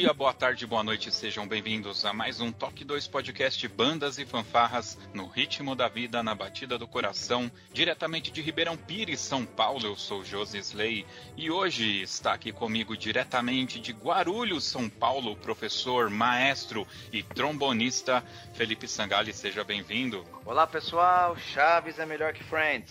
Dia, 0.00 0.14
boa 0.14 0.32
tarde, 0.32 0.66
boa 0.66 0.82
noite, 0.82 1.12
sejam 1.12 1.46
bem-vindos 1.46 2.06
a 2.06 2.12
mais 2.14 2.40
um 2.40 2.50
Toque 2.50 2.86
2 2.86 3.06
Podcast 3.06 3.68
Bandas 3.68 4.18
e 4.18 4.24
Fanfarras 4.24 4.96
no 5.12 5.26
ritmo 5.26 5.76
da 5.76 5.88
vida, 5.88 6.22
na 6.22 6.34
batida 6.34 6.78
do 6.78 6.88
coração, 6.88 7.52
diretamente 7.70 8.30
de 8.30 8.40
Ribeirão 8.40 8.78
Pires, 8.78 9.20
São 9.20 9.44
Paulo. 9.44 9.84
Eu 9.84 9.96
sou 9.96 10.24
Josi 10.24 10.56
Slay 10.56 11.04
e 11.36 11.50
hoje 11.50 12.00
está 12.00 12.32
aqui 12.32 12.50
comigo 12.50 12.96
diretamente 12.96 13.78
de 13.78 13.92
Guarulhos, 13.92 14.64
São 14.64 14.88
Paulo, 14.88 15.32
o 15.32 15.36
professor, 15.36 16.08
maestro 16.08 16.88
e 17.12 17.22
trombonista 17.22 18.24
Felipe 18.54 18.88
Sangali. 18.88 19.34
Seja 19.34 19.62
bem-vindo. 19.62 20.24
Olá, 20.46 20.66
pessoal. 20.66 21.36
Chaves 21.36 21.98
é 21.98 22.06
melhor 22.06 22.32
que 22.32 22.42
Friends. 22.42 22.90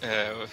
É... 0.00 0.46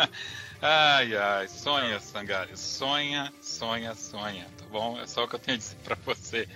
Ai, 0.62 1.14
ai, 1.14 1.48
sonha, 1.48 2.00
Sangali, 2.00 2.56
sonha, 2.56 3.30
sonha, 3.42 3.94
sonha, 3.94 4.46
bom? 4.76 5.00
É 5.00 5.06
só 5.06 5.24
o 5.24 5.28
que 5.28 5.34
eu 5.34 5.38
tenho 5.38 5.56
a 5.56 5.58
dizer 5.58 5.76
pra 5.82 5.96
você. 6.04 6.46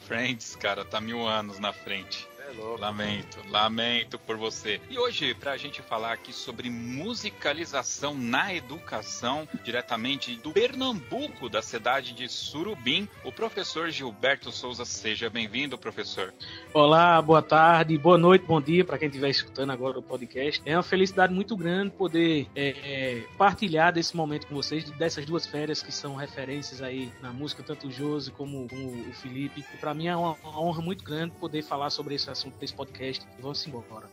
Friends, 0.00 0.56
cara, 0.56 0.84
tá 0.84 1.00
mil 1.00 1.26
anos 1.26 1.58
na 1.60 1.72
frente. 1.72 2.26
É 2.48 2.52
louco. 2.52 2.80
Lamento, 2.80 3.38
lamento 3.50 4.18
por 4.18 4.38
você. 4.38 4.80
E 4.88 4.98
hoje, 4.98 5.34
pra 5.34 5.58
gente 5.58 5.82
falar 5.82 6.12
aqui 6.12 6.32
sobre 6.32 6.70
musicalização 6.70 8.14
na 8.14 8.54
educação, 8.54 9.46
diretamente 9.62 10.34
do 10.36 10.52
Pernambuco, 10.52 11.50
da 11.50 11.60
cidade 11.60 12.14
de 12.14 12.26
Surubim, 12.26 13.06
o 13.22 13.30
professor 13.30 13.90
Gilberto 13.90 14.50
Souza. 14.50 14.86
Seja 14.86 15.28
bem-vindo, 15.28 15.76
professor. 15.76 16.32
Olá, 16.72 17.20
boa 17.20 17.42
tarde, 17.42 17.98
boa 17.98 18.16
noite, 18.16 18.46
bom 18.46 18.62
dia 18.62 18.82
para 18.82 18.96
quem 18.96 19.08
estiver 19.08 19.28
escutando 19.28 19.70
agora 19.70 19.98
o 19.98 20.02
podcast. 20.02 20.62
É 20.64 20.74
uma 20.74 20.82
felicidade 20.82 21.34
muito 21.34 21.54
grande 21.54 21.90
poder 21.90 22.48
é, 22.56 22.68
é, 22.82 23.24
partilhar 23.36 23.92
desse 23.92 24.16
momento 24.16 24.46
com 24.46 24.54
vocês, 24.54 24.90
dessas 24.92 25.26
duas 25.26 25.46
férias 25.46 25.82
que 25.82 25.92
são 25.92 26.16
referências 26.16 26.80
aí 26.80 27.12
na 27.20 27.30
música, 27.30 27.62
tanto 27.62 27.88
o 27.88 27.90
Josi 27.90 28.30
como, 28.30 28.66
como 28.68 28.88
o 28.88 29.12
Felipe. 29.12 29.62
E 29.74 29.76
para 29.76 29.92
mim 29.92 30.06
é 30.06 30.16
uma, 30.16 30.32
uma 30.42 30.62
honra 30.62 30.80
muito 30.80 31.04
grande 31.04 31.34
poder 31.34 31.62
falar 31.62 31.90
sobre 31.90 32.14
esse 32.14 32.37
assunto 32.38 32.58
desse 32.58 32.74
podcast. 32.74 33.26
Vamos 33.40 33.66
embora. 33.66 34.08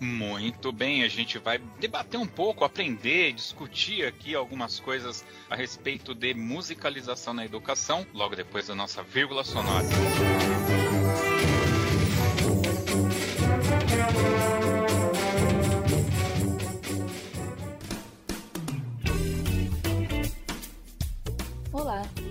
Muito 0.00 0.72
bem, 0.72 1.04
a 1.04 1.08
gente 1.08 1.38
vai 1.38 1.58
debater 1.78 2.18
um 2.18 2.26
pouco, 2.26 2.64
aprender, 2.64 3.32
discutir 3.32 4.04
aqui 4.04 4.34
algumas 4.34 4.80
coisas 4.80 5.24
a 5.48 5.56
respeito 5.56 6.14
de 6.14 6.34
musicalização 6.34 7.32
na 7.32 7.44
educação, 7.44 8.06
logo 8.12 8.34
depois 8.34 8.66
da 8.66 8.74
nossa 8.74 9.02
vírgula 9.02 9.44
sonora. 9.44 9.86
Olá, 9.86 11.27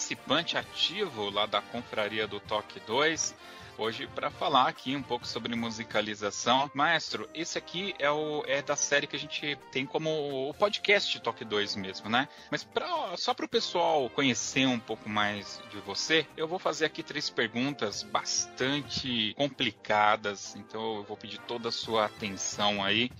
participante 0.00 0.56
ativo 0.56 1.28
lá 1.28 1.44
da 1.44 1.60
Confraria 1.60 2.26
do 2.26 2.40
Toque 2.40 2.80
2, 2.86 3.34
hoje 3.76 4.06
para 4.06 4.30
falar 4.30 4.66
aqui 4.66 4.96
um 4.96 5.02
pouco 5.02 5.26
sobre 5.26 5.54
musicalização. 5.54 6.70
Maestro, 6.72 7.28
esse 7.34 7.58
aqui 7.58 7.94
é, 7.98 8.10
o, 8.10 8.42
é 8.46 8.62
da 8.62 8.76
série 8.76 9.06
que 9.06 9.14
a 9.14 9.18
gente 9.18 9.58
tem 9.70 9.84
como 9.84 10.48
o 10.48 10.54
podcast 10.54 11.20
Toque 11.20 11.44
2 11.44 11.76
mesmo, 11.76 12.08
né? 12.08 12.28
Mas 12.50 12.64
pra, 12.64 13.14
só 13.18 13.34
para 13.34 13.44
o 13.44 13.48
pessoal 13.48 14.08
conhecer 14.08 14.66
um 14.66 14.80
pouco 14.80 15.06
mais 15.06 15.60
de 15.70 15.78
você, 15.80 16.26
eu 16.34 16.48
vou 16.48 16.58
fazer 16.58 16.86
aqui 16.86 17.02
três 17.02 17.28
perguntas 17.28 18.02
bastante 18.02 19.34
complicadas, 19.36 20.56
então 20.56 20.96
eu 20.96 21.04
vou 21.04 21.16
pedir 21.16 21.40
toda 21.40 21.68
a 21.68 21.72
sua 21.72 22.06
atenção 22.06 22.82
aí 22.82 23.10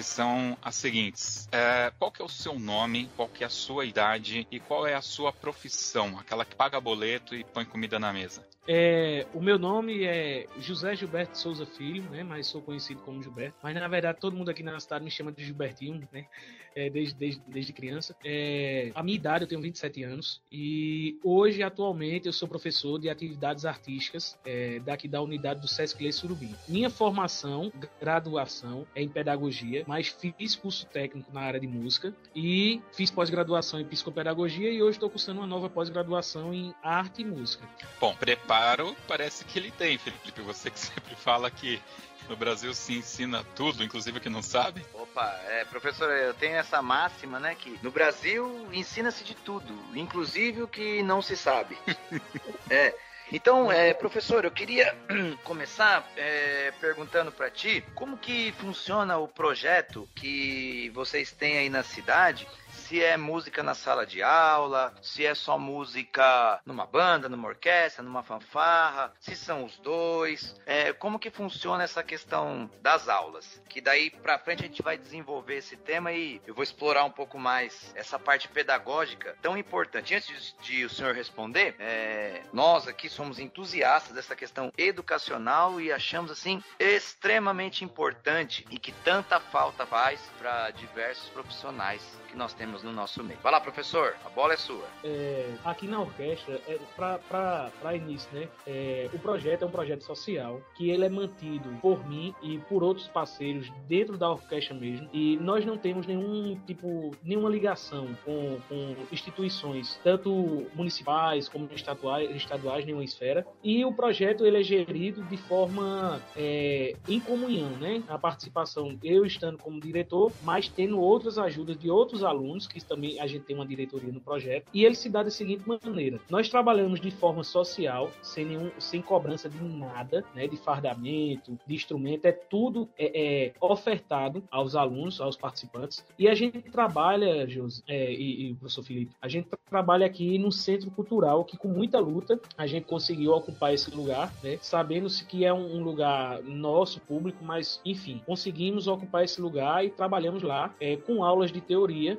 que 0.00 0.04
são 0.04 0.56
as 0.62 0.76
seguintes: 0.76 1.46
é, 1.52 1.92
qual 1.98 2.10
que 2.10 2.22
é 2.22 2.24
o 2.24 2.28
seu 2.28 2.58
nome, 2.58 3.10
qual 3.16 3.28
que 3.28 3.44
é 3.44 3.46
a 3.46 3.50
sua 3.50 3.84
idade 3.84 4.46
e 4.50 4.58
qual 4.58 4.86
é 4.86 4.94
a 4.94 5.02
sua 5.02 5.30
profissão, 5.30 6.18
aquela 6.18 6.42
que 6.42 6.56
paga 6.56 6.80
boleto 6.80 7.34
e 7.34 7.44
põe 7.44 7.66
comida 7.66 7.98
na 7.98 8.10
mesa. 8.10 8.42
É, 8.68 9.26
o 9.32 9.40
meu 9.40 9.58
nome 9.58 10.04
é 10.04 10.46
José 10.58 10.94
Gilberto 10.94 11.36
Souza 11.36 11.66
Filho, 11.66 12.08
né? 12.10 12.22
Mas 12.22 12.46
sou 12.46 12.60
conhecido 12.60 13.00
como 13.02 13.22
Gilberto. 13.22 13.56
Mas 13.62 13.74
na 13.74 13.88
verdade 13.88 14.18
todo 14.20 14.36
mundo 14.36 14.50
aqui 14.50 14.62
na 14.62 14.78
cidade 14.78 15.04
me 15.04 15.10
chama 15.10 15.32
de 15.32 15.44
Gilbertinho, 15.44 16.06
né? 16.12 16.26
É, 16.74 16.88
desde, 16.88 17.14
desde, 17.14 17.42
desde 17.48 17.72
criança. 17.72 18.14
É, 18.24 18.92
a 18.94 19.02
minha 19.02 19.16
idade, 19.16 19.44
eu 19.44 19.48
tenho 19.48 19.60
27 19.60 20.04
anos. 20.04 20.40
E 20.52 21.18
hoje, 21.24 21.64
atualmente, 21.64 22.26
eu 22.26 22.32
sou 22.32 22.46
professor 22.46 22.96
de 22.98 23.10
atividades 23.10 23.64
artísticas 23.64 24.38
é, 24.44 24.78
daqui 24.78 25.08
da 25.08 25.20
unidade 25.20 25.60
do 25.60 25.66
Sesc 25.66 26.00
Lei 26.00 26.12
Surubim. 26.12 26.54
Minha 26.68 26.88
formação, 26.88 27.72
graduação, 28.00 28.86
é 28.94 29.02
em 29.02 29.08
pedagogia, 29.08 29.82
mas 29.86 30.08
fiz 30.08 30.54
curso 30.54 30.86
técnico 30.86 31.32
na 31.32 31.40
área 31.40 31.58
de 31.58 31.66
música 31.66 32.14
e 32.36 32.80
fiz 32.92 33.10
pós-graduação 33.10 33.80
em 33.80 33.84
psicopedagogia 33.84 34.70
e 34.70 34.80
hoje 34.80 34.96
estou 34.96 35.10
cursando 35.10 35.40
uma 35.40 35.46
nova 35.48 35.68
pós-graduação 35.68 36.54
em 36.54 36.72
arte 36.82 37.22
e 37.22 37.24
música. 37.24 37.68
Bom, 38.00 38.14
preparo 38.50 38.96
parece 39.06 39.44
que 39.44 39.60
ele 39.60 39.70
tem, 39.70 39.96
Felipe. 39.96 40.42
Você 40.42 40.70
que 40.70 40.78
sempre 40.80 41.14
fala 41.14 41.48
que 41.50 41.80
no 42.28 42.36
Brasil 42.36 42.74
se 42.74 42.94
ensina 42.94 43.44
tudo, 43.54 43.84
inclusive 43.84 44.18
o 44.18 44.20
que 44.20 44.28
não 44.28 44.42
sabe. 44.42 44.84
Opa, 44.92 45.40
é, 45.46 45.64
professor, 45.64 46.10
eu 46.10 46.34
tenho 46.34 46.56
essa 46.56 46.82
máxima, 46.82 47.38
né, 47.38 47.54
que 47.54 47.78
no 47.82 47.90
Brasil 47.92 48.68
ensina-se 48.72 49.22
de 49.22 49.34
tudo, 49.34 49.72
inclusive 49.94 50.62
o 50.62 50.68
que 50.68 51.02
não 51.02 51.22
se 51.22 51.36
sabe. 51.36 51.78
é. 52.68 52.94
Então, 53.32 53.70
é, 53.70 53.94
professor, 53.94 54.44
eu 54.44 54.50
queria 54.50 54.96
começar 55.44 56.04
é, 56.16 56.72
perguntando 56.80 57.30
para 57.30 57.48
ti 57.48 57.84
como 57.94 58.18
que 58.18 58.50
funciona 58.58 59.18
o 59.18 59.28
projeto 59.28 60.08
que 60.16 60.90
vocês 60.92 61.30
têm 61.30 61.56
aí 61.58 61.70
na 61.70 61.84
cidade 61.84 62.48
se 62.90 63.00
é 63.00 63.16
música 63.16 63.62
na 63.62 63.72
sala 63.72 64.04
de 64.04 64.20
aula, 64.20 64.92
se 65.00 65.24
é 65.24 65.32
só 65.32 65.56
música 65.56 66.60
numa 66.66 66.84
banda, 66.84 67.28
numa 67.28 67.46
orquestra, 67.46 68.02
numa 68.02 68.24
fanfarra, 68.24 69.12
se 69.20 69.36
são 69.36 69.64
os 69.64 69.78
dois, 69.78 70.60
é, 70.66 70.92
como 70.94 71.16
que 71.16 71.30
funciona 71.30 71.84
essa 71.84 72.02
questão 72.02 72.68
das 72.82 73.08
aulas? 73.08 73.62
Que 73.68 73.80
daí 73.80 74.10
para 74.10 74.40
frente 74.40 74.64
a 74.64 74.66
gente 74.66 74.82
vai 74.82 74.98
desenvolver 74.98 75.58
esse 75.58 75.76
tema 75.76 76.10
e 76.10 76.42
eu 76.44 76.52
vou 76.52 76.64
explorar 76.64 77.04
um 77.04 77.12
pouco 77.12 77.38
mais 77.38 77.92
essa 77.94 78.18
parte 78.18 78.48
pedagógica 78.48 79.36
tão 79.40 79.56
importante. 79.56 80.12
Antes 80.12 80.56
de, 80.60 80.84
o 80.84 80.90
senhor 80.90 81.14
responder, 81.14 81.76
é, 81.78 82.42
nós 82.52 82.88
aqui 82.88 83.08
somos 83.08 83.38
entusiastas 83.38 84.16
dessa 84.16 84.34
questão 84.34 84.72
educacional 84.76 85.80
e 85.80 85.92
achamos 85.92 86.32
assim 86.32 86.60
extremamente 86.76 87.84
importante 87.84 88.66
e 88.68 88.80
que 88.80 88.90
tanta 88.90 89.38
falta 89.38 89.86
faz 89.86 90.20
para 90.40 90.72
diversos 90.72 91.28
profissionais 91.28 92.02
que 92.30 92.36
nós 92.36 92.54
temos 92.54 92.79
no 92.82 92.92
nosso 92.92 93.22
meio. 93.24 93.38
Vai 93.42 93.52
lá, 93.52 93.60
professor, 93.60 94.14
a 94.24 94.28
bola 94.28 94.52
é 94.52 94.56
sua. 94.56 94.84
É, 95.02 95.54
aqui 95.64 95.86
na 95.86 96.00
orquestra, 96.00 96.60
é, 96.68 96.78
para 96.96 97.96
início, 97.96 98.28
né? 98.32 98.48
É, 98.66 99.08
o 99.12 99.18
projeto 99.18 99.62
é 99.62 99.66
um 99.66 99.70
projeto 99.70 100.04
social 100.04 100.60
que 100.76 100.90
ele 100.90 101.04
é 101.04 101.08
mantido 101.08 101.68
por 101.80 102.06
mim 102.08 102.34
e 102.42 102.58
por 102.58 102.82
outros 102.82 103.08
parceiros 103.08 103.70
dentro 103.88 104.16
da 104.16 104.30
orquestra 104.30 104.74
mesmo. 104.74 105.08
E 105.12 105.38
nós 105.38 105.64
não 105.64 105.76
temos 105.78 106.06
nenhum 106.06 106.58
tipo, 106.66 107.10
nenhuma 107.22 107.48
ligação 107.48 108.08
com, 108.24 108.58
com 108.68 108.96
instituições, 109.10 109.98
tanto 110.02 110.66
municipais 110.74 111.48
como 111.48 111.68
estaduais, 111.72 112.30
estaduais, 112.36 112.84
nenhuma 112.84 113.04
esfera. 113.04 113.46
E 113.62 113.84
o 113.84 113.92
projeto 113.92 114.44
ele 114.44 114.60
é 114.60 114.62
gerido 114.62 115.22
de 115.24 115.36
forma 115.36 116.20
é, 116.36 116.94
em 117.08 117.18
comunhão, 117.18 117.70
né? 117.70 118.02
A 118.08 118.18
participação, 118.18 118.98
eu 119.02 119.24
estando 119.24 119.58
como 119.58 119.80
diretor, 119.80 120.32
mas 120.42 120.68
tendo 120.68 121.00
outras 121.00 121.38
ajudas 121.38 121.78
de 121.78 121.90
outros 121.90 122.10
outros 122.10 122.24
alunos, 122.24 122.66
que 122.72 122.84
também 122.84 123.20
a 123.20 123.26
gente 123.26 123.44
tem 123.44 123.56
uma 123.56 123.66
diretoria 123.66 124.12
no 124.12 124.20
projeto, 124.20 124.66
e 124.72 124.84
ele 124.84 124.94
se 124.94 125.08
dá 125.08 125.22
da 125.22 125.30
seguinte 125.30 125.64
maneira: 125.66 126.20
nós 126.30 126.48
trabalhamos 126.48 127.00
de 127.00 127.10
forma 127.10 127.44
social, 127.44 128.10
sem 128.22 128.44
nenhum, 128.44 128.70
sem 128.78 129.02
cobrança 129.02 129.48
de 129.48 129.62
nada, 129.62 130.24
né, 130.34 130.46
de 130.46 130.56
fardamento, 130.56 131.58
de 131.66 131.74
instrumento, 131.74 132.26
é 132.26 132.32
tudo 132.32 132.88
é, 132.98 133.46
é 133.46 133.52
ofertado 133.60 134.42
aos 134.50 134.74
alunos, 134.74 135.20
aos 135.20 135.36
participantes, 135.36 136.04
e 136.18 136.28
a 136.28 136.34
gente 136.34 136.60
trabalha, 136.62 137.46
José, 137.48 137.82
é, 137.88 138.12
e, 138.12 138.50
e 138.50 138.54
professor 138.54 138.82
Felipe, 138.82 139.12
a 139.20 139.28
gente 139.28 139.48
trabalha 139.68 140.06
aqui 140.06 140.38
no 140.38 140.50
centro 140.50 140.90
cultural 140.90 141.44
que 141.44 141.56
com 141.56 141.68
muita 141.68 141.98
luta 141.98 142.40
a 142.56 142.66
gente 142.66 142.84
conseguiu 142.86 143.32
ocupar 143.32 143.74
esse 143.74 143.90
lugar, 143.94 144.32
né, 144.42 144.58
sabendo-se 144.60 145.24
que 145.24 145.44
é 145.44 145.52
um, 145.52 145.76
um 145.76 145.82
lugar 145.82 146.42
nosso, 146.42 147.00
público, 147.00 147.44
mas 147.44 147.80
enfim, 147.84 148.20
conseguimos 148.26 148.86
ocupar 148.86 149.24
esse 149.24 149.40
lugar 149.40 149.84
e 149.84 149.90
trabalhamos 149.90 150.42
lá 150.42 150.74
é, 150.80 150.96
com 150.96 151.24
aulas 151.24 151.50
de 151.50 151.60
teoria 151.60 151.80
teoria 151.80 152.18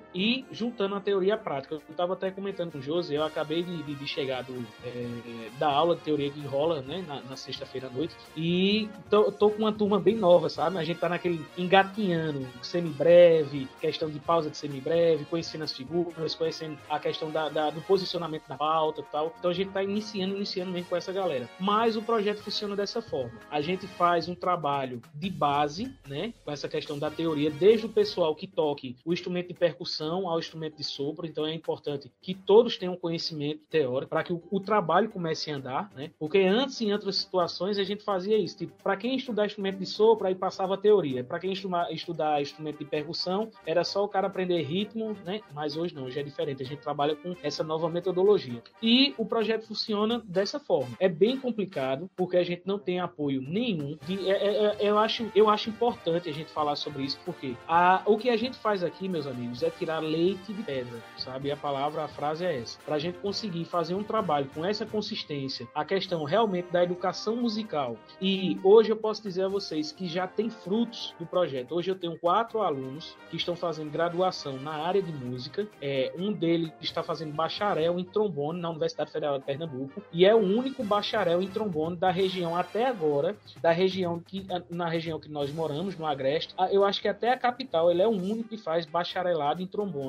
juntando 0.51 0.95
a 0.95 0.99
teoria 0.99 1.35
à 1.35 1.37
prática. 1.37 1.75
Eu 1.75 1.81
estava 1.89 2.13
até 2.13 2.31
comentando 2.31 2.71
com 2.71 2.77
o 2.77 2.81
José, 2.81 3.17
eu 3.17 3.23
acabei 3.23 3.63
de, 3.63 3.83
de, 3.83 3.95
de 3.95 4.07
chegar 4.07 4.43
do, 4.43 4.65
é, 4.83 5.49
da 5.57 5.69
aula 5.69 5.95
de 5.95 6.01
teoria 6.01 6.29
que 6.29 6.39
rola 6.41 6.81
né, 6.81 7.03
na, 7.07 7.21
na 7.21 7.35
sexta-feira 7.35 7.87
à 7.87 7.89
noite 7.89 8.15
e 8.35 8.89
tô, 9.09 9.31
tô, 9.31 9.49
com 9.49 9.59
uma 9.59 9.71
turma 9.71 9.99
bem 9.99 10.15
nova, 10.15 10.49
sabe? 10.49 10.77
A 10.77 10.83
gente 10.83 10.99
tá 10.99 11.09
naquele 11.09 11.43
engatinhando, 11.57 12.47
semibreve, 12.61 13.67
questão 13.79 14.09
de 14.09 14.19
pausa 14.19 14.49
de 14.49 14.57
semibreve, 14.57 15.25
conhecendo 15.25 15.63
as 15.63 15.71
figuras, 15.71 16.35
conhecendo 16.35 16.77
a 16.89 16.99
questão 16.99 17.31
da, 17.31 17.49
da, 17.49 17.69
do 17.69 17.81
posicionamento 17.81 18.47
da 18.47 18.55
pauta 18.55 19.01
e 19.01 19.05
tal. 19.11 19.33
Então 19.37 19.51
a 19.51 19.53
gente 19.53 19.71
tá 19.71 19.83
iniciando, 19.83 20.35
iniciando 20.35 20.71
mesmo 20.71 20.89
com 20.89 20.95
essa 20.95 21.11
galera. 21.11 21.49
Mas 21.59 21.95
o 21.95 22.01
projeto 22.01 22.43
funciona 22.43 22.75
dessa 22.75 23.01
forma. 23.01 23.31
A 23.49 23.61
gente 23.61 23.87
faz 23.87 24.27
um 24.27 24.35
trabalho 24.35 25.01
de 25.13 25.29
base, 25.29 25.93
né, 26.07 26.33
com 26.43 26.51
essa 26.51 26.67
questão 26.67 26.97
da 26.97 27.09
teoria, 27.09 27.49
desde 27.49 27.85
o 27.85 27.89
pessoal 27.89 28.35
que 28.35 28.47
toque 28.47 28.95
o 29.05 29.13
instrumento 29.13 29.47
de 29.49 29.53
percussão 29.53 30.20
percussão 30.21 30.29
ao 30.29 30.39
instrumento 30.39 30.77
de 30.77 30.83
sopro, 30.83 31.25
então 31.25 31.45
é 31.45 31.53
importante 31.53 32.11
que 32.21 32.33
todos 32.33 32.77
tenham 32.77 32.95
conhecimento 32.95 33.61
teórico 33.69 34.09
para 34.09 34.23
que 34.23 34.33
o, 34.33 34.41
o, 34.51 34.59
trabalho 34.59 35.09
comece 35.09 35.51
a 35.51 35.55
andar, 35.55 35.91
né? 35.95 36.11
Porque 36.19 36.39
antes, 36.39 36.79
em 36.81 36.91
outras 36.93 37.15
situações, 37.17 37.77
a 37.77 37.83
gente 37.83 38.03
fazia 38.03 38.37
isso, 38.37 38.57
tipo, 38.57 38.73
para 38.83 38.97
quem 38.97 39.15
estudar 39.15 39.45
instrumento 39.45 39.77
de 39.77 39.85
sopro, 39.85 40.27
aí 40.27 40.35
passava 40.35 40.75
a 40.75 40.77
teoria, 40.77 41.23
para 41.23 41.39
quem 41.39 41.53
estudar, 41.53 41.91
estudar 41.91 42.41
instrumento 42.41 42.79
de 42.79 42.85
percussão, 42.85 43.49
era 43.65 43.83
só 43.83 44.03
o 44.03 44.07
cara 44.07 44.27
aprender 44.27 44.61
ritmo, 44.61 45.15
né? 45.25 45.41
Mas 45.53 45.75
hoje 45.75 45.95
não, 45.95 46.05
hoje 46.05 46.19
é 46.19 46.23
diferente, 46.23 46.61
a 46.61 46.65
gente 46.65 46.81
trabalha 46.81 47.15
com 47.15 47.35
essa 47.41 47.63
nova 47.63 47.89
metodologia. 47.89 48.61
E 48.81 49.13
o 49.17 49.25
projeto 49.25 49.67
funciona 49.67 50.21
dessa 50.25 50.59
forma. 50.59 50.95
É 50.99 51.09
bem 51.09 51.37
complicado, 51.37 52.09
porque 52.15 52.37
a 52.37 52.43
gente 52.43 52.63
não 52.65 52.77
tem 52.77 52.99
apoio 52.99 53.41
nenhum. 53.41 53.97
De, 54.05 54.29
é, 54.29 54.47
é, 54.47 54.65
é 54.65 54.89
eu, 54.89 54.97
acho, 54.97 55.31
eu 55.35 55.49
acho 55.49 55.69
importante 55.69 56.29
a 56.29 56.33
gente 56.33 56.51
falar 56.51 56.75
sobre 56.75 57.03
isso, 57.03 57.19
porque 57.25 57.55
a, 57.67 58.01
o 58.05 58.17
que 58.17 58.29
a 58.29 58.37
gente 58.37 58.57
faz 58.57 58.83
aqui, 58.83 59.07
meus 59.07 59.25
amigos, 59.27 59.63
é 59.63 59.69
tirar 59.69 60.01
leite 60.11 60.53
de 60.53 60.63
pedra, 60.63 60.99
sabe? 61.17 61.51
A 61.51 61.57
palavra, 61.57 62.03
a 62.03 62.07
frase 62.07 62.45
é 62.45 62.59
essa. 62.59 62.79
Para 62.85 62.95
a 62.95 62.99
gente 62.99 63.17
conseguir 63.19 63.65
fazer 63.65 63.95
um 63.95 64.03
trabalho 64.03 64.49
com 64.53 64.65
essa 64.65 64.85
consistência, 64.85 65.67
a 65.73 65.85
questão 65.85 66.23
realmente 66.23 66.71
da 66.71 66.83
educação 66.83 67.35
musical. 67.35 67.97
E 68.21 68.59
hoje 68.63 68.89
eu 68.89 68.97
posso 68.97 69.23
dizer 69.23 69.43
a 69.43 69.47
vocês 69.47 69.91
que 69.91 70.07
já 70.07 70.27
tem 70.27 70.49
frutos 70.49 71.15
do 71.19 71.25
projeto. 71.25 71.75
Hoje 71.75 71.91
eu 71.91 71.95
tenho 71.95 72.17
quatro 72.19 72.61
alunos 72.61 73.15
que 73.29 73.37
estão 73.37 73.55
fazendo 73.55 73.91
graduação 73.91 74.57
na 74.57 74.73
área 74.73 75.01
de 75.01 75.11
música. 75.11 75.67
É, 75.81 76.13
um 76.17 76.31
deles 76.31 76.71
está 76.81 77.03
fazendo 77.03 77.33
bacharel 77.33 77.99
em 77.99 78.03
trombone 78.03 78.59
na 78.59 78.69
Universidade 78.69 79.11
Federal 79.11 79.39
de 79.39 79.45
Pernambuco 79.45 80.01
e 80.11 80.25
é 80.25 80.35
o 80.35 80.39
único 80.39 80.83
bacharel 80.83 81.41
em 81.41 81.47
trombone 81.47 81.95
da 81.95 82.11
região 82.11 82.55
até 82.55 82.87
agora, 82.87 83.35
da 83.61 83.71
região 83.71 84.19
que 84.19 84.45
na 84.69 84.89
região 84.89 85.19
que 85.19 85.29
nós 85.29 85.51
moramos, 85.51 85.97
no 85.97 86.05
Agreste. 86.05 86.53
Eu 86.71 86.83
acho 86.83 87.01
que 87.01 87.07
até 87.07 87.31
a 87.31 87.37
capital 87.37 87.89
ele 87.89 88.01
é 88.01 88.07
o 88.07 88.11
único 88.11 88.49
que 88.49 88.57
faz 88.57 88.85
bacharelado 88.85 89.61
em 89.61 89.67
trombone. 89.67 90.00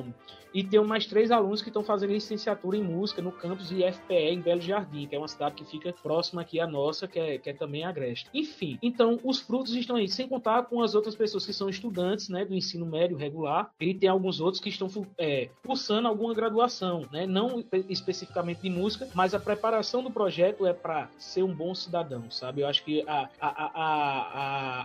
E 0.53 0.63
tem 0.63 0.81
mais 0.83 1.05
três 1.07 1.31
alunos 1.31 1.61
que 1.61 1.69
estão 1.69 1.83
fazendo 1.83 2.13
licenciatura 2.13 2.77
em 2.77 2.83
música 2.83 3.21
no 3.21 3.31
campus 3.31 3.71
IFPE 3.71 4.13
em 4.13 4.39
Belo 4.39 4.61
Jardim, 4.61 5.07
que 5.07 5.15
é 5.15 5.17
uma 5.17 5.27
cidade 5.27 5.55
que 5.55 5.65
fica 5.65 5.91
próxima 6.03 6.41
aqui 6.41 6.59
à 6.59 6.67
nossa, 6.67 7.07
que 7.07 7.19
é, 7.19 7.37
que 7.39 7.49
é 7.49 7.53
também 7.53 7.83
Agreste. 7.83 8.29
Enfim, 8.33 8.77
então 8.81 9.19
os 9.23 9.39
frutos 9.39 9.73
estão 9.73 9.95
aí, 9.95 10.07
sem 10.07 10.27
contar 10.27 10.63
com 10.65 10.83
as 10.83 10.93
outras 10.93 11.15
pessoas 11.15 11.45
que 11.45 11.53
são 11.53 11.69
estudantes 11.69 12.29
né, 12.29 12.45
do 12.45 12.53
ensino 12.53 12.85
médio 12.85 13.17
regular, 13.17 13.71
e 13.79 13.93
tem 13.95 14.07
alguns 14.07 14.39
outros 14.39 14.61
que 14.61 14.69
estão 14.69 14.87
é, 15.17 15.49
cursando 15.65 16.07
alguma 16.07 16.33
graduação, 16.35 17.07
né, 17.11 17.25
não 17.25 17.63
especificamente 17.89 18.61
de 18.61 18.69
música, 18.69 19.09
mas 19.15 19.33
a 19.33 19.39
preparação 19.39 20.03
do 20.03 20.11
projeto 20.11 20.67
é 20.67 20.73
para 20.73 21.09
ser 21.17 21.41
um 21.41 21.53
bom 21.53 21.73
cidadão, 21.73 22.29
sabe? 22.29 22.61
Eu 22.61 22.67
acho 22.67 22.83
que 22.83 23.03
a, 23.07 23.29
a, 23.41 23.47
a, 23.47 23.71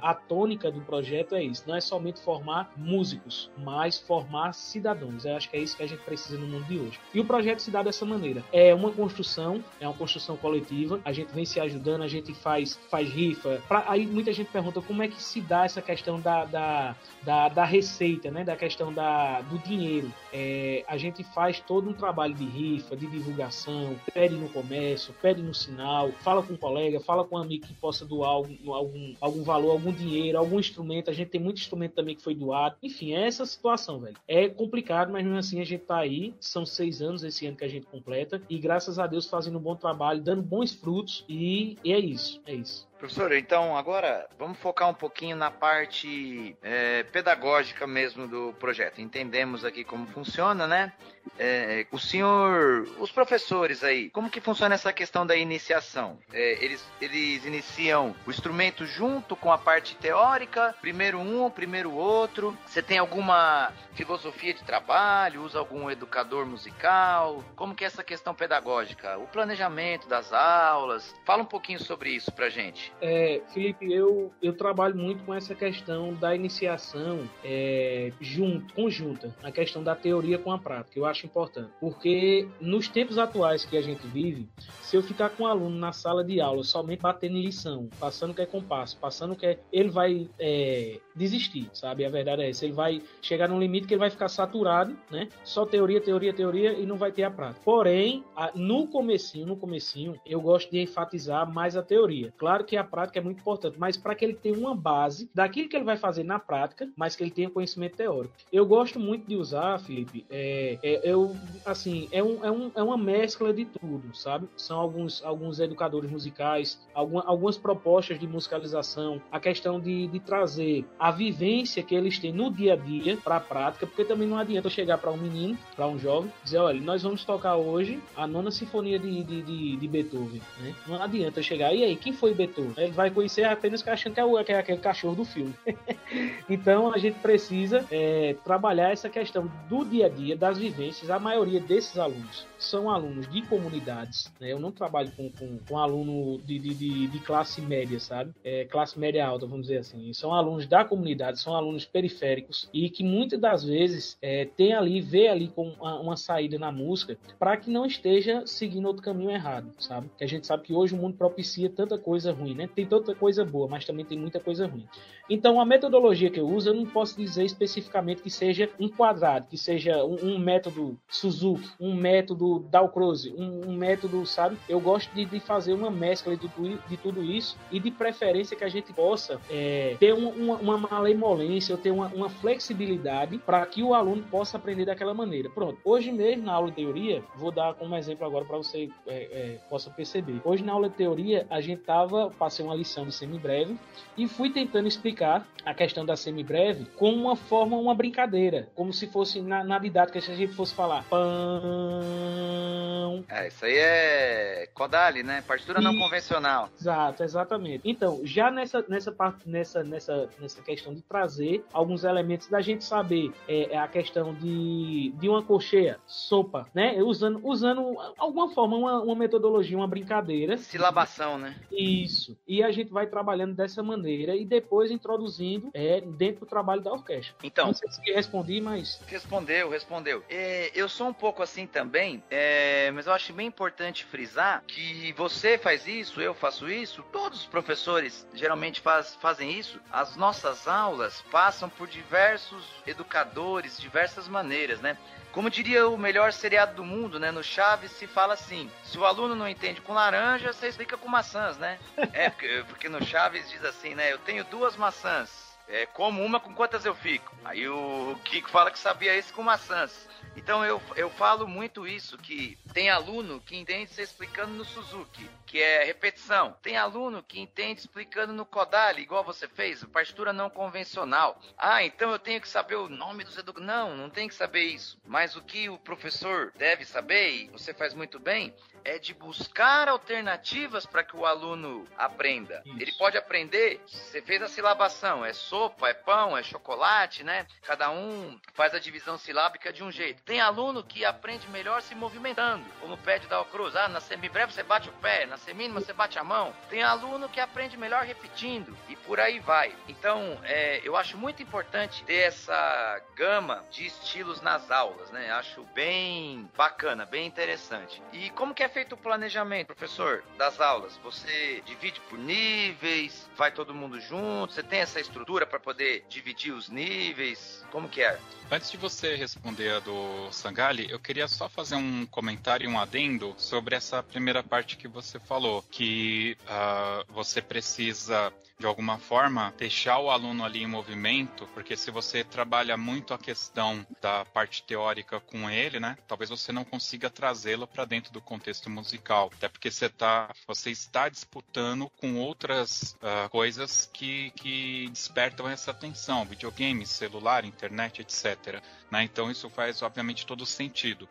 a, 0.08 0.10
a 0.10 0.14
tônica 0.14 0.70
do 0.70 0.80
projeto 0.80 1.34
é 1.34 1.42
isso, 1.42 1.64
não 1.66 1.76
é 1.76 1.80
somente 1.80 2.20
formar 2.20 2.72
músicos, 2.76 3.50
mas 3.58 3.98
formar 3.98 4.52
cidadãos. 4.54 4.97
Eu 5.24 5.36
acho 5.36 5.50
que 5.50 5.56
é 5.56 5.60
isso 5.60 5.76
que 5.76 5.82
a 5.82 5.86
gente 5.86 6.02
precisa 6.02 6.38
no 6.38 6.46
mundo 6.46 6.64
de 6.64 6.78
hoje. 6.78 6.98
E 7.12 7.20
o 7.20 7.24
projeto 7.24 7.60
se 7.60 7.70
dá 7.70 7.82
dessa 7.82 8.04
maneira. 8.04 8.44
É 8.52 8.74
uma 8.74 8.90
construção, 8.90 9.62
é 9.80 9.86
uma 9.86 9.96
construção 9.96 10.36
coletiva. 10.36 11.00
A 11.04 11.12
gente 11.12 11.32
vem 11.32 11.44
se 11.44 11.60
ajudando, 11.60 12.02
a 12.02 12.08
gente 12.08 12.34
faz, 12.34 12.78
faz 12.90 13.08
rifa. 13.08 13.62
Pra, 13.68 13.84
aí 13.88 14.06
muita 14.06 14.32
gente 14.32 14.50
pergunta 14.50 14.80
como 14.80 15.02
é 15.02 15.08
que 15.08 15.22
se 15.22 15.40
dá 15.40 15.64
essa 15.64 15.82
questão 15.82 16.20
da, 16.20 16.44
da, 16.44 16.96
da, 17.22 17.48
da 17.48 17.64
receita, 17.64 18.30
né? 18.30 18.44
Da 18.44 18.56
questão 18.56 18.92
da, 18.92 19.40
do 19.42 19.58
dinheiro. 19.58 20.12
É, 20.32 20.84
a 20.88 20.96
gente 20.96 21.22
faz 21.24 21.60
todo 21.60 21.88
um 21.88 21.92
trabalho 21.92 22.34
de 22.34 22.44
rifa, 22.44 22.96
de 22.96 23.06
divulgação, 23.06 23.96
pede 24.12 24.34
no 24.34 24.48
comércio, 24.48 25.14
pede 25.20 25.42
no 25.42 25.54
sinal, 25.54 26.10
fala 26.22 26.42
com 26.42 26.54
um 26.54 26.56
colega, 26.56 27.00
fala 27.00 27.24
com 27.24 27.36
um 27.36 27.38
amigo 27.38 27.66
que 27.66 27.74
possa 27.74 28.04
doar 28.04 28.30
algum, 28.30 28.72
algum, 28.72 29.14
algum 29.20 29.42
valor, 29.42 29.72
algum 29.72 29.92
dinheiro, 29.92 30.38
algum 30.38 30.58
instrumento. 30.58 31.10
A 31.10 31.14
gente 31.14 31.28
tem 31.28 31.40
muito 31.40 31.58
instrumento 31.58 31.94
também 31.94 32.14
que 32.14 32.22
foi 32.22 32.34
doado. 32.34 32.76
Enfim, 32.82 33.14
é 33.14 33.26
essa 33.26 33.44
situação, 33.46 34.00
velho. 34.00 34.16
É 34.26 34.48
complicado, 34.48 34.87
mas 35.12 35.24
mesmo 35.24 35.38
assim 35.38 35.60
a 35.60 35.64
gente 35.64 35.84
tá 35.84 35.98
aí. 35.98 36.34
São 36.40 36.64
seis 36.64 37.02
anos 37.02 37.22
esse 37.22 37.46
ano 37.46 37.56
que 37.56 37.64
a 37.64 37.68
gente 37.68 37.86
completa. 37.86 38.40
E 38.48 38.58
graças 38.58 38.98
a 38.98 39.06
Deus 39.06 39.28
fazendo 39.28 39.58
um 39.58 39.62
bom 39.62 39.76
trabalho, 39.76 40.22
dando 40.22 40.42
bons 40.42 40.72
frutos. 40.72 41.24
E, 41.28 41.76
e 41.84 41.92
é 41.92 41.98
isso, 41.98 42.40
é 42.46 42.54
isso. 42.54 42.87
Professor, 42.98 43.32
então 43.32 43.76
agora 43.76 44.28
vamos 44.36 44.58
focar 44.58 44.88
um 44.88 44.94
pouquinho 44.94 45.36
na 45.36 45.52
parte 45.52 46.56
é, 46.60 47.04
pedagógica 47.04 47.86
mesmo 47.86 48.26
do 48.26 48.52
projeto. 48.58 49.00
Entendemos 49.00 49.64
aqui 49.64 49.84
como 49.84 50.04
funciona, 50.08 50.66
né? 50.66 50.92
É, 51.38 51.86
o 51.92 51.98
senhor, 51.98 52.88
os 52.98 53.12
professores 53.12 53.84
aí, 53.84 54.10
como 54.10 54.28
que 54.28 54.40
funciona 54.40 54.74
essa 54.74 54.92
questão 54.92 55.24
da 55.24 55.36
iniciação? 55.36 56.18
É, 56.32 56.64
eles, 56.64 56.84
eles 57.00 57.44
iniciam 57.44 58.16
o 58.26 58.30
instrumento 58.30 58.84
junto 58.84 59.36
com 59.36 59.52
a 59.52 59.58
parte 59.58 59.94
teórica, 59.94 60.74
primeiro 60.80 61.20
um, 61.20 61.48
primeiro 61.48 61.92
outro. 61.92 62.56
Você 62.66 62.82
tem 62.82 62.98
alguma 62.98 63.72
filosofia 63.94 64.52
de 64.52 64.64
trabalho? 64.64 65.42
Usa 65.44 65.60
algum 65.60 65.88
educador 65.88 66.46
musical? 66.46 67.44
Como 67.54 67.74
que 67.74 67.84
é 67.84 67.86
essa 67.86 68.02
questão 68.02 68.34
pedagógica? 68.34 69.18
O 69.18 69.28
planejamento 69.28 70.08
das 70.08 70.32
aulas? 70.32 71.14
Fala 71.24 71.42
um 71.42 71.46
pouquinho 71.46 71.78
sobre 71.78 72.10
isso 72.10 72.32
pra 72.32 72.48
gente. 72.48 72.87
É, 73.00 73.40
Felipe, 73.52 73.92
eu, 73.92 74.32
eu 74.42 74.52
trabalho 74.52 74.96
muito 74.96 75.24
com 75.24 75.34
essa 75.34 75.54
questão 75.54 76.14
da 76.14 76.34
iniciação 76.34 77.28
é, 77.44 78.12
junto, 78.20 78.74
conjunta, 78.74 79.34
a 79.42 79.50
questão 79.50 79.82
da 79.82 79.94
teoria 79.94 80.38
com 80.38 80.52
a 80.52 80.58
prática. 80.58 80.98
Eu 80.98 81.06
acho 81.06 81.26
importante, 81.26 81.70
porque 81.80 82.48
nos 82.60 82.88
tempos 82.88 83.18
atuais 83.18 83.64
que 83.64 83.76
a 83.76 83.82
gente 83.82 84.06
vive, 84.06 84.48
se 84.88 84.96
eu 84.96 85.02
ficar 85.02 85.28
com 85.28 85.44
um 85.44 85.46
aluno 85.46 85.76
na 85.76 85.92
sala 85.92 86.24
de 86.24 86.40
aula 86.40 86.64
somente 86.64 87.00
batendo 87.00 87.36
em 87.36 87.42
lição, 87.42 87.90
passando 88.00 88.32
que 88.32 88.40
é 88.40 88.46
compasso, 88.46 88.96
passando 88.96 89.36
que 89.36 89.44
é, 89.44 89.58
ele 89.70 89.90
vai 89.90 90.30
é, 90.38 90.98
desistir, 91.14 91.68
sabe? 91.74 92.06
A 92.06 92.08
verdade 92.08 92.40
é 92.40 92.48
essa. 92.48 92.64
Ele 92.64 92.72
vai 92.72 93.02
chegar 93.20 93.48
num 93.48 93.60
limite 93.60 93.86
que 93.86 93.92
ele 93.92 94.00
vai 94.00 94.08
ficar 94.08 94.30
saturado, 94.30 94.96
né? 95.10 95.28
Só 95.44 95.66
teoria, 95.66 96.00
teoria, 96.00 96.32
teoria 96.32 96.72
e 96.72 96.86
não 96.86 96.96
vai 96.96 97.12
ter 97.12 97.24
a 97.24 97.30
prática. 97.30 97.60
Porém, 97.62 98.24
a, 98.34 98.50
no 98.54 98.86
comecinho, 98.86 99.46
no 99.46 99.56
comecinho, 99.56 100.18
eu 100.24 100.40
gosto 100.40 100.70
de 100.70 100.80
enfatizar 100.80 101.52
mais 101.52 101.76
a 101.76 101.82
teoria. 101.82 102.32
Claro 102.38 102.64
que 102.64 102.76
a 102.78 102.84
prática 102.84 103.18
é 103.18 103.22
muito 103.22 103.40
importante, 103.40 103.76
mas 103.78 103.96
para 103.96 104.14
que 104.14 104.24
ele 104.24 104.34
tenha 104.34 104.56
uma 104.56 104.74
base 104.74 105.28
daquilo 105.34 105.68
que 105.68 105.76
ele 105.76 105.84
vai 105.84 105.96
fazer 105.96 106.24
na 106.24 106.38
prática, 106.38 106.88
mas 106.96 107.16
que 107.16 107.22
ele 107.22 107.30
tenha 107.30 107.50
conhecimento 107.50 107.96
teórico. 107.96 108.34
Eu 108.52 108.66
gosto 108.66 108.98
muito 108.98 109.26
de 109.26 109.36
usar, 109.36 109.78
Felipe, 109.80 110.24
é, 110.30 110.78
é, 110.82 111.00
eu, 111.10 111.34
assim, 111.64 112.08
é, 112.12 112.22
um, 112.22 112.44
é, 112.44 112.50
um, 112.50 112.70
é 112.74 112.82
uma 112.82 112.96
mescla 112.96 113.52
de 113.52 113.64
tudo, 113.64 114.14
sabe? 114.14 114.48
São 114.56 114.78
alguns, 114.78 115.22
alguns 115.24 115.60
educadores 115.60 116.10
musicais, 116.10 116.80
alguma, 116.94 117.24
algumas 117.26 117.56
propostas 117.56 118.18
de 118.18 118.26
musicalização, 118.26 119.20
a 119.30 119.40
questão 119.40 119.80
de, 119.80 120.06
de 120.06 120.20
trazer 120.20 120.84
a 120.98 121.10
vivência 121.10 121.82
que 121.82 121.94
eles 121.94 122.18
têm 122.18 122.32
no 122.32 122.50
dia 122.50 122.74
a 122.74 122.76
dia 122.76 123.16
para 123.16 123.36
a 123.36 123.40
prática, 123.40 123.86
porque 123.86 124.04
também 124.04 124.28
não 124.28 124.38
adianta 124.38 124.68
chegar 124.68 124.98
para 124.98 125.10
um 125.10 125.16
menino, 125.16 125.58
para 125.74 125.86
um 125.86 125.98
jovem, 125.98 126.32
dizer, 126.44 126.58
olha, 126.58 126.80
nós 126.80 127.02
vamos 127.02 127.24
tocar 127.24 127.56
hoje 127.56 128.00
a 128.16 128.26
nona 128.26 128.50
sinfonia 128.50 128.98
de, 128.98 129.22
de, 129.22 129.42
de, 129.42 129.76
de 129.76 129.88
Beethoven, 129.88 130.40
né? 130.60 130.74
Não 130.86 131.02
adianta 131.02 131.42
chegar, 131.42 131.74
e 131.74 131.84
aí, 131.84 131.96
quem 131.96 132.12
foi 132.12 132.34
Beethoven? 132.34 132.67
Ele 132.76 132.92
vai 132.92 133.10
conhecer 133.10 133.44
apenas 133.44 133.86
achando 133.86 134.14
que 134.14 134.20
é, 134.20 134.24
o, 134.24 134.44
que 134.44 134.52
é 134.52 134.58
aquele 134.58 134.78
cachorro 134.78 135.14
do 135.14 135.24
filme. 135.24 135.54
então 136.48 136.92
a 136.92 136.98
gente 136.98 137.18
precisa 137.20 137.84
é, 137.90 138.36
trabalhar 138.44 138.92
essa 138.92 139.08
questão 139.08 139.50
do 139.68 139.84
dia 139.84 140.06
a 140.06 140.08
dia, 140.08 140.36
das 140.36 140.58
vivências, 140.58 141.10
a 141.10 141.18
maioria 141.18 141.60
desses 141.60 141.98
alunos 141.98 142.46
são 142.58 142.90
alunos 142.90 143.28
de 143.28 143.42
comunidades, 143.42 144.32
né? 144.40 144.52
Eu 144.52 144.58
não 144.58 144.72
trabalho 144.72 145.10
com, 145.16 145.30
com, 145.30 145.58
com 145.58 145.78
aluno 145.78 146.38
de, 146.38 146.58
de, 146.58 147.06
de, 147.06 147.18
classe 147.20 147.60
média, 147.60 147.98
sabe? 148.00 148.32
É, 148.44 148.64
classe 148.64 148.98
média 148.98 149.26
alta, 149.26 149.46
vamos 149.46 149.66
dizer 149.66 149.78
assim. 149.78 150.12
São 150.12 150.34
alunos 150.34 150.66
da 150.66 150.84
comunidade, 150.84 151.40
são 151.40 151.54
alunos 151.54 151.84
periféricos 151.84 152.68
e 152.72 152.90
que 152.90 153.04
muitas 153.04 153.40
das 153.40 153.64
vezes 153.64 154.18
é, 154.20 154.44
tem 154.44 154.72
ali, 154.72 155.00
vê 155.00 155.28
ali 155.28 155.48
com 155.48 155.68
uma, 155.70 156.00
uma 156.00 156.16
saída 156.16 156.58
na 156.58 156.72
música 156.72 157.16
para 157.38 157.56
que 157.56 157.70
não 157.70 157.86
esteja 157.86 158.44
seguindo 158.46 158.86
outro 158.86 159.02
caminho 159.02 159.30
errado, 159.30 159.72
sabe? 159.78 160.10
Que 160.16 160.24
a 160.24 160.28
gente 160.28 160.46
sabe 160.46 160.64
que 160.64 160.74
hoje 160.74 160.94
o 160.94 160.98
mundo 160.98 161.16
propicia 161.16 161.70
tanta 161.70 161.96
coisa 161.96 162.32
ruim, 162.32 162.54
né? 162.54 162.68
Tem 162.74 162.86
tanta 162.86 163.14
coisa 163.14 163.44
boa, 163.44 163.68
mas 163.68 163.84
também 163.84 164.04
tem 164.04 164.18
muita 164.18 164.40
coisa 164.40 164.66
ruim. 164.66 164.86
Então, 165.30 165.60
a 165.60 165.64
metodologia 165.64 166.30
que 166.30 166.40
eu 166.40 166.48
uso, 166.48 166.70
eu 166.70 166.74
não 166.74 166.86
posso 166.86 167.16
dizer 167.16 167.44
especificamente 167.44 168.22
que 168.22 168.30
seja 168.30 168.70
um 168.80 168.88
quadrado, 168.88 169.46
que 169.46 169.58
seja 169.58 170.02
um, 170.04 170.16
um 170.22 170.38
método 170.38 170.98
Suzuki, 171.06 171.68
um 171.78 171.94
método 171.94 172.47
Dalcroze, 172.70 173.34
um, 173.36 173.70
um, 173.70 173.76
método, 173.76 174.24
sabe? 174.26 174.56
Eu 174.68 174.80
gosto 174.80 175.12
de, 175.14 175.24
de, 175.24 175.40
fazer 175.40 175.72
uma 175.72 175.90
mescla 175.90 176.36
de 176.36 176.48
de 176.88 176.96
tudo 176.96 177.22
isso 177.22 177.56
e 177.70 177.78
de 177.78 177.90
preferência 177.90 178.56
que 178.56 178.64
a 178.64 178.68
gente 178.68 178.92
possa 178.92 179.40
é, 179.50 179.96
ter 179.98 180.12
uma, 180.14 180.30
uma, 180.30 180.56
uma 180.56 180.78
malemolência, 180.78 181.74
ou 181.74 181.80
ter 181.80 181.90
uma, 181.90 182.06
uma 182.08 182.28
flexibilidade 182.28 183.38
para 183.38 183.64
que 183.66 183.82
o 183.82 183.94
aluno 183.94 184.22
possa 184.30 184.56
aprender 184.56 184.86
daquela 184.86 185.14
maneira. 185.14 185.48
Pronto. 185.50 185.78
Hoje 185.84 186.10
mesmo, 186.10 186.44
na 186.44 186.52
aula 186.52 186.70
de 186.70 186.76
teoria, 186.76 187.22
vou 187.36 187.50
dar 187.50 187.74
como 187.74 187.94
exemplo 187.96 188.26
agora 188.26 188.44
para 188.44 188.56
você 188.56 188.88
é, 189.06 189.14
é, 189.14 189.58
possa 189.68 189.90
perceber. 189.90 190.40
Hoje, 190.44 190.64
na 190.64 190.72
aula 190.72 190.88
de 190.88 190.96
teoria, 190.96 191.46
a 191.50 191.60
gente 191.60 191.82
tava, 191.82 192.30
passei 192.38 192.64
uma 192.64 192.74
lição 192.74 193.06
de 193.06 193.12
semibreve 193.12 193.76
e 194.16 194.26
fui 194.26 194.50
tentando 194.50 194.88
explicar 194.88 195.46
a 195.64 195.74
questão 195.74 196.04
da 196.04 196.16
semibreve 196.16 196.86
com 196.96 197.10
uma 197.10 197.36
forma, 197.36 197.76
uma 197.76 197.94
brincadeira, 197.94 198.68
como 198.74 198.92
se 198.92 199.06
fosse 199.06 199.40
na, 199.40 199.62
na 199.64 199.78
didática, 199.78 200.20
se 200.20 200.30
a 200.30 200.34
gente 200.34 200.54
fosse 200.54 200.74
falar 200.74 201.04
pão 201.08 202.37
não. 202.38 203.24
É, 203.28 203.48
isso 203.48 203.64
aí 203.64 203.76
é 203.76 204.68
Kodali, 204.74 205.22
né? 205.22 205.42
Partitura 205.46 205.80
e... 205.80 205.84
não 205.84 205.96
convencional. 205.98 206.68
Exato, 206.78 207.22
exatamente. 207.22 207.82
Então, 207.84 208.20
já 208.24 208.50
nessa, 208.50 208.84
nessa 208.88 209.12
parte, 209.12 209.48
nessa, 209.48 209.82
nessa, 209.82 210.28
nessa 210.40 210.62
questão 210.62 210.94
de 210.94 211.02
trazer 211.02 211.64
alguns 211.72 212.04
elementos 212.04 212.48
da 212.48 212.60
gente 212.60 212.84
saber 212.84 213.32
é, 213.48 213.74
é 213.74 213.78
a 213.78 213.88
questão 213.88 214.34
de, 214.34 215.12
de 215.18 215.28
uma 215.28 215.42
cocheia, 215.42 215.98
sopa, 216.06 216.68
né? 216.74 217.02
Usando, 217.02 217.40
usando 217.44 217.96
alguma 218.16 218.50
forma, 218.50 218.76
uma, 218.76 219.02
uma 219.02 219.14
metodologia, 219.14 219.76
uma 219.76 219.88
brincadeira. 219.88 220.56
Silabação, 220.56 221.38
né? 221.38 221.56
Isso. 221.70 222.36
E 222.46 222.62
a 222.62 222.70
gente 222.70 222.90
vai 222.90 223.06
trabalhando 223.06 223.54
dessa 223.54 223.82
maneira 223.82 224.36
e 224.36 224.44
depois 224.44 224.90
introduzindo 224.90 225.70
é, 225.74 226.00
dentro 226.00 226.40
do 226.40 226.46
trabalho 226.46 226.80
da 226.80 226.92
orquestra. 226.92 227.34
Então. 227.42 227.66
Não 227.66 227.74
sei 227.74 227.90
se 227.90 228.00
respondi, 228.12 228.60
mas. 228.60 229.00
Respondeu, 229.06 229.70
respondeu. 229.70 230.22
É, 230.28 230.70
eu 230.74 230.88
sou 230.88 231.08
um 231.08 231.12
pouco 231.12 231.42
assim 231.42 231.66
também 231.66 232.22
é, 232.30 232.90
mas 232.92 233.06
eu 233.06 233.12
acho 233.12 233.32
bem 233.32 233.46
importante 233.46 234.04
frisar 234.04 234.62
que 234.66 235.12
você 235.12 235.56
faz 235.56 235.86
isso, 235.86 236.20
eu 236.20 236.34
faço 236.34 236.70
isso, 236.70 237.02
todos 237.12 237.40
os 237.40 237.46
professores 237.46 238.26
geralmente 238.34 238.80
faz, 238.80 239.14
fazem 239.16 239.58
isso. 239.58 239.80
As 239.90 240.16
nossas 240.16 240.68
aulas 240.68 241.22
passam 241.30 241.68
por 241.68 241.88
diversos 241.88 242.64
educadores, 242.86 243.78
diversas 243.78 244.28
maneiras, 244.28 244.80
né? 244.80 244.96
Como 245.32 245.50
diria 245.50 245.88
o 245.88 245.96
melhor 245.96 246.32
seriado 246.32 246.74
do 246.76 246.84
mundo, 246.84 247.20
né? 247.20 247.30
No 247.30 247.42
Chaves 247.42 247.92
se 247.92 248.06
fala 248.06 248.34
assim: 248.34 248.70
se 248.82 248.98
o 248.98 249.04
aluno 249.04 249.34
não 249.34 249.48
entende 249.48 249.80
com 249.80 249.92
laranja, 249.92 250.52
você 250.52 250.68
explica 250.68 250.96
com 250.96 251.08
maçãs, 251.08 251.56
né? 251.58 251.78
É, 252.12 252.30
porque, 252.30 252.64
porque 252.68 252.88
no 252.88 253.04
Chaves 253.04 253.48
diz 253.50 253.64
assim, 253.64 253.94
né? 253.94 254.12
Eu 254.12 254.18
tenho 254.18 254.44
duas 254.44 254.76
maçãs. 254.76 255.47
É, 255.68 255.84
como 255.86 256.24
uma, 256.24 256.40
com 256.40 256.54
quantas 256.54 256.84
eu 256.84 256.94
fico? 256.94 257.36
Aí 257.44 257.68
o 257.68 258.18
Kiko 258.24 258.48
fala 258.48 258.70
que 258.70 258.78
sabia 258.78 259.16
isso 259.16 259.32
com 259.34 259.42
maçãs. 259.42 260.08
Então 260.38 260.64
eu, 260.64 260.80
eu 260.94 261.10
falo 261.10 261.48
muito 261.48 261.86
isso, 261.86 262.16
que 262.16 262.56
tem 262.72 262.88
aluno 262.88 263.40
que 263.40 263.56
entende 263.56 263.92
você 263.92 264.02
explicando 264.02 264.52
no 264.52 264.64
Suzuki, 264.64 265.28
que 265.44 265.60
é 265.60 265.84
repetição. 265.84 266.56
Tem 266.62 266.76
aluno 266.76 267.22
que 267.22 267.40
entende 267.40 267.80
explicando 267.80 268.32
no 268.32 268.46
Kodali, 268.46 269.02
igual 269.02 269.24
você 269.24 269.48
fez, 269.48 269.84
partitura 269.84 270.32
não 270.32 270.48
convencional. 270.48 271.40
Ah, 271.56 271.82
então 271.82 272.12
eu 272.12 272.18
tenho 272.18 272.40
que 272.40 272.48
saber 272.48 272.76
o 272.76 272.88
nome 272.88 273.24
dos 273.24 273.36
educadores. 273.36 273.66
Não, 273.66 273.96
não 273.96 274.08
tem 274.08 274.28
que 274.28 274.34
saber 274.34 274.62
isso. 274.62 274.96
Mas 275.04 275.34
o 275.34 275.42
que 275.42 275.68
o 275.68 275.76
professor 275.76 276.52
deve 276.56 276.84
saber, 276.84 277.30
e 277.30 277.48
você 277.48 277.74
faz 277.74 277.92
muito 277.92 278.20
bem, 278.20 278.54
é 278.84 278.98
de 278.98 279.14
buscar 279.14 279.88
alternativas 279.88 280.86
para 280.86 281.02
que 281.02 281.16
o 281.16 281.26
aluno 281.26 281.86
aprenda. 281.96 282.62
Isso. 282.64 282.76
Ele 282.80 282.92
pode 282.92 283.16
aprender, 283.16 283.80
você 283.86 284.20
fez 284.22 284.42
a 284.42 284.48
silabação, 284.48 285.24
é 285.24 285.32
sopa, 285.32 285.88
é 285.88 285.94
pão, 285.94 286.36
é 286.36 286.42
chocolate, 286.42 287.22
né? 287.24 287.46
Cada 287.62 287.90
um 287.90 288.38
faz 288.54 288.74
a 288.74 288.78
divisão 288.78 289.18
silábica 289.18 289.72
de 289.72 289.82
um 289.82 289.90
jeito. 289.90 290.22
Tem 290.22 290.40
aluno 290.40 290.82
que 290.82 291.04
aprende 291.04 291.48
melhor 291.48 291.82
se 291.82 291.94
movimentando, 291.94 292.64
como 292.80 292.96
pede 292.98 293.26
da 293.26 293.44
Cruz. 293.44 293.74
Ah, 293.76 293.88
na 293.88 294.00
semibreve 294.00 294.52
você 294.52 294.62
bate 294.62 294.88
o 294.88 294.92
pé, 294.94 295.26
na 295.26 295.36
semínima 295.36 295.80
você 295.80 295.92
bate 295.92 296.18
a 296.18 296.24
mão. 296.24 296.54
Tem 296.68 296.82
aluno 296.82 297.28
que 297.28 297.40
aprende 297.40 297.76
melhor 297.76 298.04
repetindo 298.04 298.76
e 298.88 298.96
por 298.96 299.20
aí 299.20 299.38
vai. 299.40 299.74
Então, 299.88 300.38
é, 300.44 300.80
eu 300.84 300.96
acho 300.96 301.16
muito 301.16 301.42
importante 301.42 302.04
ter 302.04 302.26
essa 302.26 303.02
gama 303.14 303.64
de 303.70 303.86
estilos 303.86 304.40
nas 304.40 304.70
aulas, 304.70 305.10
né? 305.10 305.30
Acho 305.32 305.62
bem 305.74 306.50
bacana, 306.56 307.04
bem 307.04 307.26
interessante. 307.26 308.02
E 308.12 308.30
como 308.30 308.54
que 308.54 308.62
é 308.62 308.67
feito 308.68 308.94
o 308.94 308.98
planejamento, 308.98 309.68
professor, 309.68 310.22
das 310.36 310.60
aulas? 310.60 310.96
Você 311.02 311.62
divide 311.64 312.00
por 312.08 312.18
níveis, 312.18 313.28
vai 313.36 313.52
todo 313.52 313.74
mundo 313.74 314.00
junto? 314.00 314.52
Você 314.52 314.62
tem 314.62 314.80
essa 314.80 315.00
estrutura 315.00 315.46
para 315.46 315.58
poder 315.58 316.04
dividir 316.08 316.52
os 316.52 316.68
níveis? 316.68 317.64
Como 317.70 317.88
que 317.88 318.02
é? 318.02 318.18
Antes 318.50 318.70
de 318.70 318.76
você 318.76 319.14
responder 319.14 319.70
a 319.70 319.80
do 319.80 320.30
Sangali, 320.32 320.90
eu 320.90 320.98
queria 320.98 321.28
só 321.28 321.48
fazer 321.48 321.76
um 321.76 322.06
comentário 322.06 322.68
e 322.68 322.72
um 322.72 322.78
adendo 322.78 323.34
sobre 323.36 323.74
essa 323.74 324.02
primeira 324.02 324.42
parte 324.42 324.76
que 324.76 324.88
você 324.88 325.18
falou, 325.18 325.62
que 325.70 326.36
uh, 326.44 327.12
você 327.12 327.42
precisa 327.42 328.32
de 328.58 328.66
alguma 328.66 328.98
forma, 328.98 329.54
deixar 329.56 330.00
o 330.00 330.10
aluno 330.10 330.44
ali 330.44 330.64
em 330.64 330.66
movimento, 330.66 331.48
porque 331.54 331.76
se 331.76 331.92
você 331.92 332.24
trabalha 332.24 332.76
muito 332.76 333.14
a 333.14 333.18
questão 333.18 333.86
da 334.00 334.24
parte 334.24 334.64
teórica 334.64 335.20
com 335.20 335.48
ele, 335.48 335.78
né, 335.78 335.96
talvez 336.08 336.28
você 336.28 336.50
não 336.50 336.64
consiga 336.64 337.08
trazê-lo 337.08 337.68
para 337.68 337.84
dentro 337.84 338.12
do 338.12 338.20
contexto 338.20 338.68
musical, 338.68 339.30
até 339.32 339.48
porque 339.48 339.70
você 339.70 339.88
tá, 339.88 340.34
você 340.44 340.70
está 340.70 341.08
disputando 341.08 341.88
com 342.00 342.16
outras 342.16 342.96
uh, 343.00 343.28
coisas 343.30 343.88
que, 343.92 344.32
que 344.32 344.88
despertam 344.90 345.48
essa 345.48 345.70
atenção, 345.70 346.24
videogame, 346.24 346.84
celular, 346.84 347.44
internet, 347.44 348.00
etc. 348.02 348.60
Né? 348.90 349.02
Então 349.04 349.30
isso 349.30 349.48
faz 349.50 349.82
obviamente 349.82 350.26
todo 350.26 350.46
sentido. 350.46 351.08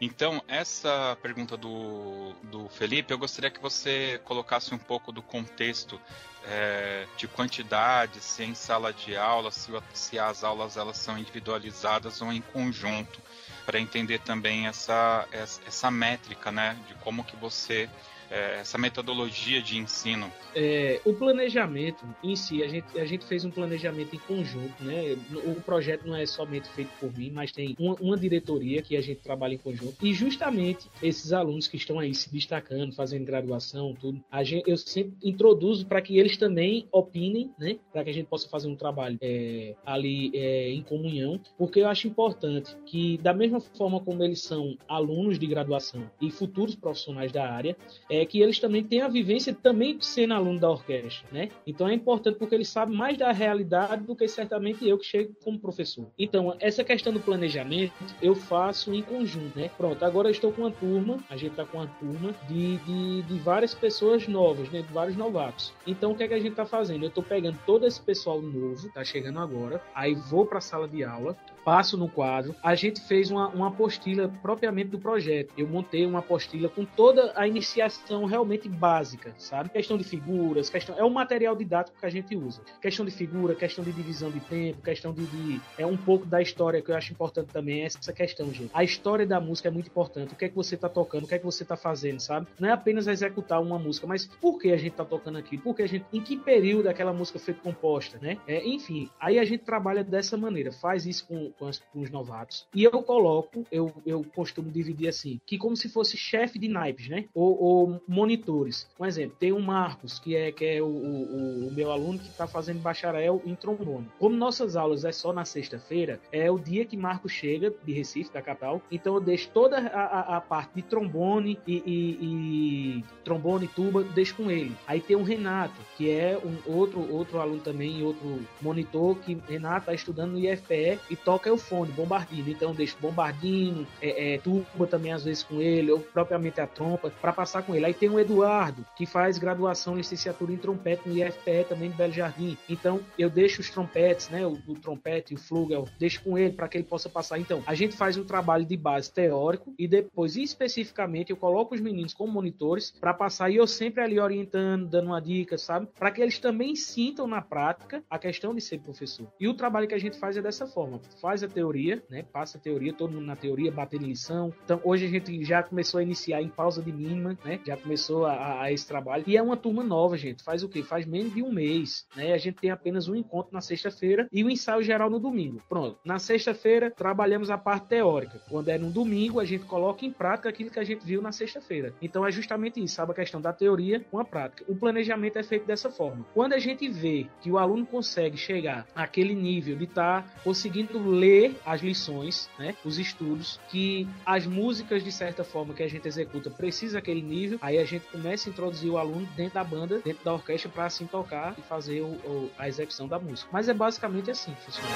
Então, 0.00 0.42
essa 0.48 1.16
pergunta 1.22 1.56
do, 1.56 2.32
do 2.44 2.68
Felipe, 2.70 3.12
eu 3.12 3.18
gostaria 3.18 3.50
que 3.50 3.60
você 3.60 4.18
colocasse 4.24 4.74
um 4.74 4.78
pouco 4.78 5.12
do 5.12 5.20
contexto 5.20 6.00
é, 6.44 7.06
de 7.18 7.28
quantidade, 7.28 8.20
se 8.20 8.42
é 8.42 8.46
em 8.46 8.54
sala 8.54 8.92
de 8.92 9.14
aula, 9.14 9.50
se, 9.50 9.70
se 9.92 10.18
as 10.18 10.42
aulas 10.42 10.78
elas 10.78 10.96
são 10.96 11.18
individualizadas 11.18 12.22
ou 12.22 12.32
em 12.32 12.40
conjunto, 12.40 13.20
para 13.66 13.78
entender 13.78 14.20
também 14.20 14.66
essa, 14.66 15.28
essa, 15.30 15.90
métrica, 15.90 16.50
né, 16.50 16.78
de 16.88 16.94
como 16.94 17.22
que 17.22 17.36
você 17.36 17.88
é, 18.30 18.60
essa 18.60 18.78
metodologia 18.78 19.60
de 19.60 19.76
ensino? 19.76 20.32
É, 20.54 21.00
o 21.04 21.12
planejamento 21.12 22.04
em 22.22 22.36
si, 22.36 22.62
a 22.62 22.68
gente, 22.68 22.98
a 22.98 23.04
gente 23.04 23.24
fez 23.24 23.44
um 23.44 23.50
planejamento 23.50 24.14
em 24.14 24.18
conjunto, 24.18 24.82
né? 24.82 25.16
O 25.44 25.60
projeto 25.60 26.06
não 26.06 26.16
é 26.16 26.24
somente 26.24 26.68
feito 26.68 26.90
por 27.00 27.12
mim, 27.16 27.30
mas 27.30 27.52
tem 27.52 27.74
uma, 27.78 27.94
uma 28.00 28.16
diretoria 28.16 28.82
que 28.82 28.96
a 28.96 29.00
gente 29.00 29.20
trabalha 29.20 29.54
em 29.54 29.58
conjunto. 29.58 29.96
E 30.02 30.14
justamente 30.14 30.88
esses 31.02 31.32
alunos 31.32 31.66
que 31.66 31.76
estão 31.76 31.98
aí 31.98 32.14
se 32.14 32.32
destacando, 32.32 32.94
fazendo 32.94 33.24
graduação, 33.24 33.94
tudo, 33.94 34.22
a 34.30 34.44
gente, 34.44 34.68
eu 34.70 34.76
sempre 34.76 35.16
introduzo 35.22 35.86
para 35.86 36.00
que 36.00 36.18
eles 36.18 36.36
também 36.36 36.86
opinem, 36.92 37.50
né? 37.58 37.78
Para 37.92 38.04
que 38.04 38.10
a 38.10 38.14
gente 38.14 38.26
possa 38.26 38.48
fazer 38.48 38.68
um 38.68 38.76
trabalho 38.76 39.18
é, 39.20 39.74
ali 39.84 40.30
é, 40.34 40.70
em 40.70 40.82
comunhão, 40.82 41.40
porque 41.58 41.80
eu 41.80 41.88
acho 41.88 42.06
importante 42.06 42.76
que, 42.86 43.18
da 43.18 43.34
mesma 43.34 43.60
forma 43.60 44.00
como 44.00 44.22
eles 44.22 44.42
são 44.42 44.76
alunos 44.88 45.38
de 45.38 45.46
graduação 45.46 46.08
e 46.20 46.30
futuros 46.30 46.74
profissionais 46.74 47.32
da 47.32 47.50
área, 47.50 47.76
é 48.08 48.19
que 48.24 48.40
eles 48.40 48.58
também 48.58 48.84
têm 48.84 49.02
a 49.02 49.08
vivência 49.08 49.54
também 49.54 49.96
de 49.96 50.04
sendo 50.04 50.34
aluno 50.34 50.58
da 50.58 50.70
orquestra, 50.70 51.26
né? 51.30 51.48
Então 51.66 51.88
é 51.88 51.94
importante 51.94 52.38
porque 52.38 52.54
eles 52.54 52.68
sabem 52.68 52.96
mais 52.96 53.16
da 53.16 53.32
realidade 53.32 54.04
do 54.04 54.16
que 54.16 54.26
certamente 54.28 54.86
eu 54.86 54.98
que 54.98 55.06
chego 55.06 55.34
como 55.42 55.58
professor. 55.58 56.08
Então, 56.18 56.54
essa 56.60 56.84
questão 56.84 57.12
do 57.12 57.20
planejamento 57.20 57.92
eu 58.22 58.34
faço 58.34 58.92
em 58.92 59.02
conjunto, 59.02 59.58
né? 59.58 59.70
Pronto, 59.76 60.04
agora 60.04 60.28
eu 60.28 60.32
estou 60.32 60.52
com 60.52 60.62
uma 60.62 60.70
turma, 60.70 61.18
a 61.28 61.36
gente 61.36 61.52
está 61.52 61.64
com 61.64 61.78
uma 61.78 61.86
turma 61.86 62.34
de, 62.48 62.76
de, 62.78 63.22
de, 63.22 63.38
várias 63.38 63.74
pessoas 63.74 64.26
novas, 64.28 64.70
né? 64.70 64.82
De 64.82 64.92
vários 64.92 65.16
novatos. 65.16 65.72
Então, 65.86 66.12
o 66.12 66.16
que 66.16 66.22
é 66.22 66.28
que 66.28 66.34
a 66.34 66.38
gente 66.38 66.50
está 66.50 66.66
fazendo? 66.66 67.04
Eu 67.04 67.08
estou 67.08 67.22
pegando 67.22 67.58
todo 67.66 67.86
esse 67.86 68.00
pessoal 68.00 68.40
novo, 68.40 68.88
tá 68.92 69.04
chegando 69.04 69.38
agora, 69.38 69.82
aí 69.94 70.14
vou 70.14 70.46
para 70.46 70.58
a 70.58 70.60
sala 70.60 70.88
de 70.88 71.04
aula, 71.04 71.36
passo 71.64 71.96
no 71.96 72.08
quadro. 72.08 72.54
A 72.62 72.74
gente 72.74 73.00
fez 73.00 73.30
uma, 73.30 73.48
uma 73.48 73.68
apostila 73.68 74.28
propriamente 74.42 74.90
do 74.90 74.98
projeto. 74.98 75.52
Eu 75.56 75.68
montei 75.68 76.04
uma 76.06 76.20
apostila 76.20 76.68
com 76.68 76.84
toda 76.84 77.32
a 77.36 77.46
iniciação 77.46 78.09
realmente 78.24 78.68
básica, 78.68 79.34
sabe? 79.38 79.70
Questão 79.70 79.96
de 79.96 80.04
figuras, 80.04 80.68
questão 80.68 80.96
é 80.98 81.04
o 81.04 81.10
material 81.10 81.54
didático 81.56 81.98
que 81.98 82.06
a 82.06 82.10
gente 82.10 82.36
usa. 82.36 82.62
Questão 82.80 83.04
de 83.04 83.10
figura, 83.10 83.54
questão 83.54 83.84
de 83.84 83.92
divisão 83.92 84.30
de 84.30 84.40
tempo, 84.40 84.82
questão 84.82 85.12
de, 85.12 85.24
de 85.26 85.60
é 85.78 85.86
um 85.86 85.96
pouco 85.96 86.26
da 86.26 86.40
história 86.40 86.82
que 86.82 86.90
eu 86.90 86.96
acho 86.96 87.12
importante 87.12 87.48
também 87.52 87.82
é 87.82 87.84
essa 87.84 88.12
questão, 88.12 88.52
gente. 88.52 88.70
A 88.72 88.84
história 88.84 89.26
da 89.26 89.40
música 89.40 89.68
é 89.68 89.70
muito 89.70 89.88
importante. 89.88 90.32
O 90.32 90.36
que 90.36 90.44
é 90.44 90.48
que 90.48 90.54
você 90.54 90.76
tá 90.76 90.88
tocando? 90.88 91.24
O 91.24 91.28
que 91.28 91.34
é 91.34 91.38
que 91.38 91.44
você 91.44 91.64
tá 91.64 91.76
fazendo, 91.76 92.20
sabe? 92.20 92.46
Não 92.58 92.68
é 92.68 92.72
apenas 92.72 93.06
executar 93.06 93.60
uma 93.60 93.78
música, 93.78 94.06
mas 94.06 94.26
por 94.26 94.58
que 94.58 94.72
a 94.72 94.76
gente 94.76 94.92
tá 94.92 95.04
tocando 95.04 95.38
aqui? 95.38 95.56
Por 95.58 95.74
que 95.74 95.82
a 95.82 95.88
gente 95.88 96.04
em 96.12 96.20
que 96.20 96.36
período 96.36 96.88
aquela 96.88 97.12
música 97.12 97.38
foi 97.38 97.54
composta, 97.54 98.18
né? 98.20 98.38
É, 98.46 98.66
enfim, 98.66 99.08
aí 99.20 99.38
a 99.38 99.44
gente 99.44 99.64
trabalha 99.64 100.02
dessa 100.02 100.36
maneira, 100.36 100.72
faz 100.72 101.06
isso 101.06 101.26
com, 101.26 101.50
com, 101.52 101.66
as, 101.66 101.78
com 101.78 102.00
os 102.00 102.10
novatos. 102.10 102.66
E 102.74 102.84
eu 102.84 103.02
coloco, 103.02 103.64
eu, 103.70 103.92
eu 104.04 104.24
costumo 104.34 104.70
dividir 104.70 105.08
assim, 105.08 105.40
que 105.46 105.58
como 105.58 105.76
se 105.76 105.88
fosse 105.88 106.16
chefe 106.16 106.58
de 106.58 106.68
naipes, 106.68 107.08
né? 107.08 107.26
Ou, 107.34 107.62
ou, 107.62 107.99
monitores. 108.06 108.88
Um 108.98 109.06
exemplo, 109.06 109.36
tem 109.38 109.52
o 109.52 109.60
Marcos, 109.60 110.18
que 110.18 110.36
é, 110.36 110.52
que 110.52 110.64
é 110.64 110.82
o, 110.82 110.86
o, 110.86 111.68
o 111.68 111.72
meu 111.72 111.90
aluno 111.90 112.18
que 112.18 112.28
está 112.28 112.46
fazendo 112.46 112.80
bacharel 112.80 113.42
em 113.44 113.54
trombone. 113.54 114.06
Como 114.18 114.36
nossas 114.36 114.76
aulas 114.76 115.04
é 115.04 115.12
só 115.12 115.32
na 115.32 115.44
sexta-feira, 115.44 116.20
é 116.32 116.50
o 116.50 116.58
dia 116.58 116.84
que 116.84 116.96
Marcos 116.96 117.32
chega 117.32 117.72
de 117.84 117.92
Recife, 117.92 118.32
da 118.32 118.42
capital, 118.42 118.82
então 118.90 119.14
eu 119.14 119.20
deixo 119.20 119.48
toda 119.50 119.78
a, 119.78 120.02
a, 120.02 120.36
a 120.36 120.40
parte 120.40 120.74
de 120.74 120.82
trombone 120.82 121.58
e, 121.66 121.82
e, 121.86 122.18
e 122.20 123.04
trombone 123.24 123.66
e 123.66 123.68
tuba, 123.68 124.02
deixo 124.02 124.34
com 124.36 124.50
ele. 124.50 124.76
Aí 124.86 125.00
tem 125.00 125.16
o 125.16 125.22
Renato, 125.22 125.74
que 125.96 126.10
é 126.10 126.38
um 126.38 126.72
outro, 126.72 127.12
outro 127.12 127.40
aluno 127.40 127.60
também, 127.60 128.02
outro 128.02 128.40
monitor, 128.60 129.16
que 129.16 129.38
Renato 129.48 129.80
está 129.80 129.94
estudando 129.94 130.32
no 130.32 130.38
IFPE 130.38 130.98
e 131.08 131.16
toca 131.16 131.52
o 131.52 131.58
fone, 131.58 131.92
bombardino. 131.92 132.48
Então 132.48 132.74
deixo 132.74 132.96
bombardino, 133.00 133.86
é, 134.00 134.34
é, 134.34 134.38
tuba 134.38 134.86
também 134.86 135.12
às 135.12 135.24
vezes 135.24 135.42
com 135.42 135.60
ele, 135.60 135.90
ou 135.90 136.00
propriamente 136.00 136.60
a 136.60 136.66
trompa, 136.66 137.10
para 137.20 137.32
passar 137.32 137.62
com 137.62 137.74
ele. 137.74 137.79
Aí 137.86 137.94
tem 137.94 138.08
o 138.08 138.18
Eduardo, 138.18 138.84
que 138.96 139.06
faz 139.06 139.38
graduação, 139.38 139.96
licenciatura 139.96 140.52
em 140.52 140.56
trompete 140.56 141.08
no 141.08 141.16
IFPE 141.16 141.64
também 141.68 141.90
de 141.90 141.96
Belo 141.96 142.12
Jardim. 142.12 142.56
Então 142.68 143.00
eu 143.18 143.30
deixo 143.30 143.60
os 143.60 143.70
trompetes, 143.70 144.28
né, 144.28 144.46
o, 144.46 144.58
o 144.66 144.74
trompete 144.74 145.32
e 145.32 145.36
o 145.36 145.38
flugel, 145.38 145.86
deixo 145.98 146.22
com 146.22 146.38
ele 146.38 146.54
para 146.54 146.68
que 146.68 146.76
ele 146.76 146.84
possa 146.84 147.08
passar. 147.08 147.38
Então 147.38 147.62
a 147.66 147.74
gente 147.74 147.96
faz 147.96 148.16
um 148.16 148.24
trabalho 148.24 148.64
de 148.64 148.76
base 148.76 149.12
teórico 149.12 149.74
e 149.78 149.86
depois 149.86 150.36
especificamente 150.36 151.30
eu 151.30 151.36
coloco 151.36 151.74
os 151.74 151.80
meninos 151.80 152.14
como 152.14 152.32
monitores 152.32 152.90
para 153.00 153.14
passar 153.14 153.50
e 153.50 153.56
eu 153.56 153.66
sempre 153.66 154.02
ali 154.02 154.18
orientando, 154.18 154.88
dando 154.88 155.06
uma 155.06 155.20
dica, 155.20 155.56
sabe? 155.58 155.88
Para 155.98 156.10
que 156.10 156.20
eles 156.20 156.38
também 156.38 156.74
sintam 156.74 157.26
na 157.26 157.40
prática 157.40 158.02
a 158.08 158.18
questão 158.18 158.54
de 158.54 158.60
ser 158.60 158.78
professor. 158.78 159.30
E 159.38 159.48
o 159.48 159.54
trabalho 159.54 159.88
que 159.88 159.94
a 159.94 159.98
gente 159.98 160.18
faz 160.18 160.36
é 160.36 160.42
dessa 160.42 160.66
forma: 160.66 161.00
faz 161.20 161.42
a 161.42 161.48
teoria, 161.48 162.02
né? 162.08 162.22
Passa 162.22 162.58
a 162.58 162.60
teoria, 162.60 162.92
todo 162.92 163.12
mundo 163.12 163.26
na 163.26 163.36
teoria, 163.36 163.70
batendo 163.70 164.06
lição. 164.06 164.52
Então, 164.64 164.80
hoje 164.84 165.06
a 165.06 165.08
gente 165.08 165.44
já 165.44 165.62
começou 165.62 165.98
a 165.98 166.02
iniciar 166.02 166.42
em 166.42 166.48
pausa 166.48 166.82
de 166.82 166.92
mínima, 166.92 167.38
né? 167.44 167.60
Já 167.70 167.76
começou 167.76 168.26
a, 168.26 168.62
a 168.62 168.72
esse 168.72 168.84
trabalho. 168.84 169.22
E 169.28 169.36
é 169.36 169.42
uma 169.42 169.56
turma 169.56 169.84
nova, 169.84 170.16
gente. 170.16 170.42
Faz 170.42 170.64
o 170.64 170.68
quê? 170.68 170.82
Faz 170.82 171.06
menos 171.06 171.32
de 171.32 171.40
um 171.40 171.52
mês, 171.52 172.04
né? 172.16 172.32
A 172.32 172.36
gente 172.36 172.56
tem 172.56 172.68
apenas 172.68 173.06
um 173.06 173.14
encontro 173.14 173.52
na 173.52 173.60
sexta-feira 173.60 174.26
e 174.32 174.42
o 174.42 174.50
ensaio 174.50 174.82
geral 174.82 175.08
no 175.08 175.20
domingo. 175.20 175.62
Pronto. 175.68 175.96
Na 176.04 176.18
sexta-feira, 176.18 176.90
trabalhamos 176.90 177.48
a 177.48 177.56
parte 177.56 177.86
teórica. 177.86 178.42
Quando 178.48 178.70
é 178.70 178.76
no 178.76 178.90
domingo, 178.90 179.38
a 179.38 179.44
gente 179.44 179.66
coloca 179.66 180.04
em 180.04 180.10
prática 180.10 180.48
aquilo 180.48 180.68
que 180.68 180.80
a 180.80 180.84
gente 180.84 181.06
viu 181.06 181.22
na 181.22 181.30
sexta-feira. 181.30 181.94
Então, 182.02 182.26
é 182.26 182.32
justamente 182.32 182.82
isso, 182.82 182.96
sabe? 182.96 183.12
A 183.12 183.14
questão 183.14 183.40
da 183.40 183.52
teoria 183.52 184.00
com 184.10 184.18
a 184.18 184.24
prática. 184.24 184.64
O 184.66 184.74
planejamento 184.74 185.38
é 185.38 185.44
feito 185.44 185.64
dessa 185.64 185.92
forma. 185.92 186.26
Quando 186.34 186.54
a 186.54 186.58
gente 186.58 186.88
vê 186.88 187.28
que 187.40 187.52
o 187.52 187.56
aluno 187.56 187.86
consegue 187.86 188.36
chegar 188.36 188.84
àquele 188.96 189.32
nível 189.32 189.76
de 189.76 189.84
estar 189.84 190.24
tá 190.24 190.40
conseguindo 190.42 190.98
ler 191.08 191.56
as 191.64 191.82
lições, 191.82 192.50
né, 192.58 192.74
os 192.84 192.98
estudos, 192.98 193.60
que 193.68 194.08
as 194.26 194.44
músicas 194.44 195.04
de 195.04 195.12
certa 195.12 195.44
forma 195.44 195.72
que 195.72 195.84
a 195.84 195.88
gente 195.88 196.08
executa 196.08 196.50
precisa 196.50 196.98
aquele 196.98 197.22
nível, 197.22 197.59
aí 197.60 197.78
a 197.78 197.84
gente 197.84 198.06
começa 198.06 198.48
a 198.48 198.50
introduzir 198.50 198.90
o 198.90 198.98
aluno 198.98 199.26
dentro 199.36 199.54
da 199.54 199.64
banda, 199.64 200.00
dentro 200.00 200.24
da 200.24 200.32
orquestra 200.32 200.70
para 200.70 200.86
assim 200.86 201.06
tocar 201.06 201.54
e 201.58 201.62
fazer 201.62 202.00
o, 202.00 202.06
o, 202.06 202.50
a 202.58 202.68
execução 202.68 203.06
da 203.06 203.18
música. 203.18 203.48
Mas 203.52 203.68
é 203.68 203.74
basicamente 203.74 204.30
assim 204.30 204.54
que 204.54 204.62
funciona. 204.62 204.88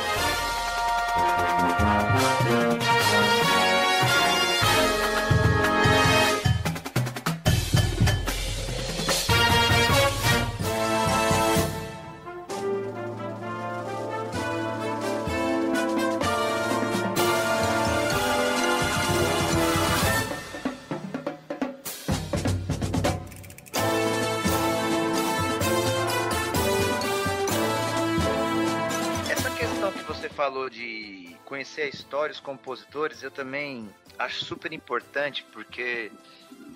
Conhecer 31.74 31.82
a 31.82 31.88
história, 31.88 32.32
os 32.32 32.40
compositores, 32.40 33.22
eu 33.22 33.30
também 33.30 33.92
acho 34.18 34.44
super 34.44 34.72
importante, 34.72 35.44
porque, 35.52 36.12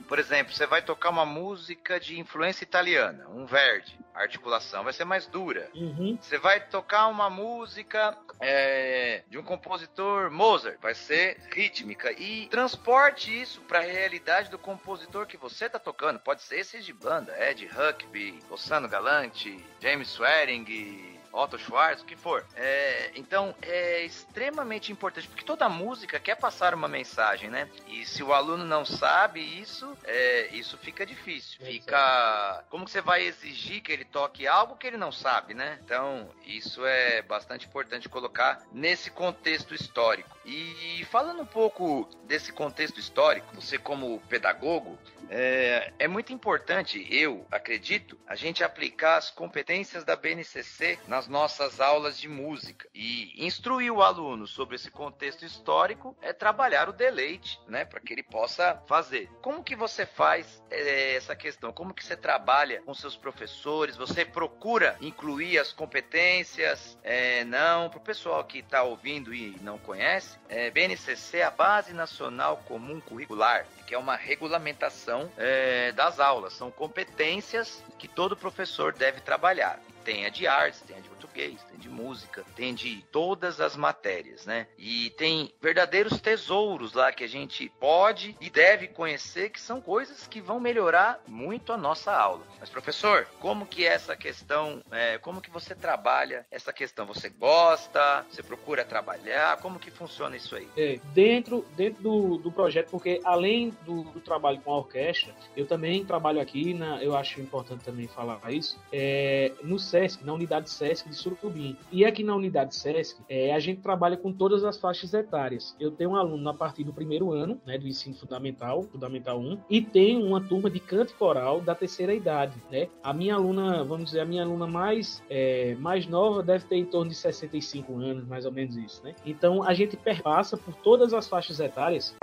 por 0.09 0.19
exemplo, 0.19 0.53
você 0.53 0.67
vai 0.67 0.83
tocar 0.83 1.11
uma 1.11 1.25
música 1.25 2.01
de 2.01 2.19
influência 2.19 2.65
italiana, 2.65 3.29
um 3.29 3.47
Verdi, 3.47 3.97
a 4.13 4.23
articulação 4.23 4.83
vai 4.83 4.93
ser 4.93 5.05
mais 5.05 5.27
dura. 5.27 5.71
Uhum. 5.75 6.19
Você 6.21 6.39
vai 6.39 6.61
tocar 6.61 7.07
uma 7.07 7.31
música 7.31 8.17
é, 8.41 9.23
de 9.29 9.39
um 9.39 9.43
compositor 9.43 10.31
Mozart, 10.31 10.79
vai 10.81 10.95
ser 10.95 11.39
rítmica. 11.53 12.11
E 12.13 12.49
transporte 12.49 13.41
isso 13.41 13.61
para 13.63 13.79
a 13.79 13.83
realidade 13.83 14.51
do 14.51 14.59
compositor 14.59 15.27
que 15.27 15.37
você 15.37 15.67
está 15.67 15.79
tocando. 15.79 16.19
Pode 16.19 16.43
ser 16.43 16.59
esse 16.59 16.81
de 16.81 16.93
banda, 16.93 17.33
Ed 17.39 17.67
Huckabee, 17.67 18.41
Ossano 18.51 18.89
Galante, 18.89 19.65
James 19.81 20.09
Swearing, 20.09 21.18
Otto 21.33 21.59
Schwartz, 21.59 22.03
o 22.03 22.07
que 22.07 22.17
for. 22.17 22.45
É, 22.57 23.13
então, 23.15 23.55
é 23.63 24.05
extremamente 24.05 24.93
importante, 24.93 25.29
porque 25.29 25.45
toda 25.45 25.69
música 25.69 26.19
quer 26.19 26.37
passar 26.37 26.75
uma 26.75 26.89
mensagem, 26.89 27.51
né? 27.51 27.69
E 27.87 28.05
se 28.05 28.23
o 28.23 28.33
aluno 28.33 28.65
não 28.65 28.85
sabe 28.85 29.41
isso, 29.41 29.97
é, 30.05 30.49
isso 30.53 30.77
fica 30.79 31.05
difícil. 31.05 31.65
Fica. 31.65 32.65
Como 32.71 32.85
que 32.85 32.91
você 32.91 33.01
vai 33.01 33.25
exigir 33.25 33.83
que 33.83 33.93
ele 33.93 34.05
toque 34.05 34.47
algo 34.47 34.77
que 34.77 34.87
ele 34.87 34.97
não 34.97 35.13
sabe, 35.13 35.55
né? 35.55 35.79
Então, 35.85 36.31
isso 36.45 36.85
é 36.87 37.23
bastante 37.23 37.67
importante 37.67 38.09
colocar 38.09 38.63
nesse 38.73 39.11
contexto 39.11 39.75
histórico. 39.75 40.37
E 40.45 41.07
falando 41.11 41.43
um 41.43 41.47
pouco 41.47 42.09
desse 42.25 42.53
contexto 42.53 42.99
histórico, 42.99 43.55
você 43.55 43.79
como 43.79 44.21
pedagogo, 44.29 44.99
é, 45.31 45.93
é 45.99 46.09
muito 46.09 46.33
importante, 46.33 47.07
eu 47.11 47.47
acredito, 47.51 48.19
a 48.27 48.35
gente 48.35 48.65
aplicar 48.65 49.19
as 49.19 49.31
competências 49.31 50.05
da 50.05 50.17
BNCC 50.17 50.99
na 51.07 51.18
nas 51.19 51.27
nossas 51.27 51.81
aulas 51.81 52.17
de 52.17 52.29
música. 52.29 52.89
E 52.95 53.45
instruir 53.45 53.93
o 53.93 54.03
aluno 54.03 54.47
sobre 54.47 54.77
esse 54.77 54.89
contexto 54.89 55.45
histórico 55.45 56.17
é 56.23 56.33
trabalhar 56.33 56.89
o 56.89 56.93
deleite, 56.93 57.61
né, 57.67 57.85
para 57.85 57.99
que 57.99 58.13
ele 58.13 58.23
possa 58.23 58.81
fazer. 58.87 59.29
Como 59.43 59.65
que 59.65 59.75
você 59.75 60.07
faz 60.07 60.63
é, 60.71 61.17
essa 61.17 61.35
questão? 61.35 61.73
Como 61.73 61.93
que 61.93 62.05
você 62.05 62.17
trabalha 62.17 62.81
com 62.83 62.95
seus 62.95 63.17
professores? 63.17 63.97
Você 63.97 64.25
procura 64.25 64.97
incluir 65.01 65.59
as 65.59 65.73
competências? 65.73 66.97
É, 67.03 67.43
não, 67.45 67.91
para 67.91 67.99
o 67.99 68.03
pessoal 68.03 68.45
que 68.45 68.61
está 68.61 68.85
ouvindo 68.85 69.35
e 69.35 69.57
não 69.61 69.77
conhece, 69.77 70.39
é, 70.49 70.71
BNCC 70.71 71.39
é 71.39 71.45
a 71.45 71.51
Base 71.51 71.93
Nacional 71.93 72.59
Comum 72.59 73.01
Curricular, 73.01 73.67
que 73.89 73.95
é 73.95 73.99
uma 73.99 74.15
regulamentação 74.15 75.29
é, 75.37 75.91
das 75.91 76.21
aulas. 76.21 76.53
São 76.53 76.71
competências 76.71 77.83
que 77.99 78.07
todo 78.07 78.37
professor 78.37 78.93
deve 78.93 79.21
trabalhar. 79.21 79.81
Tem 80.09 80.25
a 80.25 80.31
de 80.31 80.47
artes, 80.47 80.81
tem 80.81 80.97
a 80.97 81.01
de 81.01 81.09
português, 81.19 81.63
tem 81.65 81.79
de 81.79 81.89
música, 81.89 82.45
tem 82.55 82.73
de 82.73 83.05
todas 83.11 83.61
as 83.61 83.77
matérias, 83.77 84.47
né? 84.47 84.69
E 84.79 85.11
tem 85.11 85.53
verdadeiros 85.61 86.21
tesouros 86.21 86.93
lá 86.93 87.13
que 87.13 87.25
a 87.25 87.29
gente 87.29 87.69
pode 87.81 88.37
e 88.41 88.49
deve 88.49 88.87
conhecer, 88.89 89.51
que 89.51 89.61
são 89.61 89.81
coisas 89.81 90.27
que 90.27 90.41
vão 90.41 90.61
melhorar 90.61 91.21
muito 91.27 91.73
a 91.73 91.77
nossa 91.77 92.13
aula. 92.13 92.47
Mas, 92.61 92.71
professor, 92.71 93.27
como 93.41 93.67
que 93.67 93.85
é 93.85 93.93
essa 93.93 94.17
questão, 94.17 94.83
é, 94.91 95.19
como 95.19 95.41
que 95.41 95.51
você 95.51 95.75
trabalha 95.75 96.47
essa 96.51 96.73
questão? 96.73 97.07
Você 97.07 97.29
gosta? 97.29 98.25
Você 98.31 98.43
procura 98.43 98.85
trabalhar? 98.85 99.59
Como 99.59 99.79
que 99.79 99.91
funciona 99.91 100.37
isso 100.37 100.55
aí? 100.55 100.69
É, 100.77 101.01
dentro 101.13 101.67
dentro 101.77 102.03
do, 102.03 102.39
do 102.39 102.53
projeto, 102.53 102.91
porque 102.91 103.21
além 103.25 103.71
do, 103.85 104.03
do, 104.05 104.21
trabalho 104.21 104.61
com 104.61 104.73
a 104.73 104.79
orquestra, 104.79 105.35
eu 105.57 105.67
também 105.67 106.05
trabalho 106.05 106.41
aqui, 106.41 106.75
na, 106.75 107.03
eu 107.03 107.17
acho 107.17 107.41
importante 107.41 107.85
também 107.85 108.07
falar 108.07 108.39
isso, 108.51 108.79
é, 108.93 109.53
no 109.63 109.79
SESC, 109.79 110.25
na 110.25 110.33
unidade 110.33 110.71
SESC 110.71 111.08
de 111.09 111.15
Surubim. 111.17 111.77
E 111.91 112.05
aqui 112.05 112.23
na 112.23 112.35
unidade 112.35 112.75
SESC, 112.75 113.21
é, 113.29 113.55
a 113.55 113.59
gente 113.59 113.81
trabalha 113.81 114.17
com 114.17 114.33
todas 114.33 114.65
as 114.65 114.79
faixas 114.79 115.13
etárias. 115.15 115.77
Eu 115.81 115.91
tenho 115.91 116.11
um 116.11 116.17
aluno 116.17 116.49
a 116.49 116.55
partir 116.55 116.85
do 116.85 116.93
primeiro 116.93 117.33
ano, 117.33 117.61
né, 117.67 117.79
do 117.79 117.87
ensino 117.87 118.15
fundamental, 118.17 118.83
fundamental 118.85 119.39
1, 119.41 119.59
e 119.69 119.81
tenho 119.81 120.25
uma 120.25 120.41
turma 120.41 120.71
de 120.71 120.81
canto 120.81 121.15
coral 121.15 121.61
da 121.61 121.75
terceira 121.75 122.15
idade, 122.15 122.55
né? 122.71 122.89
A 123.03 123.13
minha 123.13 123.35
aluna, 123.35 123.85
vamos 123.85 124.07
dizer, 124.07 124.21
a 124.21 124.25
minha 124.25 124.43
aluna 124.43 124.67
mais, 124.67 125.23
é, 125.29 125.75
mais 125.77 126.07
nova 126.07 126.43
deve 126.43 126.65
ter 126.67 126.77
em 126.77 126.85
torno 126.85 127.11
de 127.11 127.17
65 127.17 127.97
anos, 127.99 128.27
mais 128.27 128.45
ou 128.45 128.53
menos 128.53 128.77
isso, 128.77 129.03
né? 129.03 129.15
Então 129.25 129.63
a 129.63 129.75
gente 129.75 129.97
perpassa 129.97 130.57
por 130.57 130.75
todas 130.77 131.13
as 131.13 131.29
faixas 131.29 131.61
etárias. 131.61 132.15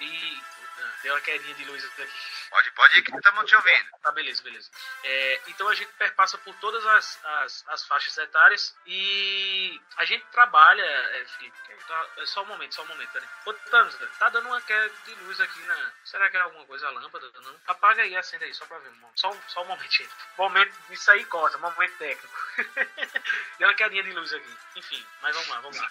E 0.00 1.02
deu 1.02 1.12
uma 1.12 1.20
quedinha 1.20 1.54
de 1.54 1.64
luz 1.64 1.84
aqui. 1.84 2.37
Pode, 2.50 2.70
pode 2.72 2.98
ir 2.98 3.02
que 3.02 3.16
estamos 3.16 3.44
te 3.44 3.54
ouvindo. 3.54 3.90
Tá, 4.02 4.10
beleza, 4.12 4.42
beleza. 4.42 4.70
É, 5.04 5.40
então 5.48 5.68
a 5.68 5.74
gente 5.74 5.92
perpassa 5.92 6.38
por 6.38 6.54
todas 6.56 6.84
as, 6.86 7.24
as, 7.24 7.64
as, 7.68 7.86
faixas 7.86 8.16
etárias 8.18 8.74
e 8.86 9.80
a 9.96 10.04
gente 10.04 10.24
trabalha, 10.26 10.82
é, 10.82 11.24
Felipe, 11.36 11.56
tá, 11.86 12.06
é 12.16 12.26
só 12.26 12.42
um 12.42 12.46
momento, 12.46 12.74
só 12.74 12.82
um 12.82 12.86
momento, 12.86 13.10
peraí. 13.10 13.28
Ô, 13.46 13.52
Thanos, 13.52 13.96
tá 14.18 14.28
dando 14.28 14.46
uma 14.46 14.60
queda 14.62 14.90
de 15.04 15.14
luz 15.16 15.40
aqui 15.40 15.60
na. 15.60 15.92
Será 16.04 16.30
que 16.30 16.36
é 16.36 16.40
alguma 16.40 16.64
coisa 16.64 16.86
a 16.86 16.90
lâmpada? 16.90 17.30
Não? 17.40 17.60
Apaga 17.66 18.02
aí, 18.02 18.16
acende 18.16 18.44
aí, 18.44 18.54
só 18.54 18.66
pra 18.66 18.78
ver. 18.78 18.92
Só, 19.14 19.34
só 19.48 19.62
um 19.62 19.66
momentinho. 19.66 20.08
Momento, 20.36 20.74
isso 20.90 21.10
aí 21.10 21.24
corta, 21.26 21.58
momento 21.58 21.96
técnico. 21.98 22.38
Deu 23.58 23.68
uma 23.68 23.74
quedinha 23.74 24.02
de 24.02 24.12
luz 24.12 24.32
aqui. 24.32 24.56
Enfim, 24.76 25.06
mas 25.20 25.34
vamos 25.34 25.48
lá, 25.48 25.60
vamos 25.60 25.78
lá. 25.78 25.90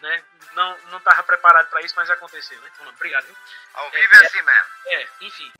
Não 0.00 0.08
né? 0.08 0.24
Não, 0.54 0.78
não 0.90 1.00
tava 1.00 1.22
preparado 1.22 1.68
pra 1.68 1.82
isso, 1.82 1.94
mas 1.96 2.10
aconteceu, 2.10 2.60
né? 2.60 2.70
Então, 2.74 2.88
obrigado. 2.88 3.24
Viu? 3.24 3.36
Ao 3.74 3.90
vivo 3.90 4.14
é, 4.14 4.16
é 4.16 4.26
assim 4.26 4.42
mesmo. 4.42 4.66
É, 4.86 5.08
enfim. 5.20 5.52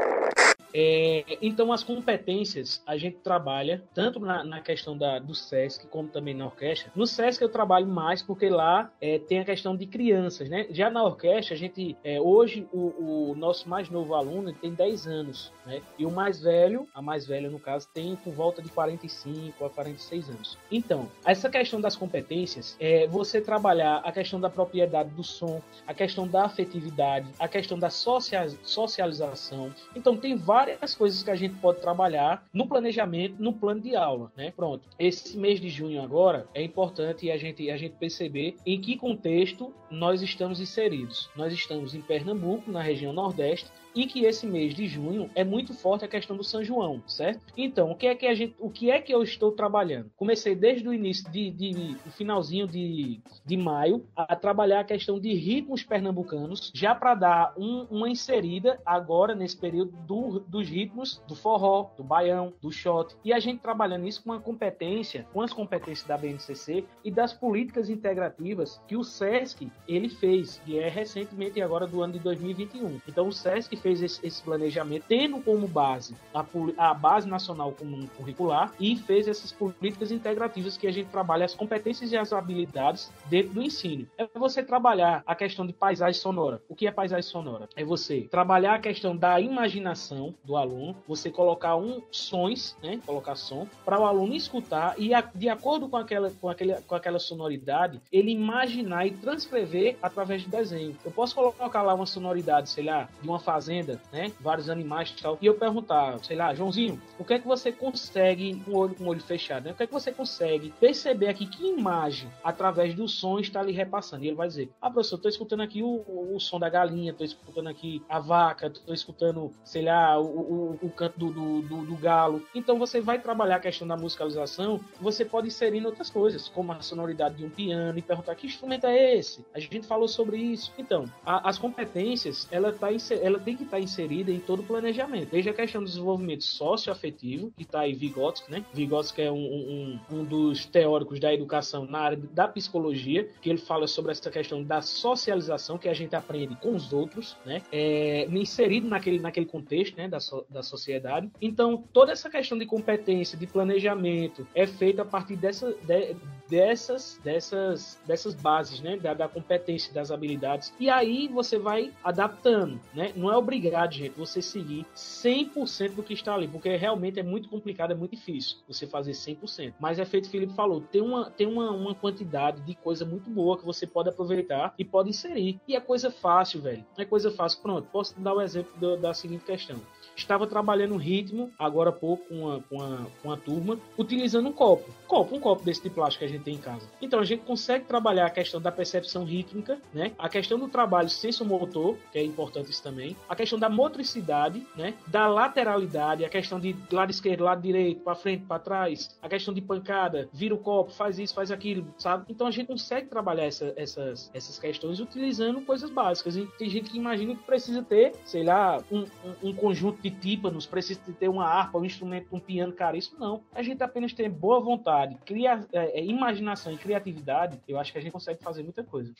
É, 0.78 1.38
então, 1.40 1.72
as 1.72 1.82
competências 1.82 2.82
a 2.86 2.98
gente 2.98 3.16
trabalha 3.16 3.82
tanto 3.94 4.20
na, 4.20 4.44
na 4.44 4.60
questão 4.60 4.96
da, 4.96 5.18
do 5.18 5.34
SESC 5.34 5.86
como 5.86 6.10
também 6.10 6.34
na 6.34 6.44
orquestra. 6.44 6.92
No 6.94 7.06
SESC 7.06 7.40
eu 7.40 7.48
trabalho 7.48 7.86
mais 7.86 8.20
porque 8.20 8.50
lá 8.50 8.92
é, 9.00 9.18
tem 9.18 9.40
a 9.40 9.44
questão 9.44 9.74
de 9.74 9.86
crianças, 9.86 10.50
né? 10.50 10.66
Já 10.68 10.90
na 10.90 11.02
orquestra, 11.02 11.54
a 11.54 11.56
gente, 11.56 11.96
é, 12.04 12.20
hoje, 12.20 12.68
o, 12.70 13.30
o, 13.30 13.34
nosso 13.34 13.66
mais 13.70 13.88
novo 13.88 14.14
aluno 14.14 14.52
tem 14.52 14.74
10 14.74 15.06
anos, 15.06 15.50
né? 15.64 15.80
E 15.98 16.04
o 16.04 16.10
mais 16.10 16.42
velho, 16.42 16.86
a 16.94 17.00
mais 17.00 17.26
velha 17.26 17.48
no 17.48 17.58
caso, 17.58 17.88
tem 17.94 18.14
por 18.16 18.34
volta 18.34 18.60
de 18.60 18.68
45 18.68 19.64
a 19.64 19.70
46 19.70 20.28
anos. 20.28 20.58
Então, 20.70 21.08
essa 21.24 21.48
questão 21.48 21.80
das 21.80 21.96
competências 21.96 22.76
é 22.78 23.06
você 23.06 23.40
trabalhar 23.40 24.02
a 24.04 24.12
questão 24.12 24.38
da 24.38 24.50
propriedade 24.50 25.08
do 25.08 25.24
som, 25.24 25.62
a 25.86 25.94
questão 25.94 26.28
da 26.28 26.44
afetividade, 26.44 27.28
a 27.38 27.48
questão 27.48 27.78
da 27.78 27.88
socialização. 27.88 29.72
Então, 29.94 30.18
tem 30.18 30.36
várias 30.36 30.65
coisas 30.94 31.22
que 31.22 31.30
a 31.30 31.34
gente 31.34 31.54
pode 31.56 31.80
trabalhar 31.80 32.46
no 32.52 32.66
planejamento, 32.66 33.36
no 33.38 33.52
plano 33.52 33.80
de 33.80 33.94
aula, 33.94 34.32
né? 34.36 34.52
Pronto. 34.54 34.88
Esse 34.98 35.36
mês 35.36 35.60
de 35.60 35.68
junho 35.68 36.02
agora 36.02 36.46
é 36.54 36.62
importante 36.62 37.30
a 37.30 37.36
gente 37.36 37.70
a 37.70 37.76
gente 37.76 37.96
perceber 37.96 38.56
em 38.64 38.80
que 38.80 38.96
contexto 38.96 39.72
nós 39.90 40.22
estamos 40.22 40.60
inseridos. 40.60 41.30
Nós 41.36 41.52
estamos 41.52 41.94
em 41.94 42.00
Pernambuco, 42.00 42.70
na 42.70 42.82
região 42.82 43.12
Nordeste, 43.12 43.70
e 43.96 44.06
que 44.06 44.24
esse 44.24 44.46
mês 44.46 44.74
de 44.74 44.86
junho 44.86 45.30
é 45.34 45.42
muito 45.42 45.72
forte 45.72 46.04
a 46.04 46.08
questão 46.08 46.36
do 46.36 46.44
São 46.44 46.62
João, 46.62 47.02
certo? 47.06 47.40
Então, 47.56 47.90
o 47.90 47.96
que 47.96 48.06
é 48.06 48.14
que 48.14 48.26
a 48.26 48.34
gente, 48.34 48.54
o 48.60 48.68
que 48.68 48.90
é 48.90 49.00
que 49.00 49.12
eu 49.12 49.22
estou 49.22 49.50
trabalhando? 49.52 50.10
Comecei 50.16 50.54
desde 50.54 50.86
o 50.86 50.92
início 50.92 51.30
de, 51.30 51.50
de 51.50 51.96
o 52.06 52.10
finalzinho 52.10 52.66
de, 52.68 53.20
de 53.44 53.56
maio 53.56 54.04
a 54.14 54.36
trabalhar 54.36 54.80
a 54.80 54.84
questão 54.84 55.18
de 55.18 55.32
ritmos 55.32 55.82
pernambucanos, 55.82 56.70
já 56.74 56.94
para 56.94 57.14
dar 57.14 57.54
um, 57.56 57.86
uma 57.90 58.08
inserida 58.08 58.78
agora 58.84 59.34
nesse 59.34 59.56
período 59.56 59.92
do, 60.06 60.40
dos 60.40 60.68
ritmos 60.68 61.22
do 61.26 61.34
forró, 61.34 61.90
do 61.96 62.04
baião, 62.04 62.52
do 62.60 62.70
shot, 62.70 63.16
e 63.24 63.32
a 63.32 63.38
gente 63.38 63.60
trabalhando 63.60 64.06
isso 64.06 64.22
com 64.22 64.32
a 64.32 64.40
competência, 64.40 65.26
com 65.32 65.40
as 65.40 65.52
competências 65.52 66.06
da 66.06 66.18
BNCC 66.18 66.84
e 67.02 67.10
das 67.10 67.32
políticas 67.32 67.88
integrativas 67.88 68.80
que 68.86 68.96
o 68.96 69.02
SESC 69.02 69.70
ele 69.88 70.10
fez, 70.10 70.60
que 70.66 70.78
é 70.78 70.88
recentemente 70.88 71.62
agora 71.62 71.86
do 71.86 72.02
ano 72.02 72.12
de 72.12 72.18
2021. 72.18 73.00
Então 73.08 73.28
o 73.28 73.32
SESC 73.32 73.76
fez 73.86 74.02
esse, 74.02 74.26
esse 74.26 74.42
planejamento 74.42 75.04
tendo 75.08 75.40
como 75.40 75.68
base 75.68 76.16
a, 76.34 76.44
a, 76.76 76.92
base 76.92 77.28
nacional 77.28 77.70
comum 77.70 78.08
curricular 78.16 78.72
e 78.80 78.96
fez 78.96 79.28
essas 79.28 79.52
políticas 79.52 80.10
integrativas 80.10 80.76
que 80.76 80.88
a 80.88 80.90
gente 80.90 81.06
trabalha 81.06 81.44
as 81.44 81.54
competências 81.54 82.10
e 82.10 82.16
as 82.16 82.32
habilidades 82.32 83.12
dentro 83.26 83.54
do 83.54 83.62
ensino. 83.62 84.08
É 84.18 84.26
você 84.34 84.60
trabalhar 84.60 85.22
a 85.24 85.36
questão 85.36 85.64
de 85.64 85.72
paisagem 85.72 86.20
sonora. 86.20 86.60
O 86.68 86.74
que 86.74 86.88
é 86.88 86.90
paisagem 86.90 87.22
sonora? 87.22 87.68
É 87.76 87.84
você 87.84 88.22
trabalhar 88.22 88.74
a 88.74 88.78
questão 88.80 89.16
da 89.16 89.40
imaginação 89.40 90.34
do 90.42 90.56
aluno, 90.56 90.96
você 91.06 91.30
colocar 91.30 91.76
um 91.76 92.02
sons, 92.10 92.76
né, 92.82 93.00
colocar 93.06 93.36
som 93.36 93.68
para 93.84 94.00
o 94.00 94.04
aluno 94.04 94.34
escutar 94.34 94.96
e 94.98 95.14
a, 95.14 95.20
de 95.20 95.48
acordo 95.48 95.88
com 95.88 95.96
aquela 95.96 96.32
com 96.40 96.48
aquele, 96.48 96.74
com 96.74 96.94
aquela 96.96 97.20
sonoridade, 97.20 98.00
ele 98.10 98.32
imaginar 98.32 99.06
e 99.06 99.12
transcrever 99.12 99.96
através 100.02 100.42
de 100.42 100.48
desenho. 100.48 100.96
Eu 101.04 101.12
posso 101.12 101.36
colocar 101.36 101.82
lá 101.82 101.94
uma 101.94 102.06
sonoridade, 102.06 102.68
sei 102.68 102.84
lá, 102.84 103.08
de 103.22 103.28
uma 103.28 103.38
fazenda 103.38 103.75
fazenda, 103.76 104.00
né? 104.12 104.32
Vários 104.40 104.70
animais 104.70 105.10
e 105.10 105.22
tal. 105.22 105.38
E 105.40 105.46
eu 105.46 105.54
perguntar, 105.54 106.18
sei 106.24 106.36
lá, 106.36 106.54
Joãozinho, 106.54 107.00
o 107.18 107.24
que 107.24 107.34
é 107.34 107.38
que 107.38 107.46
você 107.46 107.70
consegue, 107.72 108.60
com 108.64 108.72
o 108.72 108.76
olho, 108.76 108.94
com 108.94 109.04
o 109.04 109.08
olho 109.08 109.20
fechado, 109.20 109.64
né? 109.64 109.72
O 109.72 109.74
que 109.74 109.82
é 109.82 109.86
que 109.86 109.92
você 109.92 110.12
consegue 110.12 110.72
perceber 110.80 111.28
aqui 111.28 111.46
que 111.46 111.66
imagem, 111.66 112.30
através 112.42 112.94
do 112.94 113.08
som, 113.08 113.38
está 113.38 113.62
lhe 113.62 113.72
repassando? 113.72 114.24
E 114.24 114.28
ele 114.28 114.36
vai 114.36 114.48
dizer, 114.48 114.70
ah, 114.80 114.90
professor, 114.90 115.18
tô 115.18 115.28
escutando 115.28 115.62
aqui 115.62 115.82
o, 115.82 116.04
o, 116.34 116.38
som 116.40 116.58
da 116.58 116.68
galinha, 116.68 117.12
tô 117.12 117.24
escutando 117.24 117.68
aqui 117.68 118.02
a 118.08 118.18
vaca, 118.18 118.70
tô 118.70 118.92
escutando, 118.92 119.52
sei 119.64 119.82
lá, 119.82 120.18
o, 120.18 120.24
o, 120.24 120.78
o 120.82 120.90
canto 120.90 121.18
do, 121.18 121.30
do, 121.30 121.62
do, 121.62 121.86
do, 121.86 121.96
galo. 121.96 122.42
Então 122.54 122.78
você 122.78 123.00
vai 123.00 123.18
trabalhar 123.18 123.56
a 123.56 123.60
questão 123.60 123.86
da 123.86 123.96
musicalização, 123.96 124.80
você 125.00 125.24
pode 125.24 125.48
inserir 125.48 125.78
em 125.78 125.86
outras 125.86 126.10
coisas, 126.10 126.48
como 126.48 126.72
a 126.72 126.80
sonoridade 126.80 127.36
de 127.36 127.44
um 127.44 127.50
piano 127.50 127.98
e 127.98 128.02
perguntar 128.02 128.34
que 128.34 128.46
instrumento 128.46 128.86
é 128.86 129.16
esse? 129.16 129.44
A 129.54 129.58
gente 129.58 129.86
falou 129.86 130.08
sobre 130.08 130.36
isso. 130.36 130.72
Então, 130.78 131.10
a, 131.24 131.48
as 131.48 131.58
competências, 131.58 132.46
ela, 132.50 132.72
tá, 132.72 132.88
ela 133.22 133.38
tem 133.38 133.55
que 133.56 133.64
estar 133.64 133.76
tá 133.76 133.82
inserida 133.82 134.30
em 134.30 134.38
todo 134.38 134.60
o 134.60 134.62
planejamento. 134.62 135.30
Desde 135.30 135.50
a 135.50 135.54
questão 135.54 135.82
do 135.82 135.86
desenvolvimento 135.86 136.44
socioafetivo, 136.44 137.52
que 137.56 137.62
está 137.62 137.80
aí 137.80 137.94
Vygotsky, 137.94 138.50
né? 138.50 138.64
Vygotsky 138.72 139.22
é 139.22 139.32
um, 139.32 139.36
um, 139.36 140.00
um, 140.10 140.24
dos 140.24 140.66
teóricos 140.66 141.20
da 141.20 141.32
educação 141.32 141.86
na 141.86 141.98
área 141.98 142.18
da 142.32 142.48
psicologia, 142.48 143.28
que 143.40 143.50
ele 143.50 143.58
fala 143.58 143.86
sobre 143.86 144.12
essa 144.12 144.30
questão 144.30 144.62
da 144.62 144.82
socialização, 144.82 145.78
que 145.78 145.88
a 145.88 145.94
gente 145.94 146.14
aprende 146.14 146.56
com 146.56 146.74
os 146.74 146.92
outros, 146.92 147.36
né? 147.44 147.62
É, 147.72 148.26
inserido 148.30 148.88
naquele, 148.88 149.18
naquele 149.18 149.46
contexto, 149.46 149.96
né? 149.96 150.08
Da, 150.08 150.20
so, 150.20 150.46
da 150.48 150.62
sociedade. 150.62 151.30
Então, 151.40 151.84
toda 151.92 152.12
essa 152.12 152.30
questão 152.30 152.58
de 152.58 152.66
competência, 152.66 153.38
de 153.38 153.46
planejamento, 153.46 154.46
é 154.54 154.66
feita 154.66 155.02
a 155.02 155.04
partir 155.04 155.36
dessa, 155.36 155.74
de, 155.82 156.16
dessas, 156.48 157.20
dessas, 157.22 158.00
dessas 158.06 158.34
bases, 158.34 158.80
né? 158.80 158.96
Da, 158.96 159.14
da 159.14 159.28
competência, 159.28 159.92
das 159.92 160.10
habilidades. 160.10 160.72
E 160.78 160.88
aí 160.88 161.28
você 161.28 161.58
vai 161.58 161.92
adaptando, 162.02 162.80
né? 162.94 163.12
Não 163.16 163.32
é 163.32 163.36
obrigado, 163.46 163.92
gente, 163.92 164.18
você 164.18 164.42
seguir 164.42 164.84
100% 164.94 165.94
do 165.94 166.02
que 166.02 166.12
está 166.12 166.34
ali, 166.34 166.48
porque 166.48 166.74
realmente 166.76 167.20
é 167.20 167.22
muito 167.22 167.48
complicado, 167.48 167.92
é 167.92 167.94
muito 167.94 168.16
difícil 168.16 168.58
você 168.68 168.86
fazer 168.86 169.12
100%. 169.12 169.74
Mas 169.78 169.98
é 169.98 170.04
feito 170.04 170.28
Felipe 170.28 170.54
falou, 170.54 170.80
tem 170.80 171.00
uma, 171.00 171.30
tem 171.30 171.46
uma, 171.46 171.70
uma 171.70 171.94
quantidade 171.94 172.60
de 172.62 172.74
coisa 172.74 173.04
muito 173.04 173.30
boa 173.30 173.56
que 173.56 173.64
você 173.64 173.86
pode 173.86 174.08
aproveitar 174.08 174.74
e 174.78 174.84
pode 174.84 175.10
inserir. 175.10 175.60
E 175.66 175.76
é 175.76 175.80
coisa 175.80 176.10
fácil, 176.10 176.60
velho. 176.60 176.84
É 176.98 177.04
coisa 177.04 177.30
fácil. 177.30 177.62
Pronto, 177.62 177.88
posso 177.90 178.18
dar 178.20 178.34
o 178.34 178.38
um 178.38 178.40
exemplo 178.40 178.72
do, 178.78 178.96
da 178.96 179.14
seguinte 179.14 179.44
questão 179.44 179.80
estava 180.16 180.46
trabalhando 180.46 180.94
um 180.94 180.98
ritmo, 180.98 181.52
agora 181.58 181.90
há 181.90 181.92
pouco, 181.92 182.26
com 182.28 182.40
uma, 182.40 182.60
com, 182.62 182.76
uma, 182.76 183.06
com 183.22 183.36
turma, 183.36 183.78
utilizando 183.98 184.48
um 184.48 184.52
copo. 184.52 184.90
Copo, 185.06 185.36
um 185.36 185.40
copo 185.40 185.64
desse 185.64 185.82
de 185.82 185.90
plástico 185.90 186.20
que 186.20 186.24
a 186.24 186.28
gente 186.28 186.42
tem 186.42 186.54
em 186.54 186.58
casa. 186.58 186.86
Então 187.00 187.20
a 187.20 187.24
gente 187.24 187.44
consegue 187.44 187.84
trabalhar 187.84 188.26
a 188.26 188.30
questão 188.30 188.60
da 188.60 188.72
percepção 188.72 189.24
rítmica, 189.24 189.78
né? 189.92 190.12
A 190.18 190.28
questão 190.28 190.58
do 190.58 190.68
trabalho 190.68 191.08
senso-motor, 191.08 191.96
que 192.10 192.18
é 192.18 192.24
importante 192.24 192.70
isso 192.70 192.82
também. 192.82 193.16
A 193.28 193.36
questão 193.36 193.58
da 193.58 193.68
motricidade, 193.68 194.66
né? 194.76 194.94
Da 195.06 195.28
lateralidade, 195.28 196.24
a 196.24 196.28
questão 196.28 196.58
de 196.58 196.74
lado 196.90 197.10
esquerdo, 197.10 197.44
lado 197.44 197.62
direito, 197.62 198.00
para 198.00 198.14
frente, 198.14 198.44
para 198.44 198.58
trás. 198.58 199.16
A 199.22 199.28
questão 199.28 199.52
de 199.52 199.60
pancada, 199.60 200.28
vira 200.32 200.54
o 200.54 200.58
copo, 200.58 200.90
faz 200.90 201.18
isso, 201.18 201.34
faz 201.34 201.50
aquilo, 201.50 201.86
sabe? 201.98 202.24
Então 202.28 202.46
a 202.46 202.50
gente 202.50 202.66
consegue 202.66 203.08
trabalhar 203.08 203.44
essa, 203.44 203.72
essas, 203.76 204.30
essas 204.34 204.58
questões 204.58 204.98
utilizando 204.98 205.60
coisas 205.60 205.90
básicas. 205.90 206.36
E 206.36 206.46
tem 206.58 206.68
gente 206.68 206.90
que 206.90 206.98
imagina 206.98 207.34
que 207.34 207.42
precisa 207.42 207.82
ter, 207.82 208.12
sei 208.24 208.42
lá, 208.42 208.82
um, 208.90 209.00
um, 209.02 209.50
um 209.50 209.52
conjunto 209.52 210.00
de 210.10 210.20
tímpanos, 210.20 210.66
precisa 210.66 211.00
ter 211.18 211.28
uma 211.28 211.44
harpa, 211.44 211.78
um 211.78 211.84
instrumento, 211.84 212.28
um 212.32 212.40
piano 212.40 212.72
caríssimo. 212.72 213.18
Não. 213.18 213.42
A 213.52 213.62
gente 213.62 213.82
apenas 213.82 214.12
tem 214.12 214.30
boa 214.30 214.60
vontade, 214.60 215.16
cria, 215.24 215.66
é, 215.72 216.00
é, 216.00 216.04
imaginação 216.04 216.72
e 216.72 216.78
criatividade. 216.78 217.60
Eu 217.66 217.78
acho 217.78 217.92
que 217.92 217.98
a 217.98 218.00
gente 218.00 218.12
consegue 218.12 218.42
fazer 218.42 218.62
muita 218.62 218.84
coisa. 218.84 219.12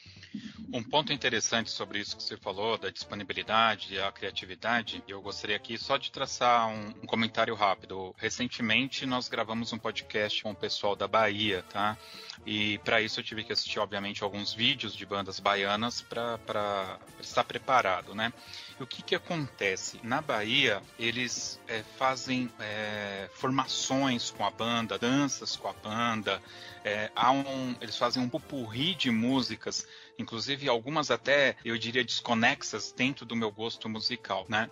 Um 0.73 0.83
ponto 0.83 1.13
interessante 1.13 1.71
sobre 1.71 1.99
isso 1.99 2.17
que 2.17 2.23
você 2.23 2.37
falou, 2.37 2.79
da 2.79 2.91
disponibilidade 2.91 3.95
e 3.95 4.01
a 4.01 4.11
criatividade, 4.13 5.03
eu 5.09 5.21
gostaria 5.21 5.57
aqui 5.57 5.77
só 5.77 5.97
de 5.97 6.11
traçar 6.11 6.69
um, 6.69 6.89
um 7.03 7.07
comentário 7.07 7.55
rápido. 7.55 8.15
Recentemente 8.17 9.07
nós 9.07 9.29
gravamos 9.29 9.73
um 9.73 9.79
podcast 9.79 10.43
com 10.43 10.51
o 10.51 10.55
pessoal 10.55 10.95
da 10.95 11.09
Bahia, 11.09 11.65
tá? 11.69 11.97
E 12.45 12.79
para 12.79 13.01
isso 13.01 13.19
eu 13.19 13.25
tive 13.25 13.43
que 13.43 13.53
assistir, 13.53 13.79
obviamente, 13.79 14.23
alguns 14.23 14.53
vídeos 14.53 14.95
de 14.95 15.05
bandas 15.05 15.41
baianas 15.41 16.01
para 16.01 16.99
estar 17.21 17.43
preparado, 17.45 18.15
né? 18.15 18.33
E 18.79 18.83
o 18.83 18.87
que, 18.87 19.03
que 19.03 19.15
acontece? 19.15 19.99
Na 20.03 20.21
Bahia, 20.21 20.76
eles 20.99 21.61
é, 21.69 21.83
fazem 21.97 22.51
é, 22.59 23.29
formações 23.35 24.31
com 24.31 24.45
a 24.45 24.51
banda, 24.51 24.99
danças 24.99 25.57
com 25.57 25.69
a 25.69 25.73
banda, 25.73 26.43
é, 26.85 27.11
um, 27.31 27.75
eles 27.81 27.97
fazem 27.97 28.23
um 28.23 28.29
pupurri 28.29 28.95
de 28.95 29.11
músicas, 29.11 29.87
inclusive 30.19 30.69
algumas 30.69 31.11
até, 31.11 31.57
eu 31.65 31.77
diria, 31.77 32.05
desconexas 32.05 32.93
dentro 32.93 33.27
do 33.27 33.35
meu 33.35 33.51
gosto 33.51 33.89
musical, 33.89 34.47
né? 34.49 34.71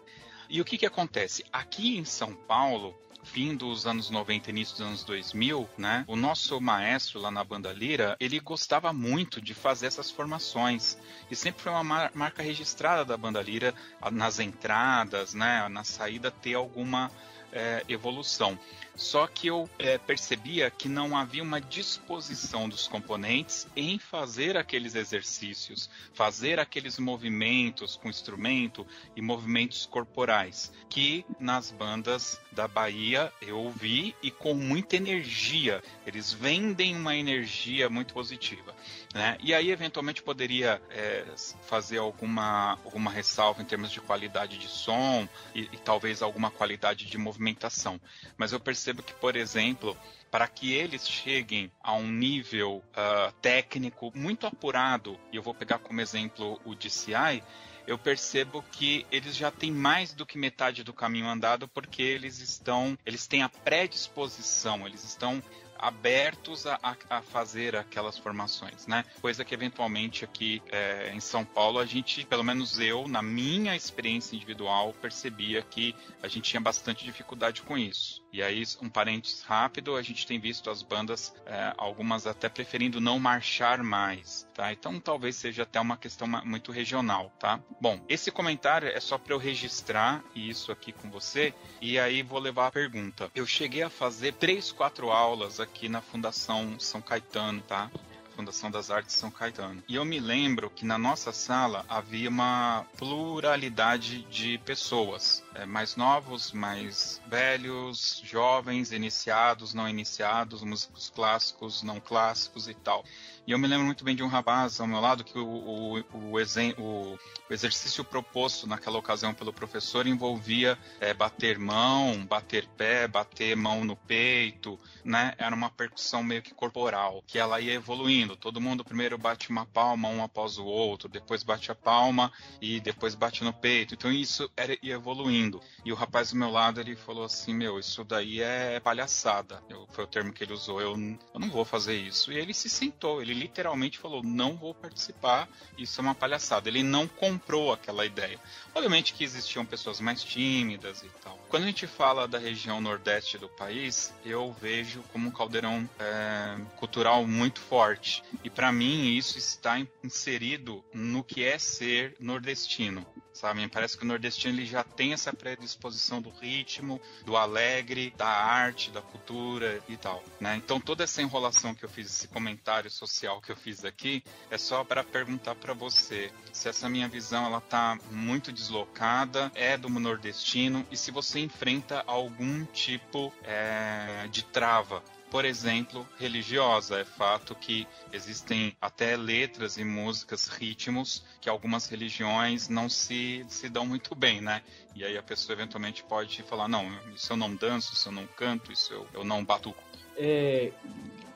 E 0.49 0.61
o 0.61 0.65
que, 0.65 0.79
que 0.79 0.87
acontece? 0.87 1.45
Aqui 1.53 1.97
em 1.97 2.05
São 2.05 2.35
Paulo, 2.35 2.95
fim 3.25 3.57
dos 3.57 3.87
anos 3.87 4.11
90 4.11 4.51
início 4.51 4.77
dos 4.77 4.87
anos 4.87 5.05
2000, 5.05 5.69
né? 5.79 6.05
O 6.07 6.17
nosso 6.17 6.61
maestro 6.61 7.21
lá 7.21 7.31
na 7.31 7.43
banda 7.43 7.73
Lira, 7.73 8.17
ele 8.21 8.39
gostava 8.39 8.93
muito 8.93 9.41
de 9.41 9.55
fazer 9.55 9.87
essas 9.87 10.11
formações 10.11 10.99
e 11.31 11.35
sempre 11.35 11.63
foi 11.63 11.73
uma 11.73 12.11
marca 12.15 12.43
registrada 12.43 13.05
da 13.05 13.17
banda 13.17 13.41
Lira 13.43 13.75
nas 14.13 14.39
entradas, 14.39 15.35
né? 15.35 15.67
Na 15.69 15.83
saída 15.83 16.31
ter 16.31 16.55
alguma 16.55 17.11
é, 17.53 17.83
evolução. 17.89 18.59
Só 18.97 19.27
que 19.27 19.49
eu 19.49 19.69
é, 19.77 19.99
percebia 19.99 20.71
que 20.71 20.89
não 20.89 21.17
havia 21.17 21.43
uma 21.43 21.61
disposição 21.61 22.69
dos 22.69 22.87
componentes 22.87 23.67
em 23.75 23.99
fazer 23.99 24.57
aqueles 24.57 24.95
exercícios, 24.95 25.91
fazer 26.13 26.61
aqueles 26.61 26.99
movimentos 26.99 27.97
com 27.97 28.09
instrumento 28.09 28.87
e 29.17 29.21
movimentos 29.21 29.85
corporais, 29.85 30.73
que 30.89 31.27
nas 31.41 31.73
bandas 31.73 32.41
da 32.53 32.69
Bahia 32.69 33.33
eu 33.43 33.59
ouvi 33.59 34.15
e 34.23 34.31
com 34.31 34.55
muita 34.55 34.97
energia. 34.97 35.83
Eles 36.07 36.33
vendem 36.33 36.95
uma 36.97 37.17
energia 37.17 37.91
muito 37.91 38.15
positiva. 38.15 38.75
Né? 39.13 39.37
E 39.41 39.53
aí, 39.53 39.71
eventualmente, 39.71 40.23
poderia 40.23 40.81
é, 40.91 41.25
fazer 41.67 41.99
alguma, 41.99 42.79
alguma 42.85 43.11
ressalva 43.11 43.61
em 43.61 43.65
termos 43.65 43.91
de 43.91 44.01
qualidade 44.01 44.57
de 44.57 44.69
som 44.69 45.29
e, 45.55 45.63
e 45.73 45.77
talvez 45.79 46.23
alguma 46.23 46.51
qualidade 46.51 47.07
de 47.07 47.19
movimentação. 47.19 48.01
Mas 48.37 48.53
eu 48.53 48.61
percebi 48.61 48.84
percebo 48.85 49.03
que, 49.03 49.15
por 49.15 49.35
exemplo, 49.35 49.97
para 50.31 50.47
que 50.47 50.75
eles 50.75 51.09
cheguem 51.09 51.73
a 51.83 51.95
um 51.95 52.07
nível 52.07 52.85
uh, 52.91 53.33
técnico 53.41 54.13
muito 54.15 54.47
apurado, 54.47 55.19
e 55.33 55.37
eu 55.37 55.43
vou 55.43 55.55
pegar 55.55 55.79
como 55.79 56.03
exemplo 56.03 56.61
o 56.67 56.75
DCI, 56.75 57.43
eu 57.87 57.97
percebo 57.97 58.63
que 58.73 59.07
eles 59.11 59.35
já 59.35 59.51
têm 59.51 59.71
mais 59.71 60.13
do 60.13 60.27
que 60.27 60.37
metade 60.37 60.83
do 60.83 60.93
caminho 60.93 61.29
andado 61.29 61.67
porque 61.69 62.03
eles 62.03 62.41
estão, 62.41 62.99
eles 63.07 63.27
têm 63.27 63.43
a 63.43 63.49
predisposição, 63.49 64.87
eles 64.87 65.03
estão 65.05 65.43
abertos 65.79 66.67
a, 66.67 66.79
a, 67.11 67.23
fazer 67.23 67.77
aquelas 67.77 68.17
formações, 68.17 68.87
né? 68.87 69.05
Coisa 69.21 69.45
que 69.45 69.55
eventualmente 69.55 70.25
aqui 70.25 70.63
é, 70.71 71.13
em 71.15 71.21
São 71.21 71.45
Paulo 71.45 71.79
a 71.79 71.85
gente, 71.85 72.25
pelo 72.25 72.43
menos 72.43 72.79
eu, 72.79 73.07
na 73.07 73.23
minha 73.23 73.77
experiência 73.77 74.35
individual, 74.35 74.95
percebia 75.01 75.61
que 75.63 75.95
a 76.23 76.29
gente 76.29 76.51
tinha 76.51 76.61
bastante 76.61 77.05
dificuldade 77.05 77.61
com 77.63 77.77
isso. 77.77 78.24
E 78.35 78.43
aí, 78.43 78.65
um 78.83 78.89
parênteses 78.89 79.43
rápido, 79.43 79.95
a 79.95 80.03
gente 80.03 80.27
tem 80.27 80.41
visto 80.41 80.69
as 80.69 80.83
bandas, 80.83 81.33
é, 81.47 81.73
algumas 81.79 82.27
até 82.27 82.49
preferindo 82.49 83.01
não 83.01 83.17
marchar 83.17 83.81
mais, 83.81 84.45
tá? 84.53 84.73
Então 84.73 84.99
talvez 84.99 85.37
seja 85.37 85.63
até 85.63 85.81
uma 85.81 85.97
questão 85.97 86.27
muito 86.45 86.73
regional, 86.73 87.33
tá? 87.39 87.61
Bom, 87.81 88.05
esse 88.09 88.33
comentário 88.33 88.89
é 88.89 88.99
só 88.99 89.19
para 89.19 89.35
eu 89.35 89.39
registrar 89.39 90.21
isso 90.35 90.73
aqui 90.73 90.91
com 90.91 91.09
você 91.09 91.55
e 91.81 91.97
aí 91.97 92.25
vou 92.25 92.41
levar 92.41 92.67
a 92.67 92.73
pergunta. 92.73 93.31
Eu 93.37 93.47
cheguei 93.47 93.85
a 93.85 93.89
fazer 93.89 94.33
três, 94.33 94.73
quatro 94.73 95.13
aulas 95.13 95.61
aqui 95.61 95.89
na 95.89 96.01
Fundação 96.01 96.77
São 96.81 97.01
Caetano, 97.01 97.61
tá? 97.61 97.89
Fundação 98.35 98.71
das 98.71 98.91
Artes 98.91 99.15
São 99.15 99.31
Caetano. 99.31 99.83
E 99.89 99.95
eu 99.95 100.05
me 100.05 100.19
lembro 100.19 100.71
que 100.71 100.85
na 100.85 100.99
nossa 100.99 101.33
sala 101.33 101.85
havia 101.89 102.29
uma 102.29 102.85
pluralidade 102.97 104.23
de 104.25 104.59
pessoas, 104.59 105.43
é, 105.55 105.65
mais 105.65 105.97
novos, 105.97 106.53
mais 106.53 107.21
velhos, 107.27 108.21
jovens, 108.25 108.93
iniciados, 108.93 109.73
não 109.73 109.89
iniciados, 109.89 110.63
músicos 110.63 111.11
clássicos, 111.11 111.83
não 111.83 112.01
clássicos 112.01 112.69
e 112.69 112.75
tal. 112.75 113.05
E 113.47 113.53
eu 113.53 113.59
me 113.59 113.69
lembro 113.69 113.85
muito 113.85 114.05
bem 114.05 114.17
de 114.17 114.23
um 114.23 114.27
rapaz 114.27 114.81
ao 114.81 114.87
meu 114.87 115.01
lado 115.01 115.23
que 115.23 115.39
o, 115.39 115.47
o, 115.47 115.99
o, 116.15 116.33
o, 116.79 117.19
exercício 117.51 118.03
proposto 118.03 118.67
naquela 118.67 118.99
ocasião 118.99 119.35
pelo 119.35 119.53
professor 119.53 120.07
envolvia 120.07 120.79
é, 120.99 121.13
bater 121.13 121.59
mão, 121.59 122.25
bater 122.25 122.67
pé, 122.69 123.07
bater 123.07 123.55
mão 123.55 123.85
no 123.85 123.97
peito, 123.97 124.79
né? 125.05 125.35
Era 125.37 125.55
uma 125.55 125.69
percussão 125.69 126.23
meio 126.23 126.41
que 126.41 126.55
corporal, 126.55 127.23
que 127.27 127.39
ela 127.39 127.61
ia 127.61 127.75
evoluindo. 127.75 128.35
Todo 128.35 128.63
mundo 128.63 128.83
primeiro 128.83 129.19
bate 129.19 129.51
uma 129.51 129.67
palma 129.67 130.09
um 130.09 130.25
após 130.25 130.57
o 130.57 130.65
outro, 130.65 131.07
depois 131.07 131.43
bate 131.43 131.71
a 131.71 131.75
palma 131.75 132.33
e 132.63 132.81
depois 132.81 133.15
bate 133.15 133.45
no 133.45 133.53
peito. 133.53 133.93
Então 133.93 134.11
isso 134.11 134.51
era, 134.57 134.75
ia 134.83 134.95
evoluindo. 134.95 135.61
E 135.85 135.93
o 135.93 135.95
rapaz 135.95 136.31
do 136.31 136.39
meu 136.39 136.49
lado 136.51 136.81
ele 136.81 136.97
falou 136.97 137.25
assim: 137.25 137.53
Meu, 137.53 137.79
isso 137.79 138.05
daí 138.05 138.41
é 138.41 138.81
palhaçada. 138.81 139.63
Eu, 139.69 139.87
foi 139.93 140.05
o 140.05 140.09
termo 140.09 140.33
que 140.33 140.43
ele 140.43 140.55
usou. 140.55 140.81
Eu, 140.81 140.93
eu 140.93 141.41
não 141.41 141.51
vou 141.51 141.65
fazer 141.65 141.95
isso. 141.95 142.33
E 142.33 142.39
ele 142.39 142.55
se 142.55 142.71
sentou, 142.71 143.21
ele 143.21 143.34
literalmente 143.35 143.99
falou: 143.99 144.23
não 144.23 144.57
vou 144.57 144.75
participar, 144.75 145.49
isso 145.77 146.01
é 146.01 146.03
uma 146.03 146.15
palhaçada. 146.15 146.69
Ele 146.69 146.83
não 146.83 147.07
comprou 147.07 147.73
aquela 147.73 148.07
ideia. 148.07 148.39
Obviamente 148.75 149.15
que 149.15 149.25
existiam 149.25 149.65
pessoas 149.67 150.01
mais 150.01 150.23
tímidas 150.23 151.03
e 151.03 151.09
tal. 151.23 151.39
Quando 151.49 151.65
a 151.65 151.67
gente 151.67 151.87
fala 151.87 152.27
da 152.27 152.39
região 152.39 152.81
nordeste 152.81 153.37
do 153.39 153.49
país, 153.49 154.15
eu 154.25 154.53
vejo 154.61 155.03
como 155.13 155.29
um 155.29 155.33
caldeirão 155.33 155.89
é, 155.99 156.57
cultural 156.77 157.27
muito 157.27 157.61
forte. 157.61 158.23
E 158.43 158.51
para 158.51 158.73
mim 158.73 159.15
isso 159.15 159.37
está 159.39 159.79
inserido 160.03 160.85
no 160.93 161.23
que 161.23 161.45
é 161.45 161.59
ser 161.59 162.17
nordestino 162.19 163.07
sabe? 163.35 163.61
Me 163.61 163.69
parece 163.69 163.99
que 163.99 164.05
o 164.05 164.07
nordestino 164.07 164.55
ele 164.55 164.65
já 164.65 164.83
tem 164.83 165.13
essa 165.13 165.33
predisposição 165.33 166.23
do 166.23 166.31
ritmo, 166.31 167.01
do 167.27 167.37
alegre, 167.37 168.15
da 168.17 168.29
arte, 168.29 168.91
da 168.91 169.03
cultura 169.03 169.81
e 169.89 169.97
tal, 169.97 170.23
né? 170.41 170.57
Então 170.57 170.81
toda 170.81 171.05
essa 171.05 171.21
enrolação 171.21 171.75
que 171.75 171.85
eu 171.85 171.89
fiz, 171.89 172.07
esse 172.07 172.29
comentário 172.29 172.91
social 172.91 173.41
que 173.41 173.51
eu 173.51 173.57
fiz 173.57 173.85
aqui, 173.85 174.23
é 174.51 174.57
só 174.57 174.85
para 174.85 175.03
perguntar 175.03 175.57
para 175.57 175.75
você 175.75 176.31
se 176.53 176.69
essa 176.69 176.89
minha 176.89 177.09
visão 177.09 177.45
ela 177.45 177.61
tá 177.61 177.99
muito 178.11 178.53
deslocada, 178.53 179.51
é 179.55 179.77
do 179.77 179.89
nordestino 179.89 180.87
e 180.91 180.97
se 180.97 181.11
você 181.11 181.41
enfrenta 181.41 182.05
algum 182.07 182.65
tipo 182.67 183.33
é, 183.43 184.29
de 184.31 184.45
trava 184.45 185.03
por 185.35 185.45
exemplo, 185.45 186.09
religiosa. 186.17 187.01
É 187.01 187.05
fato 187.05 187.57
que 187.57 187.89
existem 188.13 188.77
até 188.81 189.17
letras 189.17 189.77
e 189.77 189.85
músicas, 189.85 190.47
ritmos, 190.47 191.25
que 191.41 191.49
algumas 191.49 191.89
religiões 191.89 192.69
não 192.69 192.89
se, 192.89 193.45
se 193.49 193.69
dão 193.69 193.85
muito 193.85 194.15
bem, 194.15 194.41
né? 194.41 194.63
E 194.95 195.05
aí 195.05 195.19
a 195.19 195.23
pessoa 195.25 195.57
eventualmente 195.57 196.05
pode 196.05 196.41
falar, 196.45 196.69
não, 196.69 196.87
isso 197.13 197.33
eu 197.33 197.37
não 197.37 197.53
danço, 197.53 197.95
isso 197.95 198.11
eu 198.11 198.13
não 198.13 198.29
canto, 198.29 198.71
isso 198.71 198.93
eu, 198.93 199.09
eu 199.13 199.25
não 199.25 199.45
bato. 199.45 199.75
É, 200.17 200.71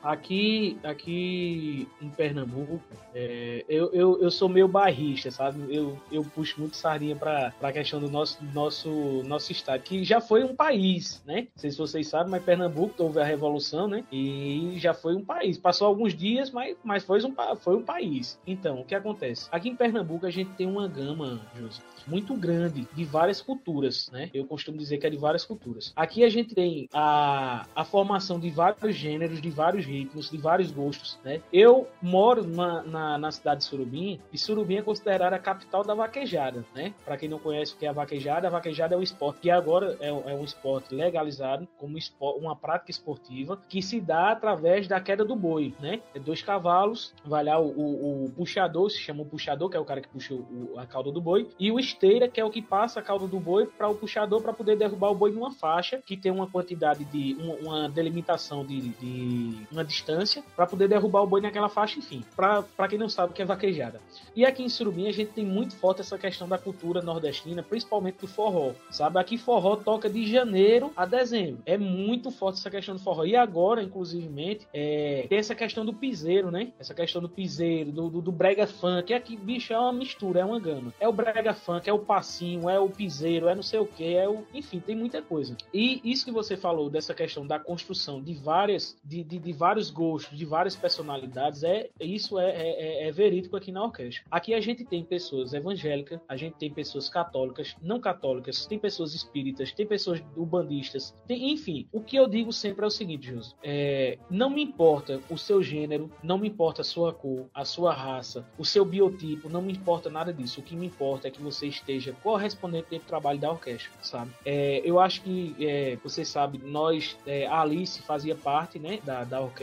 Aqui, 0.09 0.79
aqui 0.85 1.87
em 2.01 2.09
Pernambuco, 2.09 2.81
é, 3.15 3.63
eu, 3.69 3.93
eu, 3.93 4.23
eu 4.23 4.31
sou 4.31 4.49
meio 4.49 4.67
bairrista, 4.67 5.31
sabe? 5.31 5.63
Eu, 5.69 6.01
eu 6.11 6.25
puxo 6.25 6.59
muito 6.59 6.79
sardinha 6.79 7.15
para 7.15 7.53
a 7.61 7.73
questão 7.73 8.01
do 8.01 8.11
nosso, 8.11 8.43
nosso, 8.55 8.89
nosso 9.25 9.53
estado, 9.53 9.83
que 9.83 10.03
já 10.05 10.19
foi 10.19 10.45
um 10.45 10.57
país, 10.57 11.23
né? 11.27 11.49
Não 11.55 11.61
sei 11.61 11.71
se 11.71 11.77
vocês 11.77 12.09
sabem, 12.09 12.31
mas 12.31 12.43
Pernambuco 12.43 12.95
houve 13.03 13.21
a 13.21 13.25
revolução, 13.25 13.87
né? 13.87 14.03
E 14.11 14.77
já 14.79 14.95
foi 14.95 15.15
um 15.15 15.23
país. 15.23 15.59
Passou 15.59 15.87
alguns 15.87 16.15
dias, 16.15 16.51
mas, 16.51 16.75
mas 16.83 17.05
foi, 17.05 17.23
um, 17.23 17.35
foi 17.57 17.77
um 17.77 17.83
país. 17.83 18.41
Então, 18.47 18.81
o 18.81 18.87
que 18.87 18.95
acontece? 18.95 19.47
Aqui 19.53 19.69
em 19.69 19.77
Pernambuco 19.77 20.25
a 20.25 20.31
gente 20.31 20.51
tem 20.53 20.67
uma 20.67 20.89
gama, 20.89 21.39
José, 21.55 21.83
muito 22.07 22.35
grande 22.35 22.89
de 22.95 23.05
várias 23.05 23.43
culturas, 23.43 24.09
né? 24.11 24.31
Eu 24.33 24.47
costumo 24.47 24.79
dizer 24.79 24.97
que 24.97 25.07
é 25.07 25.11
de 25.11 25.19
várias 25.19 25.45
culturas. 25.45 25.93
Aqui 25.95 26.25
a 26.25 26.31
gente 26.31 26.55
tem 26.55 26.89
a, 26.95 27.67
a 27.77 27.85
formação 27.85 28.41
de 28.41 28.49
vários 28.49 28.97
gêneros, 28.97 29.43
de 29.43 29.51
vários 29.51 29.85
ritmos, 29.85 29.98
de 30.05 30.39
vários 30.39 30.71
gostos, 30.71 31.19
né? 31.25 31.41
Eu 31.53 31.89
moro 32.01 32.47
na, 32.47 32.83
na, 32.83 33.19
na 33.19 33.31
cidade 33.31 33.61
de 33.61 33.67
Surubim, 33.67 34.21
e 34.33 34.39
Surubim 34.39 34.77
é 34.77 34.83
considerada 34.83 35.37
a 35.37 35.39
capital 35.39 35.85
da 35.85 35.95
vaquejada, 35.95 36.65
né? 36.75 36.95
Para 37.05 37.17
quem 37.17 37.29
não 37.29 37.39
conhece 37.39 37.75
o 37.75 37.77
que 37.77 37.87
é 37.87 37.89
a 37.89 37.93
vaquejada, 37.93 38.47
a 38.47 38.51
vaquejada 38.51 38.95
é 38.95 38.99
um 38.99 39.03
esporte 39.03 39.41
que 39.41 39.51
agora 39.51 39.97
é, 40.01 40.09
é 40.09 40.35
um 40.35 40.45
esporte 40.45 40.95
legalizado 40.95 41.69
como 41.79 41.97
esporte, 41.97 42.41
uma 42.41 42.57
prática 42.57 42.91
esportiva 42.91 43.59
que 43.69 43.83
se 43.83 44.01
dá 44.01 44.33
através 44.33 44.87
da 44.89 45.01
queda 45.01 45.25
do 45.25 45.37
boi, 45.37 45.75
né? 45.81 46.01
É 46.15 46.19
dois 46.19 46.43
cavalos, 46.43 47.15
vai 47.25 47.45
lá 47.45 47.59
o, 47.59 47.69
o, 47.69 48.25
o 48.27 48.31
puxador, 48.31 48.91
se 48.91 48.99
chama 48.99 49.23
o 49.23 49.27
puxador, 49.27 49.69
que 49.71 49.77
é 49.77 49.81
o 49.81 49.85
cara 49.85 50.01
que 50.01 50.09
puxa 50.09 50.35
o, 50.35 50.75
a 50.77 50.87
cauda 50.87 51.11
do 51.11 51.21
boi, 51.21 51.49
e 51.59 51.71
o 51.71 51.79
esteira, 51.79 52.29
que 52.29 52.41
é 52.41 52.45
o 52.45 52.51
que 52.51 52.63
passa 52.63 53.01
a 53.01 53.03
cauda 53.03 53.27
do 53.27 53.39
boi 53.39 53.67
para 53.67 53.89
o 53.89 53.95
puxador 53.95 54.43
para 54.43 54.53
poder 54.53 54.77
derrubar 54.77 55.11
o 55.11 55.15
boi 55.15 55.31
numa 55.31 55.53
faixa 55.53 56.01
que 56.05 56.17
tem 56.17 56.31
uma 56.33 56.47
quantidade 56.47 57.05
de 57.05 57.35
uma, 57.41 57.55
uma 57.55 57.89
delimitação 57.89 58.65
de, 58.65 58.81
de, 58.81 59.67
uma 59.79 59.85
distância 59.85 60.43
para 60.57 60.67
poder 60.67 60.89
derrubar 60.89 61.23
o 61.23 61.27
boi 61.27 61.41
naquela 61.41 61.69
faixa, 61.69 61.99
enfim. 61.99 62.25
Para 62.37 62.89
quem 62.89 62.99
não 62.99 63.09
sabe 63.09 63.33
o 63.33 63.35
que 63.35 63.43
é 63.43 63.45
vaquejada. 63.45 64.01
E 64.35 64.45
aqui 64.45 64.63
em 64.63 64.69
Surubim 64.69 65.09
a 65.09 65.13
gente 65.13 65.33
tem 65.33 65.45
muito 65.45 65.77
forte 65.77 66.01
essa 66.01 66.19
questão 66.19 66.49
da 66.49 66.59
cultura 66.59 67.01
nordestina, 67.01 67.63
principalmente 67.63 68.19
do 68.21 68.27
forró, 68.27 68.73
sabe? 68.91 69.19
Aqui 69.19 69.39
forró 69.39 69.77
toca 69.77 70.11
de 70.11 70.27
janeiro 70.31 70.93
a 70.97 71.07
dezembro. 71.07 71.63
É 71.65 71.79
muito 71.79 72.31
forte 72.31 72.59
essa 72.59 72.71
questão 72.71 72.97
do 72.97 73.01
forró. 73.01 73.25
E 73.25 73.37
agora, 73.37 73.83
inclusivemente, 73.83 74.67
é, 74.73 75.27
tem 75.29 75.39
essa 75.39 75.55
questão 75.55 75.85
do 75.85 75.93
piseiro, 75.93 76.51
né? 76.51 76.73
Essa 76.79 76.95
questão 76.95 77.23
do 77.23 77.29
piseiro, 77.29 77.93
do, 77.93 78.09
do, 78.09 78.21
do 78.21 78.33
brega 78.33 78.67
funk. 78.67 79.13
Aqui, 79.15 79.37
bicho, 79.37 79.73
é 79.73 79.79
uma 79.79 79.93
mistura, 79.93 80.41
é 80.41 80.45
uma 80.45 80.59
gama. 80.59 80.93
É 80.99 81.09
o 81.09 81.13
brega 81.13 81.55
funk, 81.55 81.89
é 81.89 81.93
o 81.93 81.99
passinho, 81.99 82.69
é 82.69 82.79
o 82.79 82.89
piseiro, 82.89 83.49
é 83.49 83.55
não 83.55 83.63
sei 83.63 83.79
o 83.79 83.87
que, 83.87 84.15
é 84.15 84.29
o... 84.29 84.45
Enfim, 84.53 84.81
tem 84.81 84.97
muita 84.97 85.23
coisa. 85.23 85.57
E 85.73 86.01
isso 86.05 86.25
que 86.25 86.33
você 86.33 86.57
falou 86.57 86.91
dessa 86.91 87.15
questão 87.15 87.47
da 87.47 87.59
construção 87.59 88.21
de 88.23 88.35
várias, 88.35 88.97
de, 89.05 89.23
de, 89.23 89.39
de 89.39 89.53
vários 89.69 89.91
gostos, 89.91 90.39
de 90.39 90.47
várias 90.47 90.75
personalidades, 90.75 91.63
é 91.63 91.91
isso 92.01 92.39
é, 92.39 92.51
é, 92.51 93.05
é, 93.05 93.09
é 93.09 93.13
verídico 93.13 93.55
aqui 93.55 93.71
na 93.71 93.85
orquestra. 93.85 94.25
Aqui 94.31 94.55
a 94.55 94.61
gente 94.63 94.83
tem 94.83 95.05
pessoas 95.05 95.53
evangélicas, 95.53 96.21
a 96.27 96.37
gente 96.39 96.55
tem 96.55 96.73
pessoas 96.73 97.11
católicas, 97.11 97.77
não 97.83 98.01
católicas, 98.01 98.65
tem 98.65 98.79
pessoas 98.79 99.15
espíritas, 99.15 99.71
tem 99.71 99.87
pessoas 99.87 100.23
ubandistas, 100.35 101.15
tem, 101.27 101.53
enfim. 101.53 101.87
O 101.93 102.01
que 102.01 102.17
eu 102.17 102.27
digo 102.27 102.51
sempre 102.51 102.83
é 102.83 102.87
o 102.87 102.91
seguinte, 102.91 103.27
José, 103.27 103.55
é, 103.63 104.19
não 104.31 104.49
me 104.49 104.63
importa 104.63 105.21
o 105.29 105.37
seu 105.37 105.63
gênero, 105.63 106.11
não 106.23 106.39
me 106.39 106.49
importa 106.49 106.81
a 106.81 106.85
sua 106.85 107.13
cor, 107.13 107.51
a 107.53 107.65
sua 107.67 107.93
raça, 107.93 108.47
o 108.57 108.65
seu 108.65 108.87
biotipo, 108.87 109.51
não 109.51 109.61
me 109.61 109.73
importa 109.73 110.09
nada 110.09 110.33
disso. 110.33 110.61
O 110.61 110.63
que 110.63 110.75
me 110.75 110.87
importa 110.87 111.29
é 111.29 111.31
que 111.31 111.43
você 111.43 111.67
esteja 111.67 112.17
correspondente 112.23 112.99
do 112.99 113.01
trabalho 113.01 113.39
da 113.39 113.51
orquestra, 113.51 113.91
sabe? 114.01 114.31
É, 114.47 114.81
eu 114.83 114.99
acho 114.99 115.21
que 115.21 115.55
é, 115.61 115.99
você 116.03 116.25
sabe, 116.25 116.59
nós, 116.65 117.19
é, 117.27 117.47
a 117.47 117.61
Alice 117.61 118.01
fazia 118.01 118.35
parte, 118.35 118.79
né, 118.79 119.01
da, 119.05 119.25
da 119.25 119.41
orquestra 119.43 119.58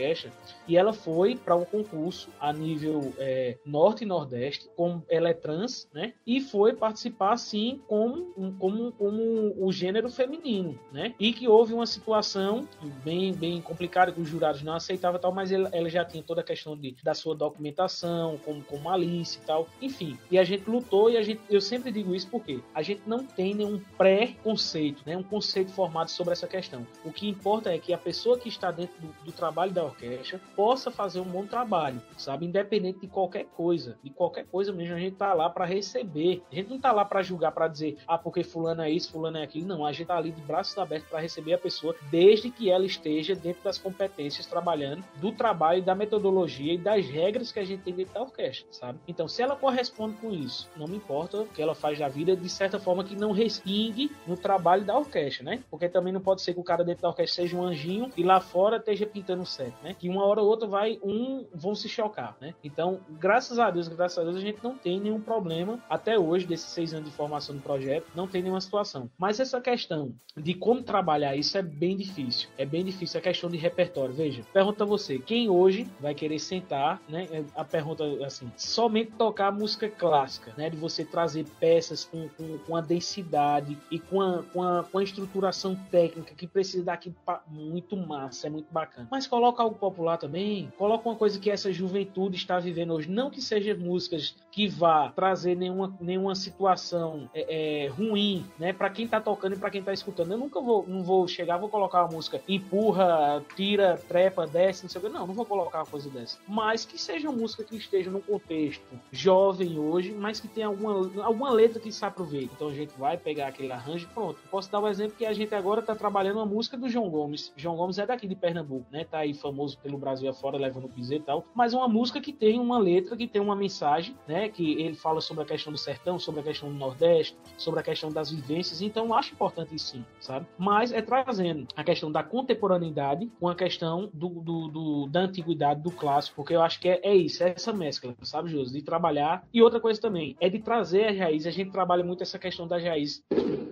e 0.68 0.76
ela 0.76 0.92
foi 0.92 1.36
para 1.36 1.56
um 1.56 1.64
concurso 1.64 2.28
a 2.40 2.52
nível 2.52 3.12
é, 3.18 3.56
norte 3.64 4.04
e 4.04 4.06
nordeste, 4.06 4.68
como 4.76 5.02
ela 5.08 5.28
é 5.28 5.34
trans, 5.34 5.88
né? 5.92 6.12
E 6.26 6.40
foi 6.40 6.74
participar 6.74 7.32
assim 7.32 7.80
como, 7.86 8.54
como, 8.58 8.92
como 8.92 9.54
o 9.58 9.72
gênero 9.72 10.08
feminino, 10.10 10.78
né? 10.92 11.14
E 11.18 11.32
que 11.32 11.48
houve 11.48 11.72
uma 11.72 11.86
situação 11.86 12.68
bem, 13.04 13.32
bem 13.32 13.60
complicada 13.60 14.12
que 14.12 14.20
os 14.20 14.28
jurados 14.28 14.62
não 14.62 14.74
aceitavam 14.74 15.20
tal, 15.20 15.32
mas 15.32 15.52
ela, 15.52 15.70
ela 15.72 15.88
já 15.88 16.04
tinha 16.04 16.22
toda 16.22 16.40
a 16.40 16.44
questão 16.44 16.76
de, 16.76 16.96
da 17.02 17.14
sua 17.14 17.34
documentação, 17.34 18.38
como, 18.44 18.62
como 18.64 18.90
Alice 18.90 19.38
e 19.38 19.46
tal, 19.46 19.68
enfim. 19.80 20.18
E 20.30 20.38
a 20.38 20.44
gente 20.44 20.68
lutou 20.68 21.10
e 21.10 21.16
a 21.16 21.22
gente, 21.22 21.40
eu 21.48 21.60
sempre 21.60 21.90
digo 21.90 22.14
isso 22.14 22.28
porque 22.28 22.60
a 22.74 22.82
gente 22.82 23.02
não 23.06 23.24
tem 23.24 23.54
nenhum 23.54 23.80
pré-conceito, 23.96 25.02
né? 25.06 25.16
Um 25.16 25.22
conceito 25.22 25.72
formado 25.72 26.10
sobre 26.10 26.32
essa 26.32 26.46
questão. 26.46 26.86
O 27.04 27.12
que 27.12 27.28
importa 27.28 27.72
é 27.72 27.78
que 27.78 27.92
a 27.92 27.98
pessoa 27.98 28.38
que 28.38 28.48
está 28.48 28.70
dentro 28.70 28.94
do, 29.00 29.24
do 29.24 29.32
trabalho 29.32 29.72
da 29.72 29.85
orquestra 29.86 30.40
possa 30.54 30.90
fazer 30.90 31.20
um 31.20 31.24
bom 31.24 31.46
trabalho, 31.46 32.00
sabe? 32.16 32.46
Independente 32.46 33.00
de 33.00 33.08
qualquer 33.08 33.46
coisa, 33.56 33.98
de 34.02 34.10
qualquer 34.10 34.46
coisa 34.46 34.72
mesmo, 34.72 34.94
a 34.94 34.98
gente 34.98 35.16
tá 35.16 35.32
lá 35.32 35.48
para 35.48 35.64
receber. 35.64 36.42
A 36.50 36.54
gente 36.54 36.70
não 36.70 36.78
tá 36.78 36.92
lá 36.92 37.04
para 37.04 37.22
julgar, 37.22 37.52
para 37.52 37.68
dizer, 37.68 37.98
ah, 38.06 38.18
porque 38.18 38.42
fulano 38.42 38.82
é 38.82 38.90
isso, 38.90 39.12
fulano 39.12 39.38
é 39.38 39.42
aquilo. 39.42 39.66
Não, 39.66 39.84
a 39.84 39.92
gente 39.92 40.06
tá 40.06 40.16
ali 40.16 40.30
de 40.30 40.40
braços 40.42 40.76
abertos 40.78 41.08
para 41.08 41.20
receber 41.20 41.54
a 41.54 41.58
pessoa, 41.58 41.94
desde 42.10 42.50
que 42.50 42.70
ela 42.70 42.84
esteja 42.84 43.34
dentro 43.34 43.62
das 43.62 43.78
competências, 43.78 44.46
trabalhando 44.46 45.04
do 45.16 45.32
trabalho, 45.32 45.82
da 45.82 45.94
metodologia 45.94 46.74
e 46.74 46.78
das 46.78 47.06
regras 47.06 47.52
que 47.52 47.58
a 47.58 47.64
gente 47.64 47.82
tem 47.82 47.94
dentro 47.94 48.14
da 48.14 48.22
orquestra, 48.22 48.66
sabe? 48.70 48.98
Então, 49.06 49.28
se 49.28 49.42
ela 49.42 49.56
corresponde 49.56 50.16
com 50.16 50.30
isso, 50.30 50.68
não 50.76 50.86
me 50.86 50.96
importa 50.96 51.38
o 51.38 51.46
que 51.46 51.62
ela 51.62 51.74
faz 51.74 51.98
da 51.98 52.08
vida, 52.08 52.36
de 52.36 52.48
certa 52.48 52.78
forma 52.78 53.04
que 53.04 53.16
não 53.16 53.32
respingue 53.32 54.10
no 54.26 54.36
trabalho 54.36 54.84
da 54.84 54.98
orquestra, 54.98 55.44
né? 55.44 55.62
Porque 55.70 55.88
também 55.88 56.12
não 56.12 56.20
pode 56.20 56.42
ser 56.42 56.54
que 56.54 56.60
o 56.60 56.64
cara 56.64 56.84
dentro 56.84 57.02
da 57.02 57.08
orquestra 57.08 57.42
seja 57.42 57.56
um 57.56 57.62
anjinho 57.62 58.10
e 58.16 58.22
lá 58.22 58.40
fora 58.40 58.76
esteja 58.76 59.06
pintando 59.06 59.42
o 59.42 59.46
set, 59.46 59.72
né? 59.82 59.94
Que 59.98 60.08
uma 60.08 60.24
hora 60.24 60.40
ou 60.40 60.48
outra 60.48 60.66
vai, 60.66 60.98
um 61.02 61.46
vão 61.54 61.74
se 61.74 61.88
chocar, 61.88 62.36
né? 62.40 62.54
Então, 62.62 63.00
graças 63.10 63.58
a 63.58 63.70
Deus, 63.70 63.88
graças 63.88 64.18
a 64.18 64.22
Deus, 64.24 64.36
a 64.36 64.40
gente 64.40 64.62
não 64.62 64.76
tem 64.76 65.00
nenhum 65.00 65.20
problema 65.20 65.78
até 65.88 66.18
hoje, 66.18 66.46
desses 66.46 66.70
seis 66.70 66.92
anos 66.92 67.08
de 67.08 67.16
formação 67.16 67.54
do 67.54 67.62
projeto, 67.62 68.06
não 68.14 68.26
tem 68.26 68.42
nenhuma 68.42 68.60
situação. 68.60 69.10
Mas 69.18 69.40
essa 69.40 69.60
questão 69.60 70.14
de 70.36 70.54
como 70.54 70.82
trabalhar 70.82 71.34
isso 71.36 71.56
é 71.56 71.62
bem 71.62 71.96
difícil. 71.96 72.48
É 72.58 72.64
bem 72.64 72.84
difícil 72.84 73.18
a 73.18 73.22
questão 73.22 73.50
de 73.50 73.56
repertório. 73.56 74.14
Veja, 74.14 74.42
pergunta 74.52 74.84
você, 74.84 75.18
quem 75.18 75.48
hoje 75.48 75.88
vai 76.00 76.14
querer 76.14 76.38
sentar, 76.38 77.00
né? 77.08 77.26
É, 77.30 77.44
a 77.54 77.64
pergunta 77.64 78.04
assim, 78.24 78.50
somente 78.56 79.12
tocar 79.12 79.50
música 79.50 79.88
clássica, 79.88 80.52
né? 80.56 80.68
De 80.68 80.76
você 80.76 81.04
trazer 81.04 81.46
peças 81.58 82.04
com, 82.04 82.28
com, 82.30 82.58
com 82.58 82.76
a 82.76 82.80
densidade 82.80 83.78
e 83.90 83.98
com 83.98 84.20
a, 84.20 84.42
com, 84.52 84.62
a, 84.62 84.84
com 84.84 84.98
a 84.98 85.02
estruturação 85.02 85.74
técnica 85.90 86.34
que 86.34 86.46
precisa 86.46 86.84
daqui 86.84 87.14
muito 87.48 87.96
massa, 87.96 88.46
é 88.46 88.50
muito 88.50 88.72
bacana. 88.72 89.08
Mas 89.10 89.26
coloca 89.26 89.65
algo 89.66 89.78
popular 89.78 90.16
também, 90.16 90.72
coloca 90.78 91.08
uma 91.08 91.16
coisa 91.16 91.38
que 91.38 91.50
essa 91.50 91.72
juventude 91.72 92.36
está 92.36 92.58
vivendo 92.58 92.94
hoje. 92.94 93.10
Não 93.10 93.30
que 93.30 93.40
sejam 93.40 93.76
músicas 93.78 94.34
que 94.50 94.68
vá 94.68 95.10
trazer 95.10 95.54
nenhuma, 95.54 95.94
nenhuma 96.00 96.34
situação 96.34 97.28
é, 97.34 97.84
é, 97.84 97.88
ruim, 97.88 98.44
né? 98.58 98.72
Para 98.72 98.88
quem 98.90 99.06
tá 99.06 99.20
tocando 99.20 99.54
e 99.54 99.58
para 99.58 99.70
quem 99.70 99.82
tá 99.82 99.92
escutando. 99.92 100.32
Eu 100.32 100.38
nunca 100.38 100.60
vou, 100.60 100.86
não 100.86 101.02
vou 101.02 101.26
chegar, 101.28 101.58
vou 101.58 101.68
colocar 101.68 102.04
uma 102.04 102.12
música 102.12 102.40
empurra, 102.48 103.44
tira, 103.54 104.00
trepa, 104.08 104.46
desce, 104.46 104.84
não 104.84 104.90
sei 104.90 105.00
o 105.00 105.04
que. 105.04 105.10
Não, 105.10 105.26
não 105.26 105.34
vou 105.34 105.44
colocar 105.44 105.80
uma 105.80 105.86
coisa 105.86 106.08
dessa. 106.08 106.38
Mas 106.48 106.84
que 106.84 106.98
seja 106.98 107.28
uma 107.28 107.38
música 107.38 107.64
que 107.64 107.76
esteja 107.76 108.10
num 108.10 108.20
contexto 108.20 108.82
jovem 109.10 109.78
hoje, 109.78 110.12
mas 110.12 110.40
que 110.40 110.48
tenha 110.48 110.68
alguma, 110.68 111.24
alguma 111.24 111.50
letra 111.50 111.80
que 111.80 111.92
se 111.92 112.04
aproveite. 112.04 112.50
Então 112.54 112.68
a 112.68 112.74
gente 112.74 112.92
vai 112.98 113.16
pegar 113.16 113.48
aquele 113.48 113.72
arranjo 113.72 114.08
pronto. 114.14 114.38
Posso 114.50 114.70
dar 114.70 114.80
um 114.80 114.88
exemplo 114.88 115.16
que 115.16 115.26
a 115.26 115.32
gente 115.32 115.54
agora 115.54 115.82
tá 115.82 115.94
trabalhando 115.94 116.36
uma 116.36 116.46
música 116.46 116.76
do 116.76 116.88
João 116.88 117.10
Gomes. 117.10 117.52
João 117.56 117.76
Gomes 117.76 117.98
é 117.98 118.06
daqui 118.06 118.26
de 118.26 118.34
Pernambuco, 118.34 118.86
né? 118.90 119.04
Tá 119.04 119.18
aí 119.18 119.34
famoso 119.34 119.55
pelo 119.74 119.98
Brasil 119.98 120.28
afora, 120.28 120.58
levando 120.58 120.86
o 120.86 121.12
e 121.12 121.20
tal. 121.20 121.44
Mas 121.54 121.72
é 121.72 121.76
uma 121.76 121.88
música 121.88 122.20
que 122.20 122.32
tem 122.32 122.58
uma 122.58 122.78
letra, 122.78 123.16
que 123.16 123.26
tem 123.26 123.40
uma 123.40 123.56
mensagem, 123.56 124.16
né? 124.26 124.48
Que 124.48 124.80
ele 124.80 124.94
fala 124.94 125.20
sobre 125.20 125.42
a 125.44 125.46
questão 125.46 125.72
do 125.72 125.78
sertão, 125.78 126.18
sobre 126.18 126.40
a 126.40 126.44
questão 126.44 126.68
do 126.68 126.74
Nordeste, 126.74 127.36
sobre 127.56 127.80
a 127.80 127.82
questão 127.82 128.10
das 128.10 128.30
vivências. 128.30 128.80
Então 128.80 129.06
eu 129.06 129.14
acho 129.14 129.32
importante 129.32 129.78
sim, 129.78 130.04
sabe? 130.20 130.46
Mas 130.58 130.92
é 130.92 131.02
trazendo 131.02 131.66
a 131.76 131.84
questão 131.84 132.10
da 132.10 132.22
contemporaneidade 132.22 133.30
com 133.38 133.48
a 133.48 133.54
questão 133.54 134.10
do, 134.12 134.28
do, 134.28 134.68
do 134.68 135.06
da 135.06 135.20
antiguidade, 135.20 135.82
do 135.82 135.90
clássico, 135.90 136.36
porque 136.36 136.54
eu 136.54 136.62
acho 136.62 136.80
que 136.80 136.88
é, 136.88 137.00
é 137.02 137.14
isso, 137.14 137.42
é 137.42 137.50
essa 137.50 137.72
mescla, 137.72 138.14
sabe, 138.22 138.50
José? 138.50 138.72
De 138.72 138.82
trabalhar. 138.82 139.46
E 139.52 139.62
outra 139.62 139.80
coisa 139.80 140.00
também, 140.00 140.36
é 140.40 140.48
de 140.48 140.58
trazer 140.58 141.06
as 141.06 141.18
raízes. 141.18 141.46
A 141.46 141.50
gente 141.50 141.70
trabalha 141.70 142.04
muito 142.04 142.22
essa 142.22 142.38
questão 142.38 142.66
das 142.66 142.82
raízes 142.82 143.22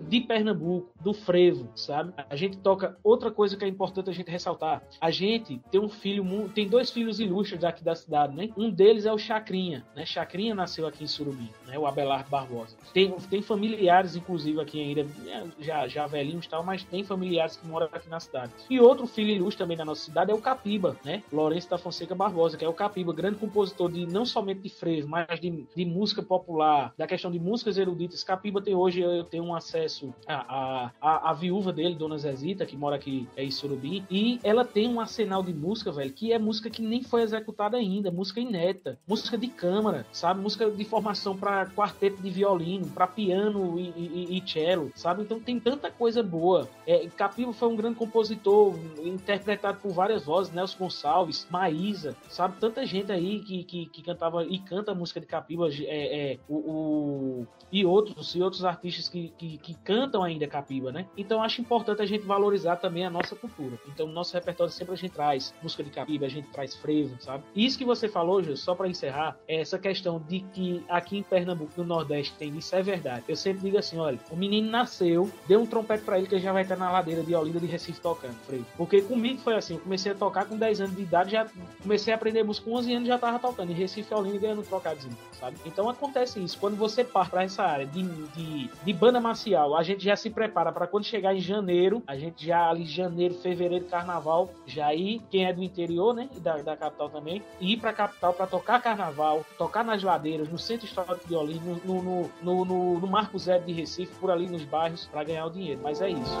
de 0.07 0.21
Pernambuco, 0.21 0.91
do 1.01 1.13
frevo, 1.13 1.69
sabe? 1.75 2.13
A 2.29 2.35
gente 2.35 2.57
toca 2.57 2.97
outra 3.03 3.31
coisa 3.31 3.57
que 3.57 3.65
é 3.65 3.67
importante 3.67 4.09
a 4.09 4.13
gente 4.13 4.29
ressaltar. 4.29 4.83
A 4.99 5.11
gente 5.11 5.61
tem 5.75 5.81
um 5.81 5.89
filho, 5.89 6.49
tem 6.55 6.69
dois 6.69 6.89
filhos 6.89 7.19
ilustres 7.19 7.61
aqui 7.65 7.83
da 7.83 7.93
cidade, 7.93 8.33
né? 8.33 8.49
Um 8.55 8.69
deles 8.69 9.05
é 9.05 9.11
o 9.11 9.17
Chacrinha, 9.17 9.85
né? 9.93 10.05
Chacrinha 10.05 10.55
nasceu 10.55 10.87
aqui 10.87 11.03
em 11.03 11.07
Surubim, 11.07 11.49
né? 11.67 11.77
O 11.77 11.85
Abelardo 11.85 12.29
Barbosa. 12.29 12.77
Tem, 12.93 13.11
tem 13.29 13.41
familiares, 13.41 14.15
inclusive, 14.15 14.61
aqui 14.61 14.81
ainda, 14.81 15.03
né? 15.03 15.51
já, 15.59 15.85
já 15.85 16.07
velhinhos 16.07 16.45
e 16.45 16.49
tal, 16.49 16.63
mas 16.63 16.85
tem 16.85 17.03
familiares 17.03 17.57
que 17.57 17.67
moram 17.67 17.89
aqui 17.91 18.07
na 18.07 18.21
cidade. 18.21 18.53
E 18.69 18.79
outro 18.79 19.05
filho 19.05 19.31
ilustre 19.31 19.57
também 19.57 19.75
da 19.75 19.83
nossa 19.83 20.05
cidade 20.05 20.31
é 20.31 20.33
o 20.33 20.39
Capiba, 20.39 20.95
né? 21.03 21.21
Lourenço 21.29 21.69
da 21.69 21.77
Fonseca 21.77 22.15
Barbosa, 22.15 22.55
que 22.55 22.63
é 22.63 22.69
o 22.69 22.73
Capiba, 22.73 23.11
grande 23.11 23.37
compositor 23.37 23.91
de 23.91 24.05
não 24.05 24.25
somente 24.25 24.61
de 24.61 24.69
frevo, 24.69 25.09
mas 25.09 25.41
de, 25.41 25.67
de 25.75 25.83
música 25.83 26.23
popular, 26.23 26.93
da 26.97 27.05
questão 27.05 27.29
de 27.29 27.39
músicas 27.39 27.77
eruditas. 27.77 28.23
Capiba 28.23 28.61
tem 28.61 28.73
hoje, 28.73 29.01
eu 29.01 29.25
tenho 29.25 29.43
um 29.43 29.53
acesso 29.53 30.13
a, 30.25 30.91
a, 31.01 31.33
viúva 31.33 31.73
dele, 31.73 31.95
Dona 31.95 32.17
Zezita, 32.17 32.65
que 32.65 32.77
mora 32.77 32.95
aqui 32.95 33.27
é 33.35 33.43
em 33.43 33.51
Surubim, 33.51 34.05
e 34.09 34.39
ela 34.41 34.63
tem 34.63 34.87
um 34.87 35.01
arsenal 35.01 35.43
de 35.43 35.53
música, 35.55 35.91
velho, 35.91 36.11
que 36.11 36.31
é 36.31 36.39
música 36.39 36.69
que 36.69 36.81
nem 36.81 37.03
foi 37.03 37.21
executada 37.21 37.77
ainda, 37.77 38.11
música 38.11 38.39
inédita, 38.39 38.99
música 39.07 39.37
de 39.37 39.47
câmara, 39.47 40.05
sabe? 40.11 40.41
Música 40.41 40.69
de 40.69 40.85
formação 40.85 41.35
para 41.35 41.67
quarteto 41.67 42.21
de 42.21 42.29
violino, 42.29 42.87
para 42.87 43.07
piano 43.07 43.79
e, 43.79 43.93
e, 43.95 44.37
e, 44.37 44.49
cello, 44.49 44.91
sabe? 44.95 45.23
Então 45.23 45.39
tem 45.39 45.59
tanta 45.59 45.89
coisa 45.89 46.21
boa. 46.21 46.69
É, 46.85 47.07
foi 47.53 47.67
um 47.67 47.75
grande 47.75 47.95
compositor, 47.95 48.75
interpretado 49.03 49.79
por 49.79 49.91
várias 49.91 50.25
vozes, 50.25 50.53
Nelson 50.53 50.77
Gonçalves, 50.77 51.47
Maísa, 51.49 52.15
sabe? 52.29 52.57
Tanta 52.59 52.85
gente 52.85 53.11
aí 53.11 53.39
que, 53.39 53.63
que, 53.63 53.85
que 53.87 54.01
cantava 54.01 54.43
e 54.43 54.59
canta 54.59 54.93
música 54.93 55.19
de 55.19 55.25
Capiva, 55.25 55.69
é, 55.69 56.33
é 56.33 56.39
o, 56.47 56.55
o, 56.55 57.47
e 57.71 57.85
outros 57.85 58.35
e 58.35 58.41
outros 58.41 58.63
artistas 58.63 59.09
que, 59.09 59.29
que, 59.37 59.57
que 59.57 59.73
cantam 59.75 60.23
ainda 60.23 60.47
Capiva, 60.47 60.91
né? 60.91 61.07
Então 61.17 61.41
acho 61.41 61.61
importante 61.61 62.01
a 62.01 62.05
gente 62.05 62.25
valorizar 62.25 62.77
também 62.77 63.05
a 63.05 63.09
nossa 63.09 63.35
cultura. 63.35 63.79
Então, 63.87 64.07
no 64.07 64.13
nosso 64.13 64.33
repertório 64.33 64.71
sempre 64.71 64.93
a 64.93 64.97
gente 64.97 65.11
traz 65.11 65.44
música 65.61 65.83
de 65.83 65.89
Capiba, 65.89 66.25
a 66.25 66.29
gente 66.29 66.47
traz 66.49 66.75
frevo, 66.75 67.15
sabe? 67.21 67.43
Isso 67.55 67.77
que 67.77 67.85
você 67.85 68.07
falou, 68.07 68.41
Jô, 68.43 68.55
só 68.55 68.75
para 68.75 68.87
encerrar, 68.87 69.37
é 69.47 69.61
essa 69.61 69.77
questão 69.77 70.21
de 70.27 70.41
que 70.53 70.83
aqui 70.89 71.17
em 71.17 71.23
Pernambuco, 71.23 71.71
no 71.77 71.83
Nordeste, 71.83 72.33
tem 72.37 72.55
isso 72.57 72.75
é 72.75 72.81
verdade. 72.81 73.23
Eu 73.27 73.35
sempre 73.35 73.61
digo 73.61 73.77
assim, 73.77 73.97
olha, 73.97 74.19
o 74.31 74.35
menino 74.35 74.69
nasceu, 74.69 75.29
deu 75.47 75.61
um 75.61 75.65
trompete 75.65 76.03
para 76.03 76.17
ele 76.17 76.27
que 76.27 76.35
ele 76.35 76.41
já 76.41 76.53
vai 76.53 76.63
estar 76.63 76.75
na 76.75 76.91
ladeira 76.91 77.23
de 77.23 77.35
Olinda 77.35 77.59
de 77.59 77.67
Recife 77.67 77.99
tocando, 77.99 78.35
frevo. 78.45 78.65
Porque 78.77 79.01
comigo 79.01 79.39
foi 79.41 79.55
assim, 79.55 79.75
eu 79.75 79.79
comecei 79.79 80.11
a 80.11 80.15
tocar 80.15 80.45
com 80.45 80.57
10 80.57 80.81
anos 80.81 80.95
de 80.95 81.01
idade, 81.01 81.31
já 81.31 81.47
comecei 81.81 82.13
a 82.13 82.15
aprender 82.15 82.43
música 82.43 82.69
com 82.69 82.75
11 82.77 82.93
anos 82.93 83.07
já 83.07 83.17
tava 83.17 83.39
tocando, 83.39 83.71
em 83.71 83.75
Recife 83.75 84.13
Olinda 84.13 84.39
ganhando 84.39 84.63
trocadinho, 84.63 85.17
sabe? 85.33 85.57
Então 85.65 85.89
acontece 85.89 86.43
isso, 86.43 86.57
quando 86.59 86.75
você 86.75 87.03
parte 87.03 87.31
para 87.31 87.43
essa 87.43 87.63
área 87.63 87.85
de, 87.85 88.03
de, 88.03 88.69
de 88.83 88.93
banda 88.93 89.19
marcial, 89.19 89.75
a 89.75 89.83
gente 89.83 90.03
já 90.03 90.15
se 90.15 90.29
prepara 90.29 90.71
para 90.71 90.87
quando 90.87 91.03
chegar 91.03 91.35
em 91.35 91.39
janeiro, 91.39 92.03
a 92.07 92.15
gente 92.15 92.45
já 92.45 92.69
ali 92.69 92.85
janeiro, 92.85 93.33
fevereiro, 93.35 93.85
carnaval, 93.85 94.49
já 94.65 94.93
ir, 94.93 95.21
quem 95.35 95.45
é 95.45 95.51
do 95.51 95.61
interior, 95.61 96.15
né, 96.15 96.29
da, 96.37 96.59
da 96.59 96.77
capital 96.77 97.09
também, 97.09 97.43
ir 97.59 97.75
para 97.75 97.89
a 97.89 97.93
capital 97.93 98.33
para 98.33 98.47
tocar 98.47 98.81
carnaval, 98.81 99.45
tocar 99.57 99.83
nas 99.83 100.01
ladeiras, 100.01 100.47
no 100.47 100.57
centro 100.57 100.85
histórico 100.85 101.27
de 101.27 101.35
Olinda, 101.35 101.77
no, 101.83 102.01
no, 102.01 102.31
no, 102.41 102.65
no, 102.65 102.99
no 103.01 103.07
Marco 103.07 103.37
Zero 103.37 103.65
de 103.65 103.73
Recife, 103.73 104.15
por 104.15 104.31
ali 104.31 104.47
nos 104.47 104.63
bairros, 104.63 105.05
para 105.07 105.25
ganhar 105.25 105.45
o 105.45 105.49
dinheiro. 105.49 105.81
Mas 105.83 105.99
é 105.99 106.09
isso. 106.09 106.39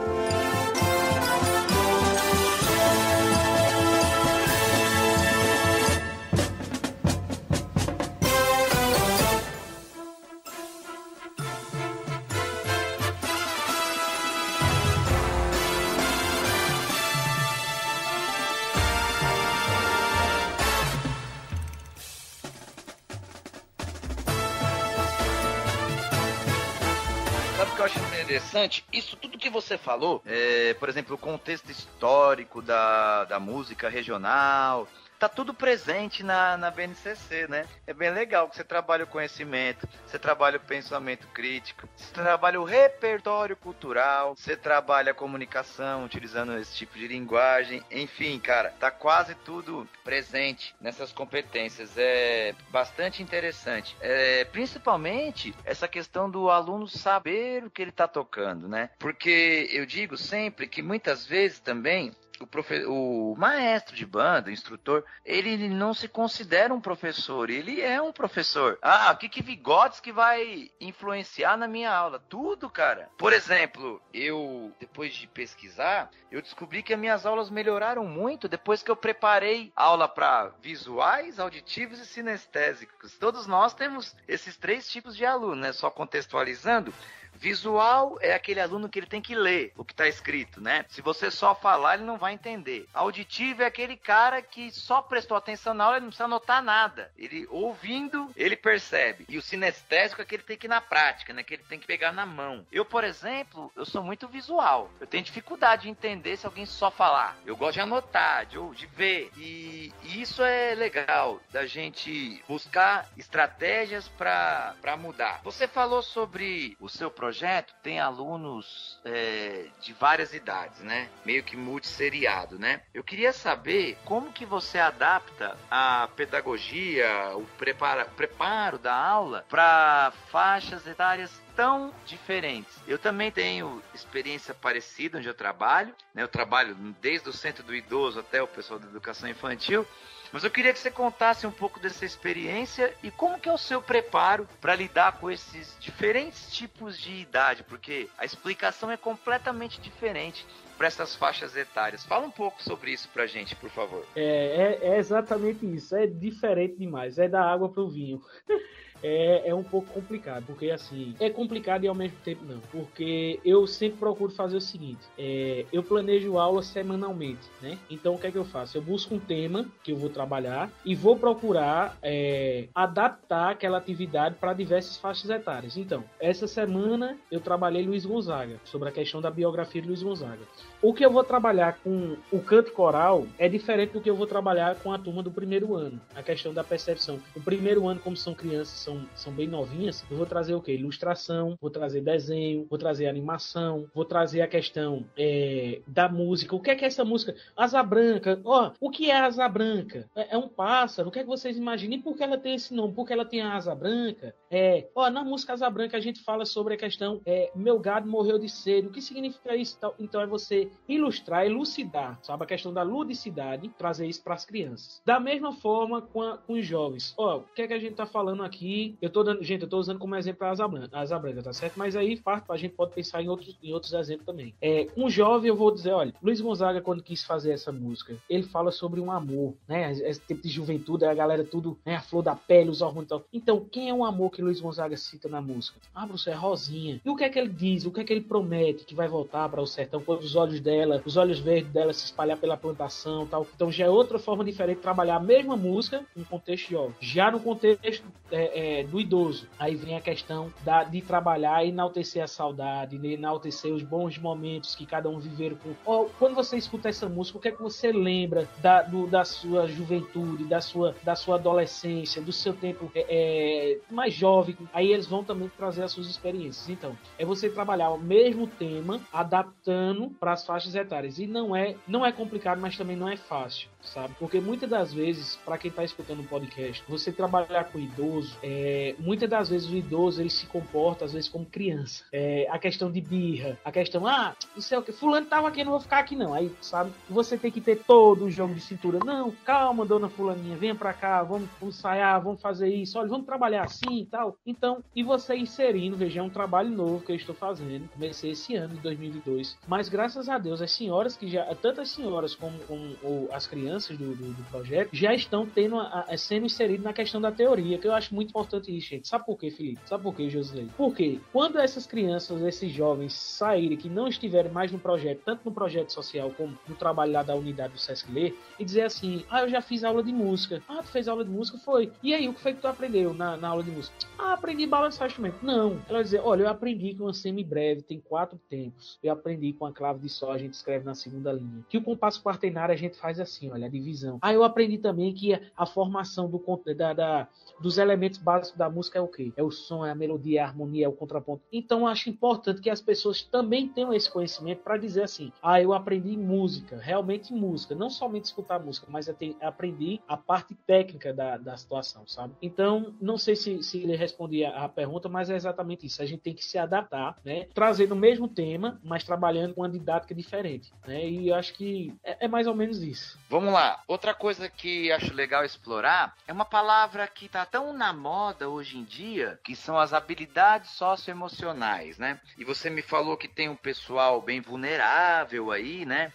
Interessante, 28.55 28.85
isso 28.91 29.17
tudo 29.17 29.37
que 29.37 29.49
você 29.49 29.77
falou, 29.77 30.21
é, 30.25 30.73
por 30.75 30.87
exemplo, 30.87 31.15
o 31.15 31.17
contexto 31.17 31.69
histórico 31.69 32.61
da, 32.61 33.25
da 33.25 33.39
música 33.39 33.89
regional, 33.89 34.87
tá 35.19 35.29
tudo 35.29 35.53
presente 35.53 36.23
na, 36.23 36.57
na 36.57 36.71
BNCC, 36.71 37.47
né? 37.47 37.65
É 37.87 37.93
bem 37.93 38.11
legal 38.11 38.49
que 38.49 38.55
você 38.55 38.63
trabalha 38.63 39.03
o 39.03 39.07
conhecimento, 39.07 39.87
você 40.05 40.19
trabalha 40.19 40.57
o 40.57 40.61
pensamento 40.61 41.27
crítico, 41.27 41.87
você 41.95 42.11
trabalha 42.13 42.59
o 42.59 42.63
repertório 42.63 43.55
cultural, 43.55 44.35
você 44.35 44.55
trabalha 44.55 45.11
a 45.11 45.15
comunicação 45.15 46.05
utilizando 46.05 46.57
esse 46.57 46.75
tipo 46.75 46.97
de 46.97 47.07
linguagem, 47.07 47.83
enfim, 47.91 48.39
cara, 48.39 48.73
tá 48.79 48.91
quase 48.91 49.35
tudo 49.35 49.87
presente 50.03 50.75
nessas 50.79 51.11
competências. 51.11 51.97
É 51.97 52.53
bastante 52.69 53.21
interessante. 53.21 53.95
É, 53.99 54.45
principalmente 54.45 55.55
essa 55.63 55.87
questão 55.87 56.29
do 56.29 56.49
aluno 56.49 56.87
saber 56.87 57.63
o 57.63 57.69
que 57.69 57.81
ele 57.81 57.91
tá 57.91 58.07
tocando, 58.07 58.67
né? 58.67 58.89
Porque 58.99 59.69
eu 59.71 59.85
digo 59.85 60.17
sempre 60.17 60.67
que 60.67 60.81
muitas 60.81 61.25
vezes 61.25 61.59
também 61.59 62.11
o, 62.39 62.47
profe... 62.47 62.85
o 62.85 63.35
maestro 63.37 63.95
de 63.95 64.05
banda, 64.05 64.49
o 64.49 64.53
instrutor, 64.53 65.03
ele 65.25 65.69
não 65.69 65.93
se 65.93 66.07
considera 66.07 66.73
um 66.73 66.81
professor, 66.81 67.49
ele 67.49 67.81
é 67.81 68.01
um 68.01 68.11
professor. 68.11 68.77
Ah, 68.81 69.11
o 69.11 69.17
que 69.17 69.29
que 69.29 69.41
Vigotes 69.41 69.99
que 69.99 70.11
vai 70.11 70.71
influenciar 70.79 71.57
na 71.57 71.67
minha 71.67 71.91
aula? 71.91 72.19
Tudo, 72.29 72.69
cara. 72.69 73.09
Por 73.17 73.33
exemplo, 73.33 74.01
eu, 74.13 74.73
depois 74.79 75.13
de 75.13 75.27
pesquisar, 75.27 76.09
eu 76.31 76.41
descobri 76.41 76.83
que 76.83 76.93
as 76.93 76.99
minhas 76.99 77.25
aulas 77.25 77.49
melhoraram 77.49 78.05
muito 78.05 78.47
depois 78.47 78.83
que 78.83 78.91
eu 78.91 78.95
preparei 78.95 79.71
aula 79.75 80.07
para 80.07 80.51
visuais, 80.61 81.39
auditivos 81.39 81.99
e 81.99 82.05
sinestésicos. 82.05 83.17
Todos 83.17 83.47
nós 83.47 83.73
temos 83.73 84.15
esses 84.27 84.57
três 84.57 84.89
tipos 84.89 85.15
de 85.15 85.25
aluno, 85.25 85.55
né? 85.55 85.71
Só 85.71 85.89
contextualizando, 85.89 86.93
Visual 87.35 88.17
é 88.21 88.33
aquele 88.33 88.59
aluno 88.59 88.89
que 88.89 88.99
ele 88.99 89.05
tem 89.05 89.21
que 89.21 89.35
ler 89.35 89.71
o 89.77 89.83
que 89.83 89.93
está 89.93 90.07
escrito, 90.07 90.61
né? 90.61 90.85
Se 90.89 91.01
você 91.01 91.29
só 91.29 91.53
falar, 91.53 91.95
ele 91.95 92.03
não 92.03 92.17
vai 92.17 92.33
entender. 92.33 92.87
Auditivo 92.93 93.61
é 93.61 93.65
aquele 93.65 93.95
cara 93.95 94.41
que 94.41 94.71
só 94.71 95.01
prestou 95.01 95.37
atenção 95.37 95.73
na 95.73 95.83
aula, 95.83 95.97
ele 95.97 96.05
não 96.05 96.09
precisa 96.09 96.25
anotar 96.25 96.63
nada. 96.63 97.11
Ele 97.17 97.45
ouvindo, 97.49 98.29
ele 98.35 98.55
percebe. 98.55 99.25
E 99.29 99.37
o 99.37 99.41
sinestésico 99.41 100.21
é 100.21 100.25
que 100.25 100.35
ele 100.35 100.43
tem 100.43 100.57
que 100.57 100.67
ir 100.67 100.69
na 100.69 100.81
prática, 100.81 101.33
né? 101.33 101.43
Que 101.43 101.55
ele 101.55 101.63
tem 101.63 101.79
que 101.79 101.85
pegar 101.85 102.11
na 102.11 102.25
mão. 102.25 102.65
Eu, 102.71 102.85
por 102.85 103.03
exemplo, 103.03 103.71
eu 103.75 103.85
sou 103.85 104.01
muito 104.01 104.27
visual. 104.27 104.89
Eu 104.99 105.07
tenho 105.07 105.23
dificuldade 105.23 105.83
de 105.83 105.89
entender 105.89 106.37
se 106.37 106.45
alguém 106.45 106.65
só 106.65 106.89
falar. 106.89 107.37
Eu 107.45 107.55
gosto 107.55 107.75
de 107.75 107.81
anotar, 107.81 108.45
de, 108.45 108.57
de 108.75 108.85
ver. 108.87 109.29
E, 109.37 109.93
isso 110.03 110.41
é 110.43 110.73
legal 110.73 111.41
da 111.51 111.65
gente 111.65 112.43
buscar 112.47 113.07
estratégias 113.17 114.07
para 114.07 114.97
mudar. 114.97 115.41
Você 115.43 115.67
falou 115.67 116.01
sobre 116.01 116.77
o 116.79 116.87
seu 116.87 117.11
projeto 117.11 117.24
projeto 117.25 117.73
tem 117.81 117.99
alunos 117.99 118.99
é, 119.03 119.65
de 119.81 119.93
várias 119.93 120.31
idades, 120.31 120.81
né? 120.81 121.09
Meio 121.25 121.41
que 121.41 121.57
multisseriado, 121.57 122.59
né? 122.59 122.81
Eu 122.93 123.03
queria 123.03 123.33
saber 123.33 123.97
como 124.05 124.31
que 124.31 124.45
você 124.45 124.77
adapta 124.77 125.57
a 125.71 126.07
pedagogia, 126.15 127.31
o 127.35 127.43
prepara, 127.57 128.05
preparo 128.05 128.77
da 128.77 128.93
aula 128.93 129.43
para 129.49 130.13
faixas 130.29 130.85
etárias 130.85 131.41
tão 131.55 131.91
diferentes. 132.05 132.77
Eu 132.87 132.99
também 132.99 133.31
tenho 133.31 133.81
experiência 133.95 134.53
parecida 134.53 135.17
onde 135.17 135.27
eu 135.27 135.33
trabalho, 135.33 135.95
né? 136.13 136.21
Eu 136.21 136.27
trabalho 136.27 136.75
desde 137.01 137.27
o 137.27 137.33
centro 137.33 137.63
do 137.63 137.73
idoso 137.73 138.19
até 138.19 138.39
o 138.43 138.47
pessoal 138.47 138.79
da 138.79 138.85
educação 138.85 139.27
infantil 139.27 139.83
mas 140.31 140.43
eu 140.43 140.51
queria 140.51 140.73
que 140.73 140.79
você 140.79 140.91
contasse 140.91 141.45
um 141.47 141.51
pouco 141.51 141.79
dessa 141.79 142.05
experiência 142.05 142.93
e 143.03 143.11
como 143.11 143.39
que 143.39 143.49
é 143.49 143.53
o 143.53 143.57
seu 143.57 143.81
preparo 143.81 144.47
para 144.59 144.75
lidar 144.75 145.19
com 145.19 145.29
esses 145.29 145.75
diferentes 145.79 146.53
tipos 146.53 146.97
de 146.97 147.13
idade, 147.13 147.63
porque 147.63 148.09
a 148.17 148.25
explicação 148.25 148.91
é 148.91 148.97
completamente 148.97 149.79
diferente 149.79 150.45
para 150.77 150.87
essas 150.87 151.15
faixas 151.15 151.55
etárias. 151.55 152.03
Fala 152.03 152.25
um 152.25 152.31
pouco 152.31 152.61
sobre 152.61 152.91
isso 152.91 153.07
para 153.09 153.25
gente, 153.25 153.55
por 153.55 153.69
favor. 153.69 154.05
É, 154.15 154.79
é, 154.81 154.89
é 154.89 154.97
exatamente 154.97 155.65
isso. 155.65 155.95
É 155.95 156.05
diferente 156.05 156.77
demais. 156.77 157.17
É 157.17 157.27
da 157.27 157.41
água 157.41 157.69
para 157.69 157.81
o 157.81 157.89
vinho. 157.89 158.21
é, 159.05 159.49
é 159.49 159.53
um 159.53 159.63
pouco 159.63 159.93
complicado, 159.93 160.45
porque 160.47 160.71
assim, 160.71 161.15
é 161.19 161.29
complicado 161.29 161.83
e 161.83 161.87
ao 161.87 161.93
mesmo 161.93 162.17
tempo 162.23 162.43
não, 162.43 162.59
porque 162.71 163.39
eu 163.45 163.67
sempre 163.67 163.99
procuro 163.99 164.31
fazer 164.31 164.57
o 164.57 164.61
seguinte, 164.61 165.01
é, 165.15 165.65
eu 165.71 165.83
planejo 165.83 166.39
aula 166.39 166.63
semanalmente, 166.63 167.47
né? 167.61 167.77
Então 167.87 168.15
o 168.15 168.19
que 168.19 168.25
é 168.25 168.31
que 168.31 168.37
eu 168.37 168.43
faço? 168.45 168.75
Eu 168.75 168.81
busco 168.81 169.13
um 169.13 169.19
tema 169.19 169.67
que 169.83 169.91
eu 169.91 169.95
vou 169.95 170.09
trabalhar 170.09 170.71
e 170.83 170.95
vou 170.95 171.15
procurar 171.15 171.97
é, 172.01 172.67
adaptar 172.73 173.51
aquela 173.51 173.77
atividade 173.77 174.35
para 174.39 174.53
diversas 174.53 174.97
faixas 174.97 175.29
etárias. 175.29 175.77
Então, 175.77 176.03
essa 176.19 176.47
semana 176.47 177.15
eu 177.29 177.39
trabalhei 177.39 177.85
Luiz 177.85 178.05
Gonzaga, 178.05 178.59
sobre 178.65 178.89
a 178.89 178.91
questão 178.91 179.21
da 179.21 179.29
biografia 179.29 179.81
de 179.81 179.87
Luiz 179.87 180.01
Gonzaga. 180.01 180.41
O 180.81 180.93
que 180.93 181.05
eu 181.05 181.11
vou 181.11 181.23
trabalhar 181.23 181.77
com 181.83 182.17
o 182.31 182.39
canto 182.39 182.71
coral 182.71 183.27
é 183.37 183.47
diferente 183.47 183.93
do 183.93 184.01
que 184.01 184.09
eu 184.09 184.15
vou 184.15 184.25
trabalhar 184.25 184.75
com 184.77 184.91
a 184.91 184.97
turma 184.97 185.21
do 185.21 185.29
primeiro 185.29 185.75
ano, 185.75 186.01
a 186.15 186.23
questão 186.23 186.53
da 186.53 186.63
percepção. 186.63 187.19
O 187.35 187.41
primeiro 187.41 187.87
ano, 187.87 187.99
como 187.99 188.17
são 188.17 188.33
crianças, 188.33 188.79
são 188.79 188.94
são, 188.95 189.05
são 189.15 189.33
bem 189.33 189.47
novinhas, 189.47 190.05
eu 190.09 190.17
vou 190.17 190.25
trazer 190.25 190.55
o 190.55 190.61
que? 190.61 190.71
Ilustração, 190.71 191.57
vou 191.59 191.69
trazer 191.69 192.01
desenho, 192.01 192.65
vou 192.69 192.79
trazer 192.79 193.07
animação, 193.07 193.87
vou 193.93 194.05
trazer 194.05 194.41
a 194.41 194.47
questão 194.47 195.05
é, 195.17 195.81
da 195.87 196.07
música. 196.07 196.55
O 196.55 196.59
que 196.59 196.71
é 196.71 196.75
que 196.75 196.85
é 196.85 196.87
essa 196.87 197.03
música? 197.03 197.35
Asa 197.55 197.83
branca. 197.83 198.39
Ó, 198.43 198.71
o 198.79 198.89
que 198.89 199.11
é 199.11 199.17
asa 199.17 199.47
branca? 199.47 200.09
É, 200.15 200.35
é, 200.35 200.37
um 200.37 200.47
pássaro. 200.47 201.09
O 201.09 201.11
que 201.11 201.19
é 201.19 201.23
que 201.23 201.27
vocês 201.27 201.57
imaginam? 201.57 201.97
E 201.97 202.01
por 202.01 202.15
que 202.15 202.23
ela 202.23 202.37
tem 202.37 202.55
esse 202.55 202.73
nome? 202.73 202.93
Por 202.93 203.05
que 203.05 203.13
ela 203.13 203.25
tem 203.25 203.41
a 203.41 203.55
asa 203.55 203.75
branca? 203.75 204.33
É, 204.49 204.87
ó, 204.95 205.09
na 205.09 205.23
música 205.23 205.53
Asa 205.53 205.69
Branca 205.69 205.97
a 205.97 205.99
gente 205.99 206.21
fala 206.21 206.45
sobre 206.45 206.75
a 206.75 206.77
questão 206.77 207.21
é, 207.25 207.51
meu 207.55 207.79
gado 207.79 208.07
morreu 208.07 208.37
de 208.39 208.49
sede. 208.49 208.87
O 208.87 208.91
que 208.91 209.01
significa 209.01 209.55
isso? 209.55 209.77
Então 209.99 210.21
é 210.21 210.27
você 210.27 210.69
ilustrar, 210.87 211.45
elucidar, 211.45 212.19
sabe? 212.21 212.43
A 212.43 212.47
questão 212.47 212.73
da 212.73 212.83
ludicidade, 212.83 213.69
trazer 213.77 214.07
isso 214.07 214.23
para 214.23 214.35
as 214.35 214.45
crianças. 214.45 215.01
Da 215.05 215.19
mesma 215.19 215.53
forma 215.53 216.01
com, 216.01 216.21
a, 216.21 216.37
com 216.37 216.53
os 216.53 216.65
jovens. 216.65 217.13
Ó, 217.17 217.37
o 217.37 217.43
que 217.55 217.63
é 217.63 217.67
que 217.67 217.73
a 217.73 217.79
gente 217.79 217.95
tá 217.95 218.05
falando 218.05 218.43
aqui 218.43 218.74
eu 219.01 219.09
tô 219.09 219.23
dando, 219.23 219.43
gente, 219.43 219.61
eu 219.61 219.69
tô 219.69 219.77
usando 219.77 219.99
como 219.99 220.15
exemplo 220.15 220.45
a 220.45 220.51
Asa 220.51 220.67
Branca, 220.67 220.97
a 220.97 221.01
Asa 221.01 221.19
Branca 221.19 221.43
tá 221.43 221.53
certo? 221.53 221.77
Mas 221.77 221.95
aí 221.95 222.21
a 222.49 222.57
gente 222.57 222.73
pode 222.75 222.93
pensar 222.93 223.21
em 223.21 223.27
outros, 223.27 223.57
em 223.61 223.73
outros 223.73 223.93
exemplos 223.93 224.25
também. 224.25 224.53
É, 224.61 224.87
um 224.95 225.09
jovem, 225.09 225.49
eu 225.49 225.55
vou 225.55 225.71
dizer, 225.71 225.91
olha, 225.91 226.13
Luiz 226.21 226.41
Gonzaga, 226.41 226.81
quando 226.81 227.03
quis 227.03 227.23
fazer 227.23 227.51
essa 227.51 227.71
música, 227.71 228.15
ele 228.29 228.43
fala 228.43 228.71
sobre 228.71 228.99
um 228.99 229.11
amor, 229.11 229.53
né? 229.67 229.91
Esse 229.91 230.21
tempo 230.21 230.41
de 230.41 230.49
juventude, 230.49 231.05
a 231.05 231.13
galera 231.13 231.43
tudo, 231.43 231.77
né? 231.85 231.95
A 231.95 232.01
flor 232.01 232.23
da 232.23 232.35
pele, 232.35 232.69
os 232.69 232.81
hormônios 232.81 233.05
e 233.05 233.09
tal. 233.09 233.23
Então, 233.33 233.65
quem 233.71 233.89
é 233.89 233.93
o 233.93 234.03
amor 234.03 234.31
que 234.31 234.41
Luiz 234.41 234.59
Gonzaga 234.59 234.97
cita 234.97 235.27
na 235.27 235.41
música? 235.41 235.79
Ah, 235.93 236.05
professor, 236.05 236.31
é 236.31 236.33
Rosinha. 236.33 237.01
E 237.03 237.09
o 237.09 237.15
que 237.15 237.23
é 237.23 237.29
que 237.29 237.39
ele 237.39 237.49
diz? 237.49 237.85
O 237.85 237.91
que 237.91 238.01
é 238.01 238.03
que 238.03 238.13
ele 238.13 238.21
promete 238.21 238.85
que 238.85 238.95
vai 238.95 239.07
voltar 239.07 239.49
para 239.49 239.61
o 239.61 239.67
sertão 239.67 240.01
quando 240.01 240.21
os 240.21 240.35
olhos 240.35 240.59
dela, 240.59 241.01
os 241.05 241.17
olhos 241.17 241.39
verdes 241.39 241.71
dela 241.71 241.93
se 241.93 242.05
espalhar 242.05 242.37
pela 242.37 242.57
plantação 242.57 243.25
tal? 243.27 243.47
Então 243.55 243.71
já 243.71 243.85
é 243.85 243.89
outra 243.89 244.19
forma 244.19 244.43
diferente 244.43 244.77
de 244.77 244.81
trabalhar 244.81 245.15
a 245.15 245.19
mesma 245.19 245.55
música 245.55 246.05
em 246.15 246.23
contexto 246.23 246.69
jovem. 246.69 246.95
Já 246.99 247.31
no 247.31 247.39
contexto 247.39 248.05
é, 248.31 248.43
é, 248.43 248.64
do 248.83 248.99
idoso, 248.99 249.47
aí 249.59 249.75
vem 249.75 249.95
a 249.95 250.01
questão 250.01 250.51
da, 250.63 250.83
de 250.83 251.01
trabalhar 251.01 251.63
e 251.65 251.69
enaltecer 251.69 252.23
a 252.23 252.27
saudade, 252.27 252.97
de 252.97 253.13
enaltecer 253.13 253.73
os 253.73 253.83
bons 253.83 254.17
momentos 254.17 254.75
que 254.75 254.85
cada 254.85 255.09
um 255.09 255.19
viveram 255.19 255.57
com. 255.57 256.09
Quando 256.19 256.35
você 256.35 256.57
escuta 256.57 256.89
essa 256.89 257.07
música, 257.07 257.37
o 257.37 257.41
que 257.41 257.47
é 257.49 257.51
que 257.51 257.61
você 257.61 257.91
lembra 257.91 258.47
da, 258.61 258.81
do, 258.81 259.07
da 259.07 259.23
sua 259.23 259.67
juventude, 259.67 260.45
da 260.45 260.61
sua, 260.61 260.95
da 261.03 261.15
sua 261.15 261.35
adolescência, 261.35 262.21
do 262.21 262.31
seu 262.31 262.53
tempo 262.53 262.91
é, 262.95 263.05
é, 263.09 263.79
mais 263.89 264.13
jovem? 264.13 264.57
Aí 264.73 264.91
eles 264.91 265.07
vão 265.07 265.23
também 265.23 265.49
trazer 265.57 265.83
as 265.83 265.91
suas 265.91 266.07
experiências. 266.07 266.69
Então, 266.69 266.97
é 267.17 267.25
você 267.25 267.49
trabalhar 267.49 267.89
o 267.91 267.97
mesmo 267.97 268.47
tema, 268.47 268.99
adaptando 269.11 270.09
para 270.19 270.33
as 270.33 270.45
faixas 270.45 270.75
etárias. 270.75 271.19
E 271.19 271.27
não 271.27 271.55
é, 271.55 271.75
não 271.87 272.05
é 272.05 272.11
complicado, 272.11 272.59
mas 272.59 272.77
também 272.77 272.95
não 272.95 273.09
é 273.09 273.17
fácil, 273.17 273.69
sabe? 273.85 274.15
Porque 274.19 274.39
muitas 274.39 274.69
das 274.69 274.93
vezes, 274.93 275.35
para 275.45 275.57
quem 275.57 275.69
está 275.69 275.83
escutando 275.83 276.21
o 276.21 276.27
podcast, 276.27 276.83
você 276.87 277.11
trabalhar 277.11 277.65
com 277.65 277.79
idoso, 277.79 278.37
é, 278.43 278.95
muitas 278.99 279.29
das 279.29 279.49
vezes 279.49 279.69
o 279.69 279.75
idoso 279.75 280.21
ele 280.21 280.29
se 280.29 280.45
comporta 280.47 281.05
às 281.05 281.13
vezes 281.13 281.29
como 281.29 281.45
criança. 281.45 282.03
É, 282.11 282.47
a 282.49 282.59
questão 282.59 282.91
de 282.91 283.01
birra, 283.01 283.57
a 283.63 283.71
questão, 283.71 284.05
ah, 284.05 284.35
isso 284.55 284.73
é 284.73 284.77
o 284.77 284.83
que 284.83 284.91
fulano 284.91 285.25
tava 285.27 285.47
aqui, 285.47 285.63
não 285.63 285.71
vou 285.71 285.81
ficar 285.81 285.99
aqui 285.99 286.15
não. 286.15 286.33
Aí, 286.33 286.51
sabe? 286.61 286.91
Você 287.09 287.37
tem 287.37 287.51
que 287.51 287.61
ter 287.61 287.83
todo 287.83 288.25
o 288.25 288.31
jogo 288.31 288.53
de 288.53 288.61
cintura. 288.61 288.99
Não, 289.03 289.31
calma, 289.43 289.85
dona 289.85 290.09
fulaninha, 290.09 290.57
venha 290.57 290.75
para 290.75 290.93
cá, 290.93 291.23
vamos 291.23 291.49
ensaiar, 291.61 292.21
vamos 292.21 292.41
fazer 292.41 292.69
isso, 292.69 292.97
olha, 292.97 293.09
vamos 293.09 293.25
trabalhar 293.25 293.63
assim 293.63 294.01
e 294.01 294.05
tal. 294.05 294.37
Então, 294.45 294.83
e 294.95 295.03
você 295.03 295.35
inserindo, 295.35 295.97
veja, 295.97 296.19
é 296.19 296.23
um 296.23 296.29
trabalho 296.29 296.69
novo 296.69 297.03
que 297.03 297.11
eu 297.11 297.15
estou 297.15 297.35
fazendo. 297.35 297.89
Comecei 297.89 298.31
esse 298.31 298.55
ano 298.55 298.75
de 298.75 298.81
2022. 298.81 299.57
Mas 299.67 299.89
graças 299.89 300.29
a 300.29 300.37
Deus, 300.37 300.61
as 300.61 300.71
senhoras 300.71 301.15
que 301.15 301.29
já, 301.29 301.43
tanto 301.55 301.81
as 301.81 301.89
senhoras 301.89 302.35
como, 302.35 302.57
como 302.59 302.95
as 303.31 303.47
crianças 303.47 303.74
do, 303.79 304.15
do, 304.15 304.33
do, 304.33 304.43
projeto, 304.49 304.89
já 304.93 305.13
estão 305.13 305.45
tendo 305.45 305.77
a, 305.77 306.05
a, 306.09 306.17
sendo 306.17 306.45
inseridas 306.45 306.83
na 306.83 306.93
questão 306.93 307.19
da 307.19 307.31
teoria, 307.31 307.77
que 307.77 307.87
eu 307.87 307.93
acho 307.93 308.13
muito 308.13 308.29
importante 308.29 308.75
isso, 308.75 308.87
gente. 308.87 309.07
Sabe 309.07 309.25
por 309.25 309.37
quê, 309.37 309.51
Felipe? 309.51 309.79
Sabe 309.85 310.03
por 310.03 310.15
quê, 310.15 310.29
Josilei? 310.29 310.67
Porque 310.77 311.19
quando 311.31 311.59
essas 311.59 311.85
crianças, 311.85 312.41
esses 312.41 312.71
jovens 312.71 313.13
saírem, 313.13 313.77
que 313.77 313.89
não 313.89 314.07
estiverem 314.07 314.51
mais 314.51 314.71
no 314.71 314.79
projeto, 314.79 315.21
tanto 315.25 315.41
no 315.45 315.51
projeto 315.51 315.91
social 315.91 316.31
como 316.31 316.57
no 316.67 316.75
trabalho 316.75 317.11
lá 317.11 317.23
da 317.23 317.35
unidade 317.35 317.73
do 317.73 317.79
Sesc 317.79 318.11
Ler, 318.11 318.35
e 318.59 318.65
dizer 318.65 318.81
assim: 318.81 319.25
Ah, 319.29 319.41
eu 319.41 319.49
já 319.49 319.61
fiz 319.61 319.83
aula 319.83 320.01
de 320.01 320.11
música. 320.11 320.61
Ah, 320.67 320.81
tu 320.81 320.89
fez 320.89 321.07
aula 321.07 321.23
de 321.23 321.31
música? 321.31 321.57
Foi. 321.59 321.91
E 322.01 322.13
aí, 322.13 322.27
o 322.27 322.33
que 322.33 322.41
foi 322.41 322.53
que 322.53 322.61
tu 322.61 322.67
aprendeu 322.67 323.13
na, 323.13 323.37
na 323.37 323.49
aula 323.49 323.63
de 323.63 323.71
música? 323.71 323.95
Ah, 324.17 324.33
aprendi 324.33 324.65
balançar 324.65 325.07
instrumento. 325.07 325.37
Não. 325.41 325.73
Ela 325.87 325.97
vai 325.97 326.03
dizer: 326.03 326.21
Olha, 326.23 326.43
eu 326.43 326.49
aprendi 326.49 326.93
com 326.95 327.03
uma 327.03 327.13
semi-breve, 327.13 327.81
tem 327.81 327.99
quatro 327.99 328.39
tempos. 328.49 328.97
Eu 329.03 329.13
aprendi 329.13 329.53
com 329.53 329.65
a 329.65 329.71
clave 329.71 329.99
de 329.99 330.09
sol, 330.09 330.31
a 330.31 330.37
gente 330.37 330.53
escreve 330.53 330.85
na 330.85 330.95
segunda 330.95 331.31
linha. 331.31 331.65
Que 331.69 331.77
o 331.77 331.81
compasso 331.81 332.21
quartenário 332.21 332.73
a 332.73 332.77
gente 332.77 332.97
faz 332.97 333.19
assim, 333.19 333.51
olha, 333.51 333.64
a 333.65 333.69
divisão. 333.69 334.17
Ah, 334.21 334.33
eu 334.33 334.43
aprendi 334.43 334.77
também 334.77 335.13
que 335.13 335.39
a 335.55 335.65
formação 335.65 336.29
do, 336.29 336.43
da, 336.75 336.93
da, 336.93 337.27
dos 337.59 337.77
elementos 337.77 338.19
básicos 338.19 338.57
da 338.57 338.69
música 338.69 338.99
é 338.99 339.01
o 339.01 339.07
quê? 339.07 339.31
É 339.35 339.43
o 339.43 339.51
som, 339.51 339.85
é 339.85 339.91
a 339.91 339.95
melodia, 339.95 340.39
é 340.39 340.43
a 340.43 340.47
harmonia, 340.47 340.85
é 340.85 340.89
o 340.89 340.93
contraponto. 340.93 341.43
Então, 341.51 341.87
acho 341.87 342.09
importante 342.09 342.61
que 342.61 342.69
as 342.69 342.81
pessoas 342.81 343.21
também 343.23 343.67
tenham 343.67 343.93
esse 343.93 344.09
conhecimento 344.09 344.61
para 344.61 344.77
dizer 344.77 345.03
assim: 345.03 345.31
Ah, 345.41 345.61
eu 345.61 345.73
aprendi 345.73 346.17
música, 346.17 346.77
realmente 346.77 347.33
música. 347.33 347.75
Não 347.75 347.89
somente 347.89 348.25
escutar 348.25 348.59
música, 348.59 348.87
mas 348.89 349.09
aprendi 349.41 349.99
a 350.07 350.17
parte 350.17 350.55
técnica 350.67 351.13
da, 351.13 351.37
da 351.37 351.57
situação, 351.57 352.07
sabe? 352.07 352.33
Então, 352.41 352.93
não 353.01 353.17
sei 353.17 353.35
se, 353.35 353.63
se 353.63 353.83
ele 353.83 353.95
respondia 353.95 354.49
a 354.49 354.67
pergunta, 354.69 355.09
mas 355.09 355.29
é 355.29 355.35
exatamente 355.35 355.85
isso. 355.85 356.01
A 356.01 356.05
gente 356.05 356.21
tem 356.21 356.33
que 356.33 356.43
se 356.43 356.57
adaptar, 356.57 357.17
né? 357.23 357.47
Trazendo 357.53 357.93
o 357.93 357.97
mesmo 357.97 358.27
tema, 358.27 358.79
mas 358.83 359.03
trabalhando 359.03 359.53
com 359.53 359.61
uma 359.61 359.69
didática 359.69 360.13
diferente, 360.13 360.71
né? 360.87 361.07
E 361.07 361.29
eu 361.29 361.35
acho 361.35 361.53
que 361.53 361.93
é, 362.03 362.25
é 362.25 362.27
mais 362.27 362.47
ou 362.47 362.55
menos 362.55 362.81
isso. 362.81 363.19
Vamos 363.29 363.53
lá. 363.53 363.54
Outra 363.87 364.13
coisa 364.13 364.49
que 364.49 364.91
acho 364.91 365.13
legal 365.13 365.45
explorar 365.45 366.15
é 366.27 366.33
uma 366.33 366.45
palavra 366.45 367.07
que 367.07 367.29
tá 367.29 367.45
tão 367.45 367.73
na 367.73 367.93
moda 367.93 368.49
hoje 368.49 368.77
em 368.77 368.83
dia, 368.83 369.39
que 369.43 369.55
são 369.55 369.77
as 369.77 369.93
habilidades 369.93 370.71
socioemocionais, 370.71 371.97
né? 371.97 372.19
E 372.37 372.43
você 372.43 372.69
me 372.69 372.81
falou 372.81 373.17
que 373.17 373.27
tem 373.27 373.49
um 373.49 373.55
pessoal 373.55 374.21
bem 374.21 374.41
vulnerável 374.41 375.51
aí, 375.51 375.85
né? 375.85 376.11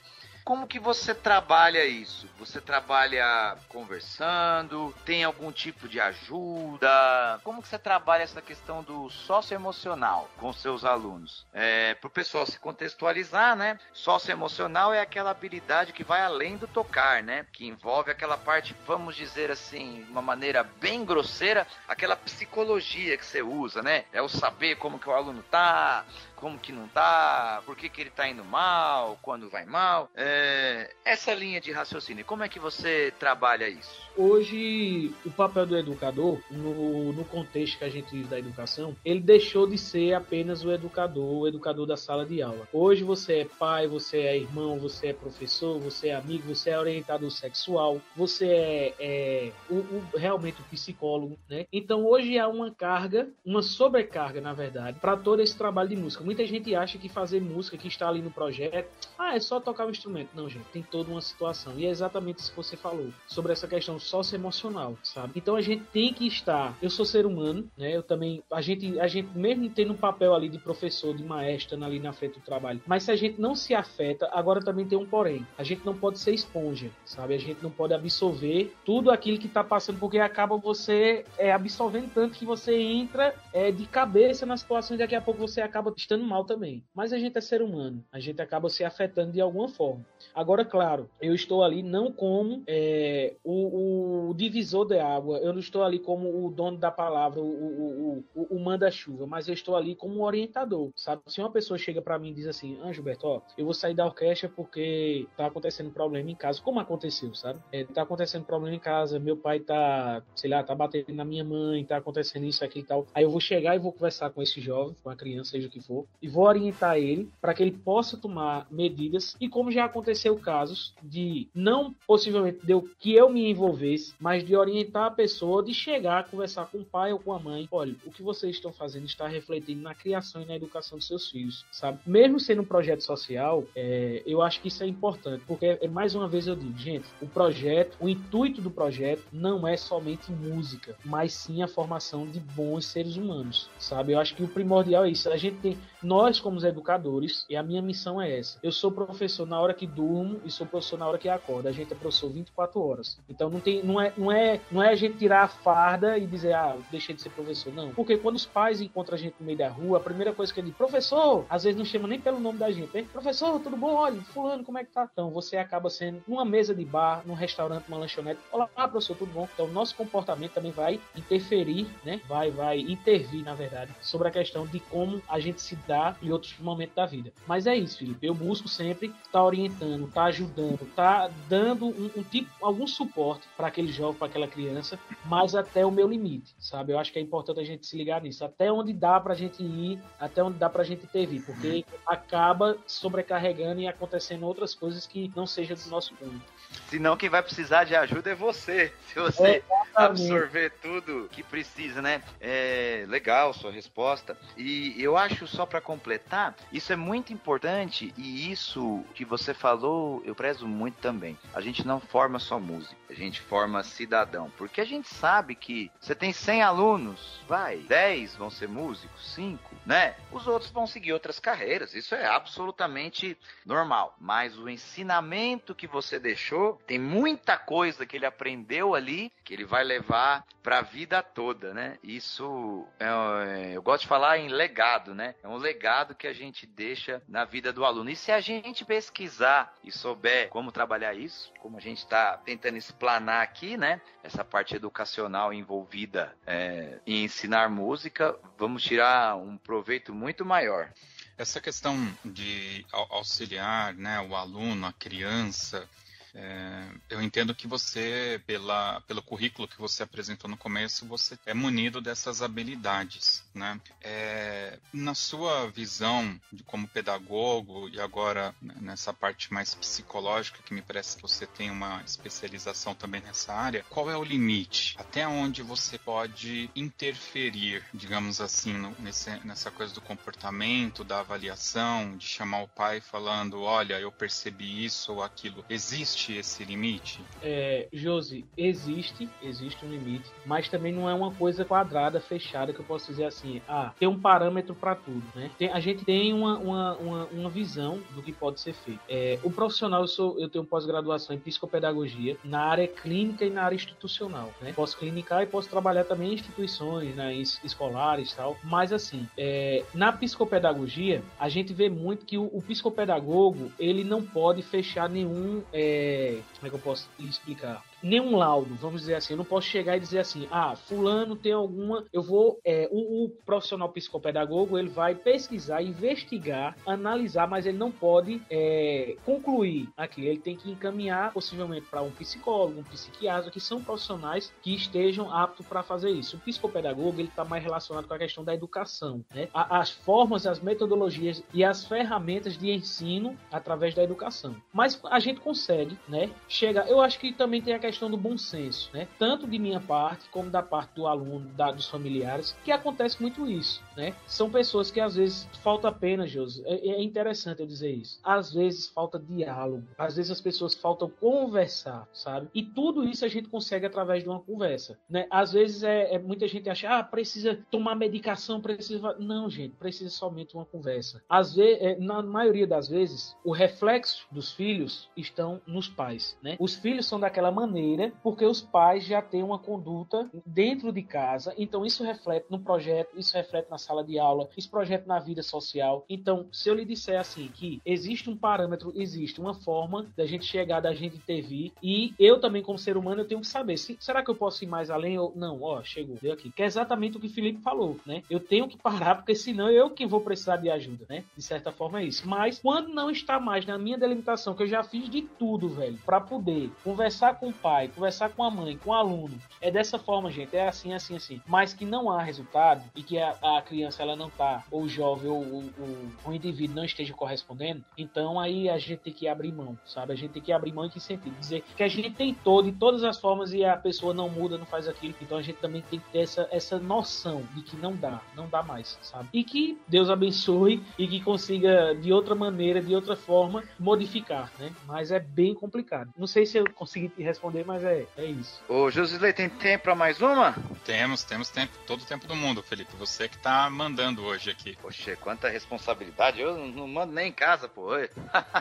Como 0.50 0.66
que 0.66 0.80
você 0.80 1.14
trabalha 1.14 1.86
isso? 1.86 2.28
Você 2.36 2.60
trabalha 2.60 3.56
conversando? 3.68 4.92
Tem 5.04 5.22
algum 5.22 5.52
tipo 5.52 5.88
de 5.88 6.00
ajuda? 6.00 7.38
Como 7.44 7.62
que 7.62 7.68
você 7.68 7.78
trabalha 7.78 8.24
essa 8.24 8.42
questão 8.42 8.82
do 8.82 9.08
socioemocional 9.10 10.28
com 10.38 10.52
seus 10.52 10.84
alunos? 10.84 11.46
É, 11.54 11.94
para 11.94 12.08
o 12.08 12.10
pessoal 12.10 12.44
se 12.46 12.58
contextualizar, 12.58 13.54
né? 13.54 13.78
Socioemocional 13.92 14.92
é 14.92 15.00
aquela 15.00 15.30
habilidade 15.30 15.92
que 15.92 16.02
vai 16.02 16.20
além 16.20 16.56
do 16.56 16.66
tocar, 16.66 17.22
né? 17.22 17.46
Que 17.52 17.68
envolve 17.68 18.10
aquela 18.10 18.36
parte, 18.36 18.74
vamos 18.84 19.14
dizer 19.14 19.52
assim, 19.52 20.02
de 20.02 20.10
uma 20.10 20.20
maneira 20.20 20.64
bem 20.64 21.04
grosseira, 21.04 21.64
aquela 21.86 22.16
psicologia 22.16 23.16
que 23.16 23.24
você 23.24 23.40
usa, 23.40 23.84
né? 23.84 24.04
É 24.12 24.20
o 24.20 24.28
saber 24.28 24.74
como 24.78 24.98
que 24.98 25.08
o 25.08 25.14
aluno 25.14 25.44
tá, 25.44 26.04
como 26.40 26.58
que 26.58 26.72
não 26.72 26.88
tá, 26.88 27.62
por 27.66 27.76
que, 27.76 27.88
que 27.88 28.00
ele 28.00 28.10
tá 28.10 28.26
indo 28.26 28.44
mal, 28.44 29.18
quando 29.22 29.50
vai 29.50 29.64
mal. 29.66 30.10
É, 30.16 30.92
essa 31.04 31.32
linha 31.34 31.60
de 31.60 31.70
raciocínio, 31.70 32.24
como 32.24 32.42
é 32.42 32.48
que 32.48 32.58
você 32.58 33.12
trabalha 33.18 33.68
isso? 33.68 34.09
Hoje, 34.22 35.14
o 35.24 35.30
papel 35.30 35.64
do 35.64 35.78
educador, 35.78 36.38
no, 36.50 37.10
no 37.10 37.24
contexto 37.24 37.78
que 37.78 37.84
a 37.84 37.88
gente 37.88 38.10
vive 38.12 38.28
da 38.28 38.38
educação, 38.38 38.94
ele 39.02 39.18
deixou 39.18 39.66
de 39.66 39.78
ser 39.78 40.12
apenas 40.12 40.62
o 40.62 40.70
educador, 40.70 41.38
o 41.38 41.48
educador 41.48 41.86
da 41.86 41.96
sala 41.96 42.26
de 42.26 42.42
aula. 42.42 42.68
Hoje 42.70 43.02
você 43.02 43.38
é 43.38 43.44
pai, 43.46 43.86
você 43.86 44.18
é 44.18 44.36
irmão, 44.36 44.78
você 44.78 45.06
é 45.06 45.12
professor, 45.14 45.80
você 45.80 46.08
é 46.08 46.14
amigo, 46.16 46.54
você 46.54 46.68
é 46.68 46.78
orientador 46.78 47.30
sexual, 47.30 47.98
você 48.14 48.44
é, 48.46 48.94
é 49.00 49.52
o, 49.70 49.76
o, 49.76 50.04
realmente 50.14 50.60
o 50.60 50.64
psicólogo, 50.64 51.38
né? 51.48 51.64
Então 51.72 52.04
hoje 52.04 52.38
há 52.38 52.46
uma 52.46 52.70
carga, 52.70 53.26
uma 53.42 53.62
sobrecarga, 53.62 54.38
na 54.38 54.52
verdade, 54.52 54.98
para 55.00 55.16
todo 55.16 55.40
esse 55.40 55.56
trabalho 55.56 55.88
de 55.88 55.96
música 55.96 56.22
muita 56.22 56.44
gente 56.44 56.74
acha 56.74 56.98
que 56.98 57.08
fazer 57.08 57.40
música 57.40 57.78
que 57.78 57.88
está 57.88 58.06
ali 58.06 58.20
no 58.20 58.30
projeto, 58.30 58.90
ah, 59.18 59.34
é 59.34 59.40
só 59.40 59.58
tocar 59.58 59.86
um 59.86 59.90
instrumento. 59.90 60.28
Não, 60.34 60.46
gente, 60.46 60.66
tem 60.66 60.82
toda 60.82 61.10
uma 61.10 61.22
situação. 61.22 61.78
E 61.78 61.86
é 61.86 61.88
exatamente 61.88 62.40
isso 62.40 62.50
que 62.50 62.56
você 62.56 62.76
falou, 62.76 63.08
sobre 63.26 63.52
essa 63.52 63.66
questão 63.66 63.98
socioemocional, 64.10 64.96
sabe? 65.02 65.34
Então 65.36 65.54
a 65.54 65.60
gente 65.60 65.84
tem 65.92 66.12
que 66.12 66.26
estar. 66.26 66.76
Eu 66.82 66.90
sou 66.90 67.04
ser 67.04 67.24
humano, 67.24 67.70
né? 67.78 67.94
Eu 67.94 68.02
também. 68.02 68.42
A 68.52 68.60
gente, 68.60 68.98
a 68.98 69.06
gente 69.06 69.28
mesmo 69.36 69.70
tendo 69.70 69.92
um 69.92 69.96
papel 69.96 70.34
ali 70.34 70.48
de 70.48 70.58
professor, 70.58 71.16
de 71.16 71.22
maestro 71.22 71.82
ali 71.82 72.00
na 72.00 72.12
frente 72.12 72.34
do 72.34 72.44
trabalho, 72.44 72.80
mas 72.86 73.04
se 73.04 73.10
a 73.10 73.16
gente 73.16 73.40
não 73.40 73.54
se 73.54 73.74
afeta, 73.74 74.28
agora 74.32 74.60
também 74.60 74.86
tem 74.86 74.98
um 74.98 75.06
porém. 75.06 75.46
A 75.56 75.62
gente 75.62 75.84
não 75.84 75.96
pode 75.96 76.18
ser 76.18 76.32
esponja, 76.32 76.90
sabe? 77.04 77.34
A 77.34 77.38
gente 77.38 77.62
não 77.62 77.70
pode 77.70 77.94
absorver 77.94 78.74
tudo 78.84 79.10
aquilo 79.10 79.38
que 79.38 79.48
tá 79.48 79.62
passando, 79.62 79.98
porque 79.98 80.18
acaba 80.18 80.56
você 80.56 81.24
é, 81.38 81.52
absorvendo 81.52 82.10
tanto 82.12 82.38
que 82.38 82.44
você 82.44 82.76
entra 82.76 83.34
é, 83.52 83.70
de 83.70 83.86
cabeça 83.86 84.44
na 84.44 84.56
situação 84.56 84.96
e 84.96 84.98
daqui 84.98 85.14
a 85.14 85.20
pouco 85.20 85.40
você 85.40 85.60
acaba 85.60 85.92
estando 85.96 86.24
mal 86.24 86.44
também. 86.44 86.82
Mas 86.94 87.12
a 87.12 87.18
gente 87.18 87.38
é 87.38 87.40
ser 87.40 87.62
humano, 87.62 88.04
a 88.12 88.18
gente 88.18 88.40
acaba 88.42 88.68
se 88.68 88.84
afetando 88.84 89.32
de 89.32 89.40
alguma 89.40 89.68
forma. 89.68 90.04
Agora, 90.34 90.64
claro, 90.64 91.08
eu 91.20 91.34
estou 91.34 91.62
ali 91.62 91.82
não 91.82 92.12
como 92.12 92.62
é, 92.66 93.34
o, 93.44 93.52
o, 93.52 93.89
divisor 94.36 94.86
de 94.86 94.98
água, 94.98 95.38
eu 95.38 95.52
não 95.52 95.60
estou 95.60 95.82
ali 95.82 95.98
como 95.98 96.46
o 96.46 96.50
dono 96.50 96.78
da 96.78 96.90
palavra, 96.90 97.40
o, 97.40 97.44
o, 97.44 98.24
o, 98.34 98.56
o 98.56 98.60
manda-chuva, 98.60 99.26
mas 99.26 99.48
eu 99.48 99.54
estou 99.54 99.76
ali 99.76 99.94
como 99.94 100.24
orientador, 100.24 100.90
sabe? 100.96 101.22
Se 101.26 101.40
uma 101.40 101.50
pessoa 101.50 101.78
chega 101.78 102.02
para 102.02 102.18
mim 102.18 102.30
e 102.30 102.34
diz 102.34 102.46
assim, 102.46 102.78
ah, 102.82 102.92
Gilberto, 102.92 103.42
eu 103.56 103.64
vou 103.64 103.74
sair 103.74 103.94
da 103.94 104.06
orquestra 104.06 104.48
porque 104.48 105.26
tá 105.36 105.46
acontecendo 105.46 105.90
problema 105.90 106.30
em 106.30 106.34
casa, 106.34 106.60
como 106.60 106.80
aconteceu, 106.80 107.34
sabe? 107.34 107.60
É, 107.72 107.84
tá 107.84 108.02
acontecendo 108.02 108.44
problema 108.44 108.74
em 108.74 108.80
casa, 108.80 109.18
meu 109.18 109.36
pai 109.36 109.60
tá, 109.60 110.22
sei 110.34 110.50
lá, 110.50 110.62
tá 110.62 110.74
batendo 110.74 111.12
na 111.12 111.24
minha 111.24 111.44
mãe, 111.44 111.84
tá 111.84 111.96
acontecendo 111.96 112.44
isso, 112.44 112.64
aqui 112.64 112.80
e 112.80 112.84
tal. 112.84 113.06
Aí 113.14 113.24
eu 113.24 113.30
vou 113.30 113.40
chegar 113.40 113.74
e 113.76 113.78
vou 113.78 113.92
conversar 113.92 114.30
com 114.30 114.42
esse 114.42 114.60
jovem, 114.60 114.96
com 115.02 115.10
a 115.10 115.16
criança, 115.16 115.50
seja 115.50 115.68
o 115.68 115.70
que 115.70 115.80
for, 115.80 116.06
e 116.20 116.28
vou 116.28 116.44
orientar 116.44 116.96
ele 116.96 117.30
para 117.40 117.54
que 117.54 117.62
ele 117.62 117.72
possa 117.72 118.16
tomar 118.16 118.66
medidas. 118.70 119.36
E 119.40 119.48
como 119.48 119.70
já 119.70 119.84
aconteceu 119.84 120.36
casos 120.38 120.94
de 121.02 121.48
não 121.54 121.94
possivelmente 122.06 122.64
deu 122.64 122.88
que 122.98 123.14
eu 123.14 123.28
me 123.28 123.50
envolvesse, 123.50 123.79
mas 124.18 124.30
mas 124.30 124.44
de 124.46 124.54
orientar 124.54 125.06
a 125.06 125.10
pessoa, 125.10 125.60
de 125.60 125.74
chegar, 125.74 126.28
conversar 126.28 126.66
com 126.66 126.78
o 126.78 126.84
pai 126.84 127.12
ou 127.12 127.18
com 127.18 127.32
a 127.32 127.38
mãe. 127.40 127.68
Olha, 127.72 127.96
o 128.06 128.12
que 128.12 128.22
vocês 128.22 128.54
estão 128.54 128.72
fazendo 128.72 129.04
está 129.04 129.26
refletindo 129.26 129.82
na 129.82 129.92
criação 129.92 130.40
e 130.40 130.44
na 130.44 130.54
educação 130.54 130.96
dos 130.98 131.06
seus 131.08 131.28
filhos, 131.28 131.64
sabe? 131.72 131.98
Mesmo 132.06 132.38
sendo 132.38 132.62
um 132.62 132.64
projeto 132.64 133.02
social, 133.02 133.64
é, 133.74 134.22
eu 134.24 134.40
acho 134.40 134.60
que 134.60 134.68
isso 134.68 134.84
é 134.84 134.86
importante, 134.86 135.42
porque 135.48 135.66
é, 135.66 135.88
mais 135.88 136.14
uma 136.14 136.28
vez 136.28 136.46
eu 136.46 136.54
digo, 136.54 136.78
gente, 136.78 137.06
o 137.20 137.26
projeto, 137.26 137.96
o 138.00 138.08
intuito 138.08 138.62
do 138.62 138.70
projeto 138.70 139.24
não 139.32 139.66
é 139.66 139.76
somente 139.76 140.30
música, 140.30 140.96
mas 141.04 141.32
sim 141.32 141.62
a 141.62 141.66
formação 141.66 142.24
de 142.24 142.38
bons 142.38 142.86
seres 142.86 143.16
humanos, 143.16 143.68
sabe? 143.78 144.12
Eu 144.12 144.20
acho 144.20 144.36
que 144.36 144.44
o 144.44 144.48
primordial 144.48 145.04
é 145.04 145.10
isso. 145.10 145.28
A 145.28 145.36
gente 145.36 145.56
tem, 145.56 145.76
nós 146.00 146.38
como 146.38 146.64
educadores, 146.64 147.44
e 147.48 147.56
a 147.56 147.62
minha 147.62 147.82
missão 147.82 148.20
é 148.20 148.38
essa. 148.38 148.58
Eu 148.62 148.70
sou 148.70 148.92
professor 148.92 149.46
na 149.46 149.60
hora 149.60 149.74
que 149.74 149.86
durmo 149.86 150.40
e 150.44 150.50
sou 150.50 150.66
professor 150.66 150.98
na 150.98 151.08
hora 151.08 151.18
que 151.18 151.28
acordo. 151.28 151.68
A 151.68 151.72
gente 151.72 151.92
é 151.92 151.96
professor 151.96 152.30
24 152.30 152.80
horas. 152.80 153.18
Então 153.28 153.50
não 153.50 153.60
tem, 153.60 153.69
não 153.82 154.00
é, 154.00 154.12
não 154.16 154.32
é, 154.32 154.60
não 154.70 154.82
é 154.82 154.88
a 154.88 154.96
gente 154.96 155.18
tirar 155.18 155.42
a 155.42 155.48
farda 155.48 156.18
e 156.18 156.26
dizer, 156.26 156.54
ah, 156.54 156.76
deixei 156.90 157.14
de 157.14 157.22
ser 157.22 157.30
professor, 157.30 157.72
não. 157.72 157.90
Porque 157.90 158.16
quando 158.16 158.36
os 158.36 158.46
pais 158.46 158.80
encontram 158.80 159.14
a 159.16 159.18
gente 159.18 159.36
no 159.38 159.46
meio 159.46 159.58
da 159.58 159.68
rua, 159.68 159.98
a 159.98 160.00
primeira 160.00 160.32
coisa 160.32 160.52
que 160.52 160.60
ele 160.60 160.72
professor, 160.72 161.44
às 161.48 161.64
vezes 161.64 161.78
não 161.78 161.84
chama 161.84 162.08
nem 162.08 162.20
pelo 162.20 162.40
nome 162.40 162.58
da 162.58 162.70
gente, 162.70 162.96
hein? 162.96 163.08
Professor, 163.12 163.60
tudo 163.60 163.76
bom? 163.76 163.94
Olha, 163.94 164.20
fulano, 164.32 164.64
como 164.64 164.78
é 164.78 164.84
que 164.84 164.90
tá? 164.90 165.08
Então 165.12 165.30
você 165.30 165.56
acaba 165.56 165.90
sendo 165.90 166.22
numa 166.26 166.44
mesa 166.44 166.74
de 166.74 166.84
bar, 166.84 167.22
num 167.26 167.34
restaurante, 167.34 167.84
uma 167.88 167.98
lanchonete. 167.98 168.40
Olá, 168.50 168.66
professor, 168.66 169.16
tudo 169.16 169.32
bom? 169.32 169.48
Então 169.52 169.68
nosso 169.68 169.94
comportamento 169.94 170.52
também 170.52 170.72
vai 170.72 171.00
interferir, 171.16 171.86
né? 172.04 172.20
Vai, 172.28 172.50
vai 172.50 172.78
intervir, 172.78 173.44
na 173.44 173.54
verdade, 173.54 173.92
sobre 174.00 174.28
a 174.28 174.30
questão 174.30 174.66
de 174.66 174.80
como 174.80 175.22
a 175.28 175.38
gente 175.38 175.60
se 175.60 175.76
dá 175.86 176.16
em 176.22 176.30
outros 176.30 176.58
momentos 176.58 176.94
da 176.94 177.06
vida. 177.06 177.32
Mas 177.46 177.66
é 177.66 177.76
isso, 177.76 177.98
Felipe. 177.98 178.26
Eu 178.26 178.34
busco 178.34 178.68
sempre 178.68 179.08
estar 179.08 179.30
tá 179.32 179.44
orientando, 179.44 180.06
estar 180.06 180.22
tá 180.22 180.26
ajudando, 180.26 180.82
estar 180.82 181.28
tá 181.28 181.34
dando 181.48 181.86
um, 181.86 182.10
um, 182.16 182.22
tipo, 182.22 182.50
algum 182.62 182.86
suporte 182.86 183.46
para 183.60 183.68
aquele 183.68 183.92
jovem, 183.92 184.14
para 184.14 184.26
aquela 184.26 184.48
criança, 184.48 184.98
mas 185.26 185.54
até 185.54 185.84
o 185.84 185.90
meu 185.90 186.08
limite, 186.08 186.54
sabe? 186.58 186.94
Eu 186.94 186.98
acho 186.98 187.12
que 187.12 187.18
é 187.18 187.22
importante 187.22 187.60
a 187.60 187.64
gente 187.64 187.86
se 187.86 187.94
ligar 187.94 188.22
nisso. 188.22 188.42
Até 188.42 188.72
onde 188.72 188.90
dá 188.90 189.20
para 189.20 189.34
a 189.34 189.36
gente 189.36 189.62
ir, 189.62 190.00
até 190.18 190.42
onde 190.42 190.56
dá 190.56 190.70
para 190.70 190.80
a 190.80 190.84
gente 190.84 191.04
intervir, 191.04 191.44
porque 191.44 191.84
acaba 192.06 192.78
sobrecarregando 192.86 193.82
e 193.82 193.86
acontecendo 193.86 194.46
outras 194.46 194.74
coisas 194.74 195.06
que 195.06 195.30
não 195.36 195.46
sejam 195.46 195.76
do 195.76 195.90
nosso 195.90 196.14
mundo. 196.18 196.40
Senão 196.88 197.18
quem 197.18 197.28
vai 197.28 197.42
precisar 197.42 197.84
de 197.84 197.94
ajuda 197.94 198.30
é 198.30 198.34
você. 198.34 198.94
Se 199.08 199.20
você 199.20 199.62
absorver 199.94 200.70
tudo 200.80 201.28
que 201.30 201.42
precisa, 201.42 202.00
né? 202.00 202.22
É 202.40 203.04
legal 203.08 203.52
sua 203.52 203.70
resposta. 203.70 204.38
E 204.56 204.94
eu 205.02 205.18
acho 205.18 205.46
só 205.46 205.66
para 205.66 205.82
completar, 205.82 206.56
isso 206.72 206.92
é 206.92 206.96
muito 206.96 207.30
importante 207.32 208.14
e 208.16 208.50
isso 208.50 209.04
que 209.14 209.24
você 209.24 209.52
falou, 209.52 210.22
eu 210.24 210.34
prezo 210.34 210.66
muito 210.66 210.94
também. 210.94 211.36
A 211.52 211.60
gente 211.60 211.86
não 211.86 212.00
forma 212.00 212.38
só 212.38 212.58
música, 212.58 212.96
a 213.10 213.14
gente 213.14 213.40
forma 213.40 213.82
cidadão, 213.82 214.50
porque 214.56 214.80
a 214.80 214.84
gente 214.84 215.08
sabe 215.08 215.54
que 215.54 215.90
você 216.00 216.14
tem 216.14 216.32
100 216.32 216.62
alunos, 216.62 217.40
vai, 217.48 217.78
10 217.78 218.36
vão 218.36 218.48
ser 218.48 218.68
músicos, 218.68 219.34
5, 219.34 219.76
né? 219.84 220.14
Os 220.30 220.46
outros 220.46 220.70
vão 220.70 220.86
seguir 220.86 221.12
outras 221.12 221.40
carreiras. 221.40 221.94
Isso 221.94 222.14
é 222.14 222.26
absolutamente 222.26 223.36
normal, 223.66 224.16
mas 224.20 224.56
o 224.58 224.68
ensinamento 224.68 225.74
que 225.74 225.86
você 225.86 226.18
deixou, 226.18 226.80
tem 226.86 226.98
muita 226.98 227.58
coisa 227.58 228.06
que 228.06 228.16
ele 228.16 228.26
aprendeu 228.26 228.94
ali 228.94 229.32
que 229.50 229.54
ele 229.54 229.64
vai 229.64 229.82
levar 229.82 230.44
para 230.62 230.78
a 230.78 230.82
vida 230.82 231.20
toda, 231.24 231.74
né? 231.74 231.98
Isso 232.04 232.86
é, 233.00 233.72
eu 233.74 233.82
gosto 233.82 234.02
de 234.02 234.08
falar 234.08 234.38
em 234.38 234.46
legado, 234.46 235.12
né? 235.12 235.34
É 235.42 235.48
um 235.48 235.56
legado 235.56 236.14
que 236.14 236.28
a 236.28 236.32
gente 236.32 236.66
deixa 236.66 237.20
na 237.26 237.44
vida 237.44 237.72
do 237.72 237.84
aluno. 237.84 238.08
E 238.10 238.14
se 238.14 238.30
a 238.30 238.40
gente 238.40 238.84
pesquisar 238.84 239.74
e 239.82 239.90
souber 239.90 240.50
como 240.50 240.70
trabalhar 240.70 241.14
isso, 241.14 241.52
como 241.58 241.78
a 241.78 241.80
gente 241.80 241.98
está 241.98 242.36
tentando 242.36 242.76
explanar 243.00 243.42
aqui, 243.42 243.78
né? 243.78 243.98
Essa 244.22 244.44
parte 244.44 244.76
educacional 244.76 245.54
envolvida 245.54 246.36
é, 246.46 246.98
em 247.06 247.24
ensinar 247.24 247.70
música, 247.70 248.38
vamos 248.58 248.82
tirar 248.82 249.36
um 249.36 249.56
proveito 249.56 250.14
muito 250.14 250.44
maior. 250.44 250.92
Essa 251.38 251.62
questão 251.62 251.96
de 252.22 252.84
auxiliar 252.92 253.94
né, 253.94 254.20
o 254.20 254.36
aluno, 254.36 254.86
a 254.86 254.92
criança, 254.92 255.88
é, 256.34 256.84
eu 257.08 257.20
entendo 257.22 257.54
que 257.54 257.66
você, 257.66 258.40
pela, 258.46 259.00
pelo 259.02 259.22
currículo 259.22 259.68
que 259.68 259.78
você 259.78 260.02
apresentou 260.02 260.48
no 260.48 260.56
começo, 260.56 261.06
você 261.06 261.38
é 261.46 261.54
munido 261.54 262.00
dessas 262.00 262.42
habilidades, 262.42 263.44
né? 263.54 263.80
É, 264.00 264.78
na 264.92 265.14
sua 265.14 265.70
visão 265.70 266.40
de 266.52 266.62
como 266.62 266.88
pedagogo 266.88 267.88
e 267.88 268.00
agora 268.00 268.54
né, 268.60 268.74
nessa 268.80 269.12
parte 269.12 269.52
mais 269.52 269.74
psicológica, 269.74 270.62
que 270.64 270.74
me 270.74 270.82
parece 270.82 271.16
que 271.16 271.22
você 271.22 271.46
tem 271.46 271.70
uma 271.70 272.02
especialização 272.02 272.94
também 272.94 273.20
nessa 273.20 273.52
área, 273.52 273.84
qual 273.88 274.10
é 274.10 274.16
o 274.16 274.24
limite? 274.24 274.94
Até 274.98 275.26
onde 275.26 275.62
você 275.62 275.98
pode 275.98 276.70
interferir, 276.76 277.84
digamos 277.92 278.40
assim, 278.40 278.72
no, 278.72 278.94
nesse, 278.98 279.30
nessa 279.44 279.70
coisa 279.70 279.92
do 279.92 280.00
comportamento, 280.00 281.04
da 281.04 281.20
avaliação, 281.20 282.16
de 282.16 282.26
chamar 282.26 282.62
o 282.62 282.68
pai 282.68 283.00
falando, 283.00 283.62
olha, 283.62 283.98
eu 283.98 284.12
percebi 284.12 284.84
isso 284.84 285.12
ou 285.12 285.22
aquilo. 285.22 285.64
Existe 285.68 286.19
existe 286.20 286.36
esse 286.36 286.64
limite? 286.64 287.20
É, 287.42 287.88
Josi, 287.92 288.44
existe, 288.56 289.28
existe 289.42 289.84
um 289.84 289.88
limite, 289.88 290.30
mas 290.44 290.68
também 290.68 290.92
não 290.92 291.08
é 291.08 291.14
uma 291.14 291.32
coisa 291.32 291.64
quadrada, 291.64 292.20
fechada, 292.20 292.72
que 292.72 292.80
eu 292.80 292.84
posso 292.84 293.06
dizer 293.06 293.24
assim, 293.24 293.62
ah, 293.68 293.92
tem 293.98 294.08
um 294.08 294.18
parâmetro 294.18 294.74
para 294.74 294.94
tudo, 294.94 295.22
né? 295.34 295.50
Tem, 295.58 295.70
a 295.70 295.80
gente 295.80 296.04
tem 296.04 296.32
uma, 296.32 296.58
uma, 296.58 296.96
uma, 296.96 297.24
uma, 297.26 297.50
visão 297.50 298.00
do 298.14 298.22
que 298.22 298.32
pode 298.32 298.60
ser 298.60 298.74
feito. 298.74 299.00
É, 299.08 299.38
o 299.42 299.50
profissional, 299.50 300.02
eu, 300.02 300.08
sou, 300.08 300.38
eu 300.38 300.48
tenho 300.48 300.64
pós-graduação 300.64 301.34
em 301.34 301.38
psicopedagogia 301.38 302.36
na 302.44 302.60
área 302.60 302.86
clínica 302.86 303.44
e 303.44 303.50
na 303.50 303.62
área 303.62 303.76
institucional, 303.76 304.52
né? 304.60 304.72
Posso 304.72 304.96
clinicar 304.98 305.42
e 305.42 305.46
posso 305.46 305.68
trabalhar 305.68 306.04
também 306.04 306.30
em 306.30 306.34
instituições, 306.34 307.14
né, 307.14 307.34
escolares 307.64 308.32
e 308.32 308.36
tal, 308.36 308.56
mas 308.62 308.92
assim, 308.92 309.26
é, 309.36 309.84
na 309.94 310.12
psicopedagogia, 310.12 311.22
a 311.38 311.48
gente 311.48 311.72
vê 311.72 311.88
muito 311.88 312.26
que 312.26 312.36
o, 312.36 312.44
o 312.52 312.62
psicopedagogo, 312.62 313.72
ele 313.78 314.04
não 314.04 314.22
pode 314.22 314.62
fechar 314.62 315.08
nenhum 315.08 315.62
é, 315.72 316.09
Yay. 316.10 316.49
Como 316.60 316.66
é 316.66 316.70
que 316.70 316.76
eu 316.76 316.80
posso 316.80 317.08
explicar? 317.18 317.82
nenhum 318.02 318.36
laudo, 318.36 318.74
vamos 318.76 319.02
dizer 319.02 319.14
assim. 319.14 319.34
Eu 319.34 319.38
não 319.38 319.44
posso 319.44 319.66
chegar 319.66 319.96
e 319.96 320.00
dizer 320.00 320.20
assim, 320.20 320.48
ah, 320.50 320.74
fulano 320.74 321.36
tem 321.36 321.52
alguma. 321.52 322.04
Eu 322.12 322.22
vou. 322.22 322.60
É, 322.64 322.88
o, 322.90 323.24
o, 323.24 323.30
profissional 323.44 323.88
psicopedagogo 323.88 324.78
ele 324.78 324.88
vai 324.88 325.14
pesquisar, 325.14 325.82
investigar, 325.82 326.76
analisar, 326.86 327.48
mas 327.48 327.66
ele 327.66 327.78
não 327.78 327.90
pode 327.90 328.40
é, 328.50 329.16
concluir 329.24 329.88
aqui. 329.96 330.24
Ele 330.24 330.38
tem 330.38 330.56
que 330.56 330.70
encaminhar 330.70 331.32
possivelmente 331.32 331.86
para 331.86 332.02
um 332.02 332.10
psicólogo, 332.10 332.80
um 332.80 332.84
psiquiatra, 332.84 333.50
que 333.50 333.60
são 333.60 333.82
profissionais 333.82 334.52
que 334.62 334.74
estejam 334.74 335.32
aptos 335.32 335.66
para 335.66 335.82
fazer 335.82 336.10
isso. 336.10 336.36
O 336.36 336.40
psicopedagogo 336.40 337.20
ele 337.20 337.28
está 337.28 337.44
mais 337.44 337.62
relacionado 337.62 338.06
com 338.06 338.14
a 338.14 338.18
questão 338.18 338.44
da 338.44 338.54
educação, 338.54 339.24
né? 339.34 339.48
as 339.52 339.90
formas, 339.90 340.46
as 340.46 340.60
metodologias 340.60 341.42
e 341.52 341.64
as 341.64 341.84
ferramentas 341.84 342.56
de 342.56 342.70
ensino 342.70 343.36
através 343.50 343.94
da 343.94 344.02
educação. 344.02 344.56
Mas 344.72 345.00
a 345.04 345.18
gente 345.18 345.40
consegue, 345.40 345.98
né? 346.08 346.30
Chegar. 346.50 346.88
Eu 346.88 347.00
acho 347.00 347.20
que 347.20 347.32
também 347.32 347.62
tem 347.62 347.72
a 347.72 347.78
questão 347.78 348.10
do 348.10 348.16
bom 348.16 348.36
senso, 348.36 348.90
né? 348.92 349.06
Tanto 349.20 349.46
de 349.46 349.56
minha 349.56 349.78
parte 349.78 350.28
como 350.30 350.50
da 350.50 350.60
parte 350.60 350.94
do 350.96 351.06
aluno, 351.06 351.48
da, 351.50 351.70
dos 351.70 351.88
familiares, 351.88 352.56
que 352.64 352.72
acontece 352.72 353.20
muito 353.22 353.48
isso, 353.48 353.80
né? 353.96 354.16
São 354.26 354.50
pessoas 354.50 354.90
que 354.90 354.98
às 354.98 355.14
vezes 355.14 355.48
falta 355.62 355.86
apenas, 355.86 356.28
Josi, 356.28 356.60
é, 356.66 356.88
é 356.88 357.02
interessante 357.02 357.60
eu 357.60 357.66
dizer 357.66 357.92
isso. 357.92 358.18
Às 358.24 358.52
vezes 358.52 358.88
falta 358.88 359.16
diálogo, 359.16 359.86
às 359.96 360.16
vezes 360.16 360.32
as 360.32 360.40
pessoas 360.40 360.74
faltam 360.74 361.08
conversar, 361.08 362.08
sabe? 362.12 362.48
E 362.52 362.64
tudo 362.64 363.04
isso 363.04 363.24
a 363.24 363.28
gente 363.28 363.48
consegue 363.48 363.86
através 363.86 364.24
de 364.24 364.28
uma 364.28 364.40
conversa, 364.40 364.98
né? 365.08 365.28
Às 365.30 365.52
vezes 365.52 365.84
é, 365.84 366.14
é 366.14 366.18
muita 366.18 366.48
gente 366.48 366.68
acha, 366.68 366.98
ah, 366.98 367.04
precisa 367.04 367.64
tomar 367.70 367.94
medicação, 367.94 368.60
precisa. 368.60 369.14
Não, 369.20 369.48
gente, 369.48 369.76
precisa 369.76 370.10
somente 370.10 370.56
uma 370.56 370.64
conversa. 370.64 371.22
Às 371.28 371.54
vezes, 371.54 371.80
é, 371.80 371.96
na 371.96 372.22
maioria 372.22 372.66
das 372.66 372.88
vezes, 372.88 373.36
o 373.44 373.52
reflexo 373.52 374.26
dos 374.32 374.52
filhos 374.52 375.08
estão 375.16 375.60
nos 375.64 375.88
pais, 375.88 376.36
né? 376.42 376.56
Os 376.58 376.74
filhos 376.74 377.06
são 377.06 377.18
daquela 377.18 377.50
maneira 377.50 378.12
porque 378.22 378.44
os 378.44 378.60
pais 378.60 379.04
já 379.04 379.20
têm 379.22 379.42
uma 379.42 379.58
conduta 379.58 380.28
dentro 380.44 380.92
de 380.92 381.02
casa, 381.02 381.54
então 381.56 381.84
isso 381.84 382.02
reflete 382.04 382.46
no 382.50 382.60
projeto, 382.60 383.18
isso 383.18 383.36
reflete 383.36 383.70
na 383.70 383.78
sala 383.78 384.04
de 384.04 384.18
aula, 384.18 384.48
isso 384.56 384.70
projeta 384.70 385.06
na 385.06 385.18
vida 385.18 385.42
social. 385.42 386.04
Então, 386.08 386.46
se 386.52 386.68
eu 386.68 386.74
lhe 386.74 386.84
disser 386.84 387.18
assim 387.18 387.48
que 387.48 387.80
existe 387.84 388.30
um 388.30 388.36
parâmetro, 388.36 388.92
existe 388.94 389.40
uma 389.40 389.54
forma 389.54 390.06
da 390.16 390.26
gente 390.26 390.44
chegar, 390.44 390.80
da 390.80 390.94
gente 390.94 391.16
intervir, 391.16 391.72
e 391.82 392.14
eu 392.18 392.40
também 392.40 392.62
como 392.62 392.78
ser 392.78 392.96
humano 392.96 393.22
eu 393.22 393.28
tenho 393.28 393.40
que 393.40 393.46
saber, 393.46 393.76
se, 393.76 393.96
será 394.00 394.22
que 394.22 394.30
eu 394.30 394.34
posso 394.34 394.64
ir 394.64 394.66
mais 394.66 394.90
além 394.90 395.18
ou 395.18 395.32
não? 395.34 395.62
Ó, 395.62 395.82
chegou, 395.82 396.16
deu 396.20 396.32
aqui. 396.32 396.50
Que 396.50 396.62
é 396.62 396.66
exatamente 396.66 397.16
o 397.16 397.20
que 397.20 397.26
o 397.26 397.30
Felipe 397.30 397.60
falou, 397.62 397.98
né? 398.06 398.22
Eu 398.30 398.40
tenho 398.40 398.68
que 398.68 398.76
parar, 398.76 399.16
porque 399.16 399.34
senão 399.34 399.70
eu 399.70 399.90
que 399.90 400.06
vou 400.06 400.20
precisar 400.20 400.56
de 400.56 400.70
ajuda, 400.70 401.04
né? 401.08 401.24
De 401.36 401.42
certa 401.42 401.72
forma 401.72 402.00
é 402.00 402.04
isso. 402.04 402.28
Mas 402.28 402.58
quando 402.60 402.88
não 402.88 403.10
está 403.10 403.38
mais 403.38 403.66
na 403.66 403.78
minha 403.78 403.98
delimitação, 403.98 404.54
que 404.54 404.62
eu 404.62 404.66
já 404.66 404.82
fiz 404.82 405.08
de 405.08 405.22
tudo, 405.22 405.68
velho, 405.68 405.98
para 406.04 406.20
poder 406.30 406.70
conversar 406.84 407.34
com 407.34 407.48
o 407.48 407.52
pai 407.52 407.88
conversar 407.88 408.30
com 408.30 408.44
a 408.44 408.50
mãe, 408.50 408.76
com 408.76 408.90
o 408.90 408.94
aluno, 408.94 409.36
é 409.60 409.70
dessa 409.70 409.98
forma, 409.98 410.30
gente, 410.30 410.56
é 410.56 410.68
assim, 410.68 410.92
assim, 410.92 411.16
assim, 411.16 411.40
mas 411.46 411.74
que 411.74 411.84
não 411.84 412.10
há 412.10 412.22
resultado 412.22 412.82
e 412.94 413.02
que 413.02 413.18
a, 413.18 413.36
a 413.42 413.62
criança 413.62 414.02
ela 414.02 414.16
não 414.16 414.30
tá, 414.30 414.64
ou 414.70 414.82
o 414.82 414.88
jovem, 414.88 415.30
ou 415.30 415.42
o, 415.42 415.58
o, 415.78 416.12
o, 416.26 416.32
indivíduo 416.32 416.76
não 416.76 416.84
esteja 416.84 417.12
correspondendo, 417.12 417.84
então 417.98 418.38
aí 418.38 418.68
a 418.68 418.78
gente 418.78 418.98
tem 419.00 419.12
que 419.12 419.28
abrir 419.28 419.52
mão, 419.52 419.78
sabe? 419.84 420.12
A 420.12 420.16
gente 420.16 420.32
tem 420.32 420.42
que 420.42 420.52
abrir 420.52 420.72
mão 420.72 420.86
em 420.86 420.90
que 420.90 421.00
sentido? 421.00 421.38
Dizer 421.38 421.62
que 421.76 421.82
a 421.82 421.88
gente 421.88 422.10
tentou 422.10 422.62
de 422.62 422.72
todas 422.72 423.02
as 423.04 423.18
formas 423.18 423.52
e 423.52 423.64
a 423.64 423.76
pessoa 423.76 424.14
não 424.14 424.28
muda, 424.28 424.56
não 424.56 424.66
faz 424.66 424.88
aquilo, 424.88 425.14
então 425.20 425.38
a 425.38 425.42
gente 425.42 425.58
também 425.58 425.82
tem 425.90 425.98
que 425.98 426.10
ter 426.10 426.20
essa, 426.20 426.48
essa 426.50 426.78
noção 426.78 427.42
de 427.54 427.62
que 427.62 427.76
não 427.76 427.94
dá, 427.94 428.20
não 428.36 428.48
dá 428.48 428.62
mais, 428.62 428.98
sabe? 429.02 429.28
E 429.32 429.44
que 429.44 429.78
Deus 429.88 430.08
abençoe 430.08 430.82
e 430.98 431.06
que 431.06 431.20
consiga 431.20 431.94
de 431.94 432.12
outra 432.12 432.34
maneira, 432.34 432.80
de 432.80 432.94
outra 432.94 433.16
forma, 433.16 433.62
modificar, 433.78 434.50
né? 434.58 434.72
Mas 434.86 435.10
é 435.10 435.18
bem 435.18 435.54
complicado. 435.54 436.10
Não 436.20 436.26
sei 436.26 436.44
se 436.44 436.58
eu 436.58 436.70
consegui 436.74 437.08
te 437.08 437.22
responder, 437.22 437.64
mas 437.64 437.82
é, 437.82 438.06
é 438.18 438.26
isso. 438.26 438.62
Ô, 438.68 438.90
Josilei, 438.90 439.32
tem 439.32 439.48
tempo 439.48 439.84
para 439.84 439.94
mais 439.94 440.20
uma? 440.20 440.54
Temos, 440.84 441.24
temos 441.24 441.48
tempo, 441.48 441.72
todo 441.86 442.02
o 442.02 442.04
tempo 442.04 442.26
do 442.26 442.36
mundo, 442.36 442.62
Felipe. 442.62 442.94
Você 442.96 443.26
que 443.26 443.38
tá 443.38 443.70
mandando 443.70 444.22
hoje 444.22 444.50
aqui. 444.50 444.76
Poxa, 444.82 445.16
quanta 445.16 445.48
responsabilidade. 445.48 446.38
Eu 446.38 446.58
não 446.58 446.86
mando 446.86 447.14
nem 447.14 447.28
em 447.28 447.32
casa, 447.32 447.70
pô. 447.70 447.92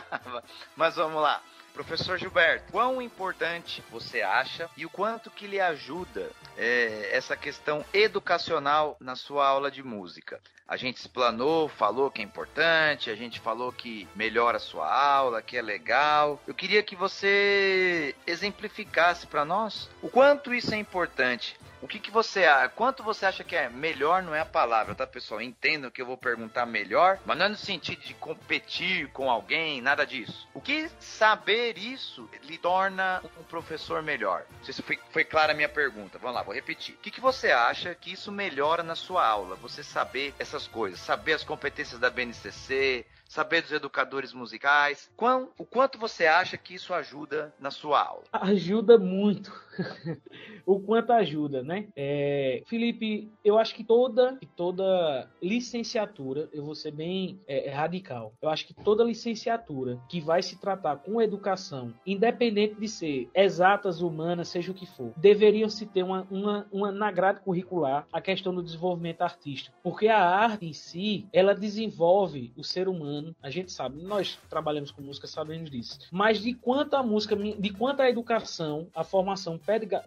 mas 0.74 0.96
vamos 0.96 1.20
lá. 1.20 1.42
Professor 1.74 2.18
Gilberto, 2.18 2.72
quão 2.72 3.00
importante 3.00 3.84
você 3.90 4.22
acha 4.22 4.68
e 4.74 4.86
o 4.86 4.90
quanto 4.90 5.30
que 5.30 5.46
lhe 5.46 5.60
ajuda 5.60 6.30
é, 6.56 7.10
essa 7.12 7.36
questão 7.36 7.84
educacional 7.92 8.96
na 8.98 9.16
sua 9.16 9.46
aula 9.46 9.70
de 9.70 9.82
música? 9.82 10.40
A 10.70 10.76
gente 10.76 10.98
explanou, 10.98 11.68
falou 11.68 12.12
que 12.12 12.22
é 12.22 12.24
importante, 12.24 13.10
a 13.10 13.16
gente 13.16 13.40
falou 13.40 13.72
que 13.72 14.06
melhora 14.14 14.56
a 14.56 14.60
sua 14.60 14.88
aula, 14.88 15.42
que 15.42 15.56
é 15.56 15.62
legal. 15.62 16.40
Eu 16.46 16.54
queria 16.54 16.80
que 16.80 16.94
você 16.94 18.14
exemplificasse 18.24 19.26
para 19.26 19.44
nós 19.44 19.90
o 20.00 20.08
quanto 20.08 20.54
isso 20.54 20.72
é 20.72 20.78
importante 20.78 21.58
o 21.82 21.88
que, 21.88 21.98
que 21.98 22.10
você 22.10 22.44
quanto 22.76 23.02
você 23.02 23.26
acha 23.26 23.44
que 23.44 23.56
é 23.56 23.68
melhor 23.68 24.22
não 24.22 24.34
é 24.34 24.40
a 24.40 24.46
palavra, 24.46 24.94
tá 24.94 25.06
pessoal? 25.06 25.40
Entendam 25.40 25.90
que 25.90 26.00
eu 26.00 26.06
vou 26.06 26.16
perguntar 26.16 26.66
melhor, 26.66 27.18
mas 27.24 27.38
não 27.38 27.46
é 27.46 27.48
no 27.48 27.56
sentido 27.56 28.00
de 28.02 28.14
competir 28.14 29.08
com 29.12 29.30
alguém, 29.30 29.80
nada 29.80 30.04
disso. 30.04 30.48
O 30.54 30.60
que 30.60 30.90
saber 30.98 31.78
isso 31.78 32.28
lhe 32.44 32.58
torna 32.58 33.22
um 33.38 33.44
professor 33.44 34.02
melhor? 34.02 34.44
Não 34.58 34.64
sei 34.64 34.74
se 34.74 34.82
foi, 34.82 34.98
foi 35.10 35.24
clara 35.24 35.52
a 35.52 35.56
minha 35.56 35.68
pergunta. 35.68 36.18
Vamos 36.18 36.36
lá, 36.36 36.42
vou 36.42 36.54
repetir. 36.54 36.94
O 36.94 36.98
que, 36.98 37.10
que 37.10 37.20
você 37.20 37.50
acha 37.50 37.94
que 37.94 38.12
isso 38.12 38.30
melhora 38.30 38.82
na 38.82 38.94
sua 38.94 39.26
aula? 39.26 39.56
Você 39.56 39.82
saber 39.82 40.34
essas 40.38 40.66
coisas, 40.66 41.00
saber 41.00 41.34
as 41.34 41.44
competências 41.44 42.00
da 42.00 42.10
BNCC, 42.10 43.06
saber 43.30 43.62
dos 43.62 43.70
educadores 43.70 44.32
musicais. 44.32 45.08
Quão, 45.16 45.50
o 45.56 45.64
quanto 45.64 45.98
você 45.98 46.26
acha 46.26 46.58
que 46.58 46.74
isso 46.74 46.92
ajuda 46.92 47.54
na 47.60 47.70
sua 47.70 48.02
aula? 48.02 48.24
Ajuda 48.32 48.98
muito. 48.98 49.52
o 50.66 50.80
quanto 50.80 51.12
ajuda, 51.12 51.62
né? 51.62 51.88
É, 51.96 52.62
Felipe, 52.66 53.30
eu 53.44 53.58
acho 53.58 53.74
que 53.74 53.84
toda, 53.84 54.38
toda 54.56 55.28
licenciatura, 55.42 56.48
eu 56.52 56.64
vou 56.64 56.74
ser 56.74 56.92
bem 56.92 57.38
é, 57.46 57.70
radical, 57.70 58.32
eu 58.40 58.48
acho 58.48 58.66
que 58.66 58.74
toda 58.74 59.04
licenciatura 59.04 60.00
que 60.08 60.20
vai 60.20 60.42
se 60.42 60.58
tratar 60.58 60.96
com 60.96 61.20
educação, 61.20 61.92
independente 62.06 62.74
de 62.74 62.88
ser 62.88 63.28
exatas, 63.34 64.00
humanas, 64.00 64.48
seja 64.48 64.72
o 64.72 64.74
que 64.74 64.86
for, 64.86 65.12
deveriam 65.16 65.68
se 65.68 65.86
ter 65.86 66.02
uma, 66.02 66.26
uma, 66.30 66.66
uma 66.72 66.92
na 66.92 67.10
grade 67.10 67.40
curricular 67.40 68.06
a 68.12 68.20
questão 68.20 68.54
do 68.54 68.62
desenvolvimento 68.62 69.22
artístico. 69.22 69.76
Porque 69.82 70.08
a 70.08 70.18
arte 70.18 70.66
em 70.66 70.72
si, 70.72 71.26
ela 71.32 71.54
desenvolve 71.54 72.52
o 72.56 72.64
ser 72.64 72.88
humano 72.88 73.10
ano. 73.10 73.36
A 73.42 73.50
gente 73.50 73.72
sabe, 73.72 74.02
nós 74.02 74.38
trabalhamos 74.48 74.90
com 74.90 75.02
música, 75.02 75.26
sabemos 75.26 75.70
disso. 75.70 75.98
Mas 76.10 76.40
de 76.40 76.54
quanto 76.54 76.94
a 76.94 77.02
música, 77.02 77.36
de 77.36 77.70
quanto 77.70 78.00
a 78.00 78.08
educação, 78.08 78.88
a 78.94 79.04
formação 79.04 79.58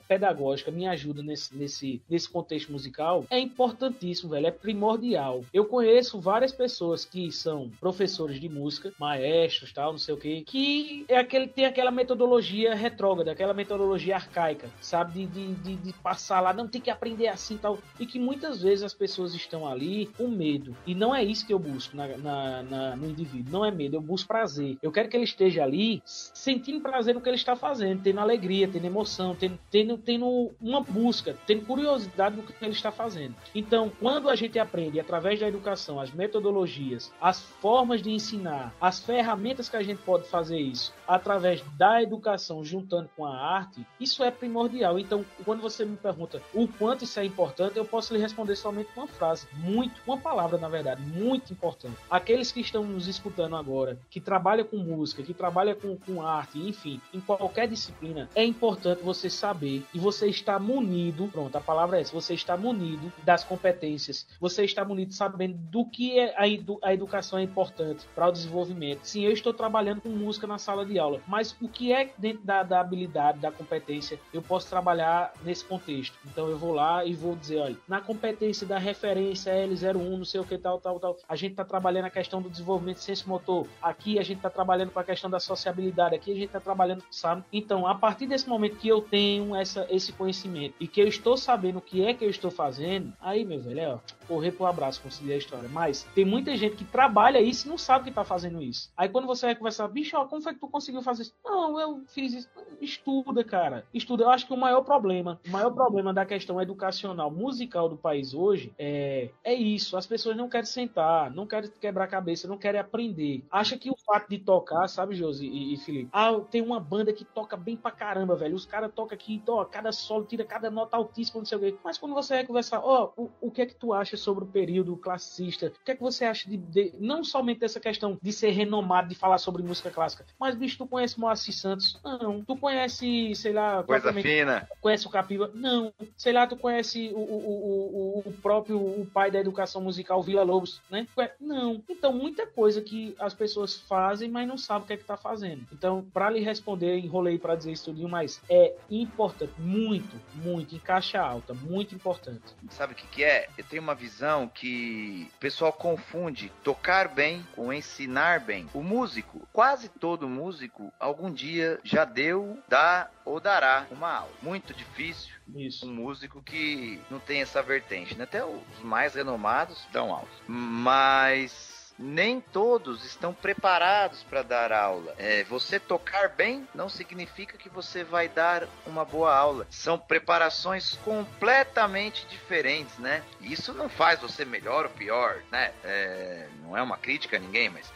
pedagógica 0.08 0.72
me 0.72 0.88
ajuda 0.88 1.22
nesse, 1.22 1.56
nesse, 1.56 2.02
nesse 2.10 2.30
contexto 2.30 2.72
musical, 2.72 3.26
é 3.30 3.40
importantíssimo, 3.40 4.32
velho. 4.32 4.48
É 4.48 4.52
primordial. 4.52 5.42
Eu 5.54 5.66
conheço 5.66 6.20
várias 6.20 6.52
pessoas 6.52 7.06
que 7.06 7.32
são 7.32 7.70
professores 7.80 8.40
de 8.40 8.50
música, 8.50 8.94
maestros, 9.00 9.72
tal, 9.72 9.92
não 9.92 10.00
sei 10.00 10.14
o 10.14 10.18
que, 10.18 10.42
que 10.44 11.06
é 11.08 11.18
aquele, 11.18 11.48
tem 11.48 11.66
aquela 11.66 11.92
metodologia 11.92 12.74
retrógrada, 12.76 13.32
aquela 13.32 13.54
metodologia 13.54 14.16
arcaica, 14.16 14.70
sabe? 14.82 15.26
De, 15.26 15.54
de, 15.56 15.76
de, 15.76 15.94
passar 15.94 16.42
lá, 16.42 16.54
não 16.54 16.68
tem 16.68 16.82
que 16.82 16.90
aprender 16.90 17.28
assim 17.28 17.58
tal. 17.58 17.78
E 18.00 18.06
que 18.06 18.20
muitas 18.20 18.62
vezes 18.62 18.84
as 18.84 18.94
pessoas 18.94 19.34
estão 19.34 19.68
ali 19.68 20.08
com 20.18 20.28
medo. 20.28 20.76
E 20.86 20.94
não 20.96 21.14
é 21.14 21.24
isso 21.24 21.46
que 21.46 21.54
eu 21.54 21.60
busco 21.60 21.96
na, 21.96 22.08
na, 22.18 22.64
na 22.64 22.96
no 22.96 23.10
indivíduo. 23.10 23.52
Não 23.52 23.66
é 23.66 23.72
medo, 23.72 23.96
eu 23.96 24.02
busco 24.02 24.28
prazer. 24.28 24.78
Eu 24.82 24.92
quero 24.92 25.10
que 25.10 25.18
ele 25.18 25.24
esteja 25.24 25.64
ali 25.64 26.02
sentindo 26.06 26.82
prazer 26.82 27.14
no 27.14 27.22
que 27.22 27.30
ele 27.30 27.36
está 27.36 27.56
fazendo, 27.56 28.02
tendo 28.02 28.20
alegria, 28.20 28.68
tendo 28.68 28.86
emoção, 28.86 29.36
tendo, 29.44 29.60
tendo, 29.70 29.98
tendo 29.98 30.52
uma 30.62 30.82
busca, 30.82 31.36
tendo 31.46 31.66
curiosidade 31.66 32.36
no 32.36 32.44
que 32.44 32.54
ele 32.62 32.72
está 32.72 32.92
fazendo. 32.92 33.36
Então, 33.54 33.92
quando 34.00 34.30
a 34.30 34.36
gente 34.36 34.58
aprende 34.58 35.00
através 35.00 35.40
da 35.40 35.48
educação 35.48 36.00
as 36.00 36.12
metodologias, 36.12 37.12
as 37.20 37.42
formas 37.42 38.02
de 38.02 38.10
ensinar, 38.10 38.74
as 38.80 39.00
ferramentas 39.00 39.68
que 39.68 39.76
a 39.76 39.84
gente 39.84 40.02
pode 40.02 40.28
fazer 40.28 40.60
isso 40.60 40.94
através 41.08 41.62
da 41.78 42.02
educação 42.02 42.64
juntando 42.64 43.10
com 43.16 43.26
a 43.26 43.36
arte, 43.36 43.86
isso 44.00 44.24
é 44.24 44.32
primordial. 44.32 44.98
Então, 44.98 45.26
quando 45.44 45.62
você 45.62 45.84
me 45.84 45.98
pergunta 45.98 46.42
o 46.54 46.68
quanto 46.68 47.04
isso 47.04 47.20
é 47.20 47.26
importante, 47.26 47.78
eu 47.78 47.86
posso 47.86 48.14
lhe 48.14 48.20
responder 48.20 48.56
somente 48.56 48.90
uma 48.96 49.08
frase, 49.08 49.48
muito, 49.56 50.02
uma 50.08 50.18
palavra 50.18 50.58
na 50.58 50.70
verdade, 50.70 51.02
muito 51.02 51.52
importante. 51.52 51.98
Aqueles 52.10 52.52
que 52.52 52.62
estão 52.62 52.84
nos 52.84 53.08
escutando 53.08 53.56
agora, 53.56 53.98
que 54.10 54.22
trabalha 54.22 54.64
com 54.64 54.78
música, 54.78 55.24
que 55.24 55.34
trabalha 55.34 55.76
com, 55.76 55.98
com 55.98 56.22
arte, 56.26 56.60
enfim, 56.60 57.02
em 57.14 57.20
qualquer 57.20 57.68
disciplina, 57.68 58.30
é 58.36 58.44
importante 58.44 59.04
você 59.04 59.30
saber 59.34 59.84
e 59.94 60.00
você 60.00 60.28
está 60.28 60.58
munido, 60.58 61.28
pronto, 61.28 61.56
a 61.58 61.62
palavra 61.62 61.98
é 61.98 62.02
essa, 62.02 62.14
você 62.14 62.34
está 62.34 62.56
munido 62.56 63.12
das 63.24 63.44
competências, 63.44 64.26
você 64.40 64.64
está 64.64 64.86
munido 64.86 65.14
sabendo 65.14 65.58
do 65.58 65.86
que 65.86 66.18
é 66.18 66.34
a, 66.38 66.48
edu, 66.48 66.80
a 66.82 66.94
educação 66.94 67.40
é 67.40 67.44
importante 67.44 68.06
para 68.16 68.28
o 68.28 68.32
desenvolvimento. 68.32 69.04
Sim, 69.04 69.24
eu 69.24 69.32
estou 69.32 69.54
trabalhando 69.54 70.02
com 70.02 70.10
música 70.10 70.48
na 70.48 70.58
sala 70.58 70.86
de 70.86 70.98
aula, 70.98 71.22
mas 71.28 71.56
o 71.62 71.68
que 71.68 71.92
é 71.92 72.12
dentro 72.18 72.44
da, 72.44 72.64
da 72.64 72.80
habilidade, 72.80 73.40
da 73.40 73.52
competência, 73.52 74.20
eu 74.34 74.42
posso 74.42 74.70
trabalhar 74.70 75.34
nesse 75.44 75.66
contexto. 75.66 76.18
Então 76.26 76.48
eu 76.48 76.58
vou 76.58 76.74
lá 76.74 77.04
e 77.06 77.14
vou 77.14 77.36
dizer, 77.36 77.60
olha, 77.60 77.78
na 77.88 78.02
competência 78.02 78.66
da 78.66 78.78
referência 78.78 79.52
L01, 79.52 80.18
não 80.18 80.26
sei 80.26 80.40
o 80.40 80.44
que 80.46 80.58
tal, 80.58 80.80
tal, 80.80 81.00
tal, 81.00 81.18
a 81.28 81.36
gente 81.36 81.52
está 81.52 81.66
trabalhando 81.66 82.06
a 82.06 82.10
questão 82.10 82.42
do 82.42 82.50
desenvolvimento 82.50 82.98
de 82.98 83.04
ciência 83.04 83.28
motor, 83.28 83.68
aqui 83.82 84.20
a 84.20 84.24
gente 84.24 84.38
está 84.38 84.50
trabalhando 84.50 84.92
com 84.92 85.00
a 85.00 85.04
questão 85.04 85.30
da 85.30 85.40
sociabilidade, 85.40 86.16
aqui 86.16 86.32
a 86.32 86.36
gente 86.36 86.46
está 86.46 86.60
trabalhando, 86.60 87.04
sabe? 87.10 87.44
Então, 87.52 87.88
a 87.88 87.96
partir 87.96 88.28
desse 88.28 88.48
momento 88.48 88.78
que 88.78 88.88
eu 88.88 89.02
tenho 89.02 89.23
essa, 89.56 89.88
esse 89.90 90.12
conhecimento 90.14 90.76
e 90.80 90.88
que 90.88 91.02
eu 91.02 91.08
estou 91.08 91.38
sabendo 91.38 91.80
o 91.80 91.82
que 91.82 92.04
é 92.04 92.14
que 92.14 92.24
eu 92.24 92.30
estou 92.30 92.52
fazendo, 92.52 93.14
aí, 93.20 93.46
meu 93.46 93.60
velho, 93.60 93.80
é, 93.80 93.94
ó, 93.94 94.00
correr 94.28 94.52
pro 94.52 94.66
abraço, 94.66 95.02
conseguir 95.02 95.34
a 95.34 95.38
história. 95.38 95.70
Mas 95.70 96.04
tem 96.16 96.26
muita 96.26 96.56
gente 96.56 96.76
que 96.76 96.86
trabalha 96.86 97.42
isso 97.42 97.68
e 97.68 97.70
não 97.70 97.78
sabe 97.78 98.06
que 98.06 98.12
tá 98.12 98.24
fazendo 98.24 98.62
isso. 98.62 98.92
Aí 98.98 99.10
quando 99.10 99.28
você 99.28 99.46
vai 99.46 99.56
conversar, 99.56 99.88
bicho, 99.88 100.18
ó, 100.18 100.26
como 100.26 100.42
foi 100.42 100.54
que 100.54 100.60
tu 100.60 100.68
conseguiu 100.68 101.02
fazer 101.02 101.24
isso? 101.24 101.34
Não, 101.44 101.80
eu 101.80 102.02
fiz 102.08 102.34
isso. 102.34 102.50
Estuda, 102.82 103.44
cara. 103.44 103.86
Estuda. 103.94 104.24
Eu 104.24 104.30
acho 104.30 104.48
que 104.48 104.54
o 104.54 104.58
maior 104.58 104.82
problema, 104.82 105.40
o 105.46 105.50
maior 105.50 105.72
problema 105.72 106.14
da 106.14 106.26
questão 106.26 106.62
educacional 106.62 107.32
musical 107.32 107.88
do 107.90 107.98
país 107.98 108.34
hoje 108.34 108.74
é, 108.78 109.30
é 109.44 109.54
isso. 109.54 109.98
As 109.98 110.06
pessoas 110.06 110.36
não 110.36 110.50
querem 110.50 110.66
sentar, 110.66 111.32
não 111.32 111.48
querem 111.48 111.70
quebrar 111.80 112.08
cabeça, 112.08 112.48
não 112.48 112.58
querem 112.58 112.80
aprender. 112.80 113.44
Acha 113.52 113.78
que 113.78 113.90
o 113.90 113.96
fato 114.06 114.30
de 114.30 114.40
tocar, 114.40 114.88
sabe, 114.88 115.16
Josi 115.16 115.48
e, 115.48 115.74
e 115.74 115.78
Felipe? 115.78 116.10
Ah, 116.12 116.40
tem 116.50 116.62
uma 116.62 116.80
banda 116.80 117.14
que 117.14 117.26
toca 117.26 117.56
bem 117.56 117.76
pra 117.76 117.92
caramba, 117.92 118.36
velho. 118.36 118.56
Os 118.56 118.66
caras 118.66 118.92
tocam 118.94 119.13
aqui, 119.14 119.42
toca 119.46 119.72
cada 119.72 119.92
solo, 119.92 120.26
tira 120.26 120.44
cada 120.44 120.70
nota 120.70 120.98
altíssima, 120.98 121.40
não 121.40 121.46
sei 121.46 121.58
o 121.58 121.62
quê. 121.62 121.76
Mas 121.84 121.98
quando 121.98 122.14
você 122.14 122.36
vai 122.36 122.46
conversar, 122.46 122.80
ó, 122.80 123.12
oh, 123.16 123.24
o, 123.24 123.32
o 123.48 123.52
que 123.52 123.62
é 123.62 123.66
que 123.66 123.76
tu 123.76 123.94
acha 123.94 124.18
sobre 124.18 124.44
o 124.44 124.48
período 124.48 124.96
classicista? 124.98 125.68
O 125.68 125.86
que 125.86 125.92
é 125.92 125.96
que 125.96 126.02
você 126.02 126.26
acha 126.26 126.50
de, 126.50 126.58
de 126.58 126.94
não 127.00 127.24
somente 127.24 127.60
dessa 127.60 127.80
questão 127.80 128.18
de 128.22 128.34
ser 128.34 128.52
renomado, 128.52 129.10
de 129.10 129.16
falar 129.16 129.38
sobre 129.38 129.64
música 129.64 129.90
clássica, 129.90 130.26
mas, 130.40 130.56
bicho, 130.56 130.78
tu 130.78 130.88
conhece 130.88 131.20
Moacir 131.20 131.54
Santos? 131.54 132.00
Não. 132.04 132.44
Tu 132.44 132.56
conhece, 132.58 133.34
sei 133.36 133.54
lá... 133.54 133.84
Coisa 133.84 134.14
fina. 134.14 134.68
Conhece 134.82 135.08
o 135.08 135.10
Capiva? 135.10 135.52
Não. 135.54 135.94
Sei 136.18 136.34
lá, 136.34 136.48
tu 136.48 136.58
conhece 136.58 137.12
o, 137.14 137.20
o, 137.20 138.24
o, 138.26 138.30
o 138.30 138.34
próprio 138.42 138.78
o 138.78 139.06
pai 139.06 139.32
da 139.32 139.40
educação 139.40 139.82
musical, 139.82 140.22
Vila 140.22 140.44
Lobos, 140.44 140.82
né? 140.90 141.08
Não. 141.40 141.82
Então, 141.90 142.14
muita 142.14 142.46
coisa 142.48 142.82
que 142.82 143.16
as 143.20 143.34
pessoas 143.34 143.76
fazem, 143.76 144.30
mas 144.30 144.48
não 144.48 144.58
sabem 144.58 144.84
o 144.84 144.88
que 144.88 144.94
é 144.94 144.98
que 144.98 145.04
tá 145.04 145.18
fazendo. 145.18 145.66
Então, 145.72 146.06
para 146.14 146.30
lhe 146.30 146.40
responder, 146.40 146.98
enrolei 146.98 147.38
para 147.38 147.56
dizer 147.56 147.72
isso 147.72 147.86
tudo, 147.86 148.08
mas 148.08 148.42
é 148.50 148.76
importante, 149.04 149.54
muito, 149.58 150.20
muito, 150.36 150.76
em 150.76 150.80
caixa 150.80 151.20
alta, 151.20 151.54
muito 151.54 151.94
importante. 151.96 152.56
Sabe 152.70 152.94
o 152.94 152.96
que, 152.96 153.08
que 153.08 153.24
é? 153.24 153.50
Eu 153.58 153.64
tenho 153.64 153.82
uma 153.82 153.96
visão 153.96 154.48
que 154.48 155.30
o 155.36 155.40
pessoal 155.40 155.74
confunde 155.74 156.52
tocar 156.64 157.08
bem 157.08 157.46
com 157.56 157.72
ensinar 157.72 158.40
bem. 158.40 158.68
O 158.74 158.82
músico, 158.82 159.48
quase 159.52 159.90
todo 159.90 160.28
músico, 160.28 160.92
algum 161.00 161.32
dia 161.32 161.80
já 161.84 162.06
deu, 162.06 162.58
dá 162.68 163.10
ou 163.26 163.40
dará 163.40 163.88
uma 163.92 164.12
aula. 164.12 164.32
Muito 164.42 164.74
difícil 164.74 165.34
Isso. 165.56 165.86
um 165.88 165.94
músico 165.94 166.42
que 166.42 167.00
não 167.10 167.20
tem 167.20 167.42
essa 167.42 167.62
vertente. 167.62 168.16
Né? 168.16 168.24
Até 168.24 168.44
os 168.46 168.80
mais 168.82 169.16
renomados 169.16 169.86
dão 169.92 170.14
aula. 170.14 170.28
Mas 170.48 171.73
nem 171.98 172.42
todos 172.42 173.06
estão 173.06 173.34
preparados 173.34 174.24
para 174.24 174.42
dar 174.42 174.72
aula. 174.72 175.14
É, 175.18 175.44
você 175.46 175.80
tocar 175.80 176.30
bem 176.30 176.68
não 176.74 176.90
significa 176.90 177.58
que 177.58 177.70
você 177.70 178.04
vai 178.04 178.28
dar 178.28 178.68
uma 178.86 179.06
boa 179.06 179.36
aula. 179.36 179.68
São 179.70 179.98
preparações 179.98 180.96
completamente 181.04 182.26
diferentes, 182.28 182.98
né? 182.98 183.24
Isso 183.42 183.74
não 183.74 183.90
faz 183.90 184.20
você 184.20 184.46
melhor 184.46 184.86
ou 184.86 184.92
pior, 184.92 185.42
né? 185.52 185.72
É, 185.84 186.48
não 186.62 186.78
é 186.78 186.82
uma 186.82 186.98
crítica 186.98 187.38
a 187.38 187.40
ninguém, 187.40 187.70
mas 187.70 187.92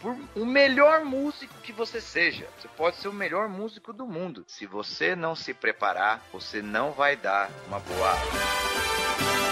por 0.00 0.16
o 0.36 0.44
melhor 0.44 1.04
músico 1.04 1.54
que 1.62 1.72
você 1.72 2.00
seja. 2.00 2.46
Você 2.58 2.68
pode 2.68 2.96
ser 2.96 3.08
o 3.08 3.12
melhor 3.12 3.48
músico 3.48 3.92
do 3.92 4.06
mundo. 4.06 4.44
Se 4.46 4.66
você 4.66 5.16
não 5.16 5.34
se 5.34 5.54
preparar, 5.54 6.22
você 6.32 6.60
não 6.60 6.92
vai 6.92 7.16
dar 7.16 7.50
uma 7.66 7.80
boa 7.80 8.10
aula. 8.10 9.43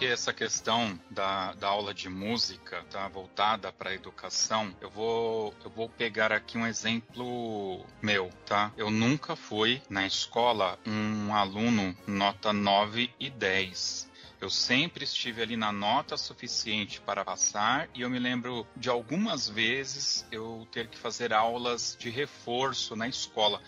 Que 0.00 0.06
essa 0.06 0.32
questão 0.32 0.98
da, 1.10 1.52
da 1.52 1.68
aula 1.68 1.92
de 1.92 2.08
música, 2.08 2.82
tá, 2.90 3.06
voltada 3.06 3.70
para 3.70 3.90
a 3.90 3.94
educação, 3.94 4.74
eu 4.80 4.88
vou, 4.88 5.54
eu 5.62 5.68
vou 5.68 5.90
pegar 5.90 6.32
aqui 6.32 6.56
um 6.56 6.66
exemplo 6.66 7.84
meu, 8.00 8.30
tá? 8.46 8.72
Eu 8.78 8.90
nunca 8.90 9.36
fui 9.36 9.82
na 9.90 10.06
escola 10.06 10.78
um 10.86 11.34
aluno 11.34 11.94
nota 12.06 12.50
9 12.50 13.10
e 13.20 13.28
10. 13.28 14.10
Eu 14.40 14.48
sempre 14.48 15.04
estive 15.04 15.42
ali 15.42 15.54
na 15.54 15.70
nota 15.70 16.16
suficiente 16.16 16.98
para 16.98 17.22
passar 17.22 17.86
e 17.94 18.00
eu 18.00 18.08
me 18.08 18.18
lembro 18.18 18.66
de 18.74 18.88
algumas 18.88 19.50
vezes 19.50 20.26
eu 20.32 20.66
ter 20.72 20.88
que 20.88 20.96
fazer 20.96 21.30
aulas 21.34 21.94
de 22.00 22.08
reforço 22.08 22.96
na 22.96 23.06
escola. 23.06 23.60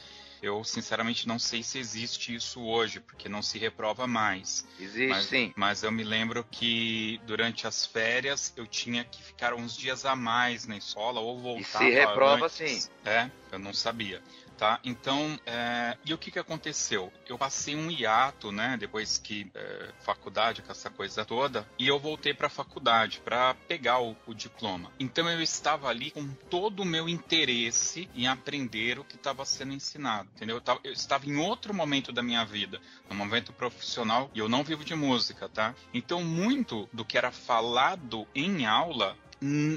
Eu, 0.42 0.64
sinceramente, 0.64 1.28
não 1.28 1.38
sei 1.38 1.62
se 1.62 1.78
existe 1.78 2.34
isso 2.34 2.60
hoje, 2.60 2.98
porque 2.98 3.28
não 3.28 3.40
se 3.40 3.58
reprova 3.58 4.08
mais. 4.08 4.66
Existe 4.78 5.08
mas, 5.08 5.24
sim. 5.26 5.52
Mas 5.54 5.82
eu 5.84 5.92
me 5.92 6.02
lembro 6.02 6.44
que 6.50 7.20
durante 7.24 7.64
as 7.64 7.86
férias 7.86 8.52
eu 8.56 8.66
tinha 8.66 9.04
que 9.04 9.22
ficar 9.22 9.54
uns 9.54 9.76
dias 9.76 10.04
a 10.04 10.16
mais 10.16 10.66
na 10.66 10.76
escola 10.76 11.20
ou 11.20 11.38
voltar. 11.38 11.60
E 11.60 11.64
se 11.64 11.90
reprova 11.90 12.46
antes. 12.46 12.82
sim. 12.84 12.90
É, 13.04 13.30
eu 13.52 13.58
não 13.60 13.72
sabia 13.72 14.20
tá? 14.62 14.78
Então, 14.84 15.36
é, 15.44 15.96
e 16.06 16.14
o 16.14 16.18
que 16.18 16.30
que 16.30 16.38
aconteceu? 16.38 17.12
Eu 17.28 17.36
passei 17.36 17.74
um 17.74 17.90
hiato, 17.90 18.52
né, 18.52 18.76
depois 18.78 19.18
que 19.18 19.50
é, 19.56 19.88
faculdade, 20.04 20.62
com 20.62 20.70
essa 20.70 20.88
coisa 20.88 21.24
toda, 21.24 21.68
e 21.76 21.88
eu 21.88 21.98
voltei 21.98 22.32
para 22.32 22.46
a 22.46 22.50
faculdade 22.50 23.20
para 23.24 23.54
pegar 23.66 24.00
o, 24.00 24.16
o, 24.24 24.32
diploma. 24.32 24.92
Então 25.00 25.28
eu 25.28 25.42
estava 25.42 25.88
ali 25.88 26.12
com 26.12 26.28
todo 26.48 26.84
o 26.84 26.84
meu 26.84 27.08
interesse 27.08 28.08
em 28.14 28.28
aprender 28.28 29.00
o 29.00 29.04
que 29.04 29.16
estava 29.16 29.44
sendo 29.44 29.72
ensinado, 29.72 30.28
entendeu? 30.36 30.58
Eu, 30.58 30.60
tava, 30.60 30.78
eu 30.84 30.92
estava 30.92 31.26
em 31.26 31.34
outro 31.34 31.74
momento 31.74 32.12
da 32.12 32.22
minha 32.22 32.44
vida, 32.44 32.80
no 33.10 33.16
momento 33.16 33.52
profissional, 33.52 34.30
e 34.32 34.38
eu 34.38 34.48
não 34.48 34.62
vivo 34.62 34.84
de 34.84 34.94
música, 34.94 35.48
tá? 35.48 35.74
Então 35.92 36.22
muito 36.22 36.88
do 36.92 37.04
que 37.04 37.18
era 37.18 37.32
falado 37.32 38.28
em 38.32 38.64
aula 38.64 39.18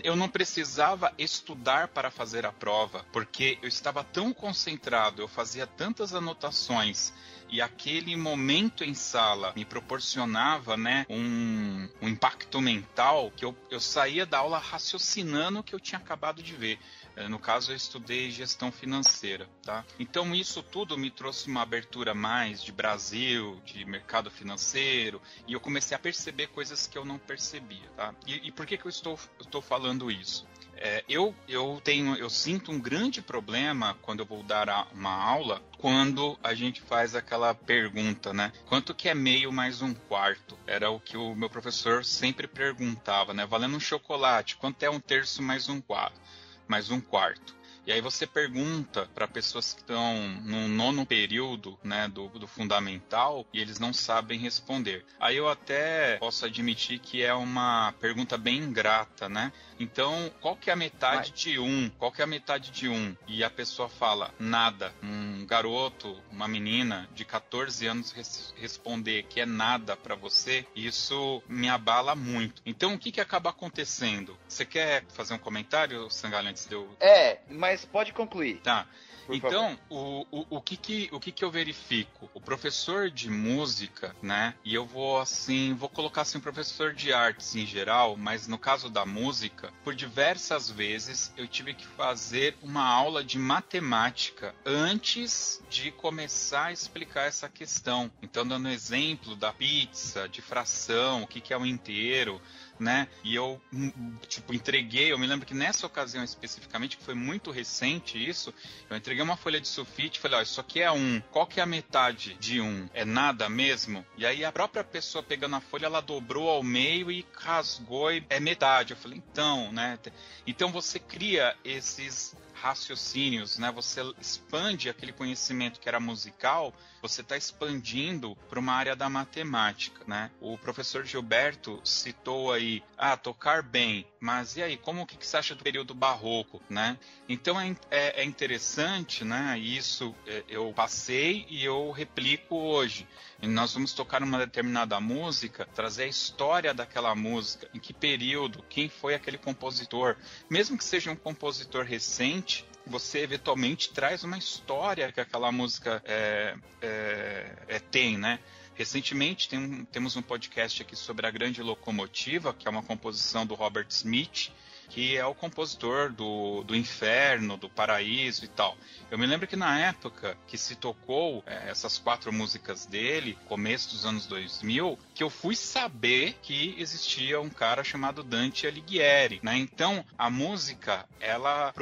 eu 0.04 0.16
não 0.16 0.30
precisava 0.30 1.12
estudar 1.18 1.88
para 1.88 2.12
fazer 2.12 2.46
a 2.46 2.52
prova, 2.52 3.04
porque 3.12 3.58
eu 3.62 3.68
estava 3.68 4.04
tão 4.04 4.32
concentrado, 4.32 5.22
eu 5.22 5.28
fazia 5.28 5.66
tantas 5.66 6.14
anotações 6.14 7.12
e 7.50 7.62
aquele 7.62 8.16
momento 8.16 8.84
em 8.84 8.94
sala 8.94 9.54
me 9.56 9.66
proporcionava 9.66 10.78
né, 10.78 11.06
um, 11.10 11.88
um 12.02 12.08
impacto 12.08 12.62
mental 12.62 13.32
que 13.36 13.46
eu, 13.46 13.56
eu 13.72 13.80
saía 13.80 14.26
da 14.26 14.40
aula 14.40 14.58
raciocinando 14.58 15.60
o 15.60 15.64
que 15.64 15.74
eu 15.74 15.80
tinha 15.80 16.00
acabado 16.00 16.44
de 16.44 16.54
ver. 16.56 16.80
É, 17.16 17.28
no 17.28 17.40
caso, 17.40 17.72
eu 17.72 17.76
estudei 17.76 18.30
gestão 18.30 18.72
financeira, 18.72 19.48
tá? 19.64 19.86
Então, 19.98 20.36
isso 20.36 20.62
tudo 20.62 20.98
me 20.98 21.10
trouxe 21.10 21.48
uma 21.48 21.62
abertura 21.62 22.14
mais 22.14 22.62
de 22.62 22.72
Brasil, 22.72 23.62
de 23.66 23.86
mercado 23.86 24.30
financeiro, 24.30 25.22
e 25.48 25.54
eu 25.54 25.60
comecei 25.60 25.96
a 25.96 26.00
perceber 26.00 26.48
coisas 26.48 26.88
que 26.88 26.98
eu 26.98 27.06
não 27.06 27.18
percebia, 27.18 27.90
tá? 27.96 28.14
E, 28.28 28.48
e 28.48 28.52
por 28.52 28.66
que, 28.66 28.78
que 28.78 28.86
eu 28.86 28.90
estou, 28.90 29.18
estou 29.40 29.62
falando 29.62 30.12
isso? 30.12 30.46
É, 30.78 31.06
eu, 31.08 31.34
eu 31.48 31.80
tenho, 31.84 32.16
eu 32.16 32.30
sinto 32.30 32.70
um 32.70 32.80
grande 32.80 33.22
problema 33.22 33.98
quando 34.02 34.20
eu 34.20 34.26
vou 34.26 34.44
dar 34.44 34.88
uma 34.94 35.14
aula, 35.14 35.62
quando 35.78 36.38
a 36.44 36.54
gente 36.54 36.82
faz 36.82 37.16
aquela 37.16 37.54
pergunta, 37.54 38.34
né? 38.34 38.52
Quanto 38.66 38.94
que 38.94 39.08
é 39.08 39.16
meio 39.16 39.54
mais 39.54 39.82
um 39.82 39.94
quarto? 39.94 40.58
Era 40.68 40.90
o 40.90 41.00
que 41.00 41.16
o 41.16 41.34
meu 41.34 41.50
professor 41.50 42.04
sempre 42.04 42.46
perguntava, 42.46 43.34
né? 43.34 43.46
Valendo 43.46 43.78
um 43.78 43.80
chocolate, 43.80 44.58
quanto 44.58 44.84
é 44.84 44.90
um 44.90 45.00
terço 45.00 45.42
mais 45.42 45.70
um 45.70 45.80
quarto? 45.80 46.20
Mais 46.68 46.90
um 46.92 47.00
quarto. 47.00 47.56
E 47.88 47.92
aí 47.92 48.02
você 48.02 48.26
pergunta 48.26 49.08
para 49.14 49.28
pessoas 49.28 49.74
que 49.74 49.82
estão 49.82 50.28
no 50.44 50.68
nono 50.68 51.06
período 51.06 51.78
né, 51.84 52.08
do, 52.08 52.28
do, 52.30 52.48
fundamental 52.48 53.46
e 53.54 53.62
eles 53.62 53.78
não 53.78 53.94
sabem 53.94 54.40
responder. 54.40 55.06
Aí 55.20 55.38
eu 55.38 55.48
até 55.48 56.18
posso 56.18 56.46
admitir 56.46 56.98
que 56.98 57.22
é 57.22 57.34
uma 57.34 57.94
pergunta 58.02 58.40
bem 58.40 58.58
ingrata, 58.58 59.30
né? 59.30 59.54
Então, 59.80 60.32
qual 60.42 60.56
que 60.56 60.70
é 60.70 60.74
a 60.74 60.76
metade 60.76 61.30
Vai. 61.30 61.38
de 61.38 61.60
um? 61.60 61.90
Qual 61.98 62.12
que 62.12 62.22
é 62.22 62.24
a 62.24 62.28
metade 62.28 62.72
de 62.72 62.88
um? 62.88 63.16
E 63.28 63.44
a 63.44 63.50
pessoa 63.50 63.90
fala 63.90 64.34
nada. 64.40 64.94
Um 65.04 65.46
garoto, 65.46 66.18
uma 66.32 66.48
menina 66.48 67.10
de 67.14 67.26
14 67.26 67.86
anos 67.88 68.12
res 68.12 68.54
responder 68.58 69.24
que 69.24 69.40
é 69.40 69.46
nada 69.46 69.96
para 69.96 70.16
você, 70.16 70.66
isso 70.76 71.42
me 71.48 71.70
abala 71.70 72.16
muito. 72.16 72.62
Então, 72.66 72.94
o 72.94 73.00
que 73.00 73.12
que 73.12 73.22
acaba 73.22 73.50
acontecendo? 73.50 74.38
Você 74.48 74.66
quer 74.66 75.06
fazer 75.10 75.34
um 75.34 75.40
comentário, 75.40 76.10
Sangalho, 76.10 76.50
antes 76.50 76.66
de 76.66 76.74
eu... 76.74 76.90
É, 77.00 77.40
mas 77.50 77.86
pode 77.86 78.14
concluir. 78.14 78.62
Tá. 78.62 78.88
Então, 79.30 79.78
o, 79.90 80.26
o, 80.32 80.46
o, 80.58 80.62
que 80.62 80.78
que, 80.78 81.10
o 81.12 81.20
que 81.20 81.32
que 81.32 81.44
eu 81.44 81.52
verifico? 81.52 82.30
O 82.34 82.42
professor 82.42 83.10
de 83.10 83.30
música, 83.30 84.16
né? 84.22 84.56
E 84.64 84.74
eu 84.74 84.86
vou 84.86 85.20
assim, 85.20 85.74
vou 85.74 85.90
colocar 85.90 86.22
assim, 86.22 86.40
professor 86.40 86.94
de 86.94 87.14
artes 87.14 87.56
em 87.56 87.66
geral, 87.66 88.16
mas 88.18 88.48
no 88.48 88.58
caso 88.58 88.90
da 88.90 89.06
música, 89.06 89.72
por 89.84 89.96
diversas 89.96 90.70
vezes 90.70 91.34
eu 91.38 91.48
tive 91.48 91.74
que 91.74 91.86
fazer 91.86 92.58
uma 92.62 92.86
aula 92.86 93.24
de 93.24 93.38
matemática 93.38 94.54
antes 94.66 95.62
de 95.70 95.92
começar 95.92 96.66
a 96.66 96.72
explicar 96.72 97.28
essa 97.28 97.50
questão. 97.50 98.12
Então, 98.22 98.46
dando 98.46 98.70
exemplo 98.70 99.36
da 99.36 99.54
pizza, 99.54 100.28
de 100.28 100.42
fração, 100.42 101.24
o 101.24 101.28
que, 101.28 101.42
que 101.42 101.54
é 101.54 101.58
um 101.58 101.66
inteiro, 101.66 102.42
né? 102.80 103.08
E 103.24 103.36
eu, 103.36 103.62
hum, 103.74 104.18
tipo, 104.28 104.54
entreguei, 104.54 105.12
eu 105.12 105.18
me 105.18 105.28
lembro 105.28 105.46
que 105.46 105.54
nessa 105.54 105.86
ocasião 105.86 106.24
especificamente, 106.24 106.98
que 106.98 107.04
foi 107.04 107.16
muito 107.16 107.52
recente 107.52 108.18
isso, 108.18 108.54
eu 108.90 108.98
entreguei 108.98 109.24
uma 109.24 109.38
folha 109.38 109.62
de 109.62 109.68
sulfite 109.68 110.20
e 110.20 110.22
falei, 110.22 110.40
ó, 110.40 110.42
isso 110.42 110.60
aqui 110.60 110.82
é 110.82 110.92
um, 110.92 111.22
qual 111.32 111.48
que 111.48 111.60
é 111.60 111.64
a 111.64 111.68
metade 111.68 112.36
de 112.40 112.60
um? 112.62 112.90
É 112.94 113.06
nada 113.06 113.50
mesmo? 113.50 114.06
E 114.18 114.26
aí 114.26 114.44
a 114.44 114.52
própria 114.52 114.84
pessoa 114.84 115.24
pegando 115.24 115.56
a 115.56 115.62
folha, 115.62 115.86
ela 115.86 116.02
dobrou 116.02 116.50
ao 116.50 116.64
meio 116.64 117.12
e 117.12 117.26
rasgou 117.34 118.12
e 118.12 118.26
é 118.30 118.40
metade. 118.40 118.92
Eu 118.92 118.98
falei, 118.98 119.18
então, 119.18 119.72
né? 119.72 119.98
Então 120.46 120.72
você 120.72 121.00
cria 121.00 121.56
esses 121.64 122.36
raciocínios, 122.54 123.60
né? 123.60 123.72
Você 123.72 124.02
expande 124.20 124.90
aquele 124.90 125.12
conhecimento 125.12 125.80
que 125.80 125.88
era 125.88 126.00
musical, 126.00 126.74
você 127.08 127.22
está 127.22 127.38
expandindo 127.38 128.36
para 128.50 128.60
uma 128.60 128.74
área 128.74 128.96
da 128.96 129.10
matemática, 129.10 130.02
né? 130.08 130.32
O 130.40 130.58
professor 130.58 131.06
Gilberto 131.06 131.80
citou 131.84 132.52
aí, 132.52 132.84
ah, 132.98 133.16
tocar 133.16 133.62
bem, 133.62 134.08
mas 134.20 134.56
e 134.56 134.64
aí, 134.64 134.78
como 134.78 135.06
que, 135.06 135.18
que 135.18 135.26
você 135.26 135.38
acha 135.38 135.56
do 135.56 135.64
período 135.64 135.94
barroco, 135.94 136.62
né? 136.70 136.98
Então 137.30 137.60
é, 137.60 137.76
é, 137.92 138.22
é 138.22 138.24
interessante, 138.24 139.24
né? 139.24 139.58
Isso 139.60 140.16
é, 140.26 140.44
eu 140.48 140.74
passei 140.74 141.46
e 141.50 141.64
eu 141.64 141.92
replico 141.92 142.56
hoje. 142.56 143.08
E 143.42 143.48
nós 143.48 143.74
vamos 143.74 143.94
tocar 143.94 144.24
uma 144.24 144.40
determinada 144.40 145.00
música, 145.00 145.68
trazer 145.76 146.04
a 146.04 146.08
história 146.08 146.74
daquela 146.74 147.14
música, 147.14 147.70
em 147.74 147.80
que 147.80 147.94
período, 147.94 148.64
quem 148.70 148.90
foi 148.90 149.14
aquele 149.14 149.38
compositor, 149.38 150.16
mesmo 150.50 150.78
que 150.78 150.84
seja 150.84 151.12
um 151.12 151.16
compositor 151.16 151.84
recente, 151.84 152.66
você 152.86 153.20
eventualmente 153.20 153.90
traz 153.90 154.24
uma 154.24 154.38
história 154.38 155.12
que 155.12 155.20
aquela 155.20 155.52
música 155.52 156.02
é, 156.06 156.56
é, 156.82 157.56
é, 157.68 157.80
tem, 157.80 158.18
né? 158.18 158.40
Recentemente 158.76 159.48
tem 159.48 159.58
um, 159.58 159.86
temos 159.86 160.16
um 160.16 160.22
podcast 160.22 160.82
aqui 160.82 160.96
sobre 160.96 161.26
a 161.26 161.32
Grande 161.32 161.64
Locomotiva, 161.64 162.54
que 162.54 162.68
é 162.68 162.72
uma 162.72 162.84
composição 162.84 163.46
do 163.46 163.56
Robert 163.56 163.88
Smith, 163.90 164.52
que 164.90 165.18
é 165.18 165.26
o 165.26 165.34
compositor 165.34 166.12
do, 166.12 166.64
do 166.64 166.76
Inferno, 166.76 167.58
do 167.58 167.70
Paraíso 167.70 168.46
e 168.46 168.48
tal. 168.48 168.78
Eu 169.10 169.18
me 169.18 169.26
lembro 169.26 169.48
que 169.48 169.56
na 169.56 169.80
época 169.80 170.38
que 170.48 170.58
se 170.58 170.76
tocou 170.76 171.44
é, 171.46 171.70
essas 171.70 171.98
quatro 171.98 172.32
músicas 172.32 172.86
dele, 172.86 173.38
começo 173.48 173.90
dos 173.92 174.06
anos 174.06 174.26
2000, 174.26 175.00
que 175.16 175.24
eu 175.24 175.30
fui 175.30 175.56
saber 175.56 176.38
que 176.42 176.76
existia 176.78 177.40
um 177.40 177.50
cara 177.50 177.86
chamado 177.86 178.22
Dante 178.22 178.68
Alighieri, 178.68 179.40
né? 179.42 179.58
Então, 179.58 180.06
a 180.18 180.30
música, 180.30 181.08
ela 181.22 181.74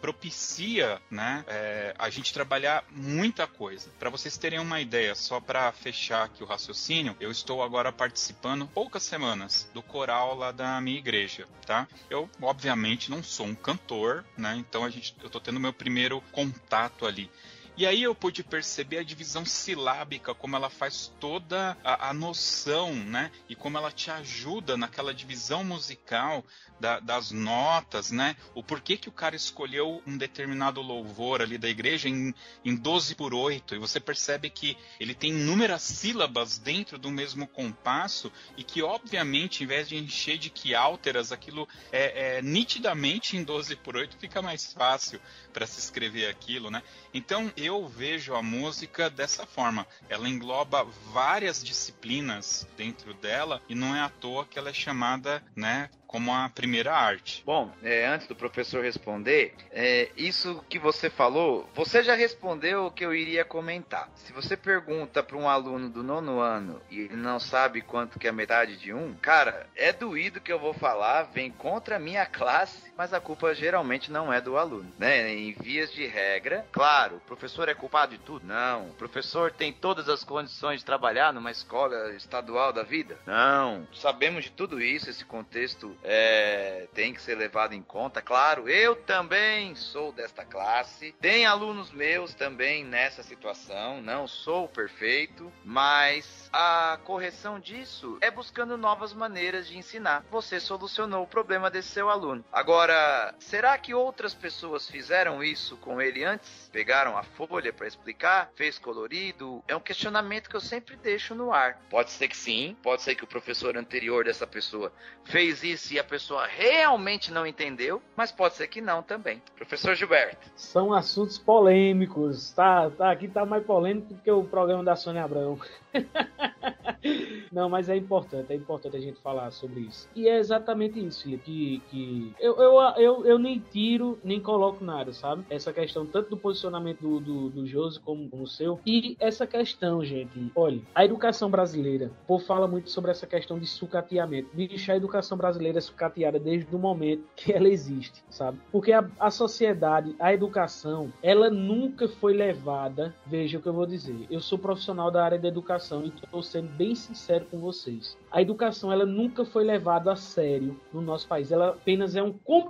propicia, 0.00 1.00
né, 1.08 1.44
é, 1.46 1.94
a 1.96 2.10
gente 2.10 2.34
trabalhar 2.34 2.84
muita 2.90 3.46
coisa. 3.46 3.88
Para 3.98 4.10
vocês 4.10 4.36
terem 4.36 4.58
uma 4.58 4.80
ideia, 4.80 5.14
só 5.14 5.40
para 5.40 5.70
fechar 5.70 6.24
aqui 6.24 6.42
o 6.42 6.46
raciocínio, 6.46 7.16
eu 7.20 7.30
estou 7.30 7.62
agora 7.62 7.92
participando 7.92 8.66
poucas 8.66 9.04
semanas 9.04 9.70
do 9.72 9.82
coral 9.82 10.34
lá 10.34 10.50
da 10.50 10.80
minha 10.80 10.98
igreja, 10.98 11.46
tá? 11.64 11.86
Eu 12.10 12.28
obviamente 12.42 13.08
não 13.08 13.22
sou 13.22 13.46
um 13.46 13.54
cantor, 13.54 14.24
né? 14.36 14.56
Então 14.56 14.84
a 14.84 14.90
gente, 14.90 15.14
eu 15.22 15.30
tô 15.30 15.38
tendo 15.38 15.60
meu 15.60 15.72
primeiro 15.72 16.20
contato 16.32 17.06
ali. 17.06 17.30
E 17.76 17.86
aí 17.86 18.02
eu 18.02 18.14
pude 18.14 18.42
perceber 18.42 18.98
a 18.98 19.02
divisão 19.02 19.44
silábica, 19.44 20.34
como 20.34 20.56
ela 20.56 20.68
faz 20.68 21.12
toda 21.18 21.76
a, 21.82 22.10
a 22.10 22.14
noção, 22.14 22.94
né? 22.94 23.30
E 23.48 23.54
como 23.54 23.78
ela 23.78 23.90
te 23.90 24.10
ajuda 24.10 24.76
naquela 24.76 25.14
divisão 25.14 25.64
musical 25.64 26.44
da, 26.78 27.00
das 27.00 27.30
notas, 27.30 28.10
né? 28.10 28.36
O 28.54 28.62
porquê 28.62 28.96
que 28.96 29.08
o 29.08 29.12
cara 29.12 29.36
escolheu 29.36 30.02
um 30.06 30.16
determinado 30.16 30.80
louvor 30.80 31.42
ali 31.42 31.56
da 31.58 31.68
igreja 31.68 32.08
em, 32.08 32.34
em 32.64 32.74
12 32.74 33.14
por 33.14 33.34
8, 33.34 33.74
e 33.74 33.78
você 33.78 34.00
percebe 34.00 34.50
que 34.50 34.76
ele 34.98 35.14
tem 35.14 35.30
inúmeras 35.30 35.82
sílabas 35.82 36.58
dentro 36.58 36.98
do 36.98 37.10
mesmo 37.10 37.46
compasso, 37.46 38.32
e 38.56 38.64
que, 38.64 38.82
obviamente, 38.82 39.62
em 39.62 39.66
vez 39.66 39.88
de 39.88 39.96
encher 39.96 40.38
de 40.38 40.50
que 40.50 40.74
alteras, 40.74 41.32
aquilo 41.32 41.68
é, 41.92 42.36
é 42.36 42.42
nitidamente 42.42 43.36
em 43.36 43.44
12 43.44 43.76
por 43.76 43.96
8 43.96 44.16
fica 44.18 44.42
mais 44.42 44.72
fácil 44.72 45.20
para 45.52 45.66
se 45.66 45.78
escrever 45.78 46.28
aquilo, 46.28 46.70
né? 46.70 46.82
Então 47.12 47.52
eu 47.64 47.86
vejo 47.86 48.34
a 48.34 48.42
música 48.42 49.08
dessa 49.10 49.46
forma. 49.46 49.86
Ela 50.08 50.28
engloba 50.28 50.84
várias 51.12 51.62
disciplinas 51.62 52.66
dentro 52.76 53.14
dela 53.14 53.60
e 53.68 53.74
não 53.74 53.94
é 53.94 54.00
à 54.00 54.08
toa 54.08 54.46
que 54.46 54.58
ela 54.58 54.70
é 54.70 54.74
chamada, 54.74 55.42
né, 55.54 55.90
como 56.10 56.34
a 56.34 56.48
primeira 56.48 56.92
arte. 56.92 57.40
Bom, 57.46 57.72
é, 57.84 58.04
antes 58.04 58.26
do 58.26 58.34
professor 58.34 58.82
responder, 58.82 59.54
é, 59.70 60.10
isso 60.16 60.64
que 60.68 60.76
você 60.76 61.08
falou, 61.08 61.70
você 61.72 62.02
já 62.02 62.16
respondeu 62.16 62.86
o 62.86 62.90
que 62.90 63.04
eu 63.04 63.14
iria 63.14 63.44
comentar. 63.44 64.10
Se 64.16 64.32
você 64.32 64.56
pergunta 64.56 65.22
para 65.22 65.36
um 65.36 65.48
aluno 65.48 65.88
do 65.88 66.02
nono 66.02 66.40
ano 66.40 66.82
e 66.90 67.02
ele 67.02 67.14
não 67.14 67.38
sabe 67.38 67.80
quanto 67.80 68.18
que 68.18 68.26
é 68.26 68.32
metade 68.32 68.76
de 68.76 68.92
um, 68.92 69.14
cara, 69.22 69.68
é 69.76 69.92
doído 69.92 70.40
que 70.40 70.52
eu 70.52 70.58
vou 70.58 70.74
falar, 70.74 71.22
vem 71.32 71.48
contra 71.48 71.94
a 71.94 72.00
minha 72.00 72.26
classe, 72.26 72.89
mas 73.00 73.14
a 73.14 73.20
culpa 73.20 73.54
geralmente 73.54 74.12
não 74.12 74.30
é 74.30 74.42
do 74.42 74.58
aluno, 74.58 74.92
né? 74.98 75.32
Em 75.32 75.54
vias 75.54 75.90
de 75.90 76.06
regra, 76.06 76.66
claro, 76.70 77.16
o 77.16 77.20
professor 77.20 77.66
é 77.66 77.72
culpado 77.72 78.14
de 78.14 78.22
tudo? 78.22 78.46
Não. 78.46 78.90
O 78.90 78.92
professor 78.92 79.50
tem 79.50 79.72
todas 79.72 80.06
as 80.06 80.22
condições 80.22 80.80
de 80.80 80.84
trabalhar 80.84 81.32
numa 81.32 81.50
escola 81.50 82.12
estadual 82.12 82.74
da 82.74 82.82
vida? 82.82 83.18
Não. 83.24 83.88
Sabemos 83.94 84.44
de 84.44 84.50
tudo 84.50 84.82
isso, 84.82 85.08
esse 85.08 85.24
contexto 85.24 85.96
é, 86.04 86.88
tem 86.92 87.14
que 87.14 87.22
ser 87.22 87.36
levado 87.36 87.72
em 87.72 87.80
conta. 87.80 88.20
Claro, 88.20 88.68
eu 88.68 88.94
também 88.94 89.74
sou 89.74 90.12
desta 90.12 90.44
classe. 90.44 91.12
Tem 91.22 91.46
alunos 91.46 91.90
meus 91.92 92.34
também 92.34 92.84
nessa 92.84 93.22
situação. 93.22 94.02
Não 94.02 94.28
sou 94.28 94.68
perfeito, 94.68 95.50
mas 95.64 96.50
a 96.52 96.98
correção 97.04 97.58
disso 97.58 98.18
é 98.20 98.30
buscando 98.30 98.76
novas 98.76 99.14
maneiras 99.14 99.66
de 99.66 99.78
ensinar. 99.78 100.22
Você 100.30 100.60
solucionou 100.60 101.24
o 101.24 101.26
problema 101.26 101.70
desse 101.70 101.88
seu 101.88 102.10
aluno. 102.10 102.44
Agora, 102.52 102.89
será 103.38 103.76
que 103.78 103.94
outras 103.94 104.34
pessoas 104.34 104.88
fizeram 104.88 105.42
isso 105.42 105.76
com 105.76 106.00
ele 106.00 106.24
antes? 106.24 106.68
Pegaram 106.72 107.16
a 107.16 107.22
folha 107.22 107.72
para 107.72 107.86
explicar? 107.86 108.50
Fez 108.54 108.78
colorido? 108.78 109.62
É 109.66 109.76
um 109.76 109.80
questionamento 109.80 110.48
que 110.48 110.56
eu 110.56 110.60
sempre 110.60 110.96
deixo 110.96 111.34
no 111.34 111.52
ar. 111.52 111.80
Pode 111.90 112.10
ser 112.10 112.28
que 112.28 112.36
sim, 112.36 112.76
pode 112.82 113.02
ser 113.02 113.14
que 113.14 113.24
o 113.24 113.26
professor 113.26 113.76
anterior 113.76 114.24
dessa 114.24 114.46
pessoa 114.46 114.92
fez 115.24 115.62
isso 115.62 115.94
e 115.94 115.98
a 115.98 116.04
pessoa 116.04 116.46
realmente 116.46 117.32
não 117.32 117.46
entendeu, 117.46 118.02
mas 118.16 118.32
pode 118.32 118.54
ser 118.54 118.68
que 118.68 118.80
não 118.80 119.02
também. 119.02 119.42
Professor 119.56 119.94
Gilberto. 119.94 120.50
São 120.56 120.92
assuntos 120.92 121.38
polêmicos, 121.38 122.52
tá? 122.52 122.90
tá 122.90 123.10
aqui 123.10 123.28
tá 123.28 123.44
mais 123.44 123.64
polêmico 123.64 124.14
do 124.14 124.20
que 124.20 124.30
o 124.30 124.44
programa 124.44 124.84
da 124.84 124.96
Sônia 124.96 125.24
Abrão. 125.24 125.58
Não, 127.50 127.68
mas 127.68 127.88
é 127.88 127.96
importante, 127.96 128.52
é 128.52 128.56
importante 128.56 128.96
a 128.96 129.00
gente 129.00 129.20
falar 129.20 129.50
sobre 129.50 129.80
isso. 129.80 130.08
E 130.14 130.28
é 130.28 130.38
exatamente 130.38 131.04
isso, 131.04 131.24
Felipe, 131.24 131.42
que, 131.44 131.82
que 131.90 132.34
eu, 132.38 132.56
eu, 132.56 132.79
eu, 132.96 133.24
eu 133.24 133.38
nem 133.38 133.58
tiro, 133.58 134.18
nem 134.22 134.40
coloco 134.40 134.84
nada, 134.84 135.12
sabe? 135.12 135.44
Essa 135.50 135.72
questão 135.72 136.06
tanto 136.06 136.30
do 136.30 136.36
posicionamento 136.36 137.00
do, 137.00 137.20
do, 137.20 137.50
do 137.50 137.66
Josi 137.66 138.00
como, 138.00 138.28
como 138.28 138.42
o 138.44 138.48
seu. 138.48 138.80
E 138.86 139.16
essa 139.20 139.46
questão, 139.46 140.04
gente, 140.04 140.50
olha, 140.54 140.80
a 140.94 141.04
educação 141.04 141.50
brasileira, 141.50 142.10
o 142.24 142.26
povo 142.26 142.44
fala 142.44 142.66
muito 142.66 142.90
sobre 142.90 143.10
essa 143.10 143.26
questão 143.26 143.58
de 143.58 143.66
sucateamento. 143.66 144.48
Bicho, 144.52 144.90
a 144.90 144.96
educação 144.96 145.36
brasileira 145.36 145.78
é 145.78 145.80
sucateada 145.80 146.38
desde 146.38 146.74
o 146.74 146.78
momento 146.78 147.24
que 147.36 147.52
ela 147.52 147.68
existe, 147.68 148.22
sabe? 148.28 148.58
Porque 148.72 148.92
a, 148.92 149.08
a 149.18 149.30
sociedade, 149.30 150.14
a 150.18 150.32
educação, 150.32 151.12
ela 151.22 151.50
nunca 151.50 152.08
foi 152.08 152.32
levada, 152.32 153.14
veja 153.26 153.58
o 153.58 153.62
que 153.62 153.68
eu 153.68 153.72
vou 153.72 153.86
dizer, 153.86 154.26
eu 154.30 154.40
sou 154.40 154.58
profissional 154.58 155.10
da 155.10 155.24
área 155.24 155.38
da 155.38 155.48
educação 155.48 156.04
e 156.04 156.08
estou 156.08 156.42
sendo 156.42 156.68
bem 156.68 156.94
sincero 156.94 157.46
com 157.50 157.58
vocês. 157.58 158.16
A 158.30 158.40
educação 158.40 158.92
ela 158.92 159.06
nunca 159.06 159.44
foi 159.44 159.64
levada 159.64 160.12
a 160.12 160.16
sério 160.16 160.78
no 160.92 161.00
nosso 161.00 161.26
país. 161.26 161.50
Ela 161.50 161.70
apenas 161.70 162.16
é 162.16 162.22
um 162.22 162.32
complemento 162.32 162.69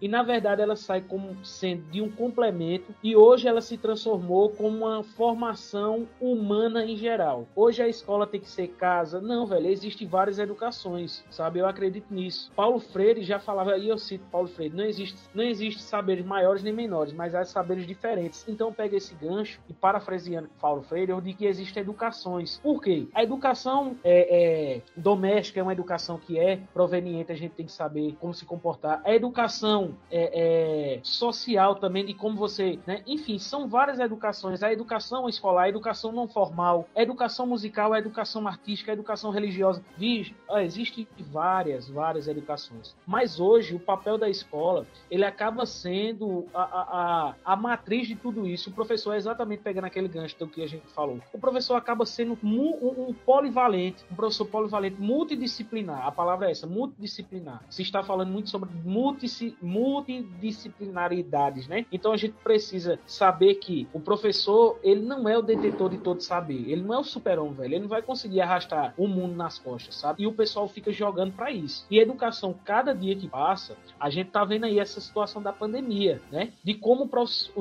e 0.00 0.08
na 0.08 0.22
verdade 0.22 0.62
ela 0.62 0.76
sai 0.76 1.00
como 1.00 1.36
sendo 1.44 1.82
de 1.90 2.00
um 2.00 2.10
complemento 2.10 2.94
e 3.02 3.14
hoje 3.14 3.46
ela 3.46 3.60
se 3.60 3.76
transformou 3.76 4.50
como 4.50 4.86
uma 4.86 5.02
formação 5.02 6.08
humana 6.20 6.84
em 6.84 6.96
geral. 6.96 7.46
Hoje 7.54 7.82
a 7.82 7.88
escola 7.88 8.26
tem 8.26 8.40
que 8.40 8.48
ser 8.48 8.68
casa. 8.68 9.20
Não, 9.20 9.46
velho, 9.46 9.66
existem 9.66 10.06
várias 10.06 10.38
educações, 10.38 11.24
sabe? 11.30 11.58
Eu 11.58 11.66
acredito 11.66 12.12
nisso. 12.12 12.50
Paulo 12.54 12.80
Freire 12.80 13.22
já 13.22 13.38
falava, 13.38 13.76
e 13.76 13.88
eu 13.88 13.98
cito 13.98 14.24
Paulo 14.30 14.48
Freire, 14.48 14.74
não 14.74 14.84
existe, 14.84 15.18
não 15.34 15.44
existe 15.44 15.82
saberes 15.82 16.24
maiores 16.24 16.62
nem 16.62 16.72
menores, 16.72 17.12
mas 17.12 17.34
há 17.34 17.44
saberes 17.44 17.86
diferentes. 17.86 18.44
Então 18.48 18.72
pega 18.72 18.96
esse 18.96 19.14
gancho 19.14 19.60
e 19.68 19.72
parafraseando 19.72 20.48
Paulo 20.60 20.82
Freire, 20.82 21.12
eu 21.12 21.20
digo 21.20 21.38
que 21.38 21.46
existem 21.46 21.82
educações. 21.82 22.58
Por 22.62 22.82
quê? 22.82 23.06
A 23.14 23.22
educação 23.22 23.96
é, 24.02 24.76
é, 24.76 24.82
doméstica 24.96 25.60
é 25.60 25.62
uma 25.62 25.72
educação 25.72 26.18
que 26.18 26.38
é 26.38 26.58
proveniente, 26.72 27.32
a 27.32 27.36
gente 27.36 27.52
tem 27.52 27.66
que 27.66 27.72
saber 27.72 28.16
como 28.20 28.34
se 28.34 28.44
comportar. 28.44 29.00
A 29.08 29.14
educação 29.14 29.94
é, 30.10 30.98
é 30.98 31.00
social 31.02 31.76
também, 31.76 32.04
de 32.04 32.12
como 32.12 32.36
você. 32.36 32.78
Né? 32.86 33.02
Enfim, 33.06 33.38
são 33.38 33.66
várias 33.66 33.98
educações. 33.98 34.62
A 34.62 34.70
educação 34.70 35.26
escolar, 35.26 35.62
a 35.62 35.68
educação 35.70 36.12
não 36.12 36.28
formal, 36.28 36.86
a 36.94 37.00
educação 37.00 37.46
musical, 37.46 37.94
a 37.94 37.98
educação 37.98 38.46
artística, 38.46 38.92
a 38.92 38.94
educação 38.94 39.30
religiosa. 39.30 39.82
Vixe, 39.96 40.36
existem 40.58 41.08
várias, 41.20 41.88
várias 41.88 42.28
educações. 42.28 42.94
Mas 43.06 43.40
hoje, 43.40 43.74
o 43.74 43.80
papel 43.80 44.18
da 44.18 44.28
escola, 44.28 44.86
ele 45.10 45.24
acaba 45.24 45.64
sendo 45.64 46.44
a, 46.52 46.62
a, 46.62 46.82
a, 46.82 47.34
a 47.46 47.56
matriz 47.56 48.08
de 48.08 48.14
tudo 48.14 48.46
isso. 48.46 48.68
O 48.68 48.74
professor 48.74 49.14
é 49.14 49.16
exatamente 49.16 49.62
pegando 49.62 49.86
aquele 49.86 50.08
gancho 50.08 50.38
do 50.38 50.46
que 50.46 50.62
a 50.62 50.68
gente 50.68 50.86
falou. 50.88 51.18
O 51.32 51.38
professor 51.38 51.76
acaba 51.76 52.04
sendo 52.04 52.38
um, 52.44 53.08
um 53.08 53.14
polivalente, 53.14 54.04
um 54.12 54.14
professor 54.14 54.44
polivalente, 54.44 55.00
multidisciplinar. 55.00 56.06
A 56.06 56.12
palavra 56.12 56.48
é 56.48 56.50
essa, 56.50 56.66
multidisciplinar. 56.66 57.62
Se 57.70 57.80
está 57.80 58.02
falando 58.02 58.30
muito 58.30 58.50
sobre 58.50 58.68
multidisciplinaridades, 59.60 61.68
né? 61.68 61.84
Então 61.92 62.12
a 62.12 62.16
gente 62.16 62.34
precisa 62.42 62.98
saber 63.06 63.56
que 63.56 63.86
o 63.92 64.00
professor, 64.00 64.78
ele 64.82 65.02
não 65.02 65.28
é 65.28 65.36
o 65.36 65.42
detetor 65.42 65.90
de 65.90 65.98
todo 65.98 66.20
saber. 66.20 66.70
Ele 66.70 66.82
não 66.82 66.94
é 66.94 66.98
o 66.98 67.04
super-homem, 67.04 67.54
velho. 67.54 67.74
Ele 67.74 67.82
não 67.82 67.88
vai 67.88 68.02
conseguir 68.02 68.40
arrastar 68.40 68.94
o 68.96 69.06
mundo 69.06 69.34
nas 69.34 69.58
costas, 69.58 69.94
sabe? 69.94 70.22
E 70.22 70.26
o 70.26 70.32
pessoal 70.32 70.68
fica 70.68 70.92
jogando 70.92 71.32
para 71.32 71.50
isso. 71.50 71.86
E 71.90 71.98
a 71.98 72.02
educação, 72.02 72.54
cada 72.64 72.94
dia 72.94 73.16
que 73.16 73.28
passa, 73.28 73.76
a 73.98 74.10
gente 74.10 74.30
tá 74.30 74.44
vendo 74.44 74.64
aí 74.64 74.78
essa 74.78 75.00
situação 75.00 75.42
da 75.42 75.52
pandemia, 75.52 76.20
né? 76.30 76.52
De 76.62 76.74
como, 76.74 77.08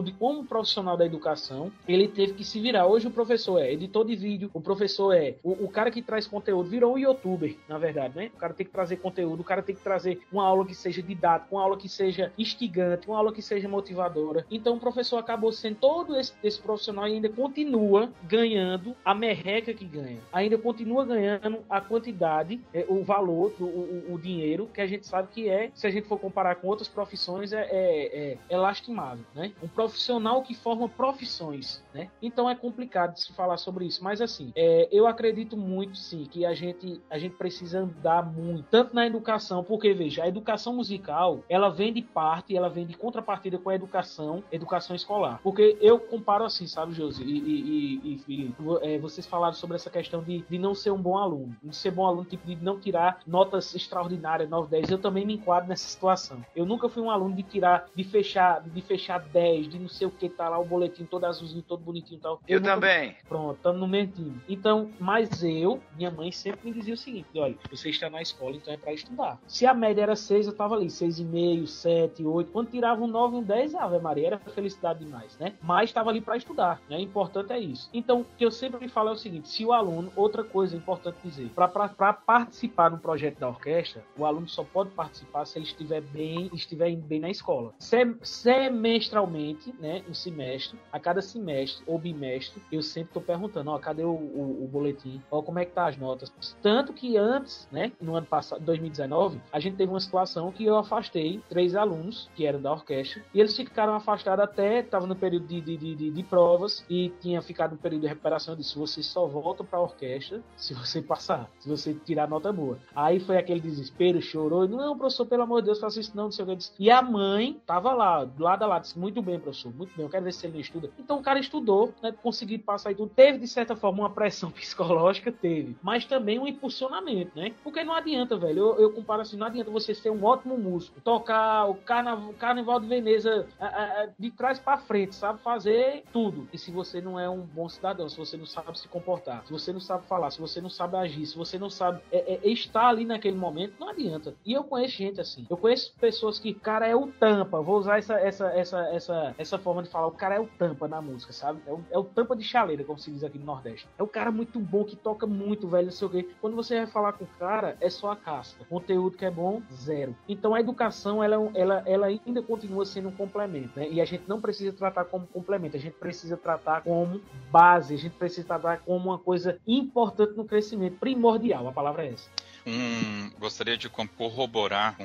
de 0.03 0.11
como 0.13 0.41
o 0.41 0.45
profissional 0.45 0.97
da 0.97 1.05
educação, 1.05 1.71
ele 1.87 2.07
teve 2.07 2.33
que 2.33 2.43
se 2.43 2.59
virar. 2.59 2.87
Hoje 2.87 3.07
o 3.07 3.11
professor 3.11 3.59
é 3.59 3.71
editor 3.71 4.05
de 4.05 4.15
vídeo, 4.15 4.49
o 4.53 4.61
professor 4.61 5.13
é 5.13 5.35
o, 5.43 5.65
o, 5.65 5.69
cara 5.69 5.91
que 5.91 6.01
traz 6.01 6.27
conteúdo, 6.27 6.69
virou 6.69 6.93
um 6.93 6.97
youtuber, 6.97 7.55
na 7.67 7.77
verdade, 7.77 8.15
né? 8.15 8.31
O 8.33 8.37
cara 8.37 8.53
tem 8.53 8.65
que 8.65 8.71
trazer 8.71 8.97
conteúdo, 8.97 9.41
o 9.41 9.43
cara 9.43 9.61
tem 9.61 9.75
que 9.75 9.81
trazer 9.81 10.21
uma 10.31 10.45
aula 10.45 10.65
que 10.65 10.75
seja 10.75 11.01
didática, 11.01 11.26
uma 11.51 11.61
aula 11.61 11.77
que 11.77 11.89
seja 11.89 12.31
instigante, 12.37 13.07
uma 13.07 13.17
aula 13.17 13.33
que 13.33 13.41
seja 13.41 13.67
motivadora. 13.67 14.45
Então 14.49 14.75
o 14.75 14.79
professor 14.79 15.17
acabou 15.17 15.51
sendo 15.51 15.77
todo 15.77 16.17
esse, 16.17 16.33
esse 16.43 16.61
profissional 16.61 17.07
e 17.07 17.13
ainda 17.13 17.29
continua 17.29 18.11
ganhando 18.23 18.95
a 19.03 19.13
merreca 19.13 19.73
que 19.73 19.85
ganha. 19.85 20.19
Ainda 20.31 20.57
continua 20.57 21.05
ganhando 21.05 21.59
a 21.69 21.81
quantidade, 21.81 22.61
é, 22.73 22.85
o 22.87 23.03
valor, 23.03 23.53
o, 23.59 23.63
o, 23.63 24.13
o, 24.13 24.19
dinheiro, 24.19 24.69
que 24.73 24.81
a 24.81 24.87
gente 24.87 25.07
sabe 25.07 25.29
que 25.31 25.49
é, 25.49 25.71
se 25.73 25.87
a 25.87 25.89
gente 25.89 26.07
for 26.07 26.19
comparar 26.19 26.55
com 26.55 26.67
outras 26.67 26.87
profissões, 26.87 27.53
é, 27.53 27.67
é, 27.71 28.31
é, 28.31 28.37
é 28.49 28.57
lastimável, 28.57 29.25
né? 29.33 29.51
Um 29.61 29.67
profissional 29.67 30.41
que 30.41 30.53
forma 30.53 30.89
profissões, 30.89 31.83
né? 31.93 32.09
Então 32.21 32.49
é 32.49 32.55
complicado 32.55 33.17
se 33.17 33.31
falar 33.33 33.57
sobre 33.57 33.85
isso, 33.85 34.03
mas 34.03 34.21
assim, 34.21 34.51
é, 34.55 34.87
eu 34.91 35.07
acredito 35.07 35.55
muito, 35.55 35.97
sim, 35.97 36.25
que 36.25 36.45
a 36.45 36.53
gente, 36.53 37.01
a 37.09 37.17
gente 37.17 37.35
precisa 37.35 37.79
andar 37.79 38.25
muito, 38.25 38.63
tanto 38.69 38.95
na 38.95 39.05
educação, 39.05 39.63
porque, 39.63 39.93
veja, 39.93 40.23
a 40.23 40.27
educação 40.27 40.75
musical, 40.75 41.16
ela 41.49 41.69
vem 41.69 41.93
de 41.93 42.01
parte, 42.01 42.55
ela 42.55 42.69
vem 42.69 42.85
de 42.85 42.95
contrapartida 42.95 43.57
com 43.57 43.69
a 43.69 43.75
educação, 43.75 44.43
educação 44.51 44.95
escolar. 44.95 45.39
Porque 45.43 45.77
eu 45.81 45.99
comparo 45.99 46.43
assim, 46.43 46.67
sabe, 46.67 46.93
Josi 46.93 47.23
e, 47.23 47.37
e, 47.37 48.13
e 48.13 48.17
Felipe, 48.19 48.55
é, 48.81 48.97
vocês 48.97 49.25
falaram 49.25 49.53
sobre 49.53 49.75
essa 49.75 49.89
questão 49.89 50.21
de, 50.21 50.43
de 50.49 50.57
não 50.57 50.73
ser 50.73 50.91
um 50.91 51.01
bom 51.01 51.17
aluno, 51.17 51.55
de 51.63 51.75
ser 51.75 51.91
bom 51.91 52.05
aluno, 52.05 52.25
tipo, 52.25 52.45
de 52.45 52.55
não 52.55 52.79
tirar 52.79 53.19
notas 53.25 53.75
extraordinárias, 53.75 54.49
9, 54.49 54.69
10, 54.69 54.91
eu 54.91 54.97
também 54.97 55.25
me 55.25 55.35
enquadro 55.35 55.69
nessa 55.69 55.87
situação. 55.87 56.43
Eu 56.55 56.65
nunca 56.65 56.89
fui 56.89 57.01
um 57.01 57.09
aluno 57.09 57.35
de 57.35 57.43
tirar, 57.43 57.87
de 57.95 58.03
fechar, 58.03 58.61
de 58.61 58.81
fechar 58.81 59.19
10, 59.19 59.69
de 59.69 59.79
não 59.79 59.89
sei 59.89 60.07
o 60.07 60.11
que, 60.11 60.29
tá 60.29 60.49
lá 60.49 60.57
o 60.57 60.65
boletim 60.65 61.05
todo 61.05 61.25
azulzinho, 61.25 61.63
todo 61.63 61.81
bonitinho 61.81 62.17
e 62.17 62.21
tal. 62.21 62.41
Eu, 62.47 62.57
eu 62.57 62.63
também. 62.63 63.15
Pronto, 63.27 63.55
estamos 63.57 63.79
no 63.79 63.87
mesmo 63.87 64.13
time. 64.13 64.41
Então, 64.47 64.89
mas 64.99 65.43
eu, 65.43 65.81
minha 65.95 66.11
mãe 66.11 66.31
sempre 66.31 66.69
me 66.69 66.73
dizia 66.73 66.93
o 66.93 66.97
seguinte: 66.97 67.27
olha, 67.35 67.55
você 67.69 67.89
está 67.89 68.09
na 68.09 68.21
escola, 68.21 68.55
então 68.55 68.73
é 68.73 68.77
para 68.77 68.93
estudar. 68.93 69.39
Se 69.47 69.65
a 69.65 69.73
média 69.73 70.01
era 70.01 70.15
6, 70.15 70.47
eu 70.47 70.55
tava 70.55 70.75
ali, 70.75 70.89
6,5, 71.07 71.67
7, 71.67 72.25
8. 72.25 72.51
Quando 72.51 72.69
tirava 72.69 73.01
um 73.01 73.07
9, 73.07 73.37
um 73.37 73.43
10, 73.43 73.75
Ave 73.75 73.99
Maria, 73.99 74.27
era 74.27 74.39
felicidade 74.39 75.03
demais, 75.03 75.37
né? 75.37 75.53
Mas 75.61 75.89
estava 75.89 76.09
ali 76.09 76.21
para 76.21 76.37
estudar, 76.37 76.81
né? 76.89 76.99
Importante 76.99 77.53
é 77.53 77.59
isso. 77.59 77.89
Então, 77.93 78.21
o 78.21 78.25
que 78.37 78.45
eu 78.45 78.51
sempre 78.51 78.87
falo 78.87 79.09
é 79.09 79.11
o 79.13 79.15
seguinte: 79.15 79.49
se 79.49 79.65
o 79.65 79.73
aluno, 79.73 80.11
outra 80.15 80.43
coisa 80.43 80.75
importante 80.75 81.17
dizer, 81.23 81.49
para 81.49 82.13
participar 82.13 82.91
no 82.91 82.97
projeto 82.97 83.39
da 83.39 83.47
orquestra, 83.47 84.03
o 84.17 84.25
aluno 84.25 84.47
só 84.47 84.63
pode 84.63 84.89
participar 84.91 85.45
se 85.45 85.57
ele 85.57 85.65
estiver 85.65 86.01
bem, 86.01 86.49
estiver 86.53 86.95
bem 86.95 87.19
na 87.19 87.29
escola. 87.29 87.73
Semestralmente, 87.79 89.73
né? 89.79 90.03
Um 90.09 90.13
semestre, 90.13 90.79
a 90.91 90.99
cada 90.99 91.21
semestre 91.21 91.83
ou 91.87 91.97
bimestre, 91.97 92.61
eu 92.71 92.81
sempre 92.81 93.09
estou 93.09 93.21
perguntando: 93.21 93.71
ó, 93.71 93.79
cadê 93.79 94.03
o, 94.03 94.09
o, 94.11 94.63
o 94.63 94.67
boletim? 94.67 95.21
Ó, 95.31 95.41
como 95.41 95.59
é 95.59 95.65
que 95.65 95.71
tá 95.71 95.87
as 95.87 95.97
notas? 95.97 96.31
Tanto 96.61 96.93
que 96.93 97.17
antes, 97.17 97.67
né? 97.71 97.91
No 98.01 98.15
ano 98.15 98.25
passado, 98.25 98.61
2019, 98.61 99.41
a 99.51 99.59
gente 99.59 99.77
teve 99.77 99.91
uma 99.91 99.99
situação 99.99 100.51
que 100.51 100.65
eu 100.65 100.77
afastei 100.97 101.41
três 101.47 101.75
alunos 101.75 102.29
que 102.35 102.45
eram 102.45 102.61
da 102.61 102.71
orquestra 102.71 103.23
e 103.33 103.39
eles 103.39 103.55
ficaram 103.55 103.93
afastados 103.93 104.43
até, 104.43 104.79
estava 104.79 105.05
no 105.05 105.15
período 105.15 105.47
de, 105.47 105.61
de, 105.61 105.77
de, 105.77 106.11
de, 106.11 106.23
provas 106.23 106.83
e 106.89 107.09
tinha 107.21 107.41
ficado 107.41 107.71
no 107.71 107.77
período 107.77 108.01
de 108.01 108.07
recuperação. 108.07 108.53
Eu 108.53 108.57
disse: 108.57 108.77
você 108.77 109.03
só 109.03 109.25
volta 109.27 109.63
para 109.63 109.79
a 109.79 109.83
orquestra 109.83 110.41
se 110.57 110.73
você 110.73 111.01
passar, 111.01 111.49
se 111.59 111.69
você 111.69 111.93
tirar 111.93 112.27
nota 112.27 112.51
boa. 112.51 112.79
Aí 112.95 113.19
foi 113.19 113.37
aquele 113.37 113.59
desespero, 113.59 114.21
chorou. 114.21 114.65
E, 114.65 114.67
não, 114.67 114.97
professor, 114.97 115.25
pelo 115.25 115.43
amor 115.43 115.61
de 115.61 115.67
Deus, 115.67 115.79
faça 115.79 115.99
isso 115.99 116.15
não, 116.15 116.25
não 116.25 116.31
sei 116.31 116.43
o 116.43 116.47
que. 116.47 116.55
Disse. 116.55 116.71
E 116.79 116.89
a 116.89 117.01
mãe 117.01 117.61
tava 117.65 117.93
lá, 117.93 118.25
do 118.25 118.43
lado 118.43 118.63
a 118.63 118.67
lado, 118.67 118.81
disse: 118.83 118.97
muito 118.97 119.21
bem, 119.21 119.39
professor, 119.39 119.73
muito 119.73 119.95
bem, 119.95 120.05
eu 120.05 120.09
quero 120.09 120.23
ver 120.23 120.33
se 120.33 120.45
ele 120.45 120.53
não 120.53 120.61
estuda. 120.61 120.89
Então 120.97 121.19
o 121.19 121.21
cara 121.21 121.39
estudou, 121.39 121.93
né, 122.01 122.11
conseguiu 122.11 122.59
passar 122.59 122.91
e 122.91 122.95
tudo. 122.95 123.11
Teve, 123.15 123.37
de 123.37 123.47
certa 123.47 123.75
forma, 123.75 123.99
uma 123.99 124.09
pressão 124.09 124.49
psicológica, 124.51 125.31
teve, 125.31 125.75
mas 125.81 126.05
também 126.05 126.39
um 126.39 126.47
impulsionamento, 126.47 127.37
né? 127.37 127.53
Porque 127.63 127.83
não 127.83 127.93
adianta, 127.93 128.35
velho. 128.37 128.59
Eu, 128.59 128.79
eu 128.79 128.93
comparo 128.93 129.21
assim: 129.21 129.37
não 129.37 129.47
adianta 129.47 129.69
você 129.69 129.93
ser 129.93 130.09
um 130.09 130.23
ótimo 130.23 130.57
músico, 130.57 130.86
tocar 131.03 131.65
o 131.69 131.75
carnaval, 131.75 132.33
carnaval 132.33 132.79
de 132.79 132.87
Veneza 132.87 133.47
a, 133.59 133.65
a, 133.65 134.07
de 134.17 134.31
trás 134.31 134.59
para 134.59 134.77
frente, 134.77 135.15
sabe? 135.15 135.39
Fazer 135.41 136.03
tudo. 136.11 136.47
E 136.51 136.57
se 136.57 136.71
você 136.71 137.01
não 137.01 137.19
é 137.19 137.29
um 137.29 137.41
bom 137.41 137.67
cidadão, 137.69 138.09
se 138.09 138.17
você 138.17 138.37
não 138.37 138.45
sabe 138.45 138.77
se 138.79 138.87
comportar, 138.87 139.45
se 139.45 139.51
você 139.51 139.71
não 139.73 139.79
sabe 139.79 140.05
falar, 140.07 140.31
se 140.31 140.39
você 140.39 140.61
não 140.61 140.69
sabe 140.69 140.97
agir, 140.97 141.25
se 141.25 141.37
você 141.37 141.57
não 141.57 141.69
sabe 141.69 142.01
é, 142.11 142.33
é, 142.35 142.49
estar 142.49 142.87
ali 142.87 143.05
naquele 143.05 143.37
momento, 143.37 143.75
não 143.79 143.89
adianta. 143.89 144.35
E 144.45 144.53
eu 144.53 144.63
conheço 144.63 144.97
gente 144.97 145.21
assim. 145.21 145.45
Eu 145.49 145.57
conheço 145.57 145.93
pessoas 145.99 146.39
que, 146.39 146.53
cara, 146.53 146.87
é 146.87 146.95
o 146.95 147.07
tampa. 147.07 147.61
Vou 147.61 147.77
usar 147.77 147.97
essa, 147.97 148.15
essa, 148.15 148.47
essa, 148.47 148.79
essa, 148.89 149.35
essa 149.37 149.57
forma 149.57 149.83
de 149.83 149.89
falar. 149.89 150.07
O 150.07 150.11
cara 150.11 150.35
é 150.35 150.39
o 150.39 150.47
tampa 150.47 150.87
na 150.87 151.01
música, 151.01 151.33
sabe? 151.33 151.61
É 151.65 151.71
o, 151.71 151.81
é 151.91 151.97
o 151.97 152.03
tampa 152.03 152.35
de 152.35 152.43
chaleira, 152.43 152.83
como 152.83 152.99
se 152.99 153.11
diz 153.11 153.23
aqui 153.23 153.37
no 153.37 153.45
Nordeste. 153.45 153.87
É 153.97 154.03
o 154.03 154.07
cara 154.07 154.31
muito 154.31 154.59
bom, 154.59 154.83
que 154.83 154.95
toca 154.95 155.25
muito, 155.25 155.67
velho, 155.67 155.85
não 155.85 155.91
sei 155.91 156.07
o 156.07 156.11
quê. 156.11 156.29
Quando 156.41 156.55
você 156.55 156.77
vai 156.77 156.87
falar 156.87 157.13
com 157.13 157.25
o 157.25 157.29
cara, 157.39 157.77
é 157.79 157.89
só 157.89 158.11
a 158.11 158.15
casca. 158.15 158.65
Conteúdo 158.65 159.17
que 159.17 159.25
é 159.25 159.31
bom, 159.31 159.61
zero. 159.73 160.15
Então 160.27 160.53
a 160.53 160.59
educação, 160.59 160.76
ela, 161.23 161.35
é 161.53 161.61
ela, 161.61 161.83
ela 161.85 162.07
ainda 162.07 162.41
continua 162.41 162.85
sendo 162.85 163.09
um 163.09 163.11
complemento, 163.11 163.79
né? 163.79 163.87
E 163.89 164.01
a 164.01 164.05
gente 164.05 164.23
não 164.27 164.39
precisa 164.39 164.71
tratar 164.73 165.05
como 165.05 165.27
complemento, 165.27 165.77
a 165.77 165.79
gente 165.79 165.95
precisa 165.95 166.37
tratar 166.37 166.81
como 166.81 167.21
base, 167.51 167.93
a 167.93 167.97
gente 167.97 168.15
precisa 168.15 168.45
tratar 168.45 168.79
como 168.79 169.09
uma 169.09 169.17
coisa 169.17 169.59
importante 169.67 170.35
no 170.35 170.45
crescimento, 170.45 170.97
primordial, 170.99 171.67
a 171.67 171.71
palavra 171.71 172.05
é 172.05 172.13
essa 172.13 172.29
um, 172.67 173.29
gostaria 173.39 173.77
de 173.77 173.89
corroborar 173.89 174.97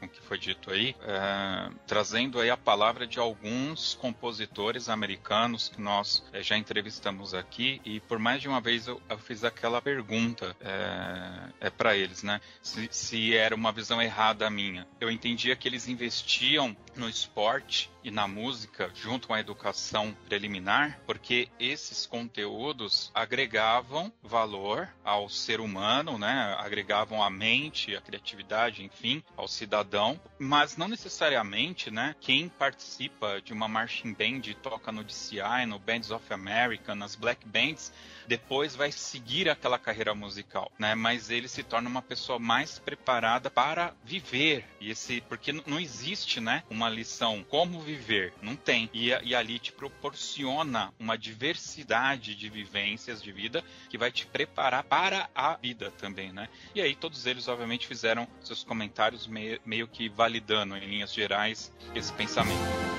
que 0.11 0.21
foi 0.21 0.37
dito 0.37 0.71
aí, 0.71 0.95
é, 1.01 1.69
trazendo 1.87 2.39
aí 2.39 2.49
a 2.49 2.57
palavra 2.57 3.07
de 3.07 3.19
alguns 3.19 3.95
compositores 3.95 4.89
americanos 4.89 5.69
que 5.69 5.81
nós 5.81 6.23
é, 6.33 6.41
já 6.41 6.57
entrevistamos 6.57 7.33
aqui 7.33 7.81
e 7.85 7.99
por 7.99 8.19
mais 8.19 8.41
de 8.41 8.47
uma 8.47 8.61
vez 8.61 8.87
eu, 8.87 9.01
eu 9.09 9.17
fiz 9.17 9.43
aquela 9.43 9.81
pergunta 9.81 10.55
é, 10.61 11.67
é 11.67 11.69
para 11.69 11.95
eles, 11.95 12.23
né? 12.23 12.41
Se, 12.61 12.87
se 12.91 13.35
era 13.35 13.55
uma 13.55 13.71
visão 13.71 14.01
errada 14.01 14.49
minha. 14.49 14.87
Eu 14.99 15.09
entendia 15.09 15.55
que 15.55 15.67
eles 15.67 15.87
investiam 15.87 16.75
no 16.95 17.09
esporte 17.09 17.89
e 18.03 18.11
na 18.11 18.27
música 18.27 18.91
junto 18.93 19.27
com 19.27 19.33
a 19.33 19.39
educação 19.39 20.15
preliminar, 20.27 20.99
porque 21.05 21.47
esses 21.59 22.05
conteúdos 22.05 23.11
agregavam 23.13 24.11
valor 24.21 24.89
ao 25.03 25.29
ser 25.29 25.59
humano, 25.59 26.17
né? 26.17 26.55
Agregavam 26.59 27.23
a 27.23 27.29
mente, 27.29 27.95
a 27.95 28.01
criatividade, 28.01 28.83
enfim, 28.83 29.23
ao 29.37 29.47
cidadão, 29.47 30.00
mas 30.39 30.77
não 30.77 30.87
necessariamente, 30.87 31.91
né? 31.91 32.15
Quem 32.19 32.49
participa 32.49 33.41
de 33.41 33.53
uma 33.53 33.67
marching 33.67 34.13
band 34.13 34.41
toca 34.61 34.91
no 34.91 35.03
DCI, 35.03 35.65
no 35.67 35.77
Bands 35.79 36.11
of 36.11 36.33
America, 36.33 36.95
nas 36.95 37.15
black 37.15 37.45
bands, 37.47 37.91
depois 38.31 38.77
vai 38.77 38.93
seguir 38.93 39.49
aquela 39.49 39.77
carreira 39.77 40.15
musical, 40.15 40.71
né? 40.79 40.95
Mas 40.95 41.29
ele 41.29 41.49
se 41.49 41.63
torna 41.63 41.89
uma 41.89 42.01
pessoa 42.01 42.39
mais 42.39 42.79
preparada 42.79 43.49
para 43.51 43.93
viver 44.05 44.65
e 44.79 44.89
esse 44.89 45.19
porque 45.27 45.51
não 45.51 45.77
existe, 45.77 46.39
né? 46.39 46.63
Uma 46.69 46.87
lição 46.87 47.43
como 47.49 47.81
viver, 47.81 48.33
não 48.41 48.55
tem. 48.55 48.89
E, 48.93 49.09
e 49.09 49.35
ali 49.35 49.59
te 49.59 49.73
proporciona 49.73 50.93
uma 50.97 51.17
diversidade 51.17 52.33
de 52.33 52.49
vivências 52.49 53.21
de 53.21 53.33
vida 53.33 53.65
que 53.89 53.97
vai 53.97 54.13
te 54.13 54.25
preparar 54.25 54.85
para 54.85 55.29
a 55.35 55.57
vida 55.57 55.91
também, 55.91 56.31
né? 56.31 56.47
E 56.73 56.79
aí 56.79 56.95
todos 56.95 57.25
eles 57.25 57.49
obviamente 57.49 57.85
fizeram 57.85 58.25
seus 58.39 58.63
comentários 58.63 59.27
meio, 59.27 59.59
meio 59.65 59.89
que 59.89 60.07
validando 60.07 60.77
em 60.77 60.85
linhas 60.85 61.13
gerais 61.13 61.69
esse 61.93 62.13
pensamento. 62.13 62.90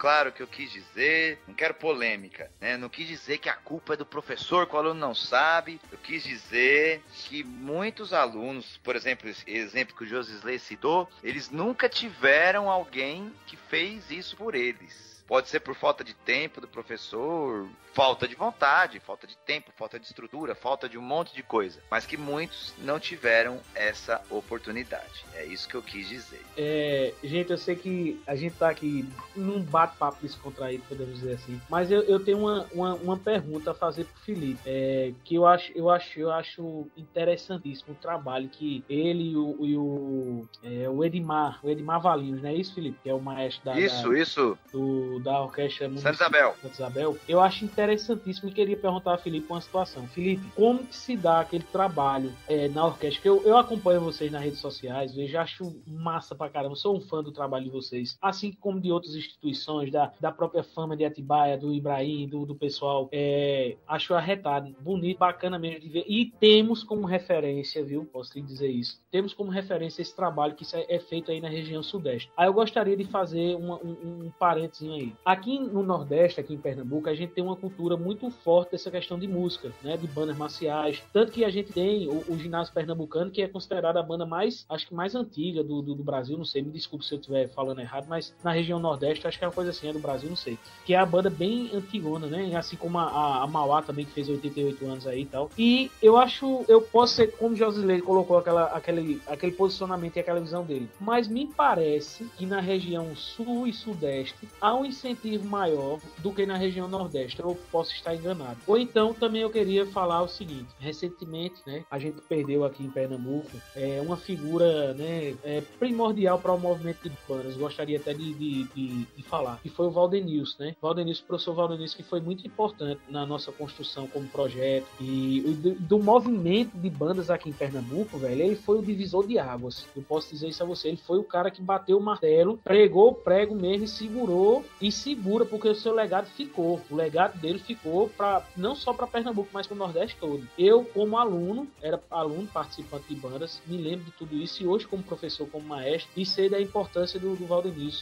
Claro 0.00 0.30
o 0.30 0.32
que 0.32 0.42
eu 0.42 0.46
quis 0.46 0.72
dizer, 0.72 1.38
não 1.46 1.54
quero 1.54 1.74
polêmica, 1.74 2.50
né? 2.58 2.74
Não 2.78 2.88
quis 2.88 3.06
dizer 3.06 3.36
que 3.36 3.50
a 3.50 3.54
culpa 3.54 3.92
é 3.92 3.96
do 3.98 4.06
professor 4.06 4.66
que 4.66 4.74
o 4.74 4.78
aluno 4.78 4.98
não 4.98 5.14
sabe. 5.14 5.78
Eu 5.92 5.98
quis 5.98 6.24
dizer 6.24 7.02
que 7.12 7.44
muitos 7.44 8.14
alunos, 8.14 8.78
por 8.82 8.96
exemplo, 8.96 9.30
exemplo 9.46 9.94
que 9.94 10.04
o 10.04 10.06
Josisley 10.06 10.58
citou, 10.58 11.06
eles 11.22 11.50
nunca 11.50 11.86
tiveram 11.86 12.70
alguém 12.70 13.30
que 13.46 13.58
fez 13.58 14.10
isso 14.10 14.38
por 14.38 14.54
eles 14.54 15.09
Pode 15.30 15.48
ser 15.48 15.60
por 15.60 15.76
falta 15.76 16.02
de 16.02 16.12
tempo 16.12 16.60
do 16.60 16.66
professor, 16.66 17.68
falta 17.92 18.26
de 18.26 18.34
vontade, 18.34 18.98
falta 18.98 19.28
de 19.28 19.36
tempo, 19.36 19.70
falta 19.76 19.96
de 19.96 20.04
estrutura, 20.04 20.56
falta 20.56 20.88
de 20.88 20.98
um 20.98 21.02
monte 21.02 21.32
de 21.32 21.42
coisa. 21.42 21.80
Mas 21.88 22.04
que 22.04 22.16
muitos 22.16 22.74
não 22.78 22.98
tiveram 22.98 23.60
essa 23.72 24.20
oportunidade. 24.28 25.24
É 25.34 25.44
isso 25.44 25.68
que 25.68 25.76
eu 25.76 25.82
quis 25.82 26.08
dizer. 26.08 26.42
É, 26.56 27.14
gente, 27.22 27.52
eu 27.52 27.58
sei 27.58 27.76
que 27.76 28.20
a 28.26 28.34
gente 28.34 28.56
tá 28.56 28.68
aqui 28.68 29.08
num 29.36 29.62
bate-papo 29.62 30.18
descontraído, 30.20 30.82
podemos 30.88 31.14
dizer 31.14 31.34
assim. 31.34 31.60
Mas 31.70 31.92
eu, 31.92 32.02
eu 32.02 32.18
tenho 32.18 32.38
uma, 32.38 32.66
uma, 32.72 32.94
uma, 32.94 33.16
pergunta 33.16 33.70
a 33.70 33.74
fazer 33.74 34.06
pro 34.06 34.22
Felipe. 34.22 34.60
É, 34.66 35.12
que 35.22 35.36
eu 35.36 35.46
acho, 35.46 35.70
eu 35.76 35.88
acho, 35.88 36.18
eu 36.18 36.32
acho 36.32 36.88
interessantíssimo 36.96 37.92
o 37.92 38.02
trabalho 38.02 38.48
que 38.48 38.84
ele 38.88 39.30
e 39.30 39.36
o, 39.36 39.56
e 39.60 39.76
o, 39.76 40.48
é, 40.64 40.88
o 40.88 41.04
Edmar, 41.04 41.60
o 41.62 41.70
Edmar 41.70 42.00
Valinhos, 42.00 42.42
não 42.42 42.50
é 42.50 42.54
isso, 42.54 42.74
Felipe? 42.74 42.98
Que 43.02 43.10
é 43.10 43.14
o 43.14 43.20
maestro 43.20 43.64
da. 43.66 43.78
Isso, 43.78 44.08
da, 44.08 44.18
isso. 44.18 44.58
Do, 44.72 45.19
da 45.20 45.42
Orquestra 45.42 45.88
Santa 45.96 46.10
Isabel. 46.10 46.54
Santa 46.62 46.74
Isabel, 46.74 47.16
eu 47.28 47.40
acho 47.40 47.64
interessantíssimo 47.64 48.48
e 48.48 48.52
queria 48.52 48.76
perguntar 48.76 49.14
a 49.14 49.18
Felipe 49.18 49.46
uma 49.50 49.60
situação. 49.60 50.06
Felipe, 50.08 50.44
como 50.54 50.84
que 50.84 50.96
se 50.96 51.16
dá 51.16 51.40
aquele 51.40 51.64
trabalho 51.64 52.32
é, 52.48 52.68
na 52.68 52.86
orquestra? 52.86 53.28
Eu, 53.28 53.42
eu 53.44 53.56
acompanho 53.56 54.00
vocês 54.00 54.30
nas 54.30 54.42
redes 54.42 54.60
sociais, 54.60 55.14
vejo, 55.14 55.38
acho 55.38 55.82
massa 55.86 56.34
pra 56.34 56.48
caramba, 56.48 56.74
sou 56.74 56.96
um 56.96 57.00
fã 57.00 57.22
do 57.22 57.32
trabalho 57.32 57.64
de 57.64 57.70
vocês, 57.70 58.16
assim 58.20 58.52
como 58.52 58.80
de 58.80 58.90
outras 58.90 59.14
instituições, 59.14 59.90
da, 59.90 60.12
da 60.20 60.32
própria 60.32 60.62
fama 60.62 60.96
de 60.96 61.04
Atibaia, 61.04 61.56
do 61.56 61.72
Ibrahim, 61.72 62.28
do, 62.28 62.46
do 62.46 62.54
pessoal. 62.54 63.08
É, 63.12 63.76
acho 63.86 64.14
arretado, 64.14 64.74
bonito, 64.80 65.18
bacana 65.18 65.58
mesmo 65.58 65.80
de 65.80 65.88
ver. 65.88 66.04
E 66.06 66.26
temos 66.38 66.82
como 66.82 67.06
referência, 67.06 67.84
viu? 67.84 68.04
Posso 68.04 68.36
lhe 68.36 68.42
dizer 68.42 68.68
isso. 68.68 69.00
Temos 69.10 69.32
como 69.32 69.50
referência 69.50 70.02
esse 70.02 70.14
trabalho 70.14 70.54
que 70.54 70.64
é, 70.74 70.96
é 70.96 70.98
feito 70.98 71.30
aí 71.30 71.40
na 71.40 71.48
região 71.48 71.82
sudeste. 71.82 72.30
Aí 72.36 72.46
eu 72.46 72.52
gostaria 72.52 72.96
de 72.96 73.04
fazer 73.04 73.56
uma, 73.56 73.76
um, 73.76 74.24
um 74.26 74.32
parênteses 74.38 74.88
aí. 74.90 75.09
Aqui 75.24 75.58
no 75.58 75.82
Nordeste, 75.82 76.40
aqui 76.40 76.54
em 76.54 76.58
Pernambuco, 76.58 77.08
a 77.08 77.14
gente 77.14 77.32
tem 77.32 77.42
uma 77.44 77.56
cultura 77.56 77.96
muito 77.96 78.30
forte 78.30 78.72
dessa 78.72 78.90
questão 78.90 79.18
de 79.18 79.26
música, 79.26 79.72
né? 79.82 79.96
De 79.96 80.06
bandas 80.06 80.36
marciais. 80.36 81.02
Tanto 81.12 81.32
que 81.32 81.44
a 81.44 81.50
gente 81.50 81.72
tem 81.72 82.08
o, 82.08 82.24
o 82.28 82.38
ginásio 82.38 82.72
pernambucano, 82.72 83.30
que 83.30 83.42
é 83.42 83.48
considerado 83.48 83.96
a 83.96 84.02
banda 84.02 84.26
mais, 84.26 84.64
acho 84.68 84.86
que 84.86 84.94
mais 84.94 85.14
antiga 85.14 85.62
do, 85.62 85.82
do, 85.82 85.94
do 85.94 86.04
Brasil, 86.04 86.36
não 86.36 86.44
sei, 86.44 86.62
me 86.62 86.70
desculpe 86.70 87.04
se 87.04 87.14
eu 87.14 87.18
estiver 87.18 87.48
falando 87.48 87.80
errado, 87.80 88.06
mas 88.08 88.34
na 88.42 88.52
região 88.52 88.78
Nordeste, 88.78 89.26
acho 89.26 89.38
que 89.38 89.44
é 89.44 89.48
uma 89.48 89.54
coisa 89.54 89.70
assim, 89.70 89.88
é 89.88 89.92
do 89.92 89.98
Brasil, 89.98 90.28
não 90.28 90.36
sei. 90.36 90.58
Que 90.84 90.94
é 90.94 90.98
a 90.98 91.06
banda 91.06 91.30
bem 91.30 91.70
antigona, 91.72 92.26
né? 92.26 92.54
Assim 92.56 92.76
como 92.76 92.98
a, 92.98 93.42
a 93.42 93.46
Mauá 93.46 93.82
também, 93.82 94.04
que 94.04 94.12
fez 94.12 94.28
88 94.28 94.86
anos 94.86 95.06
aí 95.06 95.22
e 95.22 95.26
tal. 95.26 95.50
E 95.58 95.90
eu 96.02 96.16
acho, 96.16 96.64
eu 96.68 96.82
posso 96.82 97.14
ser, 97.14 97.32
como 97.32 97.56
Josilei 97.56 98.00
colocou 98.00 98.38
aquela, 98.38 98.64
aquele, 98.66 99.20
aquele 99.26 99.52
posicionamento 99.52 100.16
e 100.16 100.20
aquela 100.20 100.40
visão 100.40 100.64
dele, 100.64 100.88
mas 101.00 101.28
me 101.28 101.46
parece 101.46 102.24
que 102.36 102.46
na 102.46 102.60
região 102.60 103.14
sul 103.14 103.66
e 103.66 103.72
sudeste 103.72 104.48
há 104.60 104.74
um 104.74 104.84
incentivo 105.00 105.48
maior 105.48 105.98
do 106.18 106.32
que 106.32 106.44
na 106.44 106.56
região 106.56 106.86
nordeste. 106.86 107.40
Eu 107.40 107.58
posso 107.72 107.92
estar 107.94 108.14
enganado. 108.14 108.58
Ou 108.66 108.76
então 108.76 109.14
também 109.14 109.42
eu 109.42 109.50
queria 109.50 109.86
falar 109.86 110.22
o 110.22 110.28
seguinte: 110.28 110.68
recentemente, 110.78 111.56
né, 111.66 111.84
a 111.90 111.98
gente 111.98 112.20
perdeu 112.22 112.64
aqui 112.64 112.84
em 112.84 112.90
Pernambuco 112.90 113.50
é, 113.74 114.00
uma 114.00 114.16
figura 114.16 114.94
né, 114.94 115.34
é, 115.42 115.62
primordial 115.78 116.38
para 116.38 116.52
o 116.52 116.58
movimento 116.58 117.08
de 117.08 117.16
bandas. 117.28 117.56
Gostaria 117.56 117.98
até 117.98 118.12
de, 118.12 118.34
de, 118.34 118.64
de, 118.64 119.06
de 119.16 119.22
falar, 119.22 119.58
que 119.62 119.68
foi 119.68 119.86
o 119.86 119.90
Valdenils, 119.90 120.56
né? 120.58 120.76
Valdenils, 120.80 121.20
o 121.20 121.24
professor 121.24 121.54
Valdenils, 121.54 121.94
que 121.94 122.02
foi 122.02 122.20
muito 122.20 122.46
importante 122.46 123.00
na 123.08 123.24
nossa 123.24 123.50
construção 123.52 124.06
como 124.06 124.26
projeto 124.28 124.86
e 125.00 125.40
do, 125.62 125.74
do 125.74 125.98
movimento 125.98 126.76
de 126.76 126.90
bandas 126.90 127.30
aqui 127.30 127.48
em 127.48 127.52
Pernambuco, 127.52 128.18
velho. 128.18 128.42
Ele 128.42 128.56
foi 128.56 128.78
o 128.78 128.82
divisor 128.82 129.26
de 129.26 129.38
águas. 129.38 129.86
Eu 129.96 130.02
posso 130.02 130.30
dizer 130.30 130.48
isso 130.48 130.62
a 130.62 130.66
você. 130.66 130.88
Ele 130.88 130.96
foi 130.96 131.18
o 131.18 131.24
cara 131.24 131.50
que 131.50 131.62
bateu 131.62 131.98
o 131.98 132.02
martelo, 132.02 132.58
pregou 132.62 133.10
o 133.10 133.14
prego 133.14 133.54
mesmo 133.54 133.84
e 133.84 133.88
segurou 133.88 134.64
e 134.80 134.90
segura 134.90 135.44
porque 135.44 135.68
o 135.68 135.74
seu 135.74 135.94
legado 135.94 136.26
ficou. 136.26 136.80
O 136.90 136.96
legado 136.96 137.38
dele 137.38 137.58
ficou 137.58 138.08
para 138.08 138.42
não 138.56 138.74
só 138.74 138.92
para 138.92 139.06
Pernambuco, 139.06 139.50
mas 139.52 139.66
para 139.66 139.74
o 139.74 139.78
Nordeste 139.78 140.16
todo. 140.18 140.46
Eu, 140.58 140.84
como 140.84 141.18
aluno, 141.18 141.68
era 141.82 142.00
aluno 142.10 142.46
participante 142.46 143.08
de 143.08 143.14
bandas, 143.14 143.60
me 143.66 143.76
lembro 143.76 144.06
de 144.06 144.12
tudo 144.12 144.34
isso 144.34 144.62
e 144.62 144.66
hoje 144.66 144.86
como 144.86 145.02
professor, 145.02 145.48
como 145.48 145.66
maestro, 145.66 146.10
e 146.16 146.24
sei 146.24 146.48
da 146.48 146.60
importância 146.60 147.18
do, 147.18 147.36
do 147.36 147.50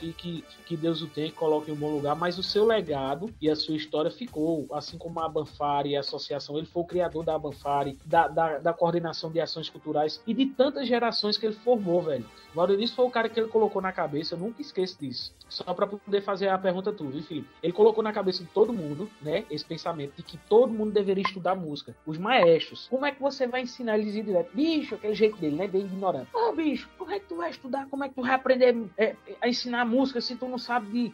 e 0.03 0.13
que, 0.13 0.45
que 0.67 0.77
Deus 0.77 1.03
o 1.03 1.07
tenha, 1.07 1.29
que 1.29 1.35
coloque 1.35 1.71
em 1.71 1.75
um 1.75 1.77
bom 1.77 1.91
lugar, 1.91 2.15
mas 2.15 2.39
o 2.39 2.43
seu 2.43 2.65
legado 2.65 3.33
e 3.41 3.51
a 3.51 3.57
sua 3.57 3.77
história 3.77 4.11
ficou, 4.11 4.67
assim 4.73 4.97
como 4.99 5.21
a 5.21 5.29
Banfari 5.29 5.91
e 5.91 5.97
a 5.97 6.01
associação, 6.01 6.57
ele 6.57 6.67
foi 6.67 6.83
o 6.83 6.87
criador 6.87 7.25
da 7.25 7.39
Banfari, 7.39 7.99
da, 8.05 8.29
da, 8.29 8.59
da 8.59 8.73
coordenação 8.73 9.31
de 9.31 9.41
ações 9.41 9.69
culturais 9.69 10.23
e 10.27 10.35
de 10.35 10.47
tantas 10.47 10.87
gerações 10.87 11.37
que 11.37 11.47
ele 11.47 11.55
formou, 11.57 12.03
velho. 12.03 12.25
O 12.53 12.57
Valdemício 12.57 12.95
foi 12.95 13.07
o 13.07 13.11
cara 13.11 13.29
que 13.29 13.39
ele 13.39 13.49
colocou 13.49 13.81
na 13.83 13.93
cabeça, 13.93 14.35
eu 14.35 14.39
nunca 14.39 14.63
esqueço 14.63 14.99
disso. 14.99 15.33
Só 15.49 15.73
para 15.75 15.87
poder 15.87 16.21
fazer 16.23 16.49
a 16.49 16.59
pergunta 16.69 16.93
tu, 16.93 17.09
viu, 17.09 17.23
Felipe? 17.23 17.49
Ele 17.62 17.73
colocou 17.73 18.05
na 18.05 18.12
cabeça 18.12 18.45
de 18.45 18.51
todo 18.51 18.74
mundo, 18.74 19.09
né, 19.23 19.45
esse 19.51 19.65
pensamento 19.65 20.15
de 20.16 20.23
que 20.23 20.36
todo 20.36 20.70
mundo 20.70 20.93
deveria 20.93 21.23
estudar 21.23 21.55
música. 21.55 21.97
Os 22.07 22.19
maestros. 22.19 22.86
Como 22.89 23.07
é 23.07 23.12
que 23.12 23.20
você 23.20 23.47
vai 23.47 23.62
ensinar 23.62 23.99
eles 23.99 24.15
ir 24.15 24.23
direto? 24.23 24.55
Bicho, 24.55 24.95
aquele 24.95 25.15
jeito 25.15 25.39
dele, 25.39 25.57
né, 25.57 25.66
bem 25.66 25.82
ignorante. 25.82 26.28
Ô, 26.35 26.51
oh, 26.51 26.53
bicho, 26.53 26.89
como 26.99 27.11
é 27.11 27.19
que 27.19 27.27
tu 27.27 27.36
vai 27.36 27.51
estudar? 27.51 27.86
Como 27.89 28.05
é 28.05 28.09
que 28.09 28.15
tu 28.15 28.23
vai 28.23 28.32
aprender 28.32 28.77
é, 28.99 29.15
a 29.40 29.49
ensinar 29.49 29.86
música 29.86 30.20
se 30.20 30.36
tu 30.36 30.47
não 30.47 30.59
sabe 30.59 30.90
de 30.90 31.12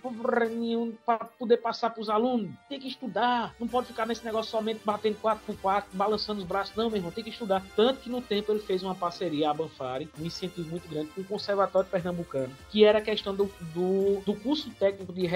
nenhum 0.56 0.92
para 1.06 1.24
poder 1.24 1.58
passar 1.58 1.90
pros 1.90 2.08
alunos? 2.08 2.50
Tem 2.68 2.80
que 2.80 2.88
estudar. 2.88 3.54
Não 3.60 3.68
pode 3.68 3.86
ficar 3.86 4.06
nesse 4.06 4.24
negócio 4.24 4.50
somente 4.50 4.80
batendo 4.84 5.16
4 5.20 5.44
por 5.46 5.56
4 5.60 5.90
balançando 5.92 6.40
os 6.40 6.46
braços. 6.46 6.74
Não, 6.74 6.88
meu 6.88 6.96
irmão, 6.96 7.12
tem 7.12 7.22
que 7.22 7.30
estudar. 7.30 7.64
Tanto 7.76 8.00
que 8.00 8.10
no 8.10 8.20
tempo 8.20 8.50
ele 8.50 8.60
fez 8.60 8.82
uma 8.82 8.94
parceria, 8.94 9.50
a 9.50 9.54
Banfari, 9.54 10.08
um 10.18 10.24
incentivo 10.24 10.68
muito 10.68 10.88
grande 10.88 11.10
com 11.10 11.20
o 11.20 11.24
Conservatório 11.24 11.88
Pernambucano, 11.88 12.52
que 12.70 12.84
era 12.84 12.98
a 12.98 13.02
questão 13.02 13.34
do, 13.34 13.50
do, 13.74 14.20
do 14.24 14.34
curso 14.34 14.70
técnico 14.70 15.12
de. 15.12 15.34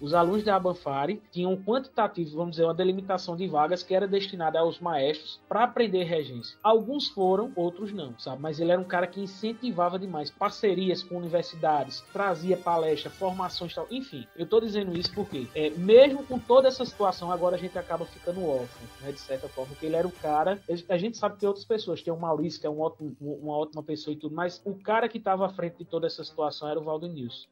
Os 0.00 0.14
alunos 0.14 0.44
da 0.44 0.58
Banfari 0.58 1.22
tinham 1.30 1.52
um 1.52 1.62
quantitativo, 1.62 2.36
vamos 2.36 2.52
dizer, 2.52 2.64
uma 2.64 2.74
delimitação 2.74 3.36
de 3.36 3.46
vagas 3.46 3.82
que 3.82 3.94
era 3.94 4.06
destinada 4.06 4.58
aos 4.58 4.80
maestros 4.80 5.40
para 5.48 5.64
aprender 5.64 6.04
regência. 6.04 6.56
Alguns 6.62 7.08
foram, 7.08 7.52
outros 7.56 7.92
não, 7.92 8.18
sabe? 8.18 8.42
Mas 8.42 8.60
ele 8.60 8.72
era 8.72 8.80
um 8.80 8.84
cara 8.84 9.06
que 9.06 9.20
incentivava 9.20 9.98
demais 9.98 10.30
parcerias 10.30 11.02
com 11.02 11.16
universidades, 11.16 12.02
trazia 12.12 12.56
palestra, 12.56 13.10
formações 13.10 13.74
tal. 13.74 13.86
Enfim, 13.90 14.26
eu 14.36 14.46
tô 14.46 14.60
dizendo 14.60 14.96
isso 14.96 15.12
porque, 15.14 15.46
é, 15.54 15.70
mesmo 15.70 16.24
com 16.24 16.38
toda 16.38 16.68
essa 16.68 16.84
situação, 16.84 17.30
agora 17.30 17.56
a 17.56 17.58
gente 17.58 17.78
acaba 17.78 18.04
ficando 18.04 18.44
órfão, 18.44 18.88
né? 19.00 19.12
De 19.12 19.20
certa 19.20 19.48
forma, 19.48 19.70
porque 19.70 19.86
ele 19.86 19.96
era 19.96 20.06
o 20.06 20.12
cara. 20.12 20.60
A 20.88 20.96
gente 20.96 21.16
sabe 21.16 21.36
que 21.38 21.46
outras 21.46 21.64
pessoas, 21.64 22.02
tem 22.02 22.12
o 22.12 22.18
Maurício, 22.18 22.60
que 22.60 22.66
é 22.66 22.70
um 22.70 22.80
ótimo, 22.80 23.16
uma 23.20 23.56
ótima 23.56 23.82
pessoa 23.82 24.12
e 24.14 24.16
tudo, 24.16 24.34
mas 24.34 24.60
o 24.64 24.74
cara 24.74 25.08
que 25.08 25.18
estava 25.18 25.46
à 25.46 25.48
frente 25.48 25.78
de 25.78 25.84
toda 25.84 26.06
essa 26.06 26.24
situação 26.24 26.68
era 26.68 26.80
o 26.80 26.84
Valdo 26.84 27.04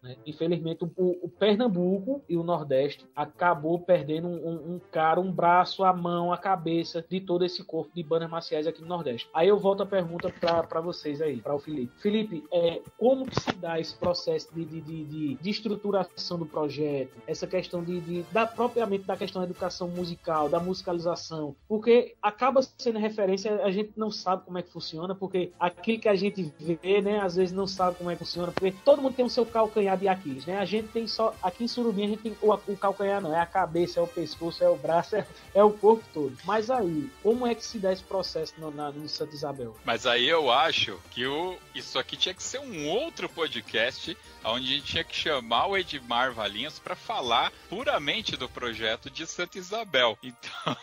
né? 0.03 0.17
Infelizmente, 0.27 0.85
o, 0.85 0.91
o 1.23 1.29
Pernambuco 1.29 1.92
e 2.29 2.37
o 2.37 2.43
Nordeste 2.43 3.07
acabou 3.15 3.79
perdendo 3.79 4.29
um, 4.29 4.49
um, 4.49 4.75
um, 4.75 4.81
cara, 4.91 5.21
um 5.21 5.33
braço, 5.33 5.85
a 5.85 5.93
mão, 5.93 6.33
a 6.33 6.39
cabeça 6.39 7.05
de 7.09 7.21
todo 7.21 7.45
esse 7.45 7.65
corpo 7.65 7.91
de 7.95 8.03
bandas 8.03 8.31
marciais 8.31 8.67
aqui 8.67 8.81
no 8.81 8.89
Nordeste. 8.89 9.29
Aí 9.35 9.49
eu 9.49 9.59
volto 9.59 9.83
a 9.83 9.87
pergunta 9.87 10.31
para 10.31 10.81
vocês 10.81 11.21
aí, 11.21 11.39
para 11.39 11.55
o 11.55 11.59
Felipe. 11.59 11.93
Felipe, 12.01 12.45
é, 12.53 12.81
como 12.99 13.27
que 13.27 13.41
se 13.41 13.53
dá 13.57 13.81
esse 13.81 13.95
processo 13.97 14.55
de, 14.55 14.65
de, 14.65 14.81
de, 14.81 15.35
de 15.35 15.51
estruturação 15.51 16.39
do 16.39 16.47
projeto, 16.47 17.13
essa 17.27 17.47
questão 17.47 17.83
de, 17.83 18.01
de 18.01 18.23
da 18.33 18.47
propriamente 18.47 19.05
da 19.05 19.17
questão 19.17 19.43
da 19.43 19.49
educação 19.49 19.89
musical, 19.89 20.49
da 20.49 20.61
musicalização, 20.61 21.57
porque 21.69 22.15
acaba 22.23 22.63
sendo 22.63 22.99
referência, 22.99 23.63
a 23.65 23.71
gente 23.71 23.93
não 23.97 24.11
sabe 24.11 24.45
como 24.45 24.59
é 24.59 24.63
que 24.63 24.71
funciona, 24.71 25.15
porque 25.15 25.53
aquilo 25.59 26.01
que 26.01 26.09
a 26.09 26.15
gente 26.15 26.53
vê, 26.59 27.01
né, 27.01 27.21
às 27.21 27.37
vezes 27.37 27.55
não 27.55 27.67
sabe 27.67 27.97
como 27.97 28.11
é 28.11 28.15
que 28.15 28.21
funciona, 28.21 28.53
porque 28.53 28.75
todo 28.85 29.03
mundo 29.03 29.15
tem 29.15 29.25
o 29.25 29.31
seu 29.31 29.45
calcanhar 29.45 29.97
de 29.99 30.09
Aquiles, 30.09 30.47
né? 30.47 30.59
A 30.59 30.65
gente 30.65 30.89
tem 30.89 31.07
só 31.07 31.35
aqui 31.43 31.65
em 31.65 31.69
Surubim 31.83 32.05
a 32.05 32.09
gente 32.09 32.23
tem 32.23 32.37
o, 32.41 32.53
o 32.53 32.77
calcanhar 32.77 33.21
não, 33.21 33.35
é 33.35 33.41
a 33.41 33.47
cabeça, 33.47 33.99
é 33.99 34.03
o 34.03 34.07
pescoço, 34.07 34.63
é 34.63 34.69
o 34.69 34.77
braço, 34.77 35.17
é, 35.17 35.27
é, 35.53 35.65
o 35.65 35.71
corpo 35.73 36.05
todo. 36.15 36.37
Mas 36.45 36.71
aí, 36.71 37.11
como 37.23 37.47
é 37.47 37.55
que 37.55 37.65
se 37.65 37.79
dá 37.79 37.93
esse 37.93 38.05
processo 38.05 38.55
no, 38.59 38.71
na, 38.71 38.93
no 38.93 39.09
Santa 39.09 39.35
Isabel? 39.35 39.77
Mas 39.85 40.07
aí 40.07 40.29
eu 40.29 40.51
acho 40.51 40.99
que 41.11 41.27
o, 41.27 41.57
isso 41.75 41.99
aqui 41.99 42.17
tinha 42.17 42.35
que 42.35 42.43
ser 42.43 42.61
um 42.61 42.89
outro 42.89 43.29
podcast 43.29 44.17
onde 44.45 44.73
a 44.73 44.77
gente 44.77 44.87
tinha 44.87 45.05
que 45.05 45.15
chamar 45.15 45.67
o 45.67 45.77
Edmar 45.77 46.33
Valinhos 46.33 46.79
para 46.79 46.95
falar 46.95 47.53
puramente 47.69 48.37
do 48.37 48.49
projeto 48.49 49.11
de 49.11 49.27
Santa 49.27 49.59
Isabel. 49.59 50.17
Então, 50.33 50.77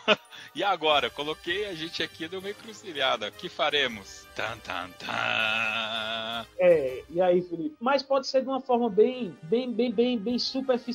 e 0.54 0.62
agora, 0.62 1.10
coloquei 1.10 1.66
a 1.66 1.74
gente 1.74 2.02
aqui 2.02 2.26
do 2.28 2.40
meio 2.40 2.54
cruzilhada. 2.54 3.28
O 3.28 3.32
que 3.32 3.48
faremos? 3.48 4.26
Tan, 4.34 4.56
tan, 4.58 4.88
tan. 4.98 6.46
É, 6.58 7.02
e 7.10 7.20
aí, 7.20 7.42
Felipe? 7.42 7.76
Mas 7.80 8.02
pode 8.02 8.26
ser 8.26 8.42
de 8.42 8.48
uma 8.48 8.60
forma 8.60 8.88
bem, 8.88 9.36
bem, 9.42 9.72
bem, 9.72 9.92
bem, 9.92 10.18
bem 10.18 10.38
superficial 10.38 10.89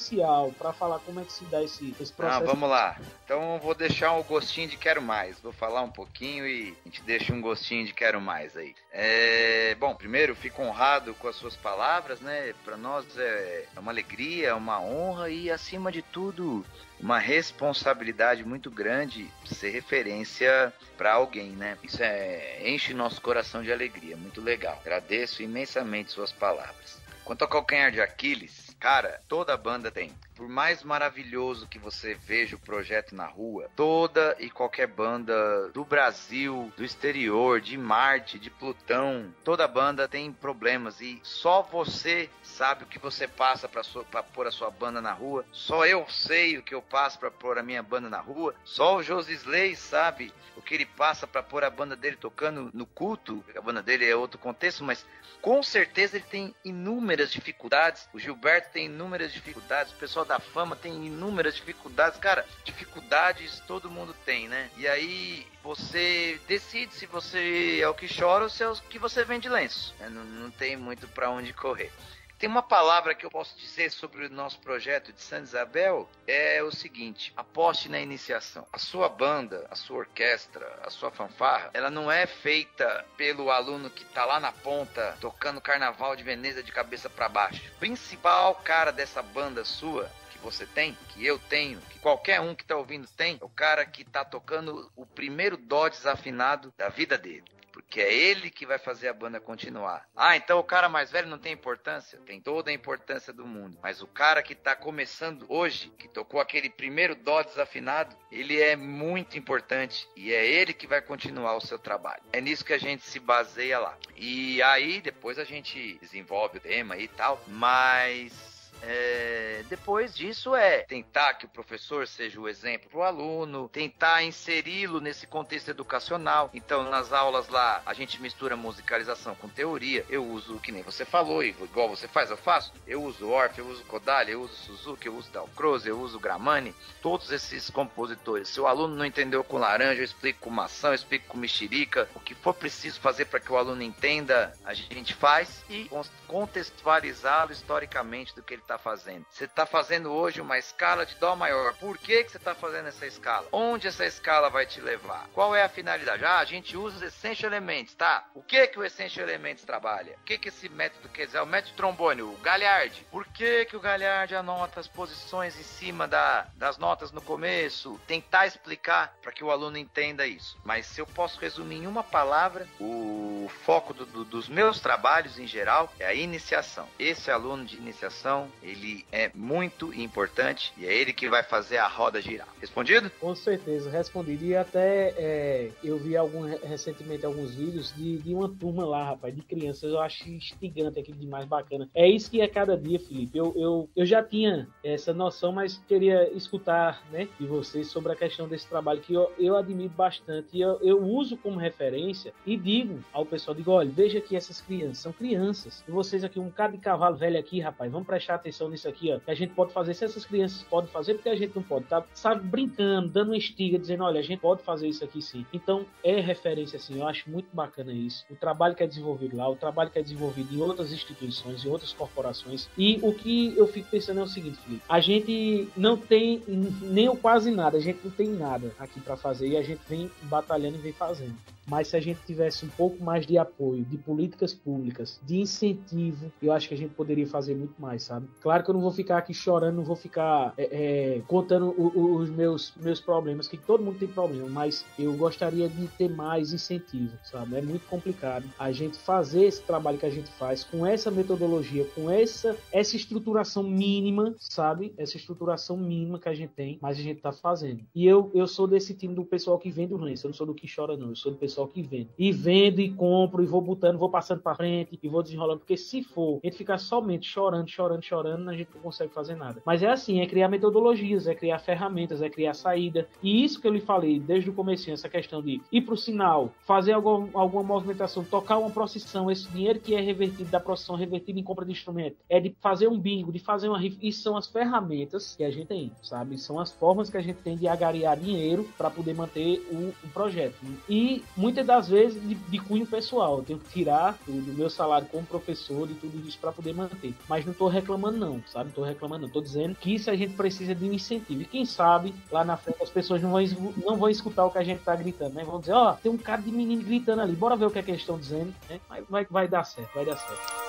para 0.58 0.74
falar 0.74 1.00
como 1.00 1.20
é 1.20 1.24
que 1.24 1.32
se 1.32 1.44
dá 1.46 1.64
esse, 1.64 1.96
esse 2.00 2.14
ah, 2.14 2.16
processo. 2.16 2.44
Ah, 2.44 2.46
vamos 2.46 2.70
lá. 2.70 2.98
Então 3.24 3.60
vou 3.60 3.74
deixar 3.74 4.14
um 4.14 4.24
gostinho 4.24 4.68
de 4.68 4.78
quero 4.78 5.02
mais. 5.02 5.40
Vou 5.40 5.54
falar 5.54 5.82
um 5.82 5.92
pouquinho 5.92 6.48
e 6.48 6.76
a 6.86 6.90
gente 6.90 7.02
deixa 7.04 7.34
um 7.34 7.42
gostinho 7.42 7.86
de 7.86 7.94
quero 7.94 8.20
mais 8.22 8.56
aí. 8.56 8.76
É, 8.92 9.76
bom, 9.76 9.96
primeiro 9.96 10.36
fico 10.36 10.62
honrado 10.62 11.14
com 11.16 11.28
as 11.28 11.36
suas 11.36 11.56
palavras, 11.56 12.20
né? 12.20 12.54
Para 12.64 12.78
nós 12.78 13.06
é 13.18 13.66
uma 13.78 13.92
alegria, 13.92 14.56
uma 14.56 14.80
honra 14.82 15.30
e 15.30 15.50
acima 15.50 15.92
de 15.92 16.02
tudo 16.02 16.66
uma 17.00 17.20
responsabilidade 17.20 18.44
muito 18.44 18.72
grande 18.72 19.30
ser 19.46 19.70
referência 19.70 20.74
para 20.98 21.14
alguém, 21.14 21.52
né? 21.52 21.78
Isso 21.84 22.02
é 22.02 22.62
enche 22.68 22.94
nosso 22.94 23.22
coração 23.22 23.62
de 23.62 23.72
alegria, 23.72 24.16
muito 24.16 24.42
legal. 24.42 24.80
Agradeço 24.82 25.44
imensamente 25.44 26.12
suas 26.12 26.32
palavras. 26.32 27.00
Quanto 27.24 27.42
ao 27.42 27.48
calcanhar 27.48 27.92
de 27.92 28.00
Aquiles, 28.00 28.65
cara, 28.86 29.20
toda 29.28 29.58
banda 29.58 29.90
tem. 29.90 30.12
Por 30.36 30.50
mais 30.50 30.84
maravilhoso 30.84 31.68
que 31.68 31.80
você 31.80 32.14
veja 32.14 32.58
o 32.58 32.60
projeto 32.60 33.16
na 33.16 33.26
rua, 33.26 33.70
toda 33.76 34.36
e 34.38 34.50
qualquer 34.50 34.86
banda 34.88 35.70
do 35.70 35.86
Brasil, 35.86 36.72
do 36.76 36.84
exterior, 36.84 37.62
de 37.62 37.78
Marte, 37.78 38.38
de 38.38 38.50
Plutão, 38.50 39.34
toda 39.46 39.66
banda 39.68 40.10
tem 40.10 40.34
problemas 40.34 41.00
e 41.00 41.20
só 41.24 41.62
você 41.62 42.30
sabe 42.44 42.84
o 42.84 42.88
que 42.88 43.00
você 43.00 43.28
passa 43.28 43.70
para 43.70 44.24
pôr 44.24 44.48
a 44.48 44.52
sua 44.52 44.70
banda 44.70 45.02
na 45.02 45.14
rua. 45.14 45.46
Só 45.54 45.86
eu 45.86 46.06
sei 46.10 46.58
o 46.58 46.64
que 46.64 46.76
eu 46.76 46.82
passo 46.82 47.18
para 47.18 47.32
pôr 47.32 47.58
a 47.58 47.64
minha 47.64 47.82
banda 47.82 48.10
na 48.10 48.20
rua. 48.20 48.54
Só 48.66 48.98
o 48.98 49.04
Josisley 49.04 49.76
sabe 49.76 50.34
o 50.58 50.62
que 50.62 50.74
ele 50.76 50.86
passa 50.86 51.26
para 51.26 51.44
pôr 51.44 51.64
a 51.64 51.70
banda 51.70 51.96
dele 51.96 52.18
tocando 52.18 52.70
no 52.74 52.86
culto. 52.86 53.44
A 53.56 53.62
banda 53.62 53.82
dele 53.82 54.06
é 54.06 54.16
outro 54.16 54.38
contexto, 54.38 54.84
mas 54.84 55.06
com 55.42 55.62
certeza 55.62 56.18
ele 56.18 56.26
tem 56.26 56.56
inúmeras 56.64 57.32
dificuldades. 57.32 58.10
O 58.14 58.20
Gilberto 58.20 58.72
tem 58.72 58.86
inúmeras 58.88 59.32
dificuldades. 59.32 59.94
O 59.94 59.98
pessoal 59.98 60.25
da 60.26 60.40
fama 60.40 60.76
tem 60.76 61.06
inúmeras 61.06 61.56
dificuldades. 61.56 62.20
Cara, 62.20 62.46
dificuldades 62.64 63.60
todo 63.68 63.90
mundo 63.90 64.16
tem, 64.26 64.48
né? 64.48 64.70
E 64.78 64.88
aí 64.88 65.46
você 65.64 66.40
decide 66.48 66.94
se 66.94 67.06
você 67.06 67.80
é 67.82 67.88
o 67.88 67.94
que 67.94 68.08
chora 68.08 68.44
ou 68.44 68.50
se 68.50 68.64
é 68.64 68.68
o 68.68 68.76
que 68.76 69.00
você 69.00 69.24
vende 69.24 69.48
lenço. 69.48 69.94
Não, 70.00 70.24
não 70.24 70.52
tem 70.52 70.76
muito 70.76 71.08
para 71.08 71.30
onde 71.30 71.54
correr. 71.54 71.92
Tem 72.38 72.50
uma 72.50 72.62
palavra 72.62 73.16
que 73.16 73.26
eu 73.26 73.32
posso 73.32 73.58
dizer 73.58 73.90
sobre 73.92 74.26
o 74.26 74.30
nosso 74.30 74.60
projeto 74.60 75.14
de 75.14 75.22
Santa 75.22 75.44
Isabel 75.44 76.10
é 76.28 76.62
o 76.62 76.72
seguinte: 76.72 77.34
aposte 77.36 77.88
na 77.88 78.00
iniciação. 78.00 78.68
A 78.74 78.78
sua 78.78 79.08
banda, 79.08 79.66
a 79.72 79.76
sua 79.76 80.00
orquestra, 80.00 80.80
a 80.84 80.90
sua 80.90 81.12
fanfarra, 81.12 81.70
ela 81.74 81.90
não 81.90 82.12
é 82.12 82.26
feita 82.26 83.06
pelo 83.16 83.50
aluno 83.50 83.90
que 83.90 84.04
está 84.04 84.26
lá 84.26 84.40
na 84.40 84.52
ponta 84.52 85.18
tocando 85.22 85.62
Carnaval 85.62 86.16
de 86.16 86.24
Veneza 86.24 86.62
de 86.62 86.72
cabeça 86.72 87.10
para 87.10 87.30
baixo. 87.30 87.62
O 87.76 87.80
principal 87.80 88.56
cara 88.56 88.92
dessa 88.92 89.22
banda 89.22 89.64
sua 89.64 90.12
você 90.46 90.68
tem, 90.68 90.96
que 91.10 91.26
eu 91.26 91.40
tenho, 91.40 91.82
que 91.90 91.98
qualquer 91.98 92.40
um 92.40 92.54
que 92.54 92.62
está 92.62 92.76
ouvindo 92.76 93.08
tem, 93.18 93.40
é 93.42 93.44
o 93.44 93.50
cara 93.50 93.84
que 93.84 94.04
está 94.04 94.24
tocando 94.24 94.92
o 94.96 95.04
primeiro 95.04 95.58
dó 95.58 95.90
desafinado 95.90 96.72
da 96.78 96.88
vida 96.88 97.18
dele 97.18 97.55
porque 97.86 98.02
é 98.02 98.14
ele 98.14 98.50
que 98.50 98.66
vai 98.66 98.78
fazer 98.78 99.08
a 99.08 99.14
banda 99.14 99.40
continuar. 99.40 100.06
Ah, 100.16 100.36
então 100.36 100.60
o 100.60 100.64
cara 100.64 100.90
mais 100.90 101.12
velho 101.12 101.30
não 101.30 101.38
tem 101.38 101.54
importância? 101.54 102.20
Tem 102.26 102.42
toda 102.42 102.70
a 102.70 102.74
importância 102.74 103.32
do 103.32 103.46
mundo. 103.46 103.78
Mas 103.82 104.02
o 104.02 104.08
cara 104.08 104.44
que 104.44 104.54
tá 104.54 104.76
começando 104.76 105.46
hoje, 105.48 105.94
que 105.98 106.08
tocou 106.08 106.42
aquele 106.42 106.70
primeiro 106.70 107.16
dó 107.16 107.42
desafinado, 107.42 108.16
ele 108.32 108.60
é 108.60 108.76
muito 108.76 109.38
importante 109.38 110.08
e 110.16 110.34
é 110.34 110.46
ele 110.46 110.74
que 110.74 110.88
vai 110.88 111.02
continuar 111.02 111.56
o 111.56 111.62
seu 111.62 111.80
trabalho. 111.80 112.24
É 112.34 112.42
nisso 112.42 112.66
que 112.66 112.74
a 112.74 112.78
gente 112.78 113.04
se 113.04 113.20
baseia 113.20 113.80
lá. 113.80 113.98
E 114.16 114.62
aí 114.64 115.00
depois 115.00 115.40
a 115.40 115.44
gente 115.44 115.98
desenvolve 116.02 116.58
o 116.58 116.62
tema 116.62 116.98
e 116.98 117.08
tal, 117.08 117.42
mas 117.48 118.55
é, 118.82 119.64
depois 119.70 120.16
disso 120.16 120.56
é 120.56 120.80
tentar 120.84 121.34
que 121.36 121.46
o 121.46 121.50
professor 121.50 122.08
seja 122.08 122.40
o 122.40 122.48
exemplo 122.48 122.90
para 122.90 123.00
o 123.00 123.04
aluno, 123.04 123.70
tentar 123.70 124.24
inseri-lo 124.24 125.00
nesse 125.00 125.26
contexto 125.26 125.70
educacional. 125.70 126.50
Então, 126.54 126.90
nas 126.90 127.12
aulas 127.12 127.48
lá, 127.50 127.82
a 127.86 127.94
gente 127.94 128.22
mistura 128.22 128.56
musicalização 128.56 129.36
com 129.36 129.48
teoria. 129.48 130.06
Eu 130.10 130.26
uso, 130.26 130.60
que 130.60 130.72
nem 130.72 130.84
você 130.84 131.06
falou, 131.06 131.44
igual 131.44 131.90
você 131.90 132.08
faz, 132.08 132.30
eu 132.30 132.38
faço. 132.38 132.74
Eu 132.86 133.04
uso 133.04 133.30
Orff, 133.30 133.58
eu 133.58 133.68
uso 133.68 133.84
Kodaly, 133.86 134.32
eu 134.32 134.42
uso 134.42 134.56
Suzuki, 134.56 135.08
eu 135.08 135.16
uso 135.16 135.32
Dalcroze, 135.32 135.90
eu 135.90 136.00
uso 136.00 136.20
Gramani. 136.20 136.76
Todos 137.02 137.32
esses 137.32 137.70
compositores. 137.70 138.50
Se 138.50 138.60
o 138.60 138.68
aluno 138.68 138.96
não 138.96 139.06
entendeu 139.06 139.44
com 139.44 139.58
laranja, 139.58 140.02
eu 140.02 140.06
explico 140.06 140.42
com 140.42 140.50
maçã, 140.50 140.90
eu 140.90 140.96
explico 140.96 141.28
com 141.28 141.38
mexerica. 141.38 142.08
O 142.14 142.20
que 142.20 142.36
for 142.36 142.54
preciso 142.54 143.00
fazer 143.00 143.26
para 143.26 143.40
que 143.40 143.52
o 143.52 143.58
aluno 143.58 143.82
entenda, 143.82 144.54
a 144.64 144.74
gente 144.74 145.14
faz 145.14 145.64
e 145.70 145.90
contextualizá-lo 146.28 147.52
historicamente 147.52 148.36
do 148.36 148.44
que 148.44 148.54
ele 148.54 148.62
está 148.66 148.78
fazendo. 148.78 149.26
Você 149.30 149.46
está 149.46 149.66
fazendo 149.66 150.12
hoje 150.12 150.42
uma 150.42 150.58
escala 150.58 151.06
de 151.06 151.16
Dó 151.16 151.36
maior. 151.36 151.74
Por 151.76 151.98
que, 151.98 152.24
que 152.24 152.32
você 152.32 152.38
está 152.38 152.56
fazendo 152.56 152.88
essa 152.88 153.06
escala? 153.06 153.48
Onde 153.52 153.88
essa 153.88 154.06
escala 154.06 154.50
vai 154.50 154.66
te 154.66 154.82
levar? 154.82 155.28
Qual 155.34 155.56
é 155.56 155.64
a 155.64 155.70
finalidade? 155.70 156.26
Ah, 156.26 156.40
a 156.40 156.46
gente 156.46 156.76
usa 156.76 156.98
os 156.98 157.02
Essential 157.04 157.52
Elements, 157.52 157.94
tá? 157.94 158.28
O 158.34 158.42
que 158.42 158.68
que 158.68 158.80
o 158.80 158.84
Essential 158.84 159.28
Elements 159.28 159.64
trabalha? 159.64 160.18
O 160.22 160.24
que 160.24 160.38
que 160.38 160.50
esse 160.50 160.68
método 160.68 161.08
quer 161.10 161.28
dizer? 161.28 161.38
É 161.38 161.42
o 161.42 161.46
método 161.46 161.76
trombone, 161.76 162.22
o 162.24 162.36
Galhard. 162.38 163.06
Por 163.12 163.26
que 163.28 163.66
que 163.66 163.78
o 163.78 163.80
Galhard 163.80 164.36
anota 164.36 164.80
as 164.80 164.88
posições 164.88 165.60
em 165.60 165.64
cima 165.64 166.08
da, 166.08 166.48
das 166.56 166.78
notas 166.78 167.12
no 167.12 167.22
começo? 167.22 168.00
Tentar 168.08 168.48
explicar 168.48 169.16
para 169.22 169.32
que 169.32 169.44
o 169.44 169.52
aluno 169.52 169.78
entenda 169.78 170.26
isso. 170.26 170.58
Mas 170.64 170.88
se 170.88 171.00
eu 171.00 171.06
posso 171.06 171.40
resumir 171.40 171.78
em 171.78 171.88
uma 171.88 172.04
palavra, 172.04 172.68
o 172.80 173.50
foco 173.64 173.94
do, 173.94 174.06
do, 174.06 174.26
dos 174.26 174.50
meus 174.50 174.80
trabalhos 174.80 175.38
em 175.38 175.46
geral 175.46 175.94
é 176.00 176.06
a 176.08 176.14
iniciação. 176.14 176.88
Esse 176.98 177.30
aluno 177.30 177.66
de 177.66 177.78
iniciação, 177.78 178.52
ele 178.66 179.06
é 179.12 179.32
muito 179.34 179.94
importante 179.94 180.74
e 180.78 180.86
é 180.86 180.94
ele 180.94 181.14
que 181.14 181.30
vai 181.30 181.44
fazer 181.44 181.78
a 181.78 181.88
roda 181.88 182.22
girar. 182.22 182.48
Respondido? 182.60 183.12
Com 183.20 183.36
certeza, 183.36 183.90
respondido. 183.90 184.44
E 184.44 184.56
até 184.56 185.14
é, 185.18 185.72
eu 185.84 185.98
vi 185.98 186.18
algum, 186.18 186.42
recentemente 186.42 187.26
alguns 187.26 187.54
vídeos 187.54 187.94
de, 187.96 188.18
de 188.18 188.34
uma 188.34 188.50
turma 188.50 188.86
lá, 188.86 189.04
rapaz, 189.06 189.36
de 189.36 189.42
crianças. 189.42 189.92
Eu 189.92 190.00
acho 190.02 190.28
instigante 190.30 191.00
aquilo 191.00 191.18
demais, 191.18 191.46
bacana. 191.46 191.88
É 191.94 192.08
isso 192.10 192.30
que 192.30 192.42
é 192.42 192.48
cada 192.48 192.76
dia, 192.76 193.00
Felipe. 193.00 193.38
Eu, 193.38 193.54
eu, 193.56 193.90
eu 193.96 194.06
já 194.06 194.24
tinha 194.24 194.68
essa 194.84 195.14
noção, 195.14 195.52
mas 195.52 195.82
queria 195.88 196.32
escutar 196.34 197.04
né, 197.12 197.28
de 197.40 197.46
vocês 197.46 197.88
sobre 197.88 198.14
a 198.14 198.16
questão 198.16 198.48
desse 198.48 198.68
trabalho 198.68 199.02
que 199.02 199.14
eu, 199.14 199.32
eu 199.38 199.56
admiro 199.56 199.90
bastante. 199.90 200.58
E 200.58 200.62
eu, 200.62 200.80
eu 200.82 201.04
uso 201.04 201.38
como 201.38 201.60
referência 201.60 202.34
e 202.46 202.58
digo 202.58 203.00
ao 203.14 203.26
pessoal, 203.26 203.56
digo, 203.56 203.72
olha, 203.72 203.92
veja 203.92 204.20
que 204.20 204.36
essas 204.36 204.60
crianças 204.60 205.00
são 205.00 205.14
crianças. 205.14 205.84
E 205.88 205.92
vocês 205.92 206.24
aqui, 206.24 206.40
um 206.40 206.50
cara 206.50 206.72
de 206.72 206.80
cavalo 206.80 207.16
velho 207.16 207.38
aqui, 207.38 207.60
rapaz, 207.60 207.92
vamos 207.92 208.08
prestar 208.08 208.36
atenção 208.36 208.55
atenção 208.56 208.70
nisso 208.70 208.88
aqui, 208.88 209.12
ó, 209.12 209.20
que 209.20 209.30
a 209.30 209.36
gente 209.36 209.54
pode 209.54 209.74
fazer, 209.74 209.94
se 209.94 210.06
essas 210.06 210.26
crianças 210.26 210.64
podem 210.64 210.90
fazer, 210.90 211.16
porque 211.16 211.30
a 211.30 211.36
gente 211.36 211.56
não 211.56 211.62
pode, 211.62 211.86
tá? 211.86 212.04
Sabe, 212.14 212.48
brincando, 212.48 213.10
dando 213.10 213.30
uma 213.30 213.38
estiga, 213.38 213.78
dizendo, 213.78 214.04
olha, 214.04 214.20
a 214.20 214.24
gente 214.24 214.40
pode 214.40 214.64
fazer 214.64 214.88
isso 214.88 215.04
aqui 215.04 215.22
sim. 215.22 215.46
Então, 215.54 215.86
é 216.04 216.20
referência 216.20 216.78
assim, 216.78 217.00
eu 217.00 217.08
acho 217.08 217.30
muito 217.30 217.48
bacana 217.54 217.92
isso. 217.92 218.26
O 218.30 218.36
trabalho 218.36 218.76
que 218.76 218.84
é 218.84 218.88
desenvolvido 218.88 219.36
lá, 219.36 219.50
o 219.50 219.56
trabalho 219.56 219.90
que 219.90 220.00
é 220.00 220.02
desenvolvido 220.02 220.54
em 220.56 220.62
outras 220.62 220.92
instituições, 220.92 221.66
em 221.66 221.70
outras 221.70 221.92
corporações. 221.92 222.70
E 222.78 223.00
o 223.02 223.14
que 223.14 223.54
eu 223.58 223.68
fico 223.68 223.90
pensando 223.90 224.20
é 224.20 224.24
o 224.24 224.28
seguinte, 224.28 224.58
Felipe, 224.58 224.84
a 224.88 225.00
gente 225.00 225.68
não 225.76 225.98
tem 225.98 226.42
nem 226.48 227.10
ou 227.10 227.18
quase 227.18 227.52
nada, 227.52 227.78
a 227.78 227.82
gente 227.82 228.00
não 228.04 228.12
tem 228.12 228.30
nada 228.30 228.72
aqui 228.80 229.00
para 229.00 229.18
fazer 229.18 229.48
e 229.48 229.58
a 229.58 229.62
gente 229.62 229.82
vem 229.88 230.10
batalhando 230.24 230.78
e 230.78 230.82
vem 230.82 230.94
fazendo 230.94 231.36
mas 231.68 231.90
se 231.90 231.98
a 231.98 232.00
gente 232.00 232.20
tivesse 232.26 232.66
um 232.66 232.70
pouco 232.70 233.04
mais 233.04 233.26
de 233.26 233.38
apoio, 233.38 233.84
de 233.86 233.98
políticas 233.98 234.54
públicas, 234.54 235.20
de 235.24 235.38
incentivo, 235.38 236.32
eu 236.42 236.52
acho 236.52 236.68
que 236.68 236.74
a 236.74 236.78
gente 236.78 236.94
poderia 236.94 237.28
fazer 237.28 237.56
muito 237.56 237.80
mais, 237.80 238.04
sabe? 238.04 238.28
Claro 238.42 238.64
que 238.64 238.70
eu 238.70 238.74
não 238.74 238.82
vou 238.82 238.92
ficar 238.92 239.18
aqui 239.18 239.34
chorando, 239.34 239.78
não 239.78 239.84
vou 239.84 239.96
ficar 239.96 240.54
é, 240.58 241.18
é, 241.18 241.22
contando 241.28 241.68
o, 241.78 241.92
o, 241.96 242.16
os 242.18 242.30
meus, 242.30 242.74
meus 242.78 243.00
problemas, 243.00 243.48
que 243.48 243.58
todo 243.58 243.84
mundo 243.84 244.00
tem 244.00 244.08
problema, 244.08 244.48
mas 244.50 244.86
eu 244.98 245.14
gostaria 245.14 245.68
de 245.68 245.88
ter 245.90 246.10
mais 246.10 246.54
incentivo, 246.54 247.18
sabe? 247.24 247.56
É 247.56 247.62
muito 247.62 247.86
complicado 247.88 248.46
a 248.58 248.72
gente 248.72 248.98
fazer 248.98 249.46
esse 249.46 249.62
trabalho 249.64 249.98
que 249.98 250.06
a 250.06 250.10
gente 250.10 250.30
faz 250.32 250.64
com 250.64 250.86
essa 250.86 251.10
metodologia, 251.10 251.86
com 251.96 252.10
essa, 252.10 252.56
essa 252.72 252.96
estruturação 252.96 253.64
mínima, 253.64 254.36
sabe? 254.40 254.94
Essa 254.98 255.18
estruturação 255.18 255.78
mínima 255.78 256.20
que 256.20 256.30
a 256.30 256.34
gente 256.34 256.54
tem, 256.54 256.78
mas 256.82 256.98
a 256.98 257.02
gente 257.02 257.22
tá 257.22 257.32
fazendo. 257.32 257.84
E 257.94 258.06
eu, 258.06 258.32
eu 258.34 258.48
sou 258.48 258.68
desse 258.68 258.94
time 258.94 259.14
do 259.14 259.26
pessoal 259.26 259.58
que 259.58 259.70
vende 259.70 259.94
o 259.94 259.98
lenço, 259.98 260.26
eu 260.26 260.30
não 260.30 260.36
sou 260.36 260.48
do 260.48 260.54
que 260.54 260.68
chora, 260.74 260.98
não. 260.98 261.10
Eu 261.10 261.16
sou 261.16 261.32
do 261.32 261.38
pessoal 261.38 261.55
pessoal 261.56 261.68
que 261.68 261.82
vende. 261.82 262.10
E 262.20 262.32
vendo 262.32 262.82
e 262.82 262.92
compro 262.92 263.42
e 263.42 263.46
vou 263.46 263.62
botando, 263.62 263.98
vou 263.98 264.10
passando 264.10 264.42
para 264.42 264.56
frente 264.56 265.00
e 265.02 265.08
vou 265.08 265.24
desenrolando, 265.24 265.60
porque 265.60 265.78
se 265.78 266.04
for 266.04 266.40
a 266.44 266.48
gente 266.48 266.58
ficar 266.58 266.78
somente 266.78 267.28
chorando, 267.28 267.70
chorando, 267.70 268.04
chorando, 268.04 268.50
a 268.50 268.54
gente 268.54 268.70
não 268.76 268.82
consegue 268.82 269.14
fazer 269.14 269.36
nada. 269.36 269.62
Mas 269.66 269.82
é 269.82 269.90
assim, 269.90 270.20
é 270.20 270.28
criar 270.28 270.50
metodologias, 270.50 271.28
é 271.28 271.34
criar 271.34 271.60
ferramentas, 271.60 272.22
é 272.22 272.30
criar 272.30 272.54
saída. 272.54 273.08
E 273.24 273.44
isso 273.44 273.62
que 273.62 273.68
eu 273.68 273.74
lhe 273.74 273.80
falei 273.80 274.20
desde 274.20 274.50
o 274.50 274.54
começo, 274.54 274.92
essa 274.92 275.08
questão 275.08 275.42
de 275.42 275.62
ir 275.72 275.82
pro 275.82 275.96
sinal, 275.96 276.52
fazer 276.66 276.92
algum, 276.92 277.30
alguma 277.34 277.64
movimentação, 277.64 278.24
tocar 278.24 278.58
uma 278.58 278.70
procissão, 278.70 279.32
esse 279.32 279.50
dinheiro 279.50 279.80
que 279.80 279.96
é 279.96 280.02
revertido 280.02 280.50
da 280.50 280.60
procissão, 280.60 280.96
revertido 280.96 281.40
em 281.40 281.44
compra 281.44 281.66
de 281.66 281.72
instrumento, 281.72 282.18
é 282.30 282.40
de 282.40 282.56
fazer 282.62 282.88
um 282.88 283.00
bingo, 283.00 283.32
de 283.32 283.40
fazer 283.40 283.70
uma 283.70 283.80
rifa. 283.80 283.98
Isso 284.02 284.22
são 284.22 284.36
as 284.36 284.48
ferramentas 284.48 285.36
que 285.36 285.44
a 285.44 285.50
gente 285.50 285.68
tem, 285.68 285.92
sabe? 286.04 286.38
São 286.38 286.60
as 286.60 286.72
formas 286.72 287.10
que 287.10 287.18
a 287.18 287.22
gente 287.22 287.38
tem 287.38 287.56
de 287.56 287.68
agariar 287.68 288.18
dinheiro 288.18 288.68
para 288.78 288.90
poder 288.90 289.14
manter 289.14 289.66
o, 289.72 289.94
o 290.06 290.10
projeto. 290.14 290.56
E 290.90 291.24
muitas 291.46 291.66
das 291.66 291.88
vezes 291.88 292.20
de, 292.28 292.34
de 292.34 292.58
cunho 292.58 292.88
pessoal. 292.88 293.38
Eu 293.38 293.44
tenho 293.44 293.60
que 293.60 293.70
tirar 293.70 294.18
do, 294.26 294.34
meu 294.54 294.68
salário 294.68 295.08
como 295.08 295.24
professor 295.24 295.88
e 295.88 295.94
tudo 295.94 296.28
isso 296.28 296.40
para 296.40 296.52
poder 296.52 296.74
manter. 296.74 297.14
Mas 297.30 297.46
não 297.46 297.52
estou 297.52 297.68
reclamando, 297.68 298.18
não, 298.18 298.42
sabe? 298.48 298.66
Não 298.70 298.74
tô 298.74 298.84
reclamando, 298.84 299.28
não. 299.28 299.30
Tô 299.30 299.42
dizendo 299.42 299.76
que 299.76 299.94
isso 299.94 300.10
a 300.10 300.16
gente 300.16 300.34
precisa 300.34 300.74
de 300.74 300.84
um 300.86 300.94
incentivo. 300.94 301.44
E 301.44 301.46
quem 301.46 301.64
sabe 301.64 302.16
lá 302.32 302.44
na 302.44 302.58
frente 302.58 302.82
as 302.82 302.90
pessoas 302.90 303.22
não 303.22 303.32
vão, 303.32 303.44
não 303.86 303.96
vão 303.96 304.10
escutar 304.10 304.46
o 304.46 304.50
que 304.50 304.58
a 304.58 304.64
gente 304.64 304.82
tá 304.82 304.96
gritando, 304.96 305.36
né? 305.36 305.44
Vão 305.44 305.60
dizer, 305.60 305.74
ó, 305.74 305.92
oh, 305.92 305.94
tem 305.94 306.12
um 306.12 306.18
cara 306.18 306.42
de 306.42 306.52
menino 306.52 306.82
gritando 306.82 307.22
ali, 307.22 307.36
bora 307.36 307.56
ver 307.56 307.66
o 307.66 307.72
que, 307.72 307.78
é 307.78 307.84
que 307.84 307.92
eles 307.92 308.02
estão 308.02 308.18
dizendo, 308.18 308.52
né? 308.68 308.80
Vai, 309.08 309.26
vai 309.26 309.48
dar 309.48 309.64
certo, 309.64 309.94
vai 309.94 310.06
dar 310.06 310.18
certo. 310.18 310.65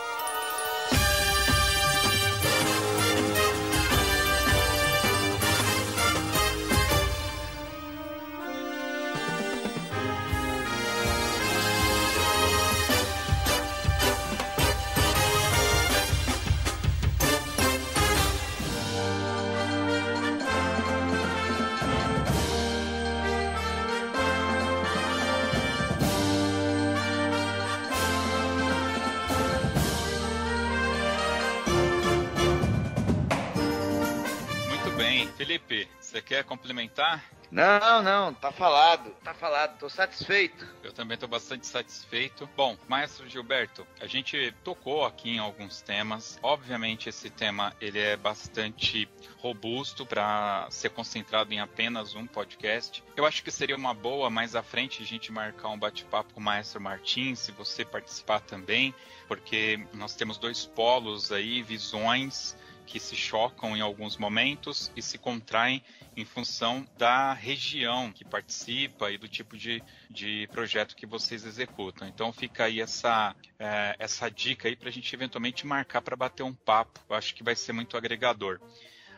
Não, 37.57 38.03
não, 38.03 38.35
tá 38.35 38.53
falado, 38.53 39.11
tá 39.25 39.33
falado, 39.33 39.79
tô 39.79 39.89
satisfeito. 39.89 40.69
Eu 40.83 40.93
também 40.93 41.17
tô 41.17 41.27
bastante 41.27 41.67
satisfeito. 41.67 42.47
Bom, 42.55 42.77
Maestro 42.87 43.27
Gilberto, 43.27 43.87
a 43.99 44.07
gente 44.07 44.55
tocou 44.63 45.07
aqui 45.07 45.31
em 45.31 45.39
alguns 45.39 45.81
temas. 45.81 46.39
Obviamente 46.43 47.09
esse 47.09 47.31
tema 47.31 47.75
ele 47.81 47.99
é 47.99 48.15
bastante 48.15 49.09
robusto 49.39 50.05
para 50.05 50.67
ser 50.69 50.91
concentrado 50.91 51.51
em 51.55 51.59
apenas 51.59 52.15
um 52.15 52.27
podcast. 52.27 53.03
Eu 53.17 53.25
acho 53.25 53.43
que 53.43 53.51
seria 53.51 53.75
uma 53.75 53.95
boa 53.95 54.29
mais 54.29 54.55
à 54.55 54.63
frente 54.63 55.03
a 55.03 55.07
gente 55.07 55.33
marcar 55.33 55.71
um 55.71 55.79
bate-papo 55.79 56.35
com 56.35 56.41
o 56.41 56.43
Maestro 56.43 56.79
Martins, 56.79 57.39
se 57.39 57.53
você 57.53 57.87
participar 57.87 58.41
também, 58.41 58.95
porque 59.27 59.83
nós 59.95 60.15
temos 60.15 60.37
dois 60.37 60.67
polos 60.67 61.33
aí, 61.33 61.63
visões 61.63 62.55
que 62.87 63.01
se 63.01 63.17
chocam 63.17 63.77
em 63.77 63.81
alguns 63.81 64.17
momentos 64.17 64.93
e 64.95 65.03
se 65.03 65.19
contraem 65.19 65.83
em 66.17 66.25
função 66.25 66.87
da 66.97 67.35
região 67.35 68.11
que 68.11 68.25
participa 68.25 69.11
e 69.11 69.19
do 69.19 69.29
tipo 69.29 69.57
de, 69.57 69.83
de 70.11 70.49
projeto 70.51 70.97
que 70.97 71.07
vocês 71.07 71.45
executam. 71.45 72.09
Então 72.09 72.33
fica 72.33 72.65
aí 72.65 72.81
essa, 72.81 73.37
é, 73.59 73.95
essa 73.99 74.31
dica 74.31 74.67
aí 74.67 74.75
para 74.75 74.89
a 74.89 74.93
gente 74.93 75.15
eventualmente 75.15 75.67
marcar 75.67 76.01
para 76.01 76.17
bater 76.17 76.43
um 76.43 76.55
papo. 76.55 77.01
Eu 77.09 77.17
acho 77.17 77.35
que 77.35 77.45
vai 77.45 77.55
ser 77.55 77.73
muito 77.73 77.97
agregador. 77.97 78.59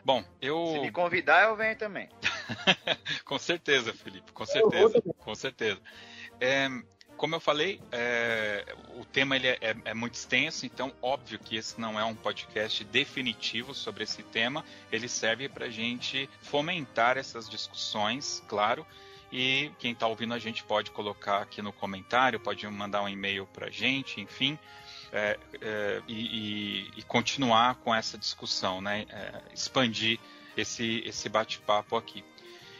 Bom, 0.03 0.23
eu. 0.41 0.65
Se 0.73 0.79
me 0.79 0.91
convidar, 0.91 1.43
eu 1.43 1.55
venho 1.55 1.77
também. 1.77 2.09
com 3.23 3.39
certeza, 3.39 3.93
Felipe, 3.93 4.31
com 4.31 4.45
certeza. 4.45 5.01
Com 5.19 5.35
certeza. 5.35 5.79
É, 6.39 6.67
como 7.19 7.35
eu 7.35 7.39
falei, 7.41 7.81
é, 7.91 8.65
o 8.95 9.03
tema 9.03 9.35
ele 9.35 9.49
é, 9.49 9.57
é, 9.59 9.75
é, 9.83 9.93
muito 9.93 10.13
extenso, 10.13 10.65
então 10.65 10.89
óbvio 11.01 11.37
que 11.37 11.57
esse 11.57 11.79
não 11.79 11.99
é 11.99 12.05
um 12.05 12.15
podcast 12.15 12.81
definitivo 12.85 13.75
sobre 13.75 14.05
esse 14.05 14.23
tema. 14.23 14.63
Ele 14.89 15.09
serve 15.09 15.49
para 15.49 15.65
a 15.65 15.69
gente 15.69 16.29
fomentar 16.41 17.17
essas 17.17 17.49
discussões, 17.49 18.41
claro. 18.47 18.87
E 19.33 19.69
quem 19.79 19.91
está 19.91 20.07
ouvindo 20.07 20.33
a 20.33 20.39
gente 20.39 20.63
pode 20.63 20.91
colocar 20.91 21.41
aqui 21.41 21.61
no 21.61 21.73
comentário, 21.73 22.39
pode 22.39 22.65
mandar 22.69 23.03
um 23.03 23.09
e-mail 23.09 23.45
para 23.47 23.67
a 23.67 23.69
gente, 23.69 24.21
enfim, 24.21 24.57
é, 25.11 25.37
é, 25.59 26.01
e, 26.07 26.89
e, 26.95 27.03
continuar 27.03 27.75
com 27.75 27.93
essa 27.93 28.17
discussão, 28.17 28.79
né? 28.79 29.05
É, 29.09 29.41
expandir 29.53 30.17
esse, 30.55 31.03
esse 31.05 31.27
bate-papo 31.27 31.97
aqui. 31.97 32.23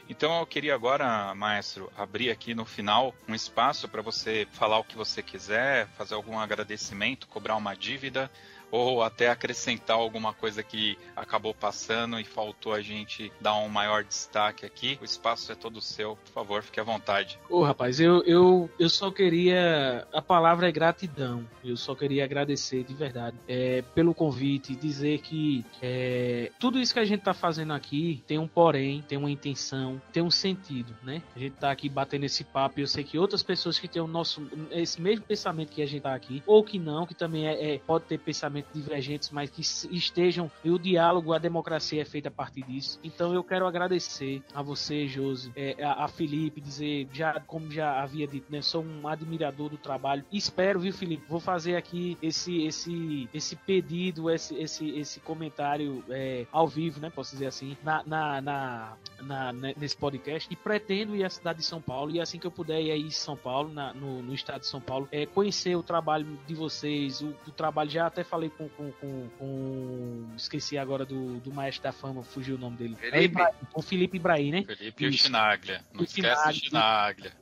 Então 0.10 0.40
eu 0.40 0.45
queria 0.48 0.73
agora, 0.73 1.36
maestro, 1.36 1.91
abrir 1.95 2.31
aqui 2.31 2.56
no 2.56 2.65
final 2.65 3.14
um 3.27 3.36
espaço 3.36 3.88
para 3.88 4.02
você 4.02 4.48
falar 4.52 4.80
o 4.80 4.84
que 4.84 4.98
você 4.98 5.22
quiser, 5.22 5.88
fazer 5.90 6.15
algum 6.15 6.40
agradecimento, 6.40 7.27
cobrar 7.27 7.56
uma 7.56 7.76
dívida 7.76 8.30
ou 8.71 9.01
até 9.03 9.29
acrescentar 9.29 9.97
alguma 9.97 10.33
coisa 10.33 10.63
que 10.63 10.97
acabou 11.15 11.53
passando 11.53 12.19
e 12.19 12.23
faltou 12.23 12.73
a 12.73 12.81
gente 12.81 13.31
dar 13.39 13.55
um 13.55 13.69
maior 13.69 14.03
destaque 14.03 14.65
aqui. 14.65 14.97
O 15.01 15.05
espaço 15.05 15.51
é 15.51 15.55
todo 15.55 15.81
seu, 15.81 16.15
por 16.15 16.31
favor, 16.31 16.63
fique 16.63 16.79
à 16.79 16.83
vontade. 16.83 17.39
Ô, 17.49 17.63
rapaz, 17.63 17.99
eu, 17.99 18.23
eu, 18.23 18.69
eu 18.79 18.89
só 18.89 19.11
queria. 19.11 20.07
A 20.13 20.21
palavra 20.21 20.67
é 20.67 20.71
gratidão. 20.71 21.45
Eu 21.63 21.75
só 21.75 21.95
queria 21.95 22.23
agradecer 22.23 22.83
de 22.83 22.93
verdade 22.93 23.37
é, 23.47 23.81
pelo 23.93 24.13
convite, 24.13 24.75
dizer 24.75 25.19
que 25.19 25.65
é, 25.81 26.51
tudo 26.59 26.79
isso 26.79 26.93
que 26.93 26.99
a 26.99 27.05
gente 27.05 27.21
tá 27.21 27.33
fazendo 27.33 27.73
aqui 27.73 28.23
tem 28.27 28.37
um 28.37 28.47
porém, 28.47 29.03
tem 29.07 29.17
uma 29.17 29.29
intenção, 29.29 30.01
tem 30.11 30.23
um 30.23 30.31
sentido, 30.31 30.95
né? 31.03 31.21
A 31.35 31.39
gente 31.39 31.55
tá 31.55 31.71
aqui 31.71 31.89
batendo 31.89 32.25
esse 32.25 32.43
papo 32.43 32.79
e 32.79 32.83
eu 32.83 32.87
sei 32.87 33.03
que 33.03 33.17
outras 33.17 33.43
pessoas 33.43 33.79
que 33.79 33.87
têm 33.87 34.01
o 34.01 34.07
nosso 34.07 34.47
esse 34.71 35.01
mesmo 35.01 35.25
pensamento 35.25 35.71
que 35.71 35.81
a 35.81 35.85
gente 35.85 36.01
tá 36.01 36.13
aqui, 36.13 36.43
ou 36.45 36.63
que 36.63 36.79
não, 36.79 37.05
que 37.05 37.13
também 37.13 37.47
é, 37.47 37.75
é 37.75 37.79
pode 37.79 38.05
ter 38.05 38.19
pensamento 38.19 38.59
divergentes, 38.73 39.30
mas 39.31 39.49
que 39.49 39.61
estejam 39.61 40.52
e 40.64 40.69
o 40.69 40.80
diálogo, 40.80 41.34
a 41.34 41.38
democracia 41.38 42.02
é 42.02 42.06
feita 42.06 42.30
a 42.30 42.31
partir 42.31 42.64
disso. 42.64 42.99
Então 43.03 43.34
eu 43.34 43.44
quero 43.44 43.65
agradecer 43.65 44.41
a 44.53 44.61
você, 44.61 45.07
Josi, 45.07 45.52
é, 45.56 45.84
a, 45.84 46.06
a, 46.06 46.07
Felipe, 46.07 46.61
dizer, 46.61 47.07
já 47.11 47.40
como 47.40 47.72
já 47.72 48.02
havia 48.02 48.27
dito, 48.27 48.52
né, 48.52 48.61
sou 48.61 48.84
um 48.84 49.07
admirador 49.07 49.69
do 49.69 49.77
trabalho. 49.77 50.23
Espero, 50.31 50.80
viu, 50.80 50.94
Felipe, 50.94 51.23
vou 51.27 51.40
fazer 51.40 51.76
aqui 51.76 52.18
esse 52.22 52.64
esse 52.64 53.30
esse 53.34 53.56
pedido, 53.56 54.30
esse 54.30 54.56
esse, 54.56 54.90
esse 54.91 55.19
comentário 55.19 56.03
é, 56.10 56.45
ao 56.52 56.68
vivo, 56.68 56.99
né, 56.99 57.10
posso 57.10 57.31
dizer 57.31 57.48
assim, 57.48 57.77
na, 57.84 58.03
na, 58.06 58.41
na, 58.41 58.98
na, 59.22 59.53
nesse 59.53 59.95
podcast 59.95 60.48
e 60.52 60.56
pretendo 60.56 61.15
ir 61.15 61.23
à 61.23 61.30
cidade 61.30 61.60
de 61.60 61.65
São 61.65 61.81
Paulo 61.81 62.11
e 62.11 62.19
assim 62.19 62.40
que 62.40 62.48
eu 62.48 62.52
puder 62.52 62.81
ir 62.81 62.91
aí 62.91 63.11
São 63.11 63.36
Paulo, 63.36 63.72
na, 63.72 63.94
no, 63.94 64.22
no 64.22 64.34
estado 64.34 64.61
de 64.61 64.68
São 64.68 64.81
Paulo, 64.81 65.07
é, 65.11 65.26
conhecer 65.26 65.76
o 65.76 65.84
trabalho 65.84 66.40
de 66.45 66.53
vocês, 66.53 67.22
o, 67.22 67.36
o 67.48 67.52
trabalho 67.52 67.90
já 67.90 68.06
até 68.06 68.23
falei 68.23 68.48
com, 68.51 68.69
com, 68.69 68.91
com, 68.93 69.30
com, 69.38 70.26
esqueci 70.35 70.77
agora 70.77 71.05
do, 71.05 71.39
do 71.39 71.51
maestro 71.51 71.84
da 71.84 71.91
fama, 71.91 72.23
fugiu 72.23 72.55
o 72.55 72.59
nome 72.59 72.77
dele. 72.77 72.95
Felipe. 72.95 73.41
É 73.41 73.51
o 73.73 73.81
Felipe 73.81 74.17
Ibrahim, 74.17 74.51
né? 74.51 74.63
Felipe 74.63 75.03
e 75.03 75.07
o 75.07 75.13
Chinaglia. 75.13 75.84
Não 75.93 76.01
o 76.01 76.03
esquece 76.03 76.49
o 76.49 76.53
Chinaglia. 76.53 77.34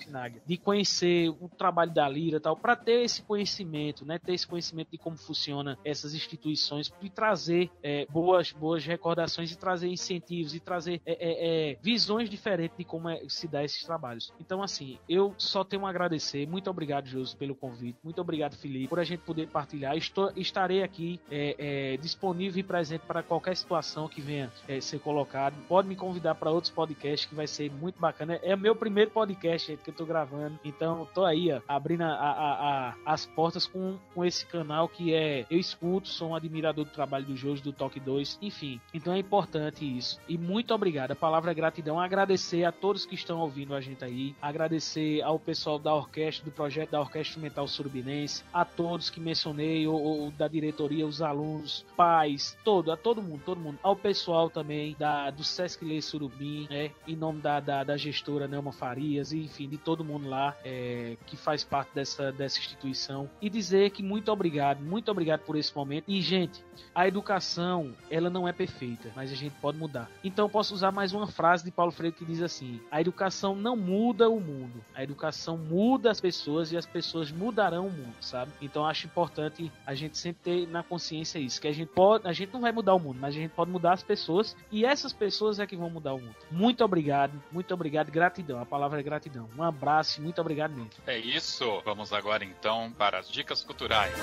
Chinaglia. 0.00 0.42
De 0.46 0.56
conhecer 0.56 1.28
o 1.40 1.48
trabalho 1.48 1.92
da 1.92 2.08
Lira 2.08 2.38
e 2.38 2.40
tal, 2.40 2.56
para 2.56 2.76
ter 2.76 3.04
esse 3.04 3.22
conhecimento, 3.22 4.04
né? 4.04 4.18
Ter 4.18 4.34
esse 4.34 4.46
conhecimento 4.46 4.90
de 4.90 4.98
como 4.98 5.16
funciona 5.16 5.78
essas 5.84 6.14
instituições 6.14 6.92
e 7.00 7.10
trazer 7.10 7.70
é, 7.82 8.06
boas, 8.06 8.52
boas 8.52 8.84
recordações 8.84 9.50
e 9.50 9.56
trazer 9.56 9.88
incentivos 9.88 10.54
e 10.54 10.60
trazer 10.60 11.00
é, 11.04 11.12
é, 11.12 11.72
é 11.72 11.78
visões 11.82 12.28
diferentes 12.28 12.76
de 12.76 12.84
como 12.84 13.08
é, 13.08 13.22
se 13.28 13.48
dá 13.48 13.64
esses 13.64 13.84
trabalhos. 13.84 14.32
Então, 14.40 14.62
assim, 14.62 14.98
eu 15.08 15.34
só 15.38 15.64
tenho 15.64 15.86
a 15.86 15.90
agradecer. 15.90 16.46
Muito 16.46 16.70
obrigado, 16.70 17.06
Josi, 17.06 17.36
pelo 17.36 17.54
convite. 17.54 17.98
Muito 18.02 18.20
obrigado, 18.20 18.56
Felipe, 18.56 18.88
por 18.88 18.98
a 18.98 19.04
gente 19.04 19.20
poder 19.20 19.48
partilhar. 19.48 19.96
Estou, 19.96 20.32
estarei 20.46 20.82
aqui 20.82 21.20
é, 21.30 21.56
é, 21.58 21.96
disponível 21.98 22.60
e 22.60 22.62
presente 22.62 23.02
para 23.06 23.22
qualquer 23.22 23.56
situação 23.56 24.08
que 24.08 24.20
venha 24.20 24.50
é, 24.68 24.80
ser 24.80 24.98
colocado. 25.00 25.54
Pode 25.68 25.88
me 25.88 25.96
convidar 25.96 26.34
para 26.34 26.50
outros 26.50 26.72
podcasts 26.72 27.28
que 27.28 27.34
vai 27.34 27.46
ser 27.46 27.70
muito 27.70 28.00
bacana. 28.00 28.38
É 28.42 28.54
o 28.54 28.58
meu 28.58 28.74
primeiro 28.74 29.10
podcast 29.10 29.76
que 29.76 29.90
eu 29.90 29.92
estou 29.92 30.06
gravando, 30.06 30.58
então 30.64 31.02
estou 31.04 31.24
aí 31.24 31.52
ó, 31.52 31.60
abrindo 31.68 32.02
a, 32.02 32.08
a, 32.08 32.88
a, 32.88 32.94
as 33.04 33.26
portas 33.26 33.66
com, 33.66 33.98
com 34.14 34.24
esse 34.24 34.46
canal 34.46 34.88
que 34.88 35.14
é 35.14 35.44
eu 35.50 35.58
escuto, 35.58 36.08
sou 36.08 36.30
um 36.30 36.34
admirador 36.34 36.84
do 36.84 36.90
trabalho 36.90 37.26
do 37.26 37.36
Jojo 37.36 37.62
do 37.62 37.72
Toque 37.72 38.00
2, 38.00 38.38
enfim. 38.42 38.80
Então 38.92 39.12
é 39.12 39.18
importante 39.18 39.84
isso. 39.84 40.20
E 40.28 40.38
muito 40.38 40.72
obrigado. 40.74 41.12
A 41.12 41.16
palavra 41.16 41.50
é 41.50 41.54
gratidão. 41.54 42.00
Agradecer 42.00 42.64
a 42.64 42.72
todos 42.72 43.06
que 43.06 43.14
estão 43.14 43.40
ouvindo 43.40 43.74
a 43.74 43.80
gente 43.80 44.04
aí, 44.04 44.34
agradecer 44.40 45.22
ao 45.22 45.38
pessoal 45.38 45.78
da 45.78 45.94
orquestra, 45.94 46.44
do 46.44 46.50
projeto 46.50 46.90
da 46.90 47.00
Orquestra 47.00 47.20
Instrumental 47.20 47.68
Surubinense, 47.68 48.44
a 48.52 48.64
todos 48.64 49.10
que 49.10 49.20
mencionei 49.20 49.86
ou, 49.86 50.00
ou 50.00 50.30
da 50.36 50.48
diretoria, 50.48 51.06
os 51.06 51.22
alunos, 51.22 51.84
pais, 51.96 52.56
todo, 52.64 52.92
a 52.92 52.96
todo 52.96 53.22
mundo, 53.22 53.42
todo 53.44 53.60
mundo. 53.60 53.78
Ao 53.82 53.96
pessoal 53.96 54.50
também 54.50 54.96
da, 54.98 55.30
do 55.30 55.44
Sesc 55.44 55.84
Lei 55.84 56.00
Surubim, 56.02 56.66
né? 56.70 56.90
Em 57.06 57.16
nome 57.16 57.40
da, 57.40 57.60
da, 57.60 57.84
da 57.84 57.96
gestora 57.96 58.46
Nelma 58.46 58.72
Farias, 58.72 59.32
enfim, 59.32 59.68
de 59.68 59.78
todo 59.78 60.04
mundo 60.04 60.28
lá 60.28 60.56
é, 60.64 61.16
que 61.26 61.36
faz 61.36 61.64
parte 61.64 61.94
dessa, 61.94 62.32
dessa 62.32 62.58
instituição. 62.58 63.28
E 63.40 63.48
dizer 63.48 63.90
que 63.90 64.02
muito 64.02 64.30
obrigado, 64.30 64.80
muito 64.80 65.10
obrigado 65.10 65.40
por 65.40 65.56
esse 65.56 65.74
momento. 65.74 66.04
E, 66.08 66.20
gente, 66.20 66.64
a 66.94 67.06
educação, 67.06 67.94
ela 68.10 68.30
não 68.30 68.48
é 68.48 68.52
perfeita, 68.52 69.10
mas 69.14 69.32
a 69.32 69.34
gente 69.34 69.54
pode 69.60 69.78
mudar. 69.78 70.10
Então, 70.22 70.48
posso 70.48 70.74
usar 70.74 70.92
mais 70.92 71.12
uma 71.12 71.26
frase 71.26 71.64
de 71.64 71.70
Paulo 71.70 71.92
Freire 71.92 72.14
que 72.14 72.24
diz 72.24 72.42
assim: 72.42 72.80
a 72.90 73.00
educação 73.00 73.54
não 73.54 73.76
muda 73.76 74.28
o 74.28 74.40
mundo, 74.40 74.84
a 74.94 75.02
educação 75.02 75.56
muda 75.56 76.10
as 76.10 76.20
pessoas 76.20 76.72
e 76.72 76.76
as 76.76 76.86
pessoas 76.86 77.30
mudarão 77.30 77.86
o 77.88 77.92
mundo, 77.92 78.16
sabe? 78.20 78.52
Então, 78.60 78.86
acho 78.86 79.06
importante 79.06 79.70
a 79.84 79.94
gente 79.94 80.16
sempre 80.26 80.42
ter 80.42 80.68
na 80.68 80.82
consciência 80.82 81.38
isso, 81.38 81.60
que 81.60 81.68
a 81.68 81.72
gente 81.72 81.88
pode, 81.88 82.26
a 82.26 82.32
gente 82.32 82.52
não 82.52 82.60
vai 82.60 82.72
mudar 82.72 82.94
o 82.94 82.98
mundo, 82.98 83.18
mas 83.20 83.34
a 83.34 83.38
gente 83.38 83.52
pode 83.52 83.70
mudar 83.70 83.92
as 83.92 84.02
pessoas 84.02 84.56
e 84.70 84.84
essas 84.84 85.12
pessoas 85.12 85.58
é 85.58 85.66
que 85.66 85.76
vão 85.76 85.90
mudar 85.90 86.14
o 86.14 86.18
mundo. 86.18 86.36
Muito 86.50 86.84
obrigado, 86.84 87.40
muito 87.52 87.72
obrigado, 87.72 88.10
gratidão. 88.10 88.60
A 88.60 88.66
palavra 88.66 89.00
é 89.00 89.02
gratidão. 89.02 89.48
Um 89.56 89.62
abraço 89.62 90.20
e 90.20 90.22
muito 90.22 90.40
obrigado 90.40 90.72
mesmo. 90.72 90.90
É 91.06 91.18
isso. 91.18 91.80
Vamos 91.84 92.12
agora 92.12 92.44
então 92.44 92.92
para 92.92 93.18
as 93.18 93.28
dicas 93.28 93.62
culturais. 93.62 94.14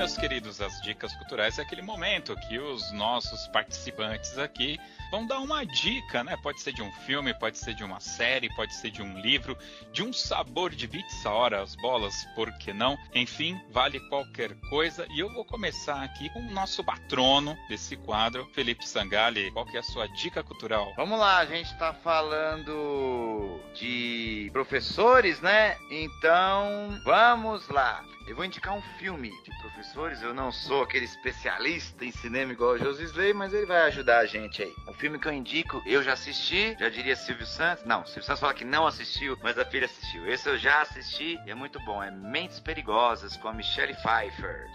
Meus 0.00 0.16
queridos, 0.16 0.62
as 0.62 0.80
dicas 0.80 1.14
culturais 1.16 1.58
é 1.58 1.62
aquele 1.62 1.82
momento 1.82 2.34
que 2.48 2.58
os 2.58 2.90
nossos 2.90 3.46
participantes 3.48 4.38
aqui 4.38 4.80
vão 5.10 5.26
dar 5.26 5.40
uma 5.40 5.62
dica, 5.62 6.24
né? 6.24 6.38
Pode 6.42 6.62
ser 6.62 6.72
de 6.72 6.80
um 6.80 6.90
filme, 6.90 7.34
pode 7.34 7.58
ser 7.58 7.74
de 7.74 7.84
uma 7.84 8.00
série, 8.00 8.48
pode 8.54 8.74
ser 8.74 8.90
de 8.90 9.02
um 9.02 9.20
livro, 9.20 9.58
de 9.92 10.02
um 10.02 10.10
sabor 10.10 10.70
de 10.70 10.88
pizza, 10.88 11.28
ora 11.28 11.60
as 11.60 11.76
bolas, 11.76 12.14
por 12.34 12.50
que 12.56 12.72
não? 12.72 12.96
Enfim, 13.14 13.60
vale 13.70 14.00
qualquer 14.08 14.54
coisa. 14.70 15.06
E 15.10 15.20
eu 15.20 15.30
vou 15.34 15.44
começar 15.44 16.02
aqui 16.02 16.30
com 16.30 16.40
o 16.40 16.50
nosso 16.50 16.82
patrono 16.82 17.54
desse 17.68 17.94
quadro, 17.94 18.48
Felipe 18.54 18.88
Sangali. 18.88 19.50
Qual 19.50 19.66
que 19.66 19.76
é 19.76 19.80
a 19.80 19.82
sua 19.82 20.06
dica 20.06 20.42
cultural? 20.42 20.94
Vamos 20.96 21.18
lá, 21.18 21.40
a 21.40 21.44
gente 21.44 21.70
está 21.70 21.92
falando 21.92 23.60
de 23.74 24.48
professores, 24.50 25.42
né? 25.42 25.76
Então, 25.90 26.98
vamos 27.04 27.68
lá. 27.68 28.02
Eu 28.30 28.36
vou 28.36 28.44
indicar 28.44 28.74
um 28.74 28.82
filme 28.96 29.28
de 29.42 29.50
professores. 29.58 30.22
Eu 30.22 30.32
não 30.32 30.52
sou 30.52 30.84
aquele 30.84 31.04
especialista 31.04 32.04
em 32.04 32.12
cinema 32.12 32.52
igual 32.52 32.74
o 32.74 32.78
José 32.78 33.02
Slay, 33.02 33.34
mas 33.34 33.52
ele 33.52 33.66
vai 33.66 33.80
ajudar 33.88 34.20
a 34.20 34.24
gente 34.24 34.62
aí. 34.62 34.72
O 34.86 34.92
filme 34.92 35.18
que 35.18 35.26
eu 35.26 35.32
indico, 35.32 35.82
eu 35.84 36.00
já 36.00 36.12
assisti, 36.12 36.76
já 36.78 36.88
diria 36.88 37.16
Silvio 37.16 37.44
Santos. 37.44 37.84
Não, 37.84 38.06
Silvio 38.06 38.22
Santos 38.22 38.40
fala 38.40 38.54
que 38.54 38.64
não 38.64 38.86
assistiu, 38.86 39.36
mas 39.42 39.58
a 39.58 39.64
filha 39.64 39.86
assistiu. 39.86 40.28
Esse 40.28 40.48
eu 40.48 40.56
já 40.56 40.80
assisti 40.82 41.40
e 41.44 41.50
é 41.50 41.56
muito 41.56 41.80
bom. 41.80 42.00
É 42.00 42.12
Mentes 42.12 42.60
Perigosas 42.60 43.36
com 43.36 43.48
a 43.48 43.52
Michelle 43.52 43.96
Pfeiffer. 43.96 44.70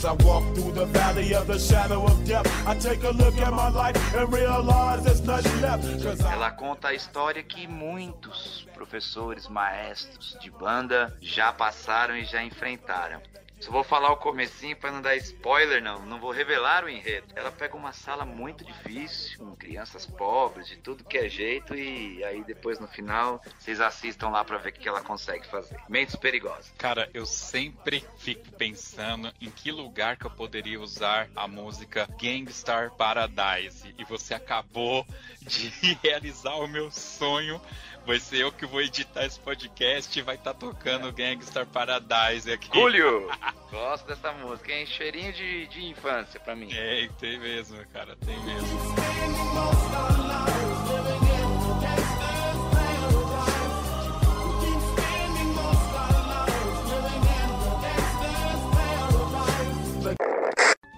As 0.00 0.06
I 0.06 0.12
walk 0.24 0.54
through 0.54 0.72
the 0.72 0.86
valley 0.86 1.34
of 1.34 1.46
the 1.46 1.58
shadow 1.58 2.02
of 2.06 2.24
death, 2.24 2.46
I 2.66 2.74
take 2.74 3.04
a 3.04 3.10
look 3.10 3.36
at 3.36 3.52
my 3.52 3.68
life 3.68 3.98
and 4.14 4.32
realize 4.32 5.04
there's 5.04 5.20
nothing 5.20 5.60
left. 5.60 5.84
Ela 6.24 6.52
conta 6.52 6.88
a 6.88 6.94
história 6.94 7.42
que 7.42 7.66
muitos 7.66 8.66
professores, 8.72 9.46
maestros 9.46 10.38
de 10.40 10.50
banda 10.50 11.14
já 11.20 11.52
passaram 11.52 12.16
e 12.16 12.24
já 12.24 12.42
enfrentaram. 12.42 13.20
Só 13.60 13.70
vou 13.70 13.84
falar 13.84 14.10
o 14.10 14.16
comecinho 14.16 14.74
para 14.76 14.90
não 14.90 15.02
dar 15.02 15.14
spoiler, 15.16 15.82
não. 15.82 16.04
Não 16.06 16.18
vou 16.18 16.30
revelar 16.30 16.84
o 16.84 16.88
enredo. 16.88 17.26
Ela 17.36 17.52
pega 17.52 17.76
uma 17.76 17.92
sala 17.92 18.24
muito 18.24 18.64
difícil, 18.64 19.38
com 19.38 19.54
crianças 19.54 20.06
pobres, 20.06 20.66
de 20.66 20.76
tudo 20.76 21.04
que 21.04 21.18
é 21.18 21.28
jeito, 21.28 21.74
e 21.74 22.24
aí 22.24 22.42
depois 22.42 22.78
no 22.78 22.88
final 22.88 23.42
vocês 23.58 23.80
assistam 23.80 24.30
lá 24.30 24.42
para 24.44 24.56
ver 24.56 24.70
o 24.70 24.72
que 24.72 24.88
ela 24.88 25.02
consegue 25.02 25.46
fazer. 25.46 25.78
Mentes 25.88 26.16
perigosas. 26.16 26.72
Cara, 26.78 27.10
eu 27.12 27.26
sempre 27.26 28.04
fico 28.18 28.50
pensando 28.52 29.32
em 29.40 29.50
que 29.50 29.70
lugar 29.70 30.16
que 30.16 30.26
eu 30.26 30.30
poderia 30.30 30.80
usar 30.80 31.28
a 31.36 31.46
música 31.46 32.08
Gangstar 32.20 32.90
Paradise. 32.92 33.94
E 33.98 34.04
você 34.04 34.34
acabou 34.34 35.06
de 35.42 35.68
realizar 36.02 36.54
o 36.54 36.66
meu 36.66 36.90
sonho 36.90 37.60
Vai 38.06 38.18
ser 38.18 38.38
eu 38.38 38.52
que 38.52 38.66
vou 38.66 38.80
editar 38.80 39.24
esse 39.24 39.38
podcast 39.38 40.18
e 40.18 40.22
vai 40.22 40.34
estar 40.34 40.54
tá 40.54 40.58
tocando 40.60 41.12
Gangstar 41.12 41.66
Paradise 41.66 42.50
aqui. 42.50 42.68
Julio! 42.72 43.28
Gosto 43.70 44.06
dessa 44.06 44.32
música, 44.32 44.72
hein? 44.72 44.84
Cheirinho 44.84 45.32
de, 45.32 45.66
de 45.68 45.86
infância 45.86 46.40
pra 46.40 46.56
mim. 46.56 46.68
É, 46.72 47.08
tem 47.20 47.38
mesmo, 47.38 47.78
cara, 47.92 48.16
tem 48.16 48.38
mesmo. 48.40 48.80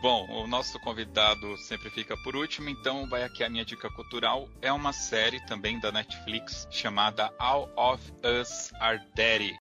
Bom, 0.02 0.26
o 0.28 0.48
nosso 0.48 0.80
convidado 0.80 1.56
sempre 1.58 1.88
fica 1.88 2.16
por 2.16 2.34
último, 2.34 2.68
então 2.68 3.08
vai 3.08 3.22
aqui 3.22 3.44
a 3.44 3.48
minha 3.48 3.64
dica 3.64 3.88
cultural. 3.88 4.48
É 4.60 4.72
uma 4.72 4.92
série 4.92 5.38
também 5.46 5.78
da 5.78 5.92
Netflix 5.92 6.66
chamada 6.72 7.32
All 7.38 7.70
of 7.76 8.02
Us 8.24 8.72
Are 8.80 9.00
Daddy. 9.14 9.54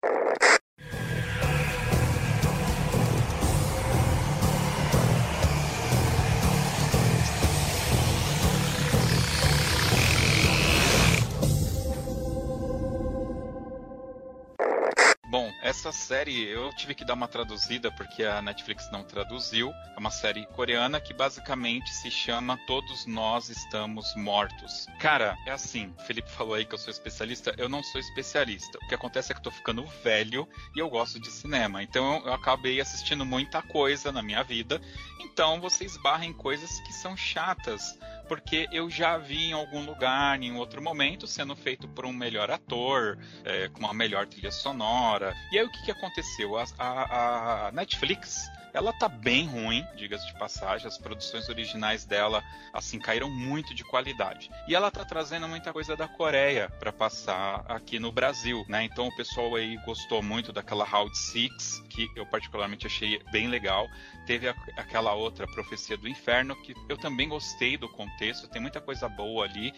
Essa 15.72 15.92
série 15.94 16.50
eu 16.50 16.70
tive 16.76 16.94
que 16.94 17.06
dar 17.06 17.14
uma 17.14 17.30
traduzida 17.30 17.90
porque 17.90 18.26
a 18.26 18.42
Netflix 18.42 18.92
não 18.92 19.06
traduziu. 19.06 19.72
É 19.96 20.00
uma 20.00 20.12
série 20.12 20.46
coreana 20.48 21.00
que 21.00 21.14
basicamente 21.14 21.90
se 21.94 22.12
chama 22.12 22.60
Todos 22.68 23.06
Nós 23.06 23.48
Estamos 23.48 24.14
Mortos. 24.18 24.86
Cara, 25.00 25.38
é 25.46 25.52
assim, 25.52 25.94
o 25.98 26.02
Felipe 26.02 26.30
falou 26.30 26.56
aí 26.56 26.66
que 26.66 26.76
eu 26.76 26.78
sou 26.78 26.92
especialista, 26.92 27.56
eu 27.58 27.70
não 27.70 27.82
sou 27.82 28.02
especialista. 28.02 28.78
O 28.84 28.88
que 28.90 28.96
acontece 28.96 29.32
é 29.32 29.34
que 29.34 29.40
eu 29.40 29.44
tô 29.46 29.52
ficando 29.52 29.86
velho 30.04 30.46
e 30.76 30.80
eu 30.80 30.90
gosto 30.90 31.22
de 31.22 31.32
cinema. 31.32 31.82
Então 31.82 32.22
eu 32.26 32.34
acabei 32.34 32.82
assistindo 32.82 33.26
muita 33.26 33.62
coisa 33.62 34.12
na 34.12 34.22
minha 34.22 34.44
vida. 34.44 34.82
Então 35.22 35.62
vocês 35.62 35.96
barrem 35.96 36.34
coisas 36.34 36.82
que 36.82 36.92
são 36.92 37.16
chatas 37.16 37.98
porque 38.32 38.66
eu 38.72 38.90
já 38.90 39.18
vi 39.18 39.50
em 39.50 39.52
algum 39.52 39.84
lugar, 39.86 40.42
em 40.42 40.56
outro 40.56 40.82
momento, 40.82 41.28
sendo 41.28 41.54
feito 41.54 41.86
por 41.86 42.06
um 42.06 42.14
melhor 42.14 42.50
ator, 42.50 43.18
é, 43.44 43.68
com 43.68 43.82
uma 43.82 43.94
melhor 43.94 44.26
trilha 44.26 44.50
sonora. 44.50 45.36
E 45.52 45.60
aí 45.60 45.66
o 45.66 45.70
que, 45.70 45.84
que 45.84 45.92
aconteceu? 45.92 46.58
a, 46.58 46.64
a, 46.80 47.68
a 47.68 47.72
Netflix 47.74 48.50
ela 48.74 48.94
tá 48.94 49.10
bem 49.10 49.46
ruim, 49.48 49.86
diga-se 49.96 50.26
de 50.28 50.38
passagem. 50.38 50.88
As 50.88 50.98
produções 50.98 51.50
originais 51.50 52.06
dela, 52.06 52.44
assim, 52.74 53.00
caíram 53.00 53.30
muito 53.30 53.74
de 53.74 53.84
qualidade. 53.84 54.50
E 54.68 54.76
ela 54.76 54.90
tá 54.90 55.04
trazendo 55.04 55.48
muita 55.48 55.74
coisa 55.74 55.96
da 55.96 56.08
Coreia 56.08 56.70
para 56.80 56.92
passar 56.92 57.66
aqui 57.68 58.00
no 58.00 58.12
Brasil, 58.12 58.66
né? 58.68 58.84
Então 58.84 59.08
o 59.08 59.16
pessoal 59.16 59.56
aí 59.56 59.78
gostou 59.86 60.22
muito 60.22 60.54
daquela 60.54 60.86
Round 60.86 61.18
Six, 61.18 61.84
que 61.90 62.10
eu 62.16 62.26
particularmente 62.26 62.88
achei 62.88 63.22
bem 63.32 63.48
legal. 63.48 63.88
Teve 64.26 64.48
a, 64.48 64.56
aquela 64.78 65.14
outra 65.14 65.46
Profecia 65.48 65.98
do 65.98 66.08
Inferno, 66.08 66.56
que 66.62 66.74
eu 66.88 66.98
também 66.98 67.28
gostei 67.28 67.78
do 67.78 67.90
contexto, 67.90 68.21
tem 68.50 68.62
muita 68.62 68.80
coisa 68.80 69.10
boa 69.10 69.46
ali. 69.46 69.74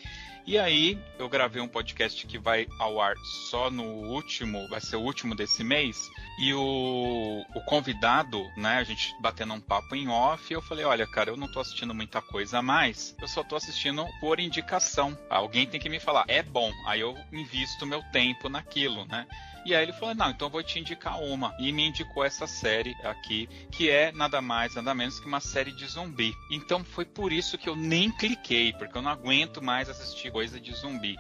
E 0.45 0.57
aí 0.57 0.99
eu 1.17 1.29
gravei 1.29 1.61
um 1.61 1.67
podcast 1.67 2.27
que 2.27 2.37
vai 2.37 2.67
ao 2.77 2.99
ar 2.99 3.15
só 3.49 3.71
no 3.71 3.83
último, 3.83 4.67
vai 4.67 4.81
ser 4.81 4.97
o 4.97 5.01
último 5.01 5.33
desse 5.33 5.63
mês. 5.63 6.09
E 6.37 6.53
o, 6.53 7.45
o 7.55 7.61
convidado, 7.61 8.43
né, 8.57 8.77
a 8.77 8.83
gente 8.83 9.15
batendo 9.21 9.53
um 9.53 9.61
papo 9.61 9.95
em 9.95 10.09
off, 10.09 10.53
eu 10.53 10.61
falei, 10.61 10.83
olha, 10.83 11.07
cara, 11.07 11.29
eu 11.29 11.37
não 11.37 11.49
tô 11.49 11.61
assistindo 11.61 11.93
muita 11.93 12.21
coisa 12.21 12.59
a 12.59 12.61
mais, 12.61 13.15
eu 13.21 13.27
só 13.27 13.43
tô 13.43 13.55
assistindo 13.55 14.05
por 14.19 14.39
indicação. 14.39 15.17
Alguém 15.29 15.65
tem 15.65 15.79
que 15.79 15.89
me 15.89 15.99
falar, 15.99 16.25
é 16.27 16.43
bom, 16.43 16.71
aí 16.85 16.99
eu 16.99 17.17
invisto 17.31 17.85
meu 17.85 18.03
tempo 18.11 18.49
naquilo, 18.49 19.05
né? 19.05 19.25
E 19.65 19.73
aí 19.73 19.83
ele 19.83 19.93
falou: 19.93 20.13
Não, 20.13 20.29
então 20.29 20.47
eu 20.47 20.51
vou 20.51 20.63
te 20.63 20.79
indicar 20.79 21.19
uma. 21.21 21.55
E 21.59 21.71
me 21.71 21.87
indicou 21.87 22.23
essa 22.23 22.45
série 22.47 22.95
aqui, 23.03 23.47
que 23.71 23.89
é 23.89 24.11
nada 24.11 24.41
mais, 24.41 24.75
nada 24.75 24.93
menos 24.93 25.19
que 25.19 25.27
uma 25.27 25.39
série 25.39 25.71
de 25.71 25.85
zumbi. 25.87 26.33
Então 26.51 26.83
foi 26.83 27.05
por 27.05 27.31
isso 27.31 27.57
que 27.57 27.69
eu 27.69 27.75
nem 27.75 28.11
cliquei, 28.11 28.73
porque 28.73 28.97
eu 28.97 29.01
não 29.01 29.11
aguento 29.11 29.61
mais 29.61 29.89
assistir 29.89 30.31
coisa 30.31 30.59
de 30.59 30.73
zumbi. 30.73 31.15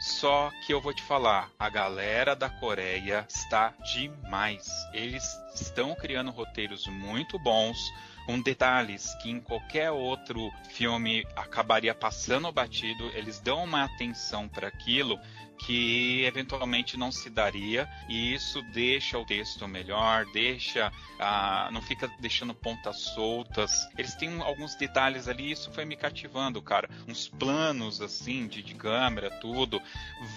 Só 0.00 0.50
que 0.64 0.72
eu 0.72 0.80
vou 0.80 0.94
te 0.94 1.02
falar, 1.02 1.50
a 1.58 1.68
galera 1.68 2.34
da 2.34 2.48
Coreia 2.48 3.26
está 3.28 3.74
demais. 3.92 4.66
Eles 4.94 5.22
estão 5.54 5.94
criando 5.94 6.30
roteiros 6.30 6.86
muito 6.86 7.38
bons, 7.38 7.76
com 8.24 8.40
detalhes 8.40 9.14
que 9.16 9.28
em 9.28 9.40
qualquer 9.40 9.90
outro 9.90 10.50
filme 10.70 11.26
acabaria 11.36 11.94
passando 11.94 12.50
batido. 12.50 13.10
Eles 13.14 13.40
dão 13.40 13.64
uma 13.64 13.84
atenção 13.84 14.48
para 14.48 14.68
aquilo 14.68 15.20
que 15.66 16.24
eventualmente 16.24 16.96
não 16.96 17.12
se 17.12 17.28
daria 17.28 17.88
e 18.08 18.34
isso 18.34 18.62
deixa 18.72 19.18
o 19.18 19.24
texto 19.24 19.66
melhor, 19.68 20.24
deixa, 20.32 20.92
ah, 21.18 21.68
não 21.72 21.82
fica 21.82 22.10
deixando 22.18 22.54
pontas 22.54 22.96
soltas. 23.00 23.88
Eles 23.96 24.14
têm 24.14 24.40
alguns 24.40 24.74
detalhes 24.74 25.28
ali, 25.28 25.50
isso 25.50 25.70
foi 25.70 25.84
me 25.84 25.96
cativando, 25.96 26.62
cara. 26.62 26.88
Uns 27.06 27.28
planos 27.28 28.00
assim 28.00 28.46
de, 28.46 28.62
de 28.62 28.74
câmera, 28.74 29.30
tudo, 29.30 29.80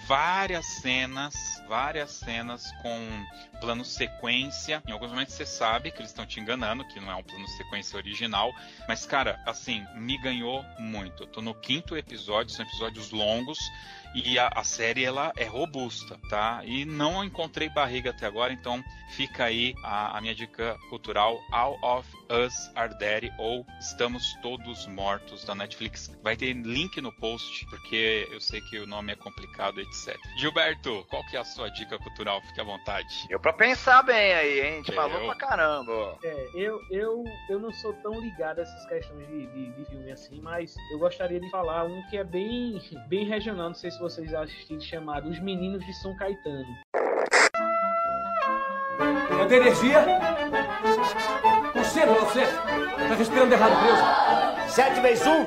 várias 0.06 0.66
cenas, 0.80 1.34
várias 1.68 2.10
cenas 2.10 2.70
com 2.82 3.24
plano 3.60 3.84
sequência. 3.84 4.82
Em 4.86 4.92
alguns 4.92 5.10
momentos 5.10 5.34
você 5.34 5.46
sabe 5.46 5.90
que 5.90 5.98
eles 5.98 6.10
estão 6.10 6.26
te 6.26 6.38
enganando, 6.38 6.84
que 6.84 7.00
não 7.00 7.10
é 7.10 7.14
um 7.14 7.22
plano 7.22 7.48
sequência 7.48 7.96
original, 7.96 8.52
mas 8.86 9.06
cara, 9.06 9.40
assim, 9.46 9.86
me 9.94 10.18
ganhou 10.18 10.64
muito. 10.78 11.22
Eu 11.22 11.26
tô 11.26 11.40
no 11.40 11.54
quinto 11.54 11.96
episódio, 11.96 12.54
são 12.54 12.64
episódios 12.64 13.10
longos 13.10 13.58
e 14.14 14.38
a, 14.38 14.48
a, 14.54 14.62
série 14.62 15.04
ela 15.04 15.32
é 15.36 15.44
robusta, 15.44 16.18
tá? 16.28 16.62
E 16.64 16.84
não 16.84 17.24
encontrei 17.24 17.68
barriga 17.68 18.10
até 18.10 18.26
agora, 18.26 18.52
então 18.52 18.82
fica 19.10 19.44
aí 19.44 19.74
a, 19.82 20.16
a 20.16 20.20
minha 20.20 20.34
dica 20.34 20.78
cultural 20.88 21.38
All 21.50 21.78
of 21.82 22.08
Us 22.30 22.70
Are 22.74 22.94
Dead 22.98 23.30
ou 23.38 23.66
Estamos 23.80 24.34
Todos 24.42 24.86
Mortos 24.86 25.44
da 25.44 25.54
Netflix. 25.54 26.16
Vai 26.22 26.36
ter 26.36 26.52
link 26.52 27.00
no 27.00 27.12
post, 27.12 27.66
porque 27.66 28.28
eu 28.30 28.40
sei 28.40 28.60
que 28.62 28.78
o 28.78 28.86
nome 28.86 29.12
é 29.12 29.16
complicado, 29.16 29.80
etc. 29.80 30.16
Gilberto, 30.38 31.04
qual 31.10 31.24
que 31.26 31.36
é 31.36 31.40
a 31.40 31.44
sua 31.44 31.68
dica 31.70 31.98
cultural? 31.98 32.40
Fique 32.42 32.60
à 32.60 32.64
vontade. 32.64 33.26
Eu 33.28 33.38
pra 33.38 33.52
pensar 33.52 34.02
bem 34.02 34.34
aí, 34.34 34.60
hein? 34.60 34.72
A 34.72 34.76
gente 34.76 34.88
eu... 34.90 34.94
falou 34.94 35.26
pra 35.26 35.34
caramba. 35.34 36.18
É, 36.22 36.48
eu, 36.54 36.80
eu, 36.90 37.24
eu 37.48 37.58
não 37.58 37.72
sou 37.72 37.92
tão 37.94 38.20
ligado 38.20 38.58
a 38.60 38.62
essas 38.62 38.86
questões 38.86 39.26
de, 39.28 39.46
de, 39.46 39.72
de 39.72 39.84
filme 39.86 40.10
assim, 40.10 40.40
mas 40.40 40.74
eu 40.92 40.98
gostaria 40.98 41.40
de 41.40 41.50
falar 41.50 41.84
um 41.84 42.02
que 42.08 42.16
é 42.16 42.24
bem, 42.24 42.80
bem 43.08 43.24
regional, 43.24 43.68
não 43.68 43.74
sei 43.74 43.90
se 43.90 43.98
vocês 43.98 44.32
assistiram, 44.34 44.80
chamado 44.80 45.28
Os 45.28 45.38
Meninos 45.40 45.84
de 45.84 45.92
São 45.94 46.16
Caetano. 46.16 46.74
Cadê 49.28 49.56
energia? 49.56 50.33
Você, 51.94 52.06
não 52.06 52.14
você. 52.16 52.40
Tá 53.08 53.14
respirando 53.14 53.54
errado, 53.54 53.78
preso. 53.78 54.74
Sete 54.74 54.98
vezes 54.98 55.24
um? 55.24 55.46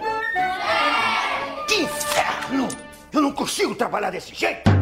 Que 1.68 1.82
inferno! 1.82 2.70
Eu 3.12 3.22
não 3.22 3.34
consigo 3.34 3.76
trabalhar 3.76 4.12
desse 4.12 4.34
jeito! 4.34 4.77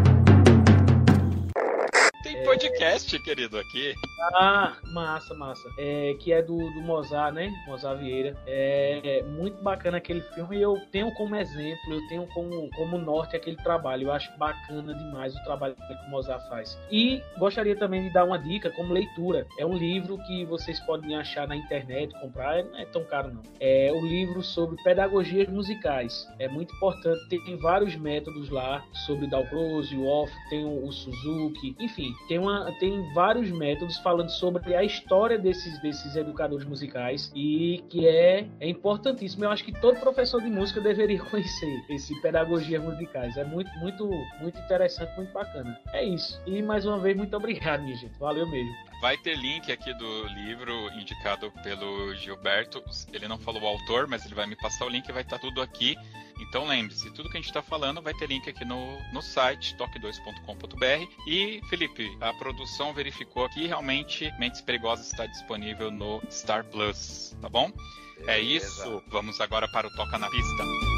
Podcast, 2.44 3.20
querido, 3.20 3.58
aqui. 3.58 3.94
Ah, 4.34 4.78
massa, 4.92 5.34
massa. 5.34 5.70
É, 5.78 6.16
que 6.20 6.34
é 6.34 6.42
do, 6.42 6.58
do 6.58 6.82
Mozart, 6.82 7.34
né? 7.34 7.52
Mozart 7.68 8.00
Vieira. 8.00 8.36
É, 8.48 9.02
é, 9.04 9.24
muito 9.24 9.62
bacana 9.62 9.98
aquele 9.98 10.22
filme 10.22 10.58
e 10.58 10.62
eu 10.62 10.80
tenho 10.92 11.12
como 11.14 11.36
exemplo, 11.36 11.94
eu 11.94 12.08
tenho 12.08 12.28
como, 12.28 12.70
como 12.72 12.98
norte 12.98 13.36
aquele 13.36 13.58
trabalho. 13.58 14.08
Eu 14.08 14.12
acho 14.12 14.36
bacana 14.38 14.94
demais 14.94 15.36
o 15.36 15.44
trabalho 15.44 15.76
que 15.76 16.08
o 16.08 16.10
Mozart 16.10 16.48
faz. 16.50 16.78
E 16.92 17.22
gostaria 17.38 17.76
também 17.76 18.04
de 18.04 18.14
dar 18.14 18.24
uma 18.24 18.38
dica 18.38 18.70
como 18.72 18.94
leitura. 18.94 19.46
É 19.60 19.66
um 19.66 19.78
livro 19.78 20.18
que 20.26 20.46
vocês 20.46 20.80
podem 20.82 21.16
achar 21.16 21.48
na 21.48 21.56
internet, 21.56 22.14
comprar, 22.20 22.64
não 22.64 22.80
é 22.80 22.86
tão 22.86 23.04
caro 23.04 23.34
não. 23.34 23.42
É 23.60 23.92
o 23.92 24.00
um 24.00 24.06
livro 24.06 24.42
sobre 24.42 24.82
pedagogias 24.84 25.48
musicais. 25.48 26.28
É 26.40 26.48
muito 26.48 26.74
importante, 26.76 27.28
tem 27.30 27.58
vários 27.58 27.96
métodos 27.96 28.50
lá 28.50 28.84
sobre 29.06 29.28
Dalcroze, 29.28 29.96
o 29.96 30.06
Off, 30.06 30.32
tem 30.50 30.66
o 30.66 30.92
Suzuki, 30.92 31.76
enfim, 31.80 32.14
tem 32.28 32.40
uma, 32.40 32.72
tem 32.80 33.14
vários 33.14 33.52
métodos 33.52 33.98
falando 33.98 34.30
sobre 34.30 34.76
a 34.76 34.84
história 34.84 35.38
desses, 35.38 35.80
desses 35.82 36.16
educadores 36.16 36.66
musicais 36.66 37.32
e 37.36 37.84
que 37.90 38.08
é, 38.08 38.48
é 38.60 38.70
importantíssimo. 38.70 39.46
Eu 39.46 39.52
acho 39.52 39.64
que 39.64 39.72
todo 39.72 40.00
professor 40.00 40.42
de 40.42 40.50
música 40.50 40.82
deveria 40.82 41.20
conhecer 41.26 41.84
esse 41.90 42.20
pedagogia 42.22 42.80
musicais. 42.80 43.38
É 43.38 43.44
muito, 43.44 43.72
muito, 43.80 44.10
muito 44.40 44.60
interessante, 44.60 45.16
muito 45.16 45.32
bacana. 45.32 45.80
É 45.94 46.04
isso. 46.04 46.42
E 46.46 46.62
mais 46.62 46.86
uma 46.86 47.00
vez, 47.00 47.16
muito 47.16 47.36
obrigado, 47.36 47.84
minha 47.84 47.96
gente. 47.96 48.18
Valeu 48.20 48.48
mesmo. 48.48 48.74
Vai 49.02 49.18
ter 49.18 49.36
link 49.38 49.72
aqui 49.72 49.94
do 49.94 50.28
livro 50.28 50.74
indicado 50.94 51.52
pelo 51.64 52.16
Gilberto. 52.16 52.84
Ele 53.14 53.28
não 53.28 53.38
falou 53.38 53.62
o 53.62 53.68
autor, 53.68 54.08
mas 54.08 54.26
ele 54.26 54.34
vai 54.34 54.48
me 54.48 54.56
passar 54.56 54.86
o 54.86 54.90
link 54.90 55.08
e 55.08 55.12
vai 55.12 55.22
estar 55.22 55.38
tudo 55.38 55.62
aqui. 55.62 55.96
Então 56.40 56.66
lembre-se, 56.66 57.10
tudo 57.12 57.30
que 57.30 57.38
a 57.38 57.40
gente 57.40 57.50
está 57.50 57.62
falando 57.62 58.02
vai 58.02 58.14
ter 58.14 58.28
link 58.28 58.50
aqui 58.50 58.66
no, 58.66 58.98
no 59.14 59.22
site 59.22 59.76
toque2.com.br. 59.78 61.28
E, 61.28 61.62
Felipe, 61.70 62.16
a 62.22 62.34
produção 62.34 62.94
verificou 62.94 63.50
que 63.50 63.68
realmente 63.68 64.32
Mentes 64.40 64.62
Perigosas 64.62 65.08
está 65.08 65.26
disponível 65.26 65.92
no 65.92 66.22
Star 66.30 66.66
Plus, 66.66 67.36
tá 67.42 67.50
bom? 67.50 67.72
Beleza. 68.18 68.32
É 68.32 68.40
isso. 68.40 69.04
Vamos 69.08 69.40
agora 69.42 69.68
para 69.70 69.88
o 69.88 69.96
Toca 69.96 70.18
na 70.18 70.30
Pista. 70.30 70.95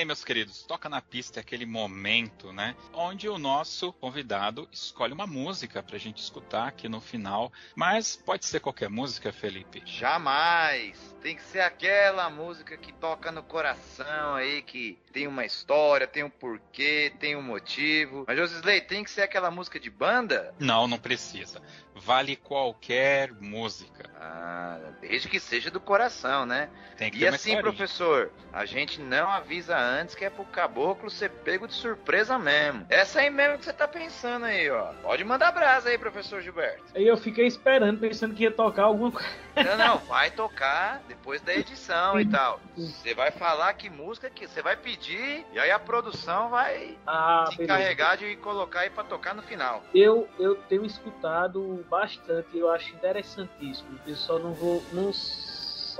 Bem, 0.00 0.06
meus 0.06 0.24
queridos, 0.24 0.62
toca 0.62 0.88
na 0.88 1.02
pista 1.02 1.40
é 1.40 1.42
aquele 1.42 1.66
momento, 1.66 2.54
né? 2.54 2.74
Onde 2.94 3.28
o 3.28 3.38
nosso 3.38 3.92
convidado 3.92 4.66
escolhe 4.72 5.12
uma 5.12 5.26
música 5.26 5.82
pra 5.82 5.98
gente 5.98 6.22
escutar 6.22 6.68
aqui 6.68 6.88
no 6.88 7.02
final. 7.02 7.52
Mas 7.76 8.16
pode 8.16 8.46
ser 8.46 8.60
qualquer 8.60 8.88
música, 8.88 9.30
Felipe? 9.30 9.82
Jamais! 9.84 10.98
Tem 11.20 11.36
que 11.36 11.42
ser 11.42 11.60
aquela 11.60 12.30
música 12.30 12.78
que 12.78 12.94
toca 12.94 13.30
no 13.30 13.42
coração 13.42 14.36
aí, 14.36 14.62
que 14.62 14.98
tem 15.12 15.26
uma 15.26 15.44
história, 15.44 16.06
tem 16.06 16.24
um 16.24 16.30
porquê, 16.30 17.12
tem 17.20 17.36
um 17.36 17.42
motivo. 17.42 18.24
Mas, 18.26 18.38
Josisley, 18.38 18.80
tem 18.80 19.04
que 19.04 19.10
ser 19.10 19.20
aquela 19.20 19.50
música 19.50 19.78
de 19.78 19.90
banda? 19.90 20.54
Não, 20.58 20.88
não 20.88 20.98
precisa. 20.98 21.60
Vale 22.02 22.36
qualquer 22.36 23.32
música. 23.40 24.10
Ah, 24.18 24.78
desde 25.00 25.28
que 25.28 25.40
seja 25.40 25.70
do 25.70 25.80
coração, 25.80 26.44
né? 26.44 26.68
Tem 26.96 27.10
que 27.10 27.18
e 27.18 27.26
assim, 27.26 27.58
professor, 27.60 28.30
a 28.52 28.66
gente 28.66 29.00
não 29.00 29.30
avisa 29.30 29.78
antes 29.78 30.14
que 30.14 30.24
é 30.24 30.30
pro 30.30 30.44
caboclo 30.44 31.08
ser 31.08 31.30
pego 31.30 31.66
de 31.66 31.74
surpresa 31.74 32.38
mesmo. 32.38 32.84
Essa 32.90 33.20
aí 33.20 33.30
mesmo 33.30 33.58
que 33.58 33.64
você 33.64 33.72
tá 33.72 33.88
pensando 33.88 34.44
aí, 34.44 34.70
ó. 34.70 34.92
Pode 35.02 35.24
mandar 35.24 35.52
brasa 35.52 35.88
aí, 35.88 35.96
professor 35.96 36.42
Gilberto. 36.42 36.84
Aí 36.94 37.06
eu 37.06 37.16
fiquei 37.16 37.46
esperando, 37.46 37.98
pensando 37.98 38.34
que 38.34 38.42
ia 38.42 38.50
tocar 38.50 38.84
alguma 38.84 39.10
coisa. 39.10 39.28
Não, 39.56 39.76
não, 39.76 39.98
vai 39.98 40.30
tocar 40.30 41.02
depois 41.08 41.40
da 41.40 41.54
edição 41.54 42.20
e 42.20 42.26
tal. 42.26 42.60
Você 42.76 43.14
vai 43.14 43.30
falar 43.30 43.72
que 43.74 43.90
música 43.90 44.30
que 44.30 44.46
você 44.46 44.62
vai 44.62 44.76
pedir 44.76 45.44
e 45.52 45.58
aí 45.58 45.70
a 45.70 45.78
produção 45.78 46.50
vai 46.50 46.96
ah, 47.06 47.48
se 47.54 47.62
encarregar 47.62 48.16
de 48.16 48.36
colocar 48.36 48.80
aí 48.80 48.90
pra 48.90 49.04
tocar 49.04 49.34
no 49.34 49.42
final. 49.42 49.82
Eu, 49.94 50.28
eu 50.38 50.56
tenho 50.56 50.84
escutado 50.84 51.84
bastante, 51.90 52.56
eu 52.56 52.70
acho 52.70 52.94
interessantíssimo. 52.94 53.98
Eu 54.06 54.16
só 54.16 54.38
não 54.38 54.54
vou. 54.54 54.82
Não 54.92 55.12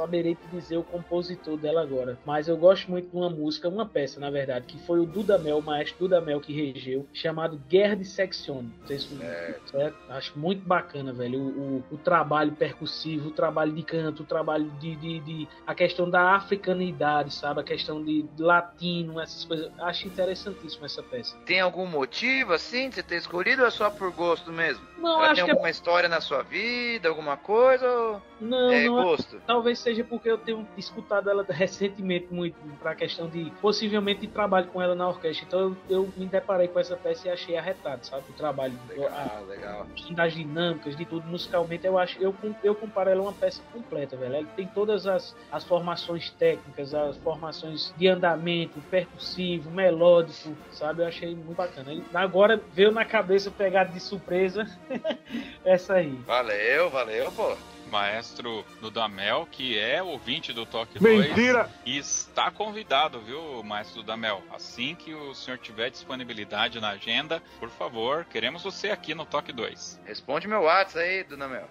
saberei 0.01 0.35
te 0.35 0.47
dizer 0.49 0.79
o 0.79 0.83
compositor 0.83 1.57
dela 1.57 1.83
agora. 1.83 2.19
Mas 2.25 2.49
eu 2.49 2.57
gosto 2.57 2.91
muito 2.91 3.11
de 3.11 3.17
uma 3.17 3.29
música, 3.29 3.69
uma 3.69 3.87
peça, 3.87 4.19
na 4.19 4.31
verdade, 4.31 4.67
que 4.67 4.79
foi 4.87 4.99
o 4.99 5.07
Dudamel, 5.07 5.59
o 5.59 5.63
maestro 5.63 5.99
Dudamel 6.01 6.41
que 6.41 6.53
regeu, 6.53 7.07
chamado 7.13 7.61
Guerra 7.69 7.95
de. 7.95 8.11
Não 8.11 8.87
sei 8.87 8.99
se 8.99 9.19
é. 9.23 9.93
Acho 10.09 10.39
muito 10.39 10.67
bacana, 10.67 11.13
velho. 11.13 11.39
O, 11.39 11.49
o, 11.49 11.85
o, 11.93 11.99
trabalho 11.99 12.53
percussivo, 12.53 13.29
o 13.29 13.31
trabalho 13.31 13.73
de 13.73 13.83
canto, 13.83 14.23
o 14.23 14.27
trabalho 14.27 14.71
de, 14.81 14.97
de, 14.97 15.21
de, 15.21 15.49
a 15.67 15.75
questão 15.75 16.09
da 16.09 16.35
africanidade, 16.35 17.33
sabe? 17.33 17.61
A 17.61 17.65
questão 17.65 18.03
de 18.03 18.25
latino, 18.39 19.21
essas 19.21 19.45
coisas. 19.45 19.71
Acho 19.81 20.07
interessantíssimo 20.07 20.87
essa 20.87 21.03
peça. 21.03 21.37
Tem 21.45 21.61
algum 21.61 21.87
motivo, 21.87 22.53
assim, 22.53 22.89
de 22.89 22.97
você 22.97 23.03
ter 23.03 23.17
escolhido 23.17 23.63
ou 23.63 23.69
é 23.69 23.71
só 23.71 23.91
por 23.91 24.11
gosto 24.13 24.53
mesmo? 24.53 24.85
Não, 24.99 25.19
Ela 25.19 25.27
acho 25.27 25.35
tem 25.37 25.45
que 25.45 25.51
é 25.51 25.53
alguma 25.53 25.71
história 25.71 26.09
na 26.09 26.21
sua 26.21 26.43
vida, 26.43 27.09
alguma 27.09 27.37
coisa? 27.37 27.89
Ou... 27.91 28.23
Não, 28.41 28.71
é 28.71 28.85
não 28.85 29.03
gosto. 29.03 29.41
Talvez 29.47 29.79
seja 29.79 29.90
porque 30.05 30.31
eu 30.31 30.39
tenho 30.39 30.67
escutado 30.77 31.29
ela 31.29 31.45
recentemente 31.49 32.29
muito 32.31 32.57
para 32.79 32.93
a 32.93 32.95
questão 32.95 33.29
de 33.29 33.51
possivelmente 33.61 34.21
de 34.21 34.29
trabalho 34.29 34.69
com 34.69 34.81
ela 34.81 34.95
na 34.95 35.09
orquestra. 35.09 35.47
Então 35.47 35.61
eu, 35.61 35.77
eu, 35.89 36.13
me 36.17 36.27
deparei 36.27 36.69
com 36.69 36.79
essa 36.79 36.97
peça 36.97 37.29
e 37.29 37.31
achei 37.31 37.57
arretado, 37.57 38.07
sabe? 38.07 38.25
O 38.31 38.33
trabalho 38.33 38.79
legal, 38.89 39.09
a, 39.09 39.41
legal. 39.41 39.87
das 40.11 40.33
dinâmicas, 40.33 40.97
de 40.97 41.05
tudo 41.05 41.27
musicalmente, 41.27 41.87
eu 41.87 41.99
acho 41.99 42.21
eu 42.21 42.35
eu 42.63 42.75
comparo 42.75 43.11
ela 43.11 43.23
uma 43.23 43.33
peça 43.33 43.63
completa, 43.73 44.17
velho. 44.17 44.37
Ela 44.37 44.47
tem 44.57 44.67
todas 44.67 45.07
as, 45.07 45.37
as 45.51 45.65
formações 45.65 46.31
técnicas, 46.31 46.95
as 46.95 47.17
formações 47.19 47.93
de 47.97 48.09
andamento, 48.09 48.81
percussivo, 48.91 49.71
melódico, 49.71 50.57
sabe? 50.71 51.03
Eu 51.03 51.07
achei 51.07 51.35
muito 51.35 51.55
bacana. 51.55 51.93
Agora 52.15 52.61
veio 52.73 52.91
na 52.91 53.05
cabeça 53.05 53.51
pegada 53.51 53.91
de 53.91 54.01
surpresa 54.01 54.67
essa 55.65 55.95
aí. 55.95 56.13
Valeu, 56.27 56.91
valeu, 56.91 57.33
pô 57.33 57.57
maestro 57.91 58.65
Dudamel, 58.81 59.47
que 59.51 59.79
é 59.79 60.03
ouvinte 60.03 60.53
do 60.53 60.65
Toque 60.65 61.03
Mentira! 61.03 61.65
2. 61.65 61.71
E 61.85 61.99
está 61.99 62.51
convidado, 62.51 63.21
viu, 63.21 63.63
maestro 63.63 64.03
Dudamel? 64.03 64.43
Assim 64.51 64.95
que 64.95 65.13
o 65.13 65.35
senhor 65.35 65.59
tiver 65.59 65.91
disponibilidade 65.91 66.81
na 66.81 66.91
agenda, 66.91 67.43
por 67.59 67.69
favor, 67.71 68.25
queremos 68.25 68.63
você 68.63 68.91
aqui 68.91 69.15
no 69.15 69.27
Toque 69.27 69.53
2. 69.53 70.01
Responde 70.05 70.49
meu 70.49 70.63
WhatsApp 70.63 71.05
aí, 71.05 71.25
Dudamel. 71.25 71.69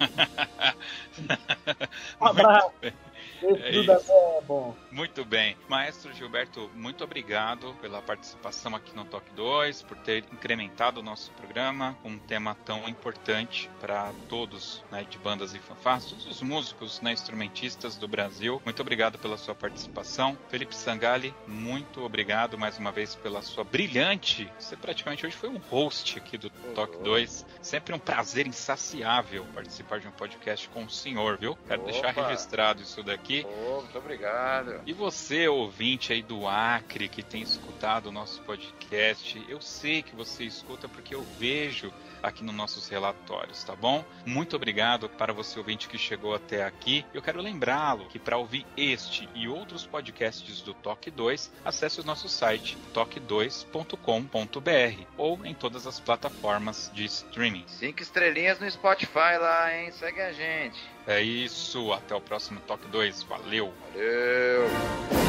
um 2.20 2.34
É 3.42 4.40
é 4.40 4.42
bom. 4.42 4.76
Muito 4.90 5.24
bem. 5.24 5.56
Maestro 5.68 6.12
Gilberto, 6.12 6.70
muito 6.74 7.02
obrigado 7.04 7.74
pela 7.80 8.02
participação 8.02 8.74
aqui 8.74 8.94
no 8.94 9.04
Toque 9.04 9.30
2, 9.34 9.82
por 9.82 9.96
ter 9.98 10.24
incrementado 10.32 11.00
o 11.00 11.02
nosso 11.02 11.30
programa 11.32 11.96
com 12.02 12.10
um 12.10 12.18
tema 12.18 12.54
tão 12.64 12.88
importante 12.88 13.70
para 13.80 14.12
todos 14.28 14.84
né, 14.90 15.04
de 15.08 15.18
bandas 15.18 15.54
e 15.54 15.58
fanfarras, 15.58 16.06
todos 16.06 16.26
os 16.26 16.42
músicos, 16.42 17.00
né, 17.00 17.12
instrumentistas 17.12 17.96
do 17.96 18.06
Brasil. 18.06 18.60
Muito 18.64 18.80
obrigado 18.80 19.18
pela 19.18 19.36
sua 19.36 19.54
participação. 19.54 20.36
Felipe 20.48 20.74
Sangali, 20.74 21.34
muito 21.46 22.02
obrigado 22.02 22.58
mais 22.58 22.78
uma 22.78 22.92
vez 22.92 23.14
pela 23.14 23.42
sua 23.42 23.64
brilhante. 23.64 24.50
Você 24.58 24.76
praticamente 24.76 25.24
hoje 25.26 25.36
foi 25.36 25.48
um 25.48 25.58
host 25.58 26.18
aqui 26.18 26.36
do 26.36 26.50
Toque 26.74 26.98
2. 26.98 27.46
Sempre 27.62 27.94
um 27.94 27.98
prazer 27.98 28.46
insaciável 28.46 29.46
participar 29.54 30.00
de 30.00 30.08
um 30.08 30.12
podcast 30.12 30.68
com 30.68 30.84
o 30.84 30.90
senhor, 30.90 31.38
viu? 31.38 31.56
Quero 31.66 31.82
Opa. 31.82 31.90
deixar 31.90 32.12
registrado 32.12 32.82
isso 32.82 33.02
daqui 33.02 33.29
aqui. 33.30 33.46
Oh, 33.46 33.80
muito 33.80 33.98
obrigado. 33.98 34.80
E 34.84 34.92
você, 34.92 35.46
ouvinte 35.48 36.12
aí 36.12 36.22
do 36.22 36.48
Acre, 36.48 37.08
que 37.08 37.22
tem 37.22 37.42
escutado 37.42 38.06
o 38.06 38.12
nosso 38.12 38.42
podcast, 38.42 39.40
eu 39.48 39.60
sei 39.60 40.02
que 40.02 40.16
você 40.16 40.44
escuta 40.44 40.88
porque 40.88 41.14
eu 41.14 41.22
vejo 41.38 41.92
aqui 42.22 42.44
nos 42.44 42.54
nossos 42.54 42.88
relatórios, 42.88 43.64
tá 43.64 43.74
bom? 43.74 44.04
Muito 44.26 44.56
obrigado 44.56 45.08
para 45.08 45.32
você 45.32 45.58
ouvinte 45.58 45.88
que 45.88 45.96
chegou 45.96 46.34
até 46.34 46.64
aqui. 46.64 47.04
Eu 47.14 47.22
quero 47.22 47.40
lembrá-lo 47.40 48.04
que 48.06 48.18
para 48.18 48.36
ouvir 48.36 48.66
este 48.76 49.28
e 49.34 49.48
outros 49.48 49.86
podcasts 49.86 50.60
do 50.60 50.74
Toque 50.74 51.10
2, 51.10 51.50
acesse 51.64 52.00
o 52.00 52.04
nosso 52.04 52.28
site 52.28 52.76
toque2.com.br 52.92 55.04
ou 55.16 55.46
em 55.46 55.54
todas 55.54 55.86
as 55.86 55.98
plataformas 55.98 56.90
de 56.92 57.04
streaming. 57.04 57.64
Cinco 57.66 58.02
estrelinhas 58.02 58.60
no 58.60 58.70
Spotify 58.70 59.38
lá, 59.40 59.74
hein? 59.74 59.90
Segue 59.92 60.20
a 60.20 60.32
gente. 60.32 60.78
É 61.06 61.20
isso, 61.22 61.92
até 61.92 62.14
o 62.14 62.20
próximo 62.20 62.60
Toque 62.66 62.86
2. 62.88 63.22
Valeu! 63.24 63.72
Valeu! 63.92 65.19